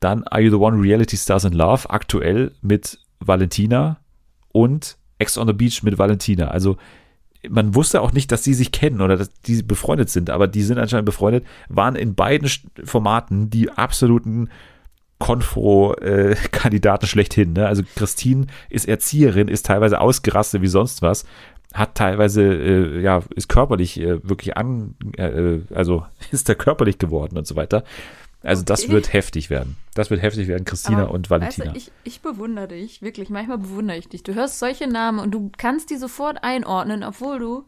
Dann 0.00 0.24
Are 0.24 0.40
You 0.40 0.50
the 0.50 0.56
One 0.56 0.80
Reality 0.82 1.16
Stars 1.16 1.44
in 1.44 1.52
Love, 1.52 1.88
aktuell 1.90 2.52
mit 2.60 2.98
Valentina 3.20 3.98
und 4.52 4.96
Ex 5.18 5.38
on 5.38 5.46
the 5.46 5.52
Beach 5.52 5.82
mit 5.82 5.98
Valentina. 5.98 6.48
Also 6.48 6.76
man 7.48 7.74
wusste 7.74 8.00
auch 8.00 8.12
nicht, 8.12 8.32
dass 8.32 8.44
sie 8.44 8.54
sich 8.54 8.72
kennen 8.72 9.00
oder 9.00 9.16
dass 9.16 9.30
die 9.42 9.62
befreundet 9.62 10.10
sind, 10.10 10.30
aber 10.30 10.48
die 10.48 10.62
sind 10.62 10.78
anscheinend 10.78 11.06
befreundet, 11.06 11.44
waren 11.68 11.96
in 11.96 12.14
beiden 12.14 12.50
Formaten 12.84 13.50
die 13.50 13.70
absoluten 13.70 14.50
Konfro-Kandidaten 15.18 17.06
schlechthin. 17.06 17.54
Ne? 17.54 17.66
Also 17.66 17.82
Christine 17.94 18.46
ist 18.68 18.86
Erzieherin, 18.86 19.48
ist 19.48 19.66
teilweise 19.66 20.00
ausgerastet 20.00 20.60
wie 20.60 20.66
sonst 20.66 21.02
was, 21.02 21.24
hat 21.78 21.94
teilweise, 21.94 22.42
äh, 22.42 23.00
ja, 23.00 23.22
ist 23.34 23.48
körperlich 23.48 24.00
äh, 24.00 24.26
wirklich 24.28 24.56
an, 24.56 24.94
äh, 25.16 25.60
also 25.74 26.06
ist 26.30 26.48
da 26.48 26.54
körperlich 26.54 26.98
geworden 26.98 27.36
und 27.36 27.46
so 27.46 27.56
weiter. 27.56 27.84
Also 28.42 28.60
okay. 28.60 28.66
das 28.66 28.88
wird 28.88 29.12
heftig 29.12 29.50
werden. 29.50 29.76
Das 29.94 30.10
wird 30.10 30.22
heftig 30.22 30.46
werden, 30.46 30.64
Christina 30.64 31.04
Aber, 31.04 31.12
und 31.12 31.30
Valentina. 31.30 31.74
Weißt 31.74 31.74
du, 31.74 31.78
ich, 31.78 31.92
ich 32.04 32.20
bewundere 32.20 32.68
dich, 32.68 33.02
wirklich. 33.02 33.28
Manchmal 33.28 33.58
bewundere 33.58 33.96
ich 33.96 34.08
dich. 34.08 34.22
Du 34.22 34.34
hörst 34.34 34.58
solche 34.60 34.86
Namen 34.86 35.18
und 35.18 35.32
du 35.32 35.50
kannst 35.56 35.90
die 35.90 35.96
sofort 35.96 36.44
einordnen, 36.44 37.02
obwohl 37.02 37.38
du 37.38 37.64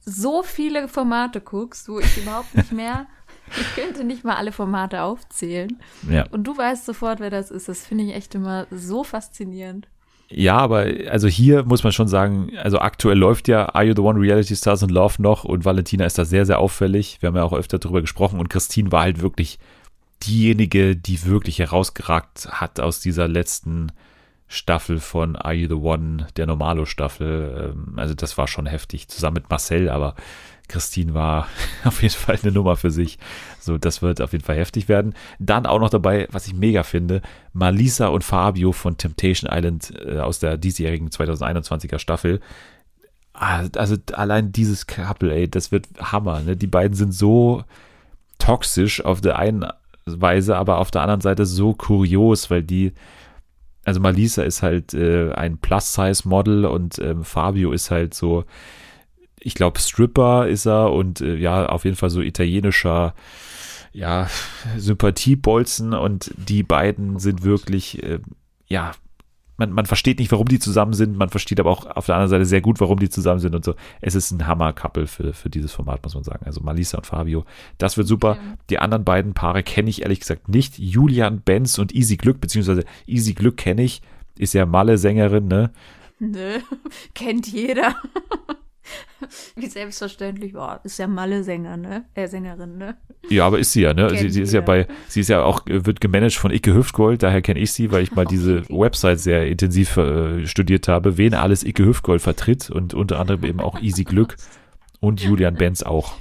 so 0.00 0.42
viele 0.42 0.88
Formate 0.88 1.40
guckst, 1.40 1.88
wo 1.88 2.00
ich 2.00 2.16
überhaupt 2.16 2.54
nicht 2.54 2.72
mehr, 2.72 3.06
ich 3.60 3.74
könnte 3.74 4.02
nicht 4.02 4.24
mal 4.24 4.36
alle 4.36 4.52
Formate 4.52 5.02
aufzählen. 5.02 5.78
Ja. 6.10 6.26
Und 6.30 6.44
du 6.44 6.56
weißt 6.56 6.86
sofort, 6.86 7.20
wer 7.20 7.30
das 7.30 7.50
ist. 7.50 7.68
Das 7.68 7.86
finde 7.86 8.04
ich 8.04 8.14
echt 8.14 8.34
immer 8.34 8.66
so 8.70 9.04
faszinierend. 9.04 9.86
Ja, 10.30 10.58
aber 10.58 10.86
also 11.08 11.26
hier 11.26 11.64
muss 11.64 11.84
man 11.84 11.92
schon 11.92 12.08
sagen, 12.08 12.52
also 12.58 12.78
aktuell 12.80 13.16
läuft 13.16 13.48
ja 13.48 13.74
Are 13.74 13.84
You 13.84 13.94
the 13.94 14.02
One 14.02 14.20
Reality 14.20 14.54
Stars 14.54 14.82
in 14.82 14.90
Love 14.90 15.22
noch 15.22 15.44
und 15.44 15.64
Valentina 15.64 16.04
ist 16.04 16.18
da 16.18 16.26
sehr, 16.26 16.44
sehr 16.44 16.58
auffällig. 16.58 17.18
Wir 17.20 17.28
haben 17.28 17.36
ja 17.36 17.44
auch 17.44 17.54
öfter 17.54 17.78
darüber 17.78 18.02
gesprochen 18.02 18.38
und 18.38 18.50
Christine 18.50 18.92
war 18.92 19.02
halt 19.02 19.22
wirklich 19.22 19.58
diejenige, 20.22 20.96
die 20.96 21.24
wirklich 21.24 21.60
herausgeragt 21.60 22.48
hat 22.50 22.78
aus 22.78 23.00
dieser 23.00 23.26
letzten 23.26 23.90
Staffel 24.48 24.98
von 24.98 25.36
Are 25.36 25.54
You 25.54 25.68
the 25.68 25.74
One, 25.74 26.26
der 26.36 26.46
Normalo-Staffel. 26.46 27.74
Ähm, 27.74 27.98
also 27.98 28.14
das 28.14 28.36
war 28.36 28.48
schon 28.48 28.66
heftig, 28.66 29.08
zusammen 29.08 29.34
mit 29.34 29.50
Marcel, 29.50 29.88
aber 29.88 30.14
Christine 30.68 31.14
war 31.14 31.48
auf 31.84 32.02
jeden 32.02 32.14
Fall 32.14 32.38
eine 32.42 32.52
Nummer 32.52 32.76
für 32.76 32.90
sich. 32.90 33.18
So, 33.60 33.78
das 33.78 34.02
wird 34.02 34.20
auf 34.20 34.32
jeden 34.32 34.44
Fall 34.44 34.56
heftig 34.56 34.88
werden. 34.88 35.14
Dann 35.38 35.66
auch 35.66 35.80
noch 35.80 35.90
dabei, 35.90 36.28
was 36.30 36.46
ich 36.46 36.54
mega 36.54 36.82
finde, 36.82 37.22
Malisa 37.52 38.08
und 38.08 38.24
Fabio 38.24 38.72
von 38.72 38.96
Temptation 38.96 39.50
Island 39.52 39.92
äh, 40.06 40.20
aus 40.20 40.38
der 40.38 40.56
diesjährigen 40.56 41.08
2021er 41.08 41.98
Staffel. 41.98 42.40
Ah, 43.32 43.64
also 43.76 43.96
allein 44.12 44.52
dieses 44.52 44.86
Couple, 44.86 45.32
ey, 45.32 45.48
das 45.48 45.72
wird 45.72 45.86
Hammer. 46.00 46.40
Ne? 46.40 46.56
Die 46.56 46.66
beiden 46.66 46.94
sind 46.94 47.12
so 47.12 47.64
toxisch 48.38 49.04
auf 49.04 49.20
der 49.20 49.38
einen 49.38 49.66
Weise, 50.06 50.56
aber 50.56 50.78
auf 50.78 50.90
der 50.90 51.02
anderen 51.02 51.20
Seite 51.20 51.46
so 51.46 51.74
kurios, 51.74 52.50
weil 52.50 52.62
die, 52.62 52.92
also 53.84 54.00
Malisa 54.00 54.42
ist 54.42 54.62
halt 54.62 54.94
äh, 54.94 55.32
ein 55.32 55.58
Plus-Size-Model 55.58 56.64
und 56.64 56.98
ähm, 56.98 57.24
Fabio 57.24 57.72
ist 57.72 57.90
halt 57.90 58.14
so, 58.14 58.44
ich 59.40 59.54
glaube, 59.54 59.78
Stripper 59.78 60.48
ist 60.48 60.66
er 60.66 60.92
und 60.92 61.20
äh, 61.20 61.36
ja, 61.36 61.66
auf 61.66 61.84
jeden 61.84 61.96
Fall 61.96 62.10
so 62.10 62.20
italienischer, 62.20 63.14
ja, 63.92 64.28
Sympathiebolzen 64.76 65.94
und 65.94 66.32
die 66.36 66.62
beiden 66.62 67.18
sind 67.18 67.42
wirklich, 67.42 68.02
äh, 68.02 68.20
ja, 68.66 68.92
man, 69.58 69.72
man 69.72 69.86
versteht 69.86 70.20
nicht, 70.20 70.30
warum 70.30 70.46
die 70.46 70.60
zusammen 70.60 70.92
sind, 70.92 71.16
man 71.16 71.30
versteht 71.30 71.58
aber 71.58 71.70
auch 71.70 71.84
auf 71.84 72.06
der 72.06 72.14
anderen 72.14 72.30
Seite 72.30 72.44
sehr 72.44 72.60
gut, 72.60 72.80
warum 72.80 73.00
die 73.00 73.10
zusammen 73.10 73.40
sind 73.40 73.56
und 73.56 73.64
so. 73.64 73.74
Es 74.00 74.14
ist 74.14 74.30
ein 74.30 74.46
Hammer-Couple 74.46 75.08
für, 75.08 75.32
für 75.32 75.50
dieses 75.50 75.72
Format, 75.72 76.02
muss 76.04 76.14
man 76.14 76.22
sagen. 76.22 76.46
Also 76.46 76.60
Malisa 76.60 76.98
und 76.98 77.06
Fabio, 77.06 77.44
das 77.76 77.96
wird 77.96 78.06
super. 78.06 78.32
Okay. 78.32 78.40
Die 78.70 78.78
anderen 78.78 79.04
beiden 79.04 79.34
Paare 79.34 79.64
kenne 79.64 79.90
ich 79.90 80.02
ehrlich 80.02 80.20
gesagt 80.20 80.48
nicht. 80.48 80.78
Julian 80.78 81.40
Benz 81.40 81.78
und 81.78 81.92
Easy 81.92 82.16
Glück, 82.16 82.40
beziehungsweise 82.40 82.84
Easy 83.06 83.34
Glück 83.34 83.56
kenne 83.56 83.82
ich, 83.82 84.00
ist 84.38 84.54
ja 84.54 84.64
Malle-Sängerin, 84.64 85.48
ne? 85.48 85.72
Nö, 86.20 86.60
kennt 87.14 87.48
jeder. 87.48 87.96
Wie 89.56 89.66
selbstverständlich, 89.66 90.52
boah, 90.52 90.80
ist 90.84 90.98
ja 90.98 91.06
Malle 91.06 91.44
Sänger, 91.44 91.76
ne? 91.76 92.04
Äh, 92.14 92.28
Sängerin, 92.28 92.78
ne? 92.78 92.96
Ja, 93.28 93.46
aber 93.46 93.58
ist 93.58 93.72
sie 93.72 93.82
ja, 93.82 93.94
ne? 93.94 94.10
Sie, 94.10 94.30
sie, 94.30 94.42
ist 94.42 94.52
ja 94.52 94.60
bei, 94.60 94.86
sie 95.08 95.20
ist 95.20 95.28
ja 95.28 95.42
auch, 95.42 95.62
wird 95.66 96.00
gemanagt 96.00 96.34
von 96.34 96.50
Icke 96.50 96.74
Hüftgold, 96.74 97.22
daher 97.22 97.42
kenne 97.42 97.60
ich 97.60 97.72
sie, 97.72 97.90
weil 97.90 98.02
ich 98.02 98.14
mal 98.14 98.24
diese 98.30 98.58
okay. 98.58 98.80
Website 98.80 99.20
sehr 99.20 99.46
intensiv 99.46 99.96
äh, 99.96 100.46
studiert 100.46 100.88
habe, 100.88 101.18
wen 101.18 101.34
alles 101.34 101.64
Icke 101.64 101.84
Hüftgold 101.84 102.22
vertritt 102.22 102.70
und 102.70 102.94
unter 102.94 103.18
anderem 103.18 103.44
eben 103.44 103.60
auch 103.60 103.80
Easy 103.80 104.04
Glück 104.04 104.36
und 105.00 105.20
Julian 105.20 105.54
Benz 105.54 105.82
auch. 105.82 106.14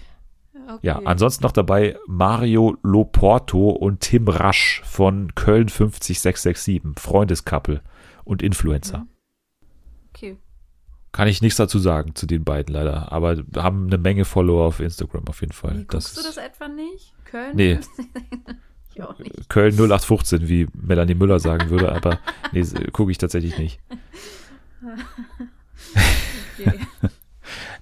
Okay. 0.67 0.79
Ja, 0.81 1.01
ansonsten 1.05 1.43
noch 1.43 1.53
dabei 1.53 1.97
Mario 2.07 2.75
Loporto 2.83 3.69
und 3.69 4.01
Tim 4.01 4.27
Rasch 4.27 4.81
von 4.85 5.33
Köln 5.33 5.69
50667, 5.69 6.81
Freundescouple 6.97 7.81
und 8.25 8.41
Influencer. 8.41 8.99
Mhm. 8.99 9.16
Kann 11.11 11.27
ich 11.27 11.41
nichts 11.41 11.57
dazu 11.57 11.79
sagen 11.79 12.15
zu 12.15 12.27
den 12.27 12.43
beiden 12.43 12.73
leider, 12.73 13.11
aber 13.11 13.37
haben 13.55 13.87
eine 13.87 13.97
Menge 13.97 14.25
Follower 14.25 14.65
auf 14.65 14.79
Instagram 14.79 15.27
auf 15.27 15.41
jeden 15.41 15.53
Fall. 15.53 15.79
Wie, 15.79 15.85
guckst 15.85 16.17
du 16.17 16.21
das 16.21 16.37
etwa 16.37 16.67
nicht? 16.67 17.13
Köln? 17.25 17.55
Nee. 17.55 17.79
ich 18.93 19.01
auch 19.01 19.17
nicht. 19.17 19.49
Köln 19.49 19.73
0815, 19.73 20.47
wie 20.47 20.67
Melanie 20.73 21.15
Müller 21.15 21.39
sagen 21.39 21.69
würde, 21.69 21.91
aber 21.91 22.19
nee, 22.51 22.63
gucke 22.91 23.11
ich 23.11 23.17
tatsächlich 23.17 23.57
nicht. 23.57 23.79
okay. 26.59 26.79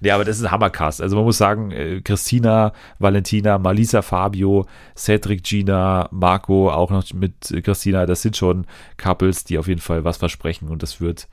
Nee, 0.00 0.10
aber 0.10 0.24
das 0.24 0.38
ist 0.38 0.44
ein 0.44 0.50
Hammercast. 0.50 1.00
Also 1.00 1.16
man 1.16 1.24
muss 1.24 1.38
sagen, 1.38 1.70
äh, 1.70 2.00
Christina, 2.00 2.72
Valentina, 2.98 3.58
Malisa 3.58 4.02
Fabio, 4.02 4.66
Cedric 4.96 5.42
Gina, 5.42 6.08
Marco, 6.12 6.70
auch 6.70 6.90
noch 6.90 7.12
mit 7.12 7.54
Christina, 7.64 8.06
das 8.06 8.22
sind 8.22 8.36
schon 8.36 8.66
Couples, 8.96 9.44
die 9.44 9.58
auf 9.58 9.68
jeden 9.68 9.80
Fall 9.80 10.04
was 10.04 10.16
versprechen 10.16 10.68
und 10.68 10.82
das 10.82 11.00
wird 11.00 11.28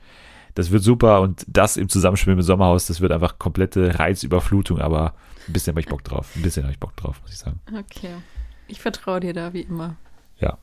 das 0.54 0.70
wird 0.70 0.82
super 0.82 1.20
und 1.20 1.44
das 1.48 1.76
im 1.76 1.88
Zusammenspiel 1.88 2.36
mit 2.36 2.44
Sommerhaus, 2.44 2.86
das 2.86 3.00
wird 3.00 3.12
einfach 3.12 3.38
komplette 3.38 3.98
Reizüberflutung, 3.98 4.80
aber 4.80 5.14
ein 5.48 5.52
bisschen 5.52 5.72
habe 5.72 5.80
ich 5.80 5.86
Bock 5.86 6.04
drauf. 6.04 6.30
Ein 6.36 6.42
bisschen 6.42 6.62
habe 6.62 6.72
ich 6.72 6.78
Bock 6.78 6.96
drauf, 6.96 7.20
muss 7.22 7.32
ich 7.32 7.38
sagen. 7.38 7.60
Okay. 7.76 8.14
Ich 8.68 8.80
vertraue 8.80 9.20
dir 9.20 9.34
da 9.34 9.52
wie 9.52 9.62
immer. 9.62 9.96
Ja. 10.38 10.58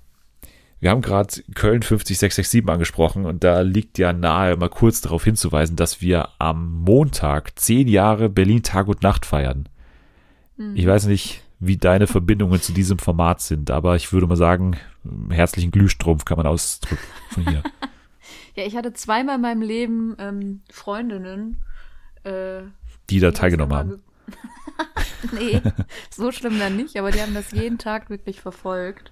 Wir 0.79 0.89
haben 0.89 1.01
gerade 1.01 1.43
Köln 1.53 1.83
50667 1.83 2.67
angesprochen 2.67 3.25
und 3.25 3.43
da 3.43 3.61
liegt 3.61 3.99
ja 3.99 4.13
nahe, 4.13 4.57
mal 4.57 4.69
kurz 4.69 5.01
darauf 5.01 5.23
hinzuweisen, 5.23 5.75
dass 5.75 6.01
wir 6.01 6.29
am 6.39 6.71
Montag 6.81 7.59
zehn 7.59 7.87
Jahre 7.87 8.29
Berlin 8.29 8.63
Tag 8.63 8.87
und 8.87 9.03
Nacht 9.03 9.25
feiern. 9.25 9.69
Mhm. 10.57 10.75
Ich 10.75 10.87
weiß 10.87 11.05
nicht, 11.05 11.43
wie 11.59 11.77
deine 11.77 12.07
Verbindungen 12.07 12.59
zu 12.59 12.73
diesem 12.73 12.97
Format 12.97 13.41
sind, 13.41 13.69
aber 13.69 13.95
ich 13.95 14.11
würde 14.11 14.25
mal 14.25 14.35
sagen, 14.35 14.77
herzlichen 15.29 15.69
Glühstrumpf 15.69 16.25
kann 16.25 16.37
man 16.37 16.47
ausdrücken 16.47 17.03
von 17.29 17.47
hier. 17.47 17.61
Ja, 18.55 18.65
ich 18.65 18.75
hatte 18.75 18.93
zweimal 18.93 19.35
in 19.35 19.41
meinem 19.41 19.61
Leben 19.61 20.15
ähm, 20.19 20.61
Freundinnen, 20.69 21.57
äh, 22.23 22.63
die 23.09 23.19
da 23.19 23.31
teilgenommen 23.31 23.77
haben. 23.77 24.03
nee, 25.33 25.61
so 26.09 26.31
schlimm 26.31 26.59
dann 26.59 26.75
nicht, 26.75 26.97
aber 26.97 27.11
die 27.11 27.21
haben 27.21 27.33
das 27.33 27.51
jeden 27.51 27.77
Tag 27.77 28.09
wirklich 28.09 28.41
verfolgt. 28.41 29.11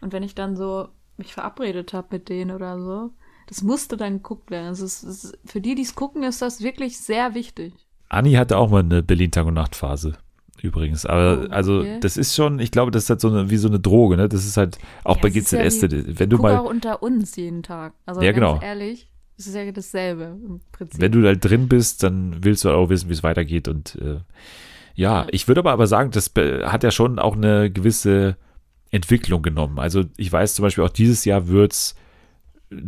Und 0.00 0.12
wenn 0.12 0.22
ich 0.22 0.34
dann 0.34 0.56
so 0.56 0.88
mich 1.16 1.34
verabredet 1.34 1.92
habe 1.92 2.08
mit 2.12 2.28
denen 2.28 2.52
oder 2.52 2.80
so, 2.80 3.10
das 3.48 3.62
musste 3.62 3.96
dann 3.96 4.14
geguckt 4.14 4.50
werden. 4.50 4.68
Also 4.68 4.84
es 4.84 5.02
ist, 5.02 5.38
für 5.44 5.60
die, 5.60 5.74
die 5.74 5.82
es 5.82 5.94
gucken, 5.94 6.22
ist 6.22 6.42
das 6.42 6.62
wirklich 6.62 6.98
sehr 6.98 7.34
wichtig. 7.34 7.74
Anni 8.08 8.34
hatte 8.34 8.56
auch 8.56 8.70
mal 8.70 8.80
eine 8.80 9.02
Berlin-Tag- 9.02 9.46
und 9.46 9.54
Nacht-Phase 9.54 10.18
übrigens. 10.62 11.06
Aber 11.06 11.46
oh, 11.48 11.52
also 11.52 11.80
okay. 11.80 11.98
das 12.00 12.16
ist 12.16 12.34
schon, 12.34 12.58
ich 12.58 12.70
glaube, 12.70 12.90
das 12.90 13.04
ist 13.04 13.10
halt 13.10 13.20
so 13.20 13.28
eine, 13.28 13.50
wie 13.50 13.56
so 13.56 13.68
eine 13.68 13.80
Droge, 13.80 14.16
ne? 14.16 14.28
Das 14.28 14.44
ist 14.44 14.56
halt 14.56 14.78
auch 15.04 15.16
ja, 15.16 15.22
bei 15.22 15.30
GZS, 15.30 15.82
ja 15.82 15.90
wie, 15.90 16.18
wenn 16.18 16.30
du 16.30 16.38
mal. 16.38 16.56
auch 16.56 16.68
unter 16.68 17.02
uns 17.02 17.36
jeden 17.36 17.62
Tag. 17.62 17.94
Also 18.06 18.22
ja, 18.22 18.32
genau. 18.32 18.60
ehrlich, 18.60 19.08
es 19.36 19.46
ist 19.46 19.54
ja 19.54 19.70
dasselbe 19.70 20.36
im 20.44 20.60
Prinzip. 20.72 21.00
Wenn 21.00 21.12
du 21.12 21.24
halt 21.24 21.44
drin 21.44 21.68
bist, 21.68 22.02
dann 22.02 22.44
willst 22.44 22.64
du 22.64 22.70
auch 22.70 22.88
wissen, 22.88 23.08
wie 23.08 23.14
es 23.14 23.22
weitergeht. 23.22 23.68
Und 23.68 23.96
äh, 23.96 24.20
ja, 24.94 25.22
ja, 25.22 25.26
ich 25.30 25.46
würde 25.46 25.60
aber, 25.60 25.70
aber 25.70 25.86
sagen, 25.86 26.10
das 26.10 26.32
hat 26.64 26.82
ja 26.82 26.90
schon 26.90 27.20
auch 27.20 27.36
eine 27.36 27.70
gewisse 27.70 28.36
Entwicklung 28.90 29.42
genommen. 29.42 29.78
Also 29.78 30.04
ich 30.16 30.32
weiß 30.32 30.54
zum 30.54 30.64
Beispiel 30.64 30.82
auch 30.82 30.90
dieses 30.90 31.24
Jahr 31.24 31.46
wird's 31.46 31.94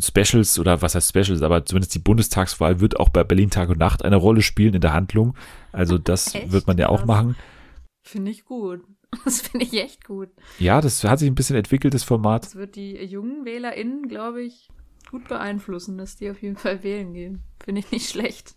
Specials 0.03 0.59
oder 0.59 0.83
was 0.83 0.95
heißt 0.95 1.09
Specials, 1.09 1.43
aber 1.43 1.65
zumindest 1.65 1.95
die 1.95 2.01
Bundestagswahl 2.01 2.81
wird 2.81 2.99
auch 2.99 3.09
bei 3.09 3.25
Berlin 3.25 3.51
Tag 3.51 3.71
und 3.71 3.79
Nacht 3.79 4.05
eine 4.05 4.17
Rolle 4.17 4.43
spielen 4.43 4.75
in 4.75 4.81
der 4.81 4.93
Handlung. 4.93 5.35
Also 5.73 5.99
das 5.99 6.35
Echt? 6.35 6.53
wird 6.53 6.67
man 6.67 6.79
ja 6.79 6.89
auch 6.89 7.05
machen. 7.05 7.37
Finde 8.11 8.33
ich 8.33 8.45
gut. 8.45 8.83
Das 9.25 9.41
finde 9.41 9.67
ich 9.67 9.75
echt 9.75 10.05
gut. 10.05 10.29
Ja, 10.61 10.81
das 10.81 11.03
hat 11.03 11.19
sich 11.19 11.29
ein 11.29 11.35
bisschen 11.35 11.57
entwickelt, 11.57 11.95
das 11.95 12.05
Format. 12.05 12.45
Das 12.45 12.55
wird 12.55 12.77
die 12.77 12.95
jungen 13.05 13.45
WählerInnen, 13.45 14.07
glaube 14.07 14.41
ich, 14.43 14.69
gut 15.11 15.27
beeinflussen, 15.27 15.99
dass 15.99 16.17
die 16.17 16.31
auf 16.31 16.41
jeden 16.41 16.57
Fall 16.57 16.85
wählen 16.85 17.13
gehen. 17.13 17.43
Finde 17.63 17.81
ich 17.81 17.91
nicht 17.91 18.09
schlecht. 18.09 18.55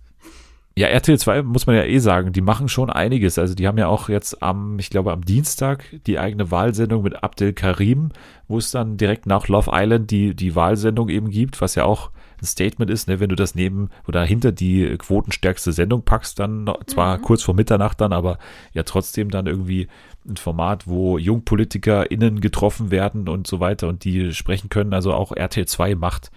Ja, 0.75 0.87
RTL 0.87 1.17
2 1.17 1.41
muss 1.41 1.65
man 1.65 1.75
ja 1.75 1.83
eh 1.83 1.97
sagen, 1.97 2.33
die 2.33 2.41
machen 2.41 2.69
schon 2.69 2.91
einiges. 2.91 3.39
Also 3.39 3.55
die 3.55 3.67
haben 3.67 3.79
ja 3.79 3.87
auch 3.87 4.09
jetzt 4.09 4.43
am, 4.43 4.77
ich 4.77 4.91
glaube 4.91 5.11
am 5.11 5.25
Dienstag 5.25 5.85
die 6.05 6.19
eigene 6.19 6.51
Wahlsendung 6.51 7.01
mit 7.03 7.23
Abdel 7.23 7.53
Karim, 7.53 8.09
wo 8.47 8.59
es 8.59 8.71
dann 8.71 8.97
direkt 8.97 9.25
nach 9.25 9.47
Love 9.47 9.71
Island 9.73 10.11
die, 10.11 10.35
die 10.35 10.55
Wahlsendung 10.55 11.09
eben 11.09 11.29
gibt, 11.29 11.61
was 11.61 11.75
ja 11.75 11.85
auch 11.85 12.11
ein 12.43 12.45
Statement 12.45 12.91
ist, 12.91 13.07
ne, 13.07 13.19
wenn 13.19 13.29
du 13.29 13.35
das 13.35 13.55
neben 13.55 13.89
oder 14.07 14.23
hinter 14.23 14.51
die 14.51 14.95
quotenstärkste 14.97 15.71
Sendung 15.71 16.03
packst, 16.03 16.39
dann 16.39 16.69
zwar 16.85 17.17
mhm. 17.17 17.21
kurz 17.23 17.41
vor 17.41 17.55
Mitternacht 17.55 17.99
dann, 18.01 18.13
aber 18.13 18.37
ja 18.73 18.83
trotzdem 18.83 19.31
dann 19.31 19.47
irgendwie 19.47 19.87
ein 20.27 20.37
Format, 20.37 20.87
wo 20.87 21.17
JungpolitikerInnen 21.17 22.39
getroffen 22.39 22.91
werden 22.91 23.27
und 23.27 23.47
so 23.47 23.59
weiter 23.59 23.87
und 23.87 24.03
die 24.03 24.33
sprechen 24.33 24.69
können. 24.69 24.93
Also 24.93 25.13
auch 25.13 25.31
RTL 25.31 25.65
2 25.65 25.95
macht 25.95 26.31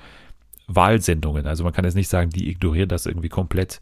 Wahlsendungen. 0.67 1.47
Also 1.47 1.65
man 1.65 1.73
kann 1.73 1.85
jetzt 1.85 1.95
nicht 1.95 2.09
sagen, 2.09 2.31
die 2.31 2.51
ignorieren 2.51 2.89
das 2.89 3.07
irgendwie 3.07 3.29
komplett. 3.29 3.81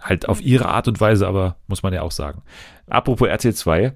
Halt 0.00 0.28
auf 0.28 0.40
ihre 0.40 0.68
Art 0.68 0.86
und 0.86 1.00
Weise, 1.00 1.26
aber 1.26 1.56
muss 1.66 1.82
man 1.82 1.92
ja 1.92 2.02
auch 2.02 2.12
sagen. 2.12 2.42
Apropos 2.86 3.26
RTL 3.26 3.52
2, 3.52 3.92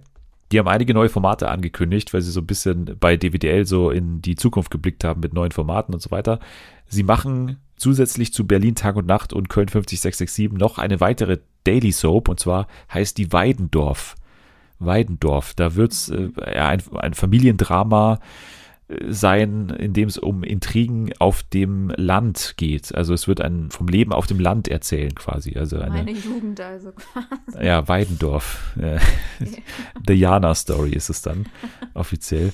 die 0.53 0.59
haben 0.59 0.69
einige 0.69 0.95
neue 0.95 1.09
Formate 1.09 1.49
angekündigt, 1.49 2.13
weil 2.13 2.21
sie 2.21 2.31
so 2.31 2.41
ein 2.41 2.47
bisschen 2.47 2.97
bei 3.01 3.17
DWDL 3.17 3.65
so 3.65 3.91
in 3.91 4.21
die 4.21 4.37
Zukunft 4.37 4.71
geblickt 4.71 5.03
haben 5.05 5.21
mit 5.21 5.33
neuen 5.33 5.53
Formaten 5.53 5.95
und 5.95 6.01
so 6.01 6.11
weiter. 6.11 6.41
Sie 6.87 7.03
machen 7.03 7.57
zusätzlich 7.77 8.33
zu 8.33 8.47
Berlin 8.47 8.75
Tag 8.75 8.97
und 8.97 9.07
Nacht 9.07 9.33
und 9.33 9.49
Köln 9.49 9.69
50667 9.69 10.53
noch 10.53 10.79
eine 10.79 11.01
weitere 11.01 11.39
Daily 11.65 11.91
Soap 11.91 12.29
und 12.29 12.39
zwar 12.39 12.67
heißt 12.93 13.17
die 13.17 13.33
Weidendorf. 13.33 14.15
Weidendorf, 14.79 15.55
da 15.55 15.75
wird's 15.75 16.09
äh, 16.11 16.31
ein, 16.45 16.83
ein 16.97 17.15
Familiendrama 17.15 18.19
sein, 19.09 19.71
in 19.71 19.93
dem 19.93 20.09
es 20.09 20.19
um 20.19 20.43
Intrigen 20.43 21.13
auf 21.19 21.43
dem 21.43 21.91
Land 21.97 22.55
geht. 22.57 22.95
Also 22.95 23.15
es 23.15 23.29
wird 23.29 23.41
ein 23.41 23.71
vom 23.71 23.89
Leben 23.89 24.13
auf 24.13 24.27
dem 24.27 24.41
Land 24.41 24.69
erzählen 24.69 25.15
quasi. 25.15 25.57
Also 25.57 25.79
eine, 25.79 25.95
Meine 25.95 26.13
Jugend 26.13 26.61
also 26.61 26.93
quasi. 26.93 27.65
Ja, 27.65 27.87
Weidendorf. 27.89 28.77
The 30.07 30.15
Jana 30.15 30.55
Story 30.55 30.91
ist 30.91 31.11
es 31.11 31.23
dann 31.23 31.47
offiziell. 31.95 32.53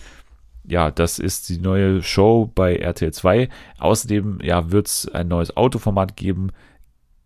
Ja, 0.64 0.90
das 0.90 1.18
ist 1.18 1.48
die 1.48 1.58
neue 1.58 2.02
Show 2.02 2.50
bei 2.54 2.76
RTL 2.76 3.12
2. 3.12 3.48
Außerdem 3.78 4.40
ja, 4.42 4.70
wird 4.70 4.86
es 4.86 5.08
ein 5.08 5.28
neues 5.28 5.56
Autoformat 5.56 6.16
geben, 6.16 6.50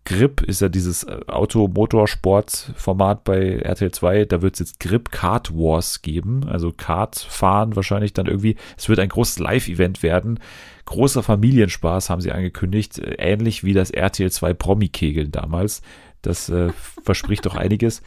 Grip 0.05 0.41
ist 0.41 0.61
ja 0.61 0.69
dieses 0.69 1.03
äh, 1.03 1.19
Auto-Motorsport-Format 1.27 3.23
bei 3.23 3.57
RTL 3.59 3.91
2. 3.91 4.25
Da 4.25 4.41
wird 4.41 4.55
es 4.55 4.59
jetzt 4.59 4.79
Grip 4.79 5.11
Kart 5.11 5.53
Wars 5.53 6.01
geben. 6.01 6.45
Also 6.47 6.71
Kart 6.71 7.17
fahren 7.17 7.75
wahrscheinlich 7.75 8.13
dann 8.13 8.25
irgendwie. 8.25 8.57
Es 8.77 8.89
wird 8.89 8.99
ein 8.99 9.09
großes 9.09 9.39
Live-Event 9.39 10.03
werden. 10.03 10.39
Großer 10.85 11.23
Familienspaß 11.23 12.09
haben 12.09 12.21
sie 12.21 12.31
angekündigt. 12.31 12.99
Äh, 12.99 13.15
ähnlich 13.19 13.63
wie 13.63 13.73
das 13.73 13.91
RTL 13.91 14.31
2 14.31 14.53
Promi-Kegeln 14.53 15.31
damals. 15.31 15.81
Das 16.21 16.49
äh, 16.49 16.71
verspricht 17.03 17.45
doch 17.45 17.55
einiges. 17.55 18.01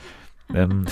Ähm, 0.54 0.86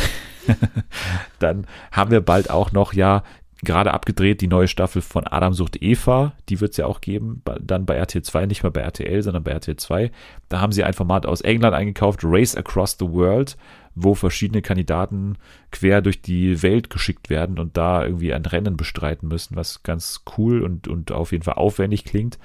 dann 1.39 1.67
haben 1.93 2.11
wir 2.11 2.21
bald 2.23 2.51
auch 2.51 2.73
noch 2.73 2.93
ja 2.93 3.23
gerade 3.65 3.93
abgedreht, 3.93 4.41
die 4.41 4.49
neue 4.49 4.69
Staffel 4.69 5.03
von 5.03 5.27
Adam 5.27 5.55
sucht 5.55 5.83
Eva, 5.83 6.33
die 6.49 6.61
wird 6.61 6.73
es 6.73 6.77
ja 6.77 6.87
auch 6.87 7.01
geben, 7.01 7.43
dann 7.61 7.87
bei 7.87 7.95
RTL 7.95 8.23
2, 8.23 8.47
nicht 8.47 8.63
mehr 8.63 8.71
bei 8.73 8.81
RTL, 8.81 9.23
sondern 9.23 9.45
bei 9.45 9.53
RTL 9.53 9.77
2. 9.77 10.11
Da 10.49 10.61
haben 10.61 10.73
sie 10.73 10.85
ein 10.85 10.95
Format 10.95 11.27
aus 11.27 11.41
England 11.41 11.75
eingekauft, 11.75 12.21
Race 12.23 12.57
Across 12.57 12.97
the 13.01 13.09
World, 13.09 13.57
wo 13.95 14.15
verschiedene 14.15 14.63
Kandidaten 14.63 15.37
quer 15.71 16.03
durch 16.03 16.23
die 16.23 16.63
Welt 16.63 16.91
geschickt 16.91 17.31
werden 17.31 17.59
und 17.59 17.77
da 17.77 18.05
irgendwie 18.05 18.33
ein 18.33 18.47
Rennen 18.47 18.77
bestreiten 18.77 19.29
müssen, 19.29 19.57
was 19.57 19.83
ganz 19.83 20.23
cool 20.37 20.63
und, 20.63 20.89
und 20.89 21.13
auf 21.13 21.33
jeden 21.33 21.45
Fall 21.45 21.55
aufwendig 21.55 22.05
klingt. 22.05 22.39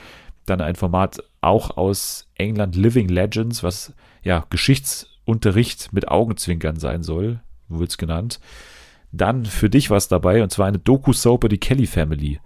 Dann 0.45 0.61
ein 0.61 0.75
Format 0.75 1.23
auch 1.41 1.77
aus 1.77 2.29
England, 2.35 2.75
Living 2.75 3.07
Legends, 3.07 3.63
was 3.63 3.93
ja 4.23 4.45
Geschichtsunterricht 4.49 5.93
mit 5.93 6.07
Augenzwinkern 6.07 6.77
sein 6.77 7.03
soll, 7.03 7.41
wird 7.67 7.91
es 7.91 7.97
genannt. 7.97 8.39
Dann 9.11 9.45
für 9.45 9.69
dich 9.69 9.89
was 9.89 10.07
dabei 10.07 10.43
und 10.43 10.51
zwar 10.51 10.67
eine 10.67 10.79
Doku-Soap 10.79 11.49
die 11.49 11.57
Kelly 11.57 11.87
Family. 11.87 12.39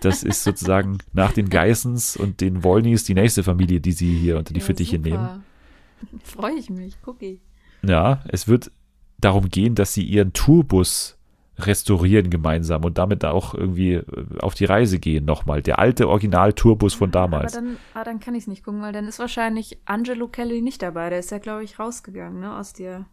Das 0.00 0.22
ist 0.22 0.42
sozusagen 0.44 0.98
nach 1.12 1.32
den 1.32 1.48
Geissens 1.48 2.16
und 2.16 2.40
den 2.40 2.64
Wollnys 2.64 3.04
die 3.04 3.14
nächste 3.14 3.42
Familie, 3.42 3.80
die 3.80 3.92
sie 3.92 4.16
hier 4.16 4.38
unter 4.38 4.52
die 4.52 4.60
ja, 4.60 4.66
Fittiche 4.66 4.96
super. 4.96 5.08
nehmen. 5.08 5.44
Freue 6.24 6.54
ich 6.54 6.70
mich, 6.70 7.00
gucki. 7.02 7.40
Ja, 7.82 8.22
es 8.28 8.48
wird 8.48 8.70
darum 9.18 9.48
gehen, 9.48 9.74
dass 9.74 9.94
sie 9.94 10.04
ihren 10.04 10.32
Tourbus 10.32 11.18
restaurieren 11.56 12.30
gemeinsam 12.30 12.84
und 12.84 12.98
damit 12.98 13.24
auch 13.24 13.54
irgendwie 13.54 13.94
äh, 13.94 14.04
auf 14.40 14.54
die 14.54 14.64
Reise 14.64 14.98
gehen 14.98 15.24
nochmal. 15.24 15.62
Der 15.62 15.78
alte 15.78 16.08
Original-Tourbus 16.08 16.94
von 16.94 17.10
damals. 17.10 17.56
Aber 17.56 17.66
dann, 17.66 17.76
ah, 17.94 18.04
dann 18.04 18.20
kann 18.20 18.34
ich 18.34 18.42
es 18.42 18.46
nicht 18.48 18.64
gucken, 18.64 18.82
weil 18.82 18.92
dann 18.92 19.06
ist 19.06 19.18
wahrscheinlich 19.18 19.78
Angelo 19.84 20.26
Kelly 20.26 20.62
nicht 20.62 20.82
dabei. 20.82 21.10
Der 21.10 21.20
ist 21.20 21.30
ja, 21.30 21.38
glaube 21.38 21.62
ich, 21.62 21.78
rausgegangen, 21.78 22.40
ne, 22.40 22.56
aus 22.56 22.72
der 22.72 23.06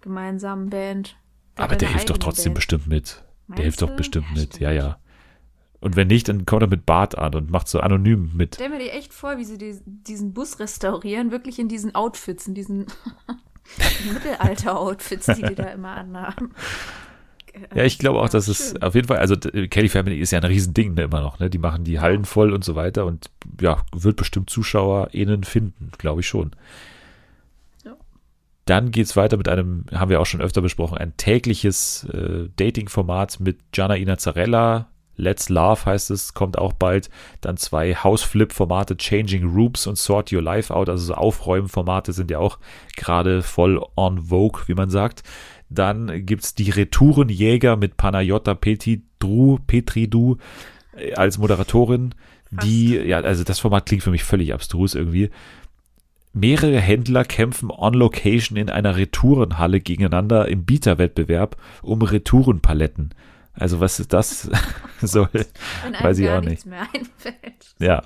gemeinsamen 0.00 0.68
Band. 0.70 1.16
Aber 1.56 1.76
der 1.76 1.90
hilft 1.90 2.10
doch 2.10 2.18
trotzdem 2.18 2.52
Band. 2.52 2.54
bestimmt 2.56 2.86
mit. 2.86 3.24
Meinst 3.46 3.58
der 3.58 3.64
hilft 3.64 3.82
doch 3.82 3.90
bestimmt 3.90 4.26
ja, 4.34 4.40
mit, 4.40 4.60
ja, 4.60 4.70
ja. 4.70 4.98
Und 5.80 5.96
wenn 5.96 6.08
nicht, 6.08 6.28
dann 6.28 6.44
kommt 6.44 6.62
er 6.62 6.68
mit 6.68 6.84
Bart 6.84 7.16
an 7.16 7.34
und 7.34 7.50
macht 7.50 7.68
so 7.68 7.80
anonym 7.80 8.32
mit. 8.34 8.56
Stell 8.56 8.68
mir 8.68 8.78
dir 8.78 8.92
echt 8.92 9.14
vor, 9.14 9.38
wie 9.38 9.44
sie 9.44 9.56
die, 9.56 9.78
diesen 9.84 10.34
Bus 10.34 10.58
restaurieren, 10.58 11.30
wirklich 11.30 11.58
in 11.58 11.68
diesen 11.68 11.94
Outfits, 11.94 12.46
in 12.46 12.54
diesen 12.54 12.86
Mittelalter-Outfits, 14.12 15.26
die 15.26 15.42
die 15.42 15.54
da 15.54 15.64
immer 15.72 15.96
anhaben. 15.96 16.52
Ja, 17.74 17.84
ich 17.84 17.98
glaube 17.98 18.20
auch, 18.20 18.28
dass 18.28 18.46
es 18.46 18.80
auf 18.80 18.94
jeden 18.94 19.08
Fall, 19.08 19.18
also 19.18 19.36
Kelly 19.36 19.88
Family 19.88 20.20
ist 20.20 20.30
ja 20.30 20.38
ein 20.38 20.44
Riesending 20.44 20.94
ne, 20.94 21.02
immer 21.02 21.20
noch, 21.20 21.38
ne? 21.40 21.50
Die 21.50 21.58
machen 21.58 21.84
die 21.84 21.98
Hallen 21.98 22.24
voll 22.24 22.52
und 22.52 22.64
so 22.64 22.76
weiter 22.76 23.06
und 23.06 23.30
ja, 23.60 23.82
wird 23.92 24.16
bestimmt 24.16 24.50
ZuschauerInnen 24.50 25.44
finden, 25.44 25.90
glaube 25.98 26.20
ich 26.20 26.28
schon. 26.28 26.52
Dann 28.64 28.90
geht 28.90 29.06
es 29.06 29.16
weiter 29.16 29.36
mit 29.36 29.48
einem, 29.48 29.84
haben 29.92 30.10
wir 30.10 30.20
auch 30.20 30.26
schon 30.26 30.40
öfter 30.40 30.62
besprochen, 30.62 30.98
ein 30.98 31.16
tägliches 31.16 32.04
äh, 32.12 32.48
Dating-Format 32.56 33.40
mit 33.40 33.72
Gianna 33.72 33.96
Inazzarella. 33.96 34.88
Let's 35.16 35.48
Love 35.48 35.84
heißt 35.84 36.10
es, 36.10 36.34
kommt 36.34 36.56
auch 36.56 36.72
bald. 36.72 37.10
Dann 37.40 37.56
zwei 37.56 37.94
Hausflip-Formate, 37.94 38.96
Changing 38.96 39.44
Rooms 39.44 39.86
und 39.86 39.98
Sort 39.98 40.32
Your 40.32 40.42
Life 40.42 40.74
Out. 40.74 40.88
Also 40.88 41.06
so 41.06 41.14
Aufräumen-Formate 41.14 42.12
sind 42.12 42.30
ja 42.30 42.38
auch 42.38 42.58
gerade 42.96 43.42
voll 43.42 43.84
on 43.96 44.26
Vogue, 44.28 44.62
wie 44.66 44.74
man 44.74 44.88
sagt. 44.88 45.22
Dann 45.68 46.24
gibt 46.26 46.44
es 46.44 46.54
die 46.54 46.70
Retourenjäger 46.70 47.76
mit 47.76 47.96
Panayota 47.96 48.54
Petridou, 48.54 49.58
Petridou 49.66 50.36
äh, 50.96 51.14
als 51.14 51.38
Moderatorin. 51.38 52.14
Die, 52.50 52.96
ja, 52.96 53.20
also 53.20 53.44
das 53.44 53.60
Format 53.60 53.86
klingt 53.86 54.02
für 54.02 54.10
mich 54.10 54.24
völlig 54.24 54.52
abstrus 54.52 54.96
irgendwie. 54.96 55.30
Mehrere 56.32 56.80
Händler 56.80 57.24
kämpfen 57.24 57.70
on 57.70 57.94
location 57.94 58.56
in 58.56 58.70
einer 58.70 58.96
Retourenhalle 58.96 59.80
gegeneinander 59.80 60.48
im 60.48 60.64
Bieterwettbewerb 60.64 61.56
um 61.82 62.02
Retourenpaletten. 62.02 63.14
Also 63.52 63.80
was 63.80 63.98
ist 63.98 64.12
das 64.12 64.48
soll, 65.00 65.28
weiß 66.00 66.18
ich 66.18 66.28
auch 66.28 66.40
nicht. 66.40 66.66
Mehr 66.66 66.86
einfällt. 66.94 67.74
Ja, 67.78 68.02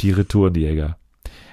die 0.00 0.10
Retourenjäger. 0.12 0.96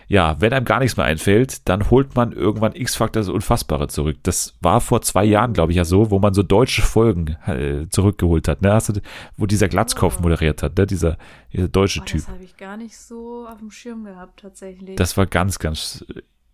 Ja, 0.09 0.39
wenn 0.39 0.53
einem 0.53 0.65
gar 0.65 0.79
nichts 0.79 0.95
mehr 0.95 1.05
einfällt, 1.05 1.67
dann 1.67 1.89
holt 1.89 2.15
man 2.15 2.31
irgendwann 2.31 2.73
X-Factor 2.73 3.21
das 3.21 3.29
Unfassbare 3.29 3.89
zurück. 3.89 4.17
Das 4.23 4.55
war 4.61 4.79
vor 4.79 5.01
zwei 5.01 5.25
Jahren, 5.25 5.51
glaube 5.51 5.73
ich, 5.73 5.77
ja 5.77 5.83
so, 5.83 6.11
wo 6.11 6.19
man 6.19 6.33
so 6.33 6.43
deutsche 6.43 6.81
Folgen 6.81 7.35
äh, 7.45 7.87
zurückgeholt 7.89 8.47
hat. 8.47 8.61
Ne? 8.61 8.71
Hast 8.71 8.89
du, 8.89 9.01
wo 9.35 9.45
dieser 9.45 9.67
Glatzkopf 9.67 10.17
oh. 10.19 10.21
moderiert 10.21 10.63
hat, 10.63 10.77
ne? 10.77 10.87
dieser, 10.87 11.17
dieser 11.51 11.67
deutsche 11.67 12.01
oh, 12.01 12.05
Typ. 12.05 12.21
Das 12.21 12.29
habe 12.29 12.43
ich 12.43 12.55
gar 12.55 12.77
nicht 12.77 12.97
so 12.97 13.45
auf 13.51 13.59
dem 13.59 13.69
Schirm 13.69 14.05
gehabt, 14.05 14.39
tatsächlich. 14.39 14.95
Das 14.95 15.17
war 15.17 15.25
ganz, 15.25 15.59
ganz 15.59 16.05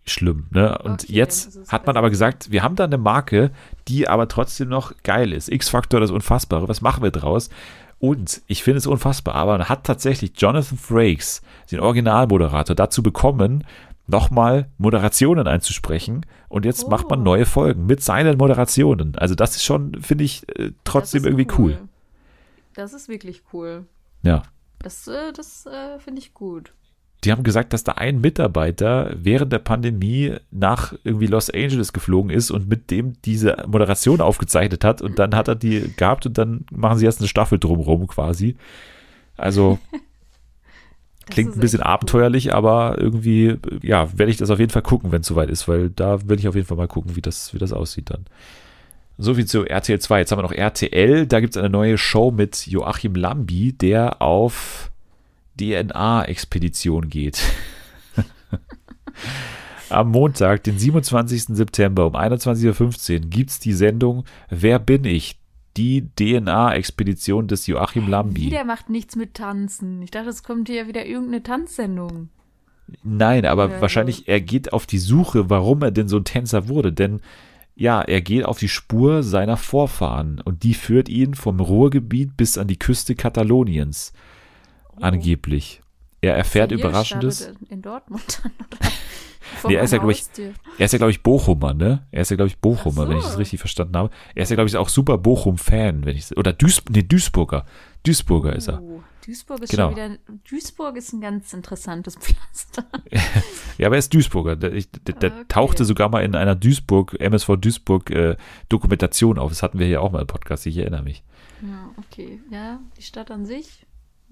schlimm. 0.04 0.46
Ne? 0.50 0.76
Und 0.78 1.04
okay, 1.04 1.12
jetzt 1.12 1.60
hat 1.68 1.86
man 1.86 1.96
aber 1.96 2.10
gesagt, 2.10 2.50
wir 2.50 2.62
haben 2.62 2.76
da 2.76 2.84
eine 2.84 2.98
Marke, 2.98 3.52
die 3.88 4.08
aber 4.08 4.28
trotzdem 4.28 4.68
noch 4.68 4.92
geil 5.02 5.32
ist. 5.32 5.50
X-Factor, 5.50 6.00
das 6.00 6.10
Unfassbare. 6.10 6.68
Was 6.68 6.80
machen 6.80 7.02
wir 7.02 7.10
draus? 7.10 7.50
Und 7.98 8.42
ich 8.46 8.62
finde 8.62 8.78
es 8.78 8.86
unfassbar, 8.86 9.34
aber 9.34 9.58
man 9.58 9.68
hat 9.68 9.84
tatsächlich 9.84 10.32
Jonathan 10.36 10.78
Frakes, 10.78 11.42
den 11.70 11.80
Originalmoderator, 11.80 12.74
dazu 12.74 13.02
bekommen, 13.02 13.64
nochmal 14.06 14.68
Moderationen 14.78 15.46
einzusprechen. 15.46 16.26
Und 16.48 16.64
jetzt 16.64 16.84
oh. 16.84 16.90
macht 16.90 17.08
man 17.08 17.22
neue 17.22 17.46
Folgen 17.46 17.86
mit 17.86 18.02
seinen 18.02 18.36
Moderationen. 18.36 19.16
Also 19.16 19.34
das 19.34 19.56
ist 19.56 19.64
schon, 19.64 20.00
finde 20.02 20.24
ich, 20.24 20.46
äh, 20.58 20.72
trotzdem 20.84 21.24
irgendwie 21.24 21.48
cool. 21.58 21.72
cool. 21.72 21.88
Das 22.74 22.92
ist 22.92 23.08
wirklich 23.08 23.42
cool. 23.52 23.86
Ja. 24.22 24.42
Das, 24.80 25.06
äh, 25.08 25.32
das 25.32 25.66
äh, 25.66 25.98
finde 25.98 26.20
ich 26.20 26.34
gut 26.34 26.72
die 27.24 27.32
haben 27.32 27.42
gesagt, 27.42 27.72
dass 27.72 27.84
da 27.84 27.92
ein 27.92 28.20
Mitarbeiter 28.20 29.10
während 29.16 29.52
der 29.52 29.58
Pandemie 29.58 30.34
nach 30.50 30.94
irgendwie 31.04 31.26
Los 31.26 31.50
Angeles 31.50 31.92
geflogen 31.92 32.30
ist 32.30 32.50
und 32.50 32.68
mit 32.68 32.90
dem 32.90 33.14
diese 33.22 33.56
Moderation 33.66 34.20
aufgezeichnet 34.20 34.84
hat 34.84 35.02
und 35.02 35.18
dann 35.18 35.34
hat 35.34 35.48
er 35.48 35.54
die 35.54 35.92
gehabt 35.96 36.26
und 36.26 36.36
dann 36.38 36.66
machen 36.70 36.98
sie 36.98 37.04
jetzt 37.04 37.20
eine 37.20 37.28
Staffel 37.28 37.58
drumherum 37.58 38.06
quasi. 38.06 38.56
Also 39.36 39.78
klingt 41.30 41.56
ein 41.56 41.60
bisschen 41.60 41.80
abenteuerlich, 41.80 42.46
cool. 42.46 42.52
aber 42.52 42.96
irgendwie, 42.98 43.56
ja, 43.82 44.16
werde 44.16 44.30
ich 44.30 44.36
das 44.36 44.50
auf 44.50 44.58
jeden 44.58 44.72
Fall 44.72 44.82
gucken, 44.82 45.12
wenn 45.12 45.22
es 45.22 45.26
soweit 45.26 45.50
ist, 45.50 45.66
weil 45.66 45.90
da 45.90 46.28
will 46.28 46.38
ich 46.38 46.48
auf 46.48 46.54
jeden 46.54 46.66
Fall 46.66 46.76
mal 46.76 46.88
gucken, 46.88 47.16
wie 47.16 47.22
das, 47.22 47.54
wie 47.54 47.58
das 47.58 47.72
aussieht 47.72 48.10
dann. 48.10 48.26
So 49.16 49.34
viel 49.34 49.46
zu 49.46 49.64
RTL 49.64 50.00
2. 50.00 50.18
Jetzt 50.18 50.32
haben 50.32 50.38
wir 50.38 50.42
noch 50.42 50.52
RTL. 50.52 51.26
Da 51.26 51.38
gibt 51.38 51.54
es 51.54 51.56
eine 51.56 51.70
neue 51.70 51.98
Show 51.98 52.32
mit 52.32 52.66
Joachim 52.66 53.14
Lambi, 53.14 53.72
der 53.72 54.20
auf 54.20 54.90
DNA-Expedition 55.60 57.08
geht. 57.08 57.40
Am 59.90 60.10
Montag, 60.10 60.64
den 60.64 60.78
27. 60.78 61.56
September 61.56 62.06
um 62.06 62.16
21.15 62.16 63.14
Uhr 63.14 63.20
gibt 63.20 63.50
es 63.50 63.60
die 63.60 63.72
Sendung 63.72 64.24
Wer 64.50 64.78
bin 64.78 65.04
ich? 65.04 65.38
Die 65.76 66.08
DNA-Expedition 66.16 67.48
des 67.48 67.66
Joachim 67.66 68.08
Lambi. 68.08 68.48
Der 68.48 68.64
macht 68.64 68.90
nichts 68.90 69.16
mit 69.16 69.34
Tanzen. 69.34 70.02
Ich 70.02 70.12
dachte, 70.12 70.28
es 70.28 70.44
kommt 70.44 70.68
hier 70.68 70.86
wieder 70.86 71.04
irgendeine 71.04 71.42
Tanzsendung. 71.42 72.28
Nein, 73.02 73.44
aber 73.44 73.70
ja, 73.70 73.80
wahrscheinlich, 73.80 74.18
so. 74.18 74.22
er 74.26 74.40
geht 74.40 74.72
auf 74.72 74.86
die 74.86 74.98
Suche, 74.98 75.50
warum 75.50 75.82
er 75.82 75.90
denn 75.90 76.06
so 76.06 76.18
ein 76.18 76.24
Tänzer 76.24 76.68
wurde. 76.68 76.92
Denn 76.92 77.20
ja, 77.74 78.02
er 78.02 78.20
geht 78.20 78.44
auf 78.44 78.58
die 78.58 78.68
Spur 78.68 79.22
seiner 79.22 79.56
Vorfahren 79.56 80.40
und 80.40 80.62
die 80.62 80.74
führt 80.74 81.08
ihn 81.08 81.34
vom 81.34 81.58
Ruhrgebiet 81.58 82.36
bis 82.36 82.56
an 82.56 82.68
die 82.68 82.78
Küste 82.78 83.16
Kataloniens. 83.16 84.12
Angeblich. 85.02 85.80
er 86.20 86.34
erfährt 86.36 86.70
Hier 86.70 86.78
Überraschendes. 86.78 87.52
In 87.68 87.82
Dortmund 87.82 88.42
Nee, 89.68 89.74
er 89.74 89.82
ist 89.84 89.92
ja, 89.92 89.98
meinem 89.98 90.08
glaub 90.08 90.20
ich. 90.38 90.52
Er 90.78 90.84
ist 90.86 90.92
ja, 90.92 90.98
glaube 90.98 91.10
ich, 91.10 91.22
Bochumer, 91.22 91.74
ne? 91.74 92.06
Er 92.10 92.22
ist 92.22 92.30
ja, 92.30 92.36
glaube 92.36 92.48
ich, 92.48 92.58
Bochumer, 92.58 93.04
so. 93.04 93.08
wenn 93.08 93.18
ich 93.18 93.24
das 93.24 93.38
richtig 93.38 93.60
verstanden 93.60 93.96
habe. 93.96 94.10
Er 94.34 94.42
ist 94.42 94.50
ja, 94.50 94.56
glaube 94.56 94.68
ich, 94.68 94.76
auch 94.76 94.88
super 94.88 95.18
Bochum-Fan, 95.18 96.04
wenn 96.04 96.16
ich 96.16 96.36
oder 96.36 96.52
Duis 96.52 96.82
nee, 96.90 97.02
Duisburger. 97.02 97.64
Duisburger 98.04 98.54
ist 98.56 98.68
er. 98.68 98.82
Oh, 98.82 99.02
Duisburg 99.24 99.62
ist 99.62 99.70
Genau. 99.70 99.88
schon 99.90 99.96
wieder. 99.96 100.18
Duisburg 100.48 100.96
ist 100.96 101.12
ein 101.12 101.20
ganz 101.20 101.52
interessantes 101.52 102.16
Pflaster. 102.20 102.84
Ja, 103.78 103.86
aber 103.88 103.96
er 103.96 103.98
ist 104.00 104.12
Duisburger. 104.14 104.56
Der, 104.56 104.72
ich, 104.72 104.90
der, 104.90 105.14
der 105.14 105.32
Okay. 105.32 105.44
tauchte 105.48 105.84
sogar 105.84 106.08
mal 106.08 106.24
in 106.24 106.34
einer 106.34 106.54
Duisburg, 106.54 107.14
MSV 107.20 107.56
Duisburg 107.58 108.10
äh, 108.10 108.36
Dokumentation 108.68 109.38
auf. 109.38 109.50
Das 109.50 109.62
hatten 109.62 109.78
wir 109.78 109.86
hier 109.86 110.00
auch 110.02 110.10
mal 110.12 110.20
im 110.20 110.26
Podcast, 110.26 110.64
ich 110.66 110.76
erinnere 110.78 111.02
mich. 111.02 111.22
Ja, 111.62 111.90
okay. 111.98 112.40
Ja, 112.50 112.80
die 112.96 113.02
Stadt 113.02 113.30
an 113.30 113.44
sich. 113.46 113.84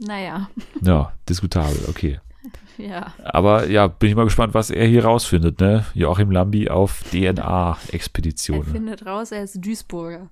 Naja, 0.06 0.48
Ja, 0.80 1.12
diskutabel, 1.28 1.78
okay. 1.88 2.18
ja. 2.78 3.14
Aber 3.22 3.68
ja, 3.68 3.86
bin 3.86 4.08
ich 4.10 4.16
mal 4.16 4.24
gespannt, 4.24 4.54
was 4.54 4.70
er 4.70 4.86
hier 4.86 5.04
rausfindet, 5.04 5.60
ne? 5.60 5.84
Joachim 5.94 6.30
Lambi 6.30 6.68
auf 6.68 7.04
Er 7.12 7.34
DNA-Expedition. 7.34 8.64
findet 8.64 9.06
raus, 9.06 9.30
er 9.32 9.44
ist 9.44 9.64
Duisburger. 9.64 10.28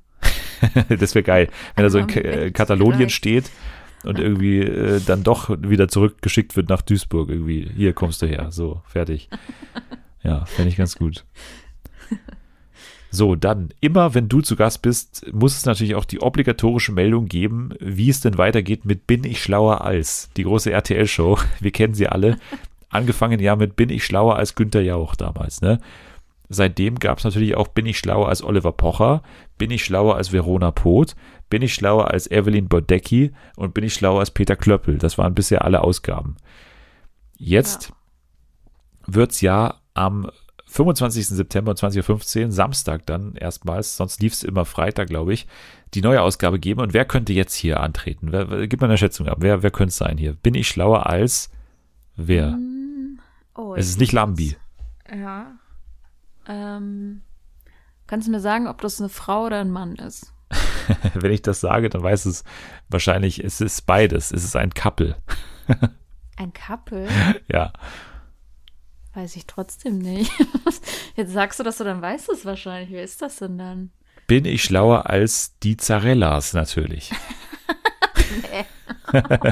das 0.89 1.15
wäre 1.15 1.23
geil, 1.23 1.49
wenn 1.77 1.85
er 1.85 1.91
so 1.91 1.99
in 1.99 2.05
Am 2.05 2.11
äh, 2.11 2.51
Katalonien 2.51 3.09
steht 3.11 3.51
und 4.05 4.19
irgendwie 4.19 4.61
äh, 4.61 5.01
dann 5.01 5.23
doch 5.23 5.49
wieder 5.63 5.89
zurückgeschickt 5.89 6.57
wird 6.57 6.69
nach 6.69 6.83
Duisburg 6.83 7.31
irgendwie. 7.31 7.71
Hier 7.77 7.93
kommst 7.93 8.21
du 8.23 8.27
her, 8.27 8.49
so, 8.51 8.83
fertig. 8.87 9.29
Ja, 10.23 10.45
fände 10.45 10.69
ich 10.69 10.77
ganz 10.77 10.97
gut. 10.97 11.25
So, 13.13 13.35
dann, 13.35 13.71
immer 13.81 14.15
wenn 14.15 14.29
du 14.29 14.41
zu 14.41 14.55
Gast 14.55 14.83
bist, 14.83 15.27
muss 15.33 15.57
es 15.57 15.67
natürlich 15.67 15.97
auch 15.97 16.05
die 16.05 16.21
obligatorische 16.21 16.93
Meldung 16.93 17.27
geben, 17.27 17.71
wie 17.81 18.09
es 18.09 18.21
denn 18.21 18.39
weitergeht 18.39 18.85
mit 18.85 19.09
Bin 19.09 19.25
ich 19.25 19.43
schlauer 19.43 19.81
als? 19.81 20.31
Die 20.37 20.45
große 20.45 20.71
RTL-Show, 20.71 21.39
wir 21.61 21.71
kennen 21.73 21.95
sie 21.95 22.07
alle. 22.07 22.37
Angefangen 22.89 23.41
ja 23.41 23.57
mit 23.57 23.75
Bin 23.75 23.91
ich 23.91 24.05
schlauer 24.05 24.37
als 24.37 24.55
Günther 24.55 24.83
Jauch 24.83 25.17
damals, 25.17 25.61
ne? 25.61 25.81
Seitdem 26.49 26.99
gab 26.99 27.19
es 27.19 27.25
natürlich 27.25 27.57
auch 27.57 27.69
Bin 27.69 27.87
ich 27.87 27.99
schlauer 27.99 28.29
als 28.29 28.43
Oliver 28.45 28.73
Pocher, 28.73 29.23
Bin 29.59 29.71
ich 29.71 29.85
schlauer 29.85 30.17
als 30.17 30.33
Verona 30.33 30.71
Poth, 30.71 31.17
Bin 31.49 31.63
ich 31.63 31.75
schlauer 31.75 32.11
als 32.11 32.31
Evelyn 32.31 32.69
Bodecki 32.69 33.33
und 33.57 33.75
Bin 33.75 33.85
ich 33.85 33.95
schlauer 33.95 34.21
als 34.21 34.31
Peter 34.31 34.55
Klöppel. 34.55 34.99
Das 34.99 35.19
waren 35.19 35.35
bisher 35.35 35.65
alle 35.65 35.83
Ausgaben. 35.83 36.37
Jetzt 37.37 37.93
wird's 39.07 39.41
ja 39.41 39.81
am 39.95 40.31
25. 40.71 41.27
September 41.27 41.75
2015, 41.75 42.53
Samstag 42.53 43.05
dann 43.07 43.35
erstmals, 43.35 43.97
sonst 43.97 44.23
lief 44.23 44.33
es 44.33 44.45
immer 44.45 44.65
Freitag, 44.65 45.09
glaube 45.09 45.33
ich, 45.33 45.49
die 45.95 46.01
neue 46.01 46.23
Ausgabe 46.23 46.61
geben. 46.61 46.81
Und 46.81 46.95
wer 46.95 47.05
könnte 47.05 47.33
jetzt 47.33 47.55
hier 47.55 47.81
antreten? 47.81 48.31
Wer, 48.31 48.51
wer, 48.51 48.69
gib 48.69 48.81
mal 48.81 48.87
eine 48.87 48.97
Schätzung 48.97 49.27
ab. 49.27 49.39
Wer, 49.41 49.65
wer 49.65 49.71
könnte 49.73 49.91
es 49.91 49.97
sein 49.97 50.17
hier? 50.17 50.35
Bin 50.35 50.55
ich 50.55 50.69
schlauer 50.69 51.07
als 51.07 51.51
wer? 52.17 52.57
Oh, 53.57 53.75
Es 53.75 53.89
ist 53.89 53.99
nicht 53.99 54.13
Lambi. 54.13 54.57
Ja. 55.13 55.53
Ähm, 56.47 57.23
kannst 58.07 58.29
du 58.29 58.33
mir 58.33 58.41
sagen, 58.41 58.69
ob 58.69 58.81
das 58.81 59.01
eine 59.01 59.09
Frau 59.09 59.47
oder 59.47 59.61
ein 59.61 59.71
Mann 59.73 59.97
ist? 59.97 60.33
Wenn 61.15 61.33
ich 61.33 61.43
das 61.43 61.61
sage, 61.61 61.91
dann 61.91 62.03
weiß 62.03 62.27
es 62.27 62.45
wahrscheinlich, 62.89 63.43
es 63.43 63.61
ist 63.61 63.87
beides. 63.87 64.31
Es 64.31 64.45
ist 64.45 64.55
ein 64.57 64.71
Couple. 64.71 65.17
Ein 66.37 66.55
Couple? 66.55 67.07
Ja. 67.53 67.71
Weiß 69.15 69.35
ich 69.37 69.47
trotzdem 69.47 69.99
nicht. 69.99 70.31
Jetzt 71.17 71.33
sagst 71.33 71.59
du 71.59 71.65
das, 71.65 71.79
so, 71.79 71.85
dann 71.85 72.01
weißt 72.01 72.29
du 72.29 72.33
es 72.33 72.45
wahrscheinlich. 72.45 72.91
Wer 72.93 73.03
ist 73.03 73.21
das 73.23 73.37
denn 73.37 73.59
dann? 73.59 73.91
Bin 74.27 74.45
ich 74.45 74.63
schlauer 74.63 75.11
als 75.11 75.59
die 75.59 75.77
Zarellas 75.77 76.53
natürlich. 76.53 77.11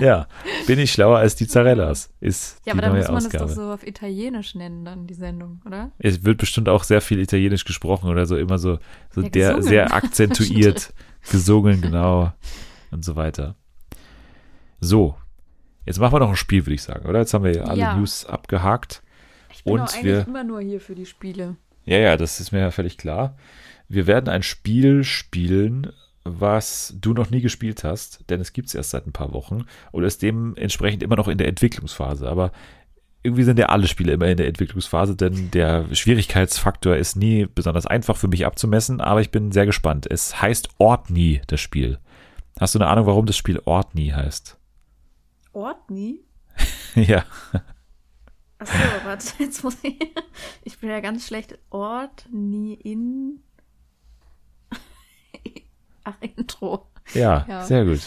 ja, 0.00 0.26
bin 0.66 0.78
ich 0.78 0.92
schlauer 0.92 1.18
als 1.18 1.34
die 1.36 1.46
Zarellas, 1.46 2.10
ist 2.20 2.58
Ja, 2.64 2.72
die 2.72 2.78
aber 2.78 2.82
dann 2.82 2.96
muss 2.96 3.06
man 3.08 3.16
Ausgabe. 3.16 3.44
das 3.46 3.54
doch 3.54 3.62
so 3.62 3.70
auf 3.72 3.86
Italienisch 3.86 4.54
nennen, 4.54 4.84
dann 4.84 5.06
die 5.06 5.14
Sendung, 5.14 5.60
oder? 5.66 5.92
Es 5.98 6.24
wird 6.24 6.38
bestimmt 6.38 6.68
auch 6.68 6.82
sehr 6.84 7.00
viel 7.00 7.18
Italienisch 7.20 7.64
gesprochen 7.64 8.08
oder 8.10 8.26
so, 8.26 8.36
immer 8.36 8.58
so, 8.58 8.78
so 9.10 9.22
Ja, 9.22 9.28
der 9.28 9.62
sehr 9.62 9.92
akzentuiert, 9.94 10.94
gesungen, 11.30 11.80
genau, 11.82 12.32
und 12.90 13.04
so 13.04 13.16
weiter. 13.16 13.56
So, 14.80 15.16
jetzt 15.86 15.98
machen 15.98 16.12
wir 16.14 16.20
noch 16.20 16.28
ein 16.30 16.36
Spiel, 16.36 16.66
würde 16.66 16.74
ich 16.74 16.82
sagen, 16.82 17.08
oder? 17.08 17.20
Jetzt 17.20 17.32
haben 17.34 17.44
wir 17.44 17.66
alle 17.68 17.80
Ja. 17.80 17.96
News 17.96 18.26
abgehakt. 18.26 19.02
Ich 19.52 19.64
bin 19.64 19.74
Und 19.80 20.04
wir- 20.04 20.26
immer 20.26 20.44
nur 20.44 20.60
hier 20.60 20.80
für 20.80 20.94
die 20.94 21.06
Spiele. 21.06 21.56
Ja, 21.86 21.98
ja, 21.98 22.16
das 22.16 22.40
ist 22.40 22.52
mir 22.52 22.58
ja 22.60 22.70
völlig 22.70 22.98
klar. 22.98 23.36
Wir 23.88 24.06
werden 24.06 24.28
ein 24.28 24.42
Spiel 24.42 25.04
spielen, 25.04 25.92
was 26.24 26.92
du 27.00 27.14
noch 27.14 27.30
nie 27.30 27.40
gespielt 27.40 27.84
hast, 27.84 28.28
denn 28.28 28.40
es 28.40 28.52
gibt 28.52 28.66
es 28.68 28.74
erst 28.74 28.90
seit 28.90 29.06
ein 29.06 29.12
paar 29.12 29.32
Wochen 29.32 29.64
und 29.92 30.02
ist 30.02 30.22
dementsprechend 30.22 31.02
immer 31.04 31.14
noch 31.16 31.28
in 31.28 31.38
der 31.38 31.46
Entwicklungsphase. 31.46 32.28
Aber 32.28 32.50
irgendwie 33.22 33.44
sind 33.44 33.58
ja 33.60 33.66
alle 33.66 33.86
Spiele 33.86 34.12
immer 34.12 34.26
in 34.26 34.36
der 34.36 34.48
Entwicklungsphase, 34.48 35.14
denn 35.14 35.50
der 35.52 35.84
Schwierigkeitsfaktor 35.94 36.96
ist 36.96 37.14
nie 37.16 37.46
besonders 37.46 37.86
einfach 37.86 38.16
für 38.16 38.26
mich 38.28 38.44
abzumessen, 38.46 39.00
aber 39.00 39.20
ich 39.20 39.30
bin 39.30 39.52
sehr 39.52 39.66
gespannt. 39.66 40.06
Es 40.10 40.42
heißt 40.42 40.68
Ortni, 40.78 41.40
das 41.46 41.60
Spiel. 41.60 41.98
Hast 42.58 42.74
du 42.74 42.80
eine 42.80 42.88
Ahnung, 42.88 43.06
warum 43.06 43.26
das 43.26 43.36
Spiel 43.36 43.60
Ortni 43.64 44.08
heißt? 44.08 44.55
Ortni? 45.56 46.20
ja, 46.94 47.24
Achso, 48.58 48.72
warte, 49.04 49.26
jetzt 49.42 49.64
muss 49.64 49.76
ich. 49.82 49.96
Ich 50.64 50.78
bin 50.78 50.90
ja 50.90 51.00
ganz 51.00 51.26
schlecht. 51.26 51.58
Ort, 51.70 52.26
nie 52.30 52.74
in. 52.74 53.40
Ach, 56.04 56.14
Intro. 56.20 56.86
ja, 57.14 57.44
Ja. 57.48 57.64
sehr 57.64 57.84
gut. 57.84 58.00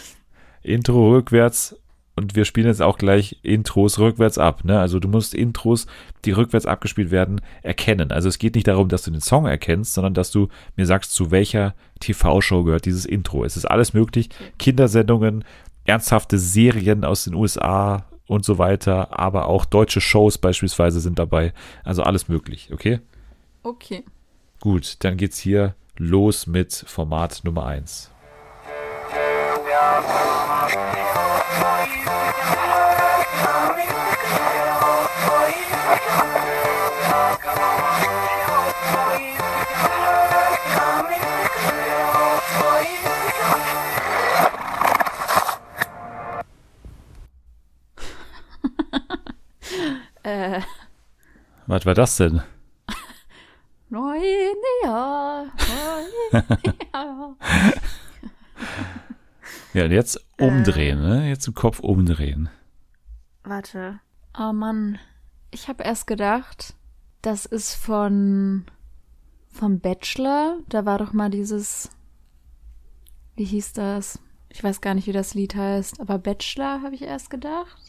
Intro 0.62 1.12
rückwärts 1.12 1.76
und 2.16 2.36
wir 2.36 2.44
spielen 2.44 2.68
jetzt 2.68 2.82
auch 2.82 2.98
gleich 2.98 3.40
Intros 3.44 3.98
rückwärts 4.00 4.38
ab. 4.38 4.66
Ne? 4.66 4.78
Also 4.80 5.00
du 5.00 5.08
musst 5.08 5.34
Intros, 5.34 5.88
die 6.26 6.32
rückwärts 6.32 6.66
abgespielt 6.66 7.12
werden, 7.12 7.40
erkennen. 7.62 8.12
Also 8.12 8.28
es 8.28 8.40
geht 8.40 8.56
nicht 8.56 8.68
darum, 8.68 8.90
dass 8.90 9.04
du 9.04 9.12
den 9.12 9.22
Song 9.22 9.46
erkennst, 9.46 9.94
sondern 9.94 10.14
dass 10.14 10.30
du 10.32 10.50
mir 10.76 10.86
sagst, 10.86 11.14
zu 11.14 11.32
welcher 11.32 11.76
TV-Show 12.02 12.64
gehört 12.66 12.86
dieses 12.86 13.06
Intro. 13.06 13.46
Es 13.46 13.56
ist 13.56 13.66
alles 13.66 13.94
möglich. 13.94 14.30
Kindersendungen, 14.58 15.46
ernsthafte 15.90 16.38
Serien 16.38 17.04
aus 17.04 17.26
den 17.26 17.34
USA 17.34 18.06
und 18.28 18.46
so 18.46 18.58
weiter, 18.58 19.20
aber 19.20 19.48
auch 19.48 19.66
deutsche 19.66 20.02
Shows 20.02 20.38
beispielsweise 20.38 21.00
sind 21.00 21.20
dabei. 21.20 21.52
Also 21.84 22.04
alles 22.04 22.30
möglich, 22.30 22.70
okay? 22.72 23.00
Okay. 23.64 24.06
Gut, 24.62 25.04
dann 25.04 25.18
geht's 25.18 25.40
hier 25.40 25.76
los 25.98 26.48
mit 26.48 26.74
Format 26.74 27.42
Nummer 27.44 27.66
1. 27.66 28.12
Äh, 50.30 50.62
Was 51.66 51.86
war 51.88 51.96
das 51.96 52.18
denn? 52.18 52.44
neun 53.90 54.22
Jahr, 54.84 55.46
neun 55.46 56.46
Jahr. 56.94 57.36
Ja, 59.74 59.86
und 59.86 59.92
jetzt 59.92 60.20
umdrehen, 60.40 61.00
ne? 61.00 61.30
Jetzt 61.30 61.48
im 61.48 61.54
Kopf 61.54 61.80
umdrehen. 61.80 62.50
Warte. 63.44 64.00
Oh 64.38 64.52
Mann. 64.52 64.98
Ich 65.52 65.68
habe 65.68 65.84
erst 65.84 66.08
gedacht, 66.08 66.74
das 67.22 67.46
ist 67.46 67.76
von 67.76 68.66
vom 69.52 69.80
Bachelor. 69.80 70.58
Da 70.70 70.86
war 70.86 70.98
doch 70.98 71.14
mal 71.14 71.30
dieses. 71.30 71.90
Wie 73.36 73.46
hieß 73.46 73.74
das? 73.74 74.20
Ich 74.50 74.64
weiß 74.64 74.82
gar 74.82 74.96
nicht, 74.96 75.06
wie 75.06 75.14
das 75.14 75.36
Lied 75.36 75.54
heißt. 75.56 76.02
Aber 76.02 76.18
Bachelor 76.18 76.82
habe 76.82 76.96
ich 76.96 77.04
erst 77.04 77.30
gedacht. 77.30 77.89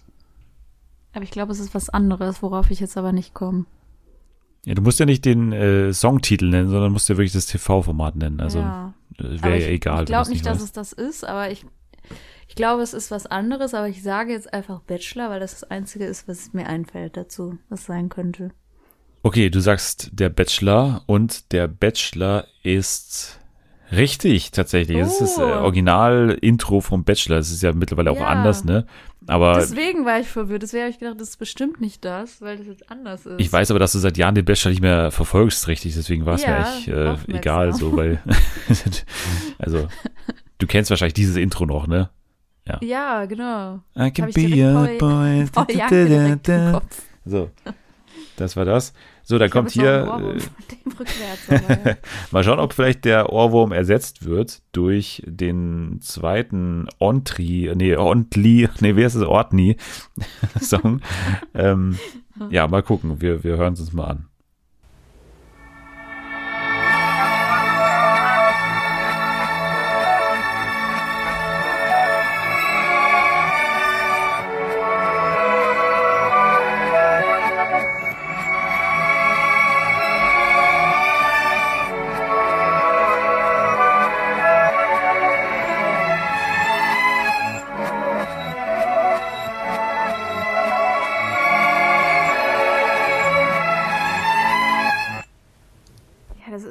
Aber 1.12 1.24
ich 1.24 1.30
glaube, 1.30 1.52
es 1.52 1.60
ist 1.60 1.74
was 1.74 1.88
anderes, 1.88 2.42
worauf 2.42 2.70
ich 2.70 2.80
jetzt 2.80 2.96
aber 2.96 3.12
nicht 3.12 3.34
komme. 3.34 3.66
Ja, 4.64 4.74
du 4.74 4.82
musst 4.82 5.00
ja 5.00 5.06
nicht 5.06 5.24
den 5.24 5.52
äh, 5.52 5.92
Songtitel 5.92 6.48
nennen, 6.50 6.68
sondern 6.68 6.92
musst 6.92 7.08
ja 7.08 7.16
wirklich 7.16 7.32
das 7.32 7.46
TV-Format 7.46 8.16
nennen. 8.16 8.40
Also 8.40 8.58
ja. 8.58 8.92
äh, 9.18 9.42
wäre 9.42 9.60
ja 9.60 9.68
egal. 9.68 10.00
Ich 10.02 10.06
glaube 10.06 10.30
nicht, 10.30 10.44
dass 10.46 10.60
es 10.62 10.72
das 10.72 10.92
ist, 10.92 11.24
aber 11.24 11.50
ich, 11.50 11.64
ich 12.46 12.54
glaube, 12.54 12.82
es 12.82 12.92
ist 12.92 13.10
was 13.10 13.26
anderes. 13.26 13.72
Aber 13.74 13.88
ich 13.88 14.02
sage 14.02 14.32
jetzt 14.32 14.52
einfach 14.52 14.80
Bachelor, 14.80 15.30
weil 15.30 15.40
das 15.40 15.52
das 15.52 15.64
Einzige 15.70 16.04
ist, 16.04 16.28
was 16.28 16.52
mir 16.52 16.66
einfällt 16.66 17.16
dazu, 17.16 17.58
was 17.70 17.86
sein 17.86 18.08
könnte. 18.10 18.50
Okay, 19.22 19.50
du 19.50 19.60
sagst 19.60 20.10
der 20.12 20.28
Bachelor 20.28 21.02
und 21.06 21.52
der 21.52 21.66
Bachelor 21.66 22.46
ist 22.62 23.40
richtig 23.92 24.50
tatsächlich. 24.50 24.98
Es 24.98 25.20
ist 25.20 25.36
das 25.36 25.38
äh, 25.38 25.42
Oh. 25.42 25.64
Original-Intro 25.64 26.80
vom 26.80 27.04
Bachelor. 27.04 27.38
Es 27.38 27.50
ist 27.50 27.62
ja 27.62 27.72
mittlerweile 27.72 28.10
auch 28.10 28.20
Ja. 28.20 28.26
anders, 28.26 28.64
ne? 28.64 28.86
Aber 29.30 29.54
Deswegen 29.54 30.04
war 30.04 30.18
ich 30.18 30.26
verwirrt. 30.26 30.62
Deswegen 30.62 30.82
habe 30.82 30.90
ich 30.90 30.98
gedacht, 30.98 31.20
das 31.20 31.28
ist 31.30 31.36
bestimmt 31.36 31.80
nicht 31.80 32.04
das, 32.04 32.42
weil 32.42 32.56
das 32.58 32.66
jetzt 32.66 32.90
anders 32.90 33.26
ist. 33.26 33.40
ich 33.40 33.52
weiß 33.52 33.70
aber, 33.70 33.78
dass 33.78 33.92
du 33.92 33.98
seit 33.98 34.16
Jahren 34.16 34.34
den 34.34 34.44
Bachelor 34.44 34.70
nicht 34.70 34.80
mehr 34.82 35.12
verfolgst, 35.12 35.68
richtig. 35.68 35.94
Deswegen 35.94 36.26
war 36.26 36.34
es 36.34 36.42
mir 36.44 36.48
Ja, 36.52 36.76
echt 36.76 36.88
äh, 36.88 37.16
egal, 37.36 37.72
so, 37.72 37.96
weil 37.96 38.20
also 39.58 39.86
du 40.58 40.66
kennst 40.66 40.90
wahrscheinlich 40.90 41.14
dieses 41.14 41.36
Intro 41.36 41.64
noch, 41.64 41.86
ne? 41.86 42.10
Ja, 42.66 42.78
Ja, 42.82 43.24
genau. 43.26 43.80
I 43.96 44.10
can 44.10 44.28
ich 44.30 44.34
be 44.34 44.98
Paul- 44.98 44.98
boy. 44.98 45.46
Kopf. 46.72 47.02
So, 47.24 47.50
das 48.36 48.56
war 48.56 48.64
das. 48.64 48.92
So, 49.30 49.38
da 49.38 49.44
Ich 49.44 49.52
kommt 49.52 49.70
hier, 49.70 50.40
äh, 51.48 51.94
mal 52.32 52.42
schauen, 52.42 52.58
ob 52.58 52.72
vielleicht 52.72 53.04
der 53.04 53.32
Ohrwurm 53.32 53.70
ersetzt 53.70 54.24
wird 54.24 54.60
durch 54.72 55.22
den 55.24 56.00
zweiten 56.00 56.88
Ontri, 56.98 57.70
nee, 57.76 57.94
Ontli, 57.94 58.68
nee, 58.80 58.96
wer 58.96 59.06
ist 59.06 59.14
es, 59.14 59.22
Ortni 59.22 59.76
Song. 60.60 61.00
ähm, 61.54 61.96
ja, 62.50 62.66
mal 62.66 62.82
gucken, 62.82 63.20
wir, 63.20 63.44
wir 63.44 63.56
hören 63.56 63.74
es 63.74 63.80
uns 63.80 63.92
mal 63.92 64.06
an. 64.06 64.29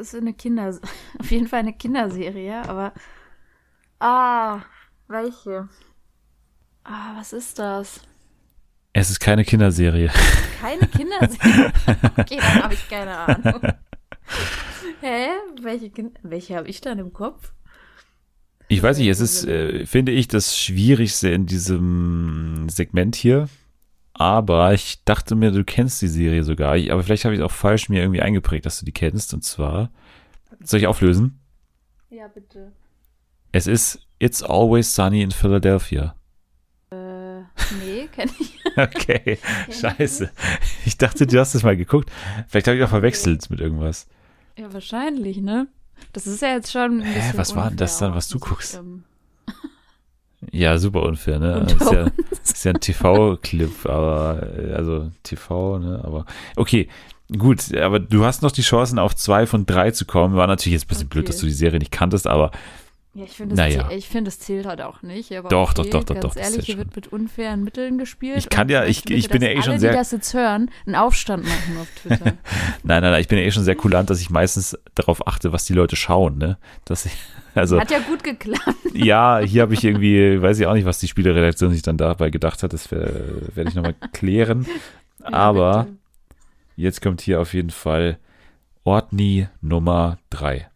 Ist 0.10 0.12
so 0.12 0.18
eine 0.18 0.34
Kinder... 0.34 0.76
Auf 1.20 1.32
jeden 1.32 1.48
Fall 1.48 1.60
eine 1.60 1.74
Kinderserie, 1.74 2.68
aber... 2.68 2.94
Ah, 4.00 4.62
welche? 5.08 5.70
Ah, 6.84 7.16
was 7.18 7.34
ist 7.34 7.60
das? 7.60 8.02
Es 8.94 9.10
ist 9.10 9.20
keine 9.20 9.44
Kinderserie. 9.46 10.10
Keine 10.62 10.88
Kinderserie? 10.88 11.72
okay, 12.18 12.38
dann 12.38 12.64
habe 12.64 12.74
ich 12.74 12.90
keine 12.90 13.16
Ahnung. 13.18 13.62
Hä? 15.02 15.28
Welche, 15.62 15.88
Kin- 15.88 16.16
welche 16.24 16.56
habe 16.56 16.68
ich 16.70 16.82
dann 16.82 16.98
im 17.00 17.14
Kopf? 17.14 17.52
Ich 18.68 18.82
weiß 18.82 18.98
nicht, 19.00 19.08
es 19.08 19.20
ist, 19.20 19.46
äh, 19.46 19.86
finde 19.86 20.12
ich, 20.12 20.28
das 20.28 20.58
Schwierigste 20.58 21.30
in 21.30 21.46
diesem 21.46 22.68
Segment 22.70 23.16
hier. 23.16 23.50
Aber 24.20 24.74
ich 24.74 25.02
dachte 25.06 25.34
mir, 25.36 25.50
du 25.52 25.64
kennst 25.64 26.02
die 26.02 26.10
Serie 26.10 26.44
sogar. 26.44 26.76
Ich, 26.76 26.92
aber 26.92 27.02
vielleicht 27.04 27.24
habe 27.24 27.34
ich 27.34 27.40
es 27.40 27.46
auch 27.46 27.52
falsch 27.52 27.88
mir 27.88 28.02
irgendwie 28.02 28.22
eingeprägt, 28.22 28.66
dass 28.66 28.78
du 28.78 28.86
die 28.86 28.92
kennst. 28.92 29.34
Und 29.34 29.46
zwar, 29.46 29.92
soll 30.62 30.82
ich 30.82 30.88
auflösen? 30.88 31.40
Ja, 32.10 32.28
bitte. 32.28 32.74
Es 33.54 33.66
ist 33.66 34.06
It's 34.20 34.44
Always 34.44 34.94
Sunny 34.94 35.22
in 35.22 35.32
Philadelphia. 35.32 36.16
Äh, 36.92 37.40
nee, 37.84 38.08
kenne 38.12 38.32
ich. 38.40 38.60
Okay, 38.78 39.38
scheiße. 39.72 40.30
Ich 40.86 40.98
dachte, 40.98 41.26
du 41.28 41.40
hast 41.40 41.54
es 41.56 41.64
mal 41.64 41.76
geguckt. 41.76 42.10
Vielleicht 42.48 42.68
habe 42.68 42.78
ich 42.78 42.84
auch 42.84 42.90
verwechselt 42.90 43.50
mit 43.50 43.60
irgendwas. 43.60 44.08
Ja, 44.58 44.72
wahrscheinlich, 44.72 45.38
ne? 45.38 45.68
Das 46.14 46.28
ist 46.28 46.42
ja 46.42 46.50
jetzt 46.50 46.72
schon 46.72 47.02
ein 47.02 47.04
Hä, 47.04 47.32
was 47.36 47.56
war 47.56 47.70
denn 47.70 47.78
das 47.78 47.98
dann, 47.98 48.14
was 48.16 48.30
du 48.30 48.38
ich, 48.38 48.44
guckst? 48.44 48.76
ähm, 48.76 49.04
Ja, 50.52 50.78
super 50.78 51.04
unfair, 51.04 51.40
ne? 51.40 51.60
Unter 51.60 51.76
Ist 51.82 51.92
ja, 51.92 52.08
ist 52.44 52.66
ja 52.66 52.72
ein 52.72 52.80
TV-Clip, 52.80 53.86
aber, 53.86 54.48
äh, 54.58 54.74
also 54.74 55.12
TV, 55.24 55.80
ne? 55.80 56.02
Aber, 56.04 56.26
okay. 56.56 56.88
Gut, 57.38 57.76
aber 57.76 58.00
du 58.00 58.26
hast 58.26 58.42
noch 58.42 58.52
die 58.52 58.64
Chancen, 58.64 58.98
auf 58.98 59.16
zwei 59.16 59.46
von 59.46 59.66
drei 59.68 59.92
zu 59.92 60.06
kommen. 60.06 60.36
War 60.36 60.48
natürlich 60.48 60.74
jetzt 60.74 60.86
ein 60.86 60.88
bisschen 60.88 61.10
blöd, 61.10 61.26
Okay. 61.26 61.32
dass 61.34 61.40
du 61.42 61.46
die 61.46 61.52
Serie 61.52 61.78
nicht 61.78 61.92
kanntest, 61.92 62.26
aber 62.26 62.50
Ja, 63.16 63.24
ich 63.26 63.32
finde, 63.32 63.56
Naja. 63.56 63.88
finde, 64.02 64.30
es 64.30 64.40
zählt 64.40 64.66
halt 64.68 64.82
auch 64.82 65.02
nicht. 65.02 65.32
Aber 65.36 65.50
Doch, 65.50 65.72
okay, 65.78 65.90
doch, 65.92 66.04
doch, 66.04 66.16
doch, 66.16 66.20
doch, 66.22 66.36
das 66.36 66.52
ehrlich, 66.52 66.66
hier 66.68 66.76
schon. 66.76 66.86
wird 66.86 66.96
mit 66.96 67.08
unfairen 67.08 67.64
Mitteln 67.64 67.98
gespielt. 67.98 68.38
Ich 68.38 68.50
kann 68.50 68.70
ja- 68.70 68.86
ich- 68.86 69.08
ich 69.10 69.30
bin 69.30 69.42
ja 69.42 69.50
eh 69.50 69.56
dass 69.56 69.66
schon 69.66 69.72
alle, 69.74 69.80
sehr- 69.80 69.92
die 69.92 69.98
das 69.98 70.12
jetzt 70.12 70.34
hören, 70.36 70.70
einen 70.86 70.96
Aufstand 70.96 71.44
machen 71.44 71.78
auf 71.82 71.88
Twitter. 72.02 72.26
nein, 72.84 73.02
nein, 73.02 73.12
nein, 73.12 73.20
ich 73.22 73.28
bin 73.28 73.38
ja 73.40 73.44
eh 73.46 73.52
schon 73.52 73.64
sehr 73.64 73.76
kulant, 73.76 74.10
dass 74.12 74.22
ich 74.22 74.30
meistens 74.30 74.78
darauf 74.96 75.28
achte, 75.28 75.52
was 75.52 75.66
die 75.66 75.74
Leute 75.74 75.96
schauen, 75.96 76.38
ne? 76.38 76.58
Dass 76.86 77.06
ich, 77.08 77.12
also, 77.56 77.80
Hat 77.80 77.92
ja 77.92 78.00
gut 78.00 78.24
geklappt. 78.24 78.78
ja, 78.94 79.40
hier 79.40 79.62
habe 79.64 79.74
ich 79.74 79.84
irgendwie, 79.84 80.42
weiß 80.42 80.60
ich 80.60 80.68
auch 80.68 80.74
nicht, 80.74 80.86
was 80.86 81.00
die 81.00 81.08
Spieleredaktion 81.08 81.72
sich 81.72 81.82
dann 81.82 81.98
dabei 81.98 82.30
gedacht 82.30 82.64
hat. 82.64 82.74
Das 82.74 82.92
werde 82.92 83.42
werd 83.54 83.70
ich 83.70 83.76
nochmal 83.76 83.96
klären. 84.14 84.66
Aber 85.24 85.88
jetzt 86.76 87.02
kommt 87.02 87.22
hier 87.22 87.42
auf 87.42 87.54
jeden 87.54 87.72
Fall 87.72 88.18
Ortni 88.84 89.48
Nummer 89.62 90.18
drei. 90.30 90.70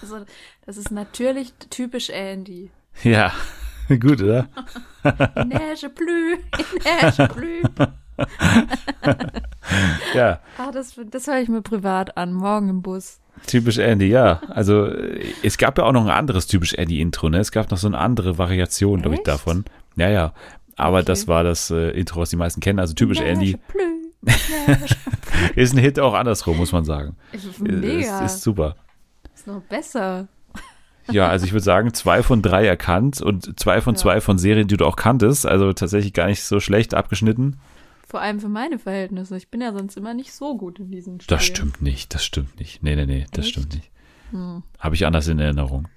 Also, 0.00 0.26
das 0.66 0.76
ist 0.76 0.90
natürlich 0.90 1.52
typisch 1.70 2.10
Andy. 2.10 2.70
Ja, 3.02 3.32
gut, 4.00 4.22
oder? 4.22 4.48
Neige 5.02 5.90
neige 6.84 7.28
plus. 7.28 7.70
Ja, 10.14 10.38
Ah, 10.58 10.70
das, 10.72 10.94
das 11.10 11.26
höre 11.26 11.40
ich 11.40 11.48
mir 11.48 11.62
privat 11.62 12.16
an, 12.16 12.32
morgen 12.32 12.68
im 12.68 12.82
Bus. 12.82 13.18
typisch 13.46 13.78
Andy, 13.78 14.06
ja. 14.06 14.40
Also 14.48 14.86
äh, 14.86 15.24
es 15.42 15.58
gab 15.58 15.78
ja 15.78 15.84
auch 15.84 15.92
noch 15.92 16.04
ein 16.04 16.10
anderes 16.10 16.46
typisch 16.46 16.74
Andy-Intro, 16.74 17.28
ne? 17.30 17.38
Es 17.38 17.50
gab 17.50 17.70
noch 17.70 17.78
so 17.78 17.86
eine 17.88 17.98
andere 17.98 18.38
Variation, 18.38 19.00
glaube 19.02 19.16
ich, 19.16 19.22
davon. 19.22 19.64
Ja, 19.96 20.08
ja. 20.10 20.32
Aber 20.76 20.98
Okay. 20.98 21.06
das 21.06 21.26
war 21.28 21.42
das 21.44 21.70
äh, 21.70 21.90
Intro, 21.90 22.20
was 22.20 22.30
die 22.30 22.36
meisten 22.36 22.60
kennen. 22.60 22.78
Also 22.78 22.94
typisch 22.94 23.18
Neige 23.18 23.30
Andy 23.30 23.56
neige 24.22 24.86
ist 25.56 25.74
ein 25.74 25.78
Hit 25.78 25.98
auch 26.00 26.14
andersrum, 26.14 26.56
muss 26.56 26.72
man 26.72 26.84
sagen. 26.84 27.16
Mega. 27.58 28.20
Ist, 28.24 28.34
ist 28.36 28.42
super. 28.42 28.76
ist 29.34 29.46
noch 29.46 29.60
besser. 29.62 30.28
Ja, 31.10 31.28
also 31.28 31.44
ich 31.44 31.52
würde 31.52 31.64
sagen, 31.64 31.92
zwei 31.94 32.22
von 32.22 32.40
drei 32.42 32.66
erkannt 32.66 33.20
und 33.20 33.58
zwei 33.60 33.80
von 33.80 33.94
Ja. 33.94 34.00
zwei 34.00 34.20
von 34.20 34.38
Serien, 34.38 34.68
die 34.68 34.76
du 34.76 34.86
auch 34.86 34.96
kanntest. 34.96 35.46
Also 35.46 35.72
tatsächlich 35.72 36.12
gar 36.12 36.26
nicht 36.26 36.42
so 36.42 36.60
schlecht 36.60 36.94
abgeschnitten. 36.94 37.58
Vor 38.08 38.20
allem 38.20 38.40
für 38.40 38.48
meine 38.48 38.78
Verhältnisse. 38.78 39.36
Ich 39.36 39.48
bin 39.50 39.60
ja 39.60 39.72
sonst 39.72 39.96
immer 39.96 40.14
nicht 40.14 40.32
so 40.32 40.56
gut 40.56 40.78
in 40.78 40.90
diesen 40.90 41.20
Spielen. 41.20 41.36
Das 41.38 41.44
stimmt 41.44 41.82
nicht, 41.82 42.14
das 42.14 42.24
stimmt 42.24 42.58
nicht. 42.58 42.82
Nee, 42.82 42.96
nee, 42.96 43.06
nee, 43.06 43.26
das 43.32 43.46
Echt? 43.46 43.54
stimmt 43.54 43.74
nicht. 43.74 43.90
Hm. 44.30 44.62
Habe 44.78 44.94
ich 44.94 45.04
anders 45.04 45.28
in 45.28 45.38
Erinnerung. 45.38 45.88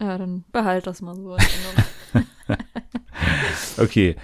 Ja, 0.00 0.18
dann 0.18 0.44
behalt 0.52 0.86
das 0.86 1.00
mal 1.02 1.14
so. 1.16 1.34
in 1.34 1.40
Erinnerung. 1.40 2.28
Okay. 3.78 4.16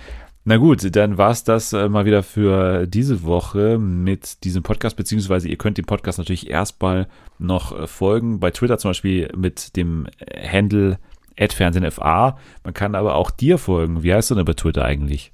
Na 0.44 0.56
gut, 0.56 0.96
dann 0.96 1.18
war's 1.18 1.44
das 1.44 1.74
äh, 1.74 1.88
mal 1.88 2.06
wieder 2.06 2.22
für 2.22 2.86
diese 2.86 3.24
Woche 3.24 3.78
mit 3.78 4.42
diesem 4.44 4.62
Podcast, 4.62 4.96
beziehungsweise 4.96 5.48
ihr 5.48 5.58
könnt 5.58 5.76
dem 5.76 5.84
Podcast 5.84 6.18
natürlich 6.18 6.48
erstmal 6.48 7.08
noch 7.38 7.78
äh, 7.78 7.86
folgen, 7.86 8.40
bei 8.40 8.50
Twitter 8.50 8.78
zum 8.78 8.90
Beispiel 8.90 9.30
mit 9.36 9.76
dem 9.76 10.06
Handle 10.50 10.98
@fernsehenfa. 11.36 12.38
Man 12.64 12.74
kann 12.74 12.94
aber 12.94 13.16
auch 13.16 13.30
dir 13.30 13.58
folgen. 13.58 14.02
Wie 14.02 14.14
heißt 14.14 14.30
du 14.30 14.34
denn 14.34 14.46
bei 14.46 14.54
Twitter 14.54 14.84
eigentlich? 14.84 15.30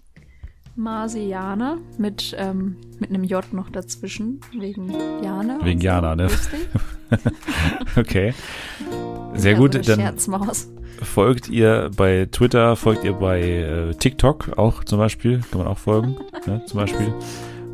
Marsianer 0.76 1.78
mit, 1.98 2.34
ähm, 2.38 2.76
mit 2.98 3.10
einem 3.10 3.24
J 3.24 3.52
noch 3.52 3.70
dazwischen. 3.70 4.40
Wegen 4.58 4.92
Jana. 5.22 5.58
Wegen 5.64 5.80
so. 5.80 5.86
Jana, 5.86 6.16
ne? 6.16 6.28
Okay. 7.96 8.34
Sehr 9.34 9.52
Ja, 9.52 9.58
gut, 9.58 9.74
dann 9.74 10.00
Scherzmaus. 10.00 10.68
folgt 11.02 11.48
ihr 11.48 11.90
bei 11.96 12.26
Twitter, 12.30 12.74
folgt 12.76 13.04
ihr 13.04 13.12
bei 13.12 13.40
äh, 13.42 13.94
TikTok 13.94 14.58
auch 14.58 14.82
zum 14.84 14.98
Beispiel, 14.98 15.40
kann 15.50 15.58
man 15.58 15.66
auch 15.68 15.78
folgen, 15.78 16.16
ne, 16.46 16.62
zum 16.66 16.80
Beispiel. 16.80 17.12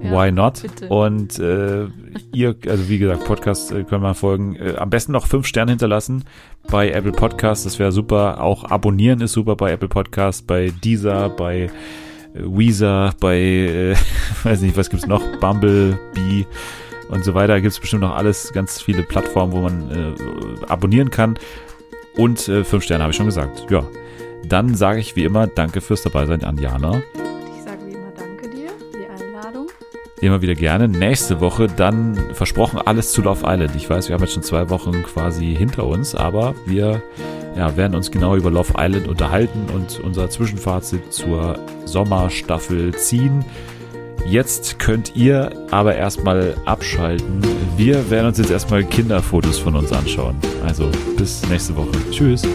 Ja, 0.03 0.11
Why 0.13 0.33
not? 0.33 0.63
bitte. 0.63 0.89
Und 0.89 1.39
äh, 1.39 1.87
ihr, 2.33 2.57
also 2.69 2.89
wie 2.89 2.99
gesagt, 2.99 3.25
Podcast 3.25 3.71
äh, 3.71 3.85
können 3.85 4.03
wir 4.03 4.15
folgen. 4.15 4.57
Äh, 4.57 4.75
am 4.77 4.91
besten 4.91 5.13
noch 5.13 5.27
fünf 5.27 5.47
Sterne 5.47 5.71
hinterlassen 5.73 6.25
bei 6.69 6.91
Apple 6.91 7.13
Podcast, 7.13 7.65
das 7.65 7.79
wäre 7.79 7.93
super. 7.93 8.41
Auch 8.43 8.65
abonnieren 8.65 9.21
ist 9.21 9.33
super 9.33 9.55
bei 9.55 9.71
Apple 9.73 9.89
Podcast, 9.89 10.47
bei 10.49 10.73
Deezer, 10.83 11.29
bei 11.31 11.71
Weezer, 12.35 13.15
bei, 13.21 13.39
äh, 13.39 13.97
weiß 14.43 14.63
nicht, 14.63 14.77
was 14.77 14.91
gibt's 14.91 15.07
noch, 15.07 15.23
Bumblebee 15.41 16.47
und 17.09 17.25
so 17.25 17.35
weiter. 17.35 17.61
Gibt's 17.61 17.79
bestimmt 17.79 18.03
noch 18.03 18.17
alles, 18.17 18.53
ganz 18.53 18.81
viele 18.81 19.03
Plattformen, 19.03 19.53
wo 19.53 19.61
man 19.61 19.91
äh, 19.91 20.67
abonnieren 20.67 21.11
kann. 21.11 21.39
Und 22.17 22.49
äh, 22.49 22.65
fünf 22.65 22.85
Sterne 22.85 23.05
habe 23.05 23.11
ich 23.11 23.17
schon 23.17 23.27
gesagt. 23.27 23.71
Ja. 23.71 23.85
Dann 24.45 24.75
sage 24.75 25.01
ich 25.01 25.17
wie 25.17 25.25
immer 25.25 25.47
Danke 25.47 25.81
fürs 25.81 26.03
Dabeisein 26.03 26.45
an 26.45 26.59
Jana. 26.59 27.03
Immer 30.23 30.41
wieder 30.41 30.55
gerne. 30.55 30.87
Nächste 30.87 31.41
Woche 31.41 31.67
dann 31.67 32.17
versprochen 32.33 32.79
alles 32.79 33.11
zu 33.11 33.23
Love 33.23 33.41
Island. 33.45 33.73
Ich 33.75 33.91
weiß, 33.91 34.09
wir 34.09 34.15
haben 34.15 34.23
jetzt 34.23 34.35
schon 34.35 34.45
zwei 34.45 34.71
Wochen 34.71 35.03
quasi 35.03 35.53
hinter 35.59 35.85
uns, 35.85 36.15
aber 36.15 36.55
wir 36.65 37.03
ja, 37.57 37.77
werden 37.77 37.97
uns 37.97 38.13
genau 38.13 38.37
über 38.37 38.49
Love 38.49 38.75
Island 38.79 39.09
unterhalten 39.09 39.67
und 39.75 39.99
unser 39.99 40.31
Zwischenfazit 40.31 41.13
zur 41.13 41.59
Sommerstaffel 41.87 42.95
ziehen. 42.95 43.45
Jetzt 44.25 44.79
könnt 44.79 45.17
ihr 45.17 45.51
aber 45.73 45.97
erstmal 45.97 46.55
abschalten. 46.67 47.43
Wir 47.77 48.09
werden 48.09 48.29
uns 48.29 48.39
jetzt 48.39 48.53
erstmal 48.53 48.85
Kinderfotos 48.85 49.59
von 49.59 49.75
uns 49.75 49.91
anschauen. 49.91 50.37
Also 50.65 50.89
bis 51.17 51.43
nächste 51.49 51.75
Woche. 51.75 51.91
Tschüss. 52.13 52.47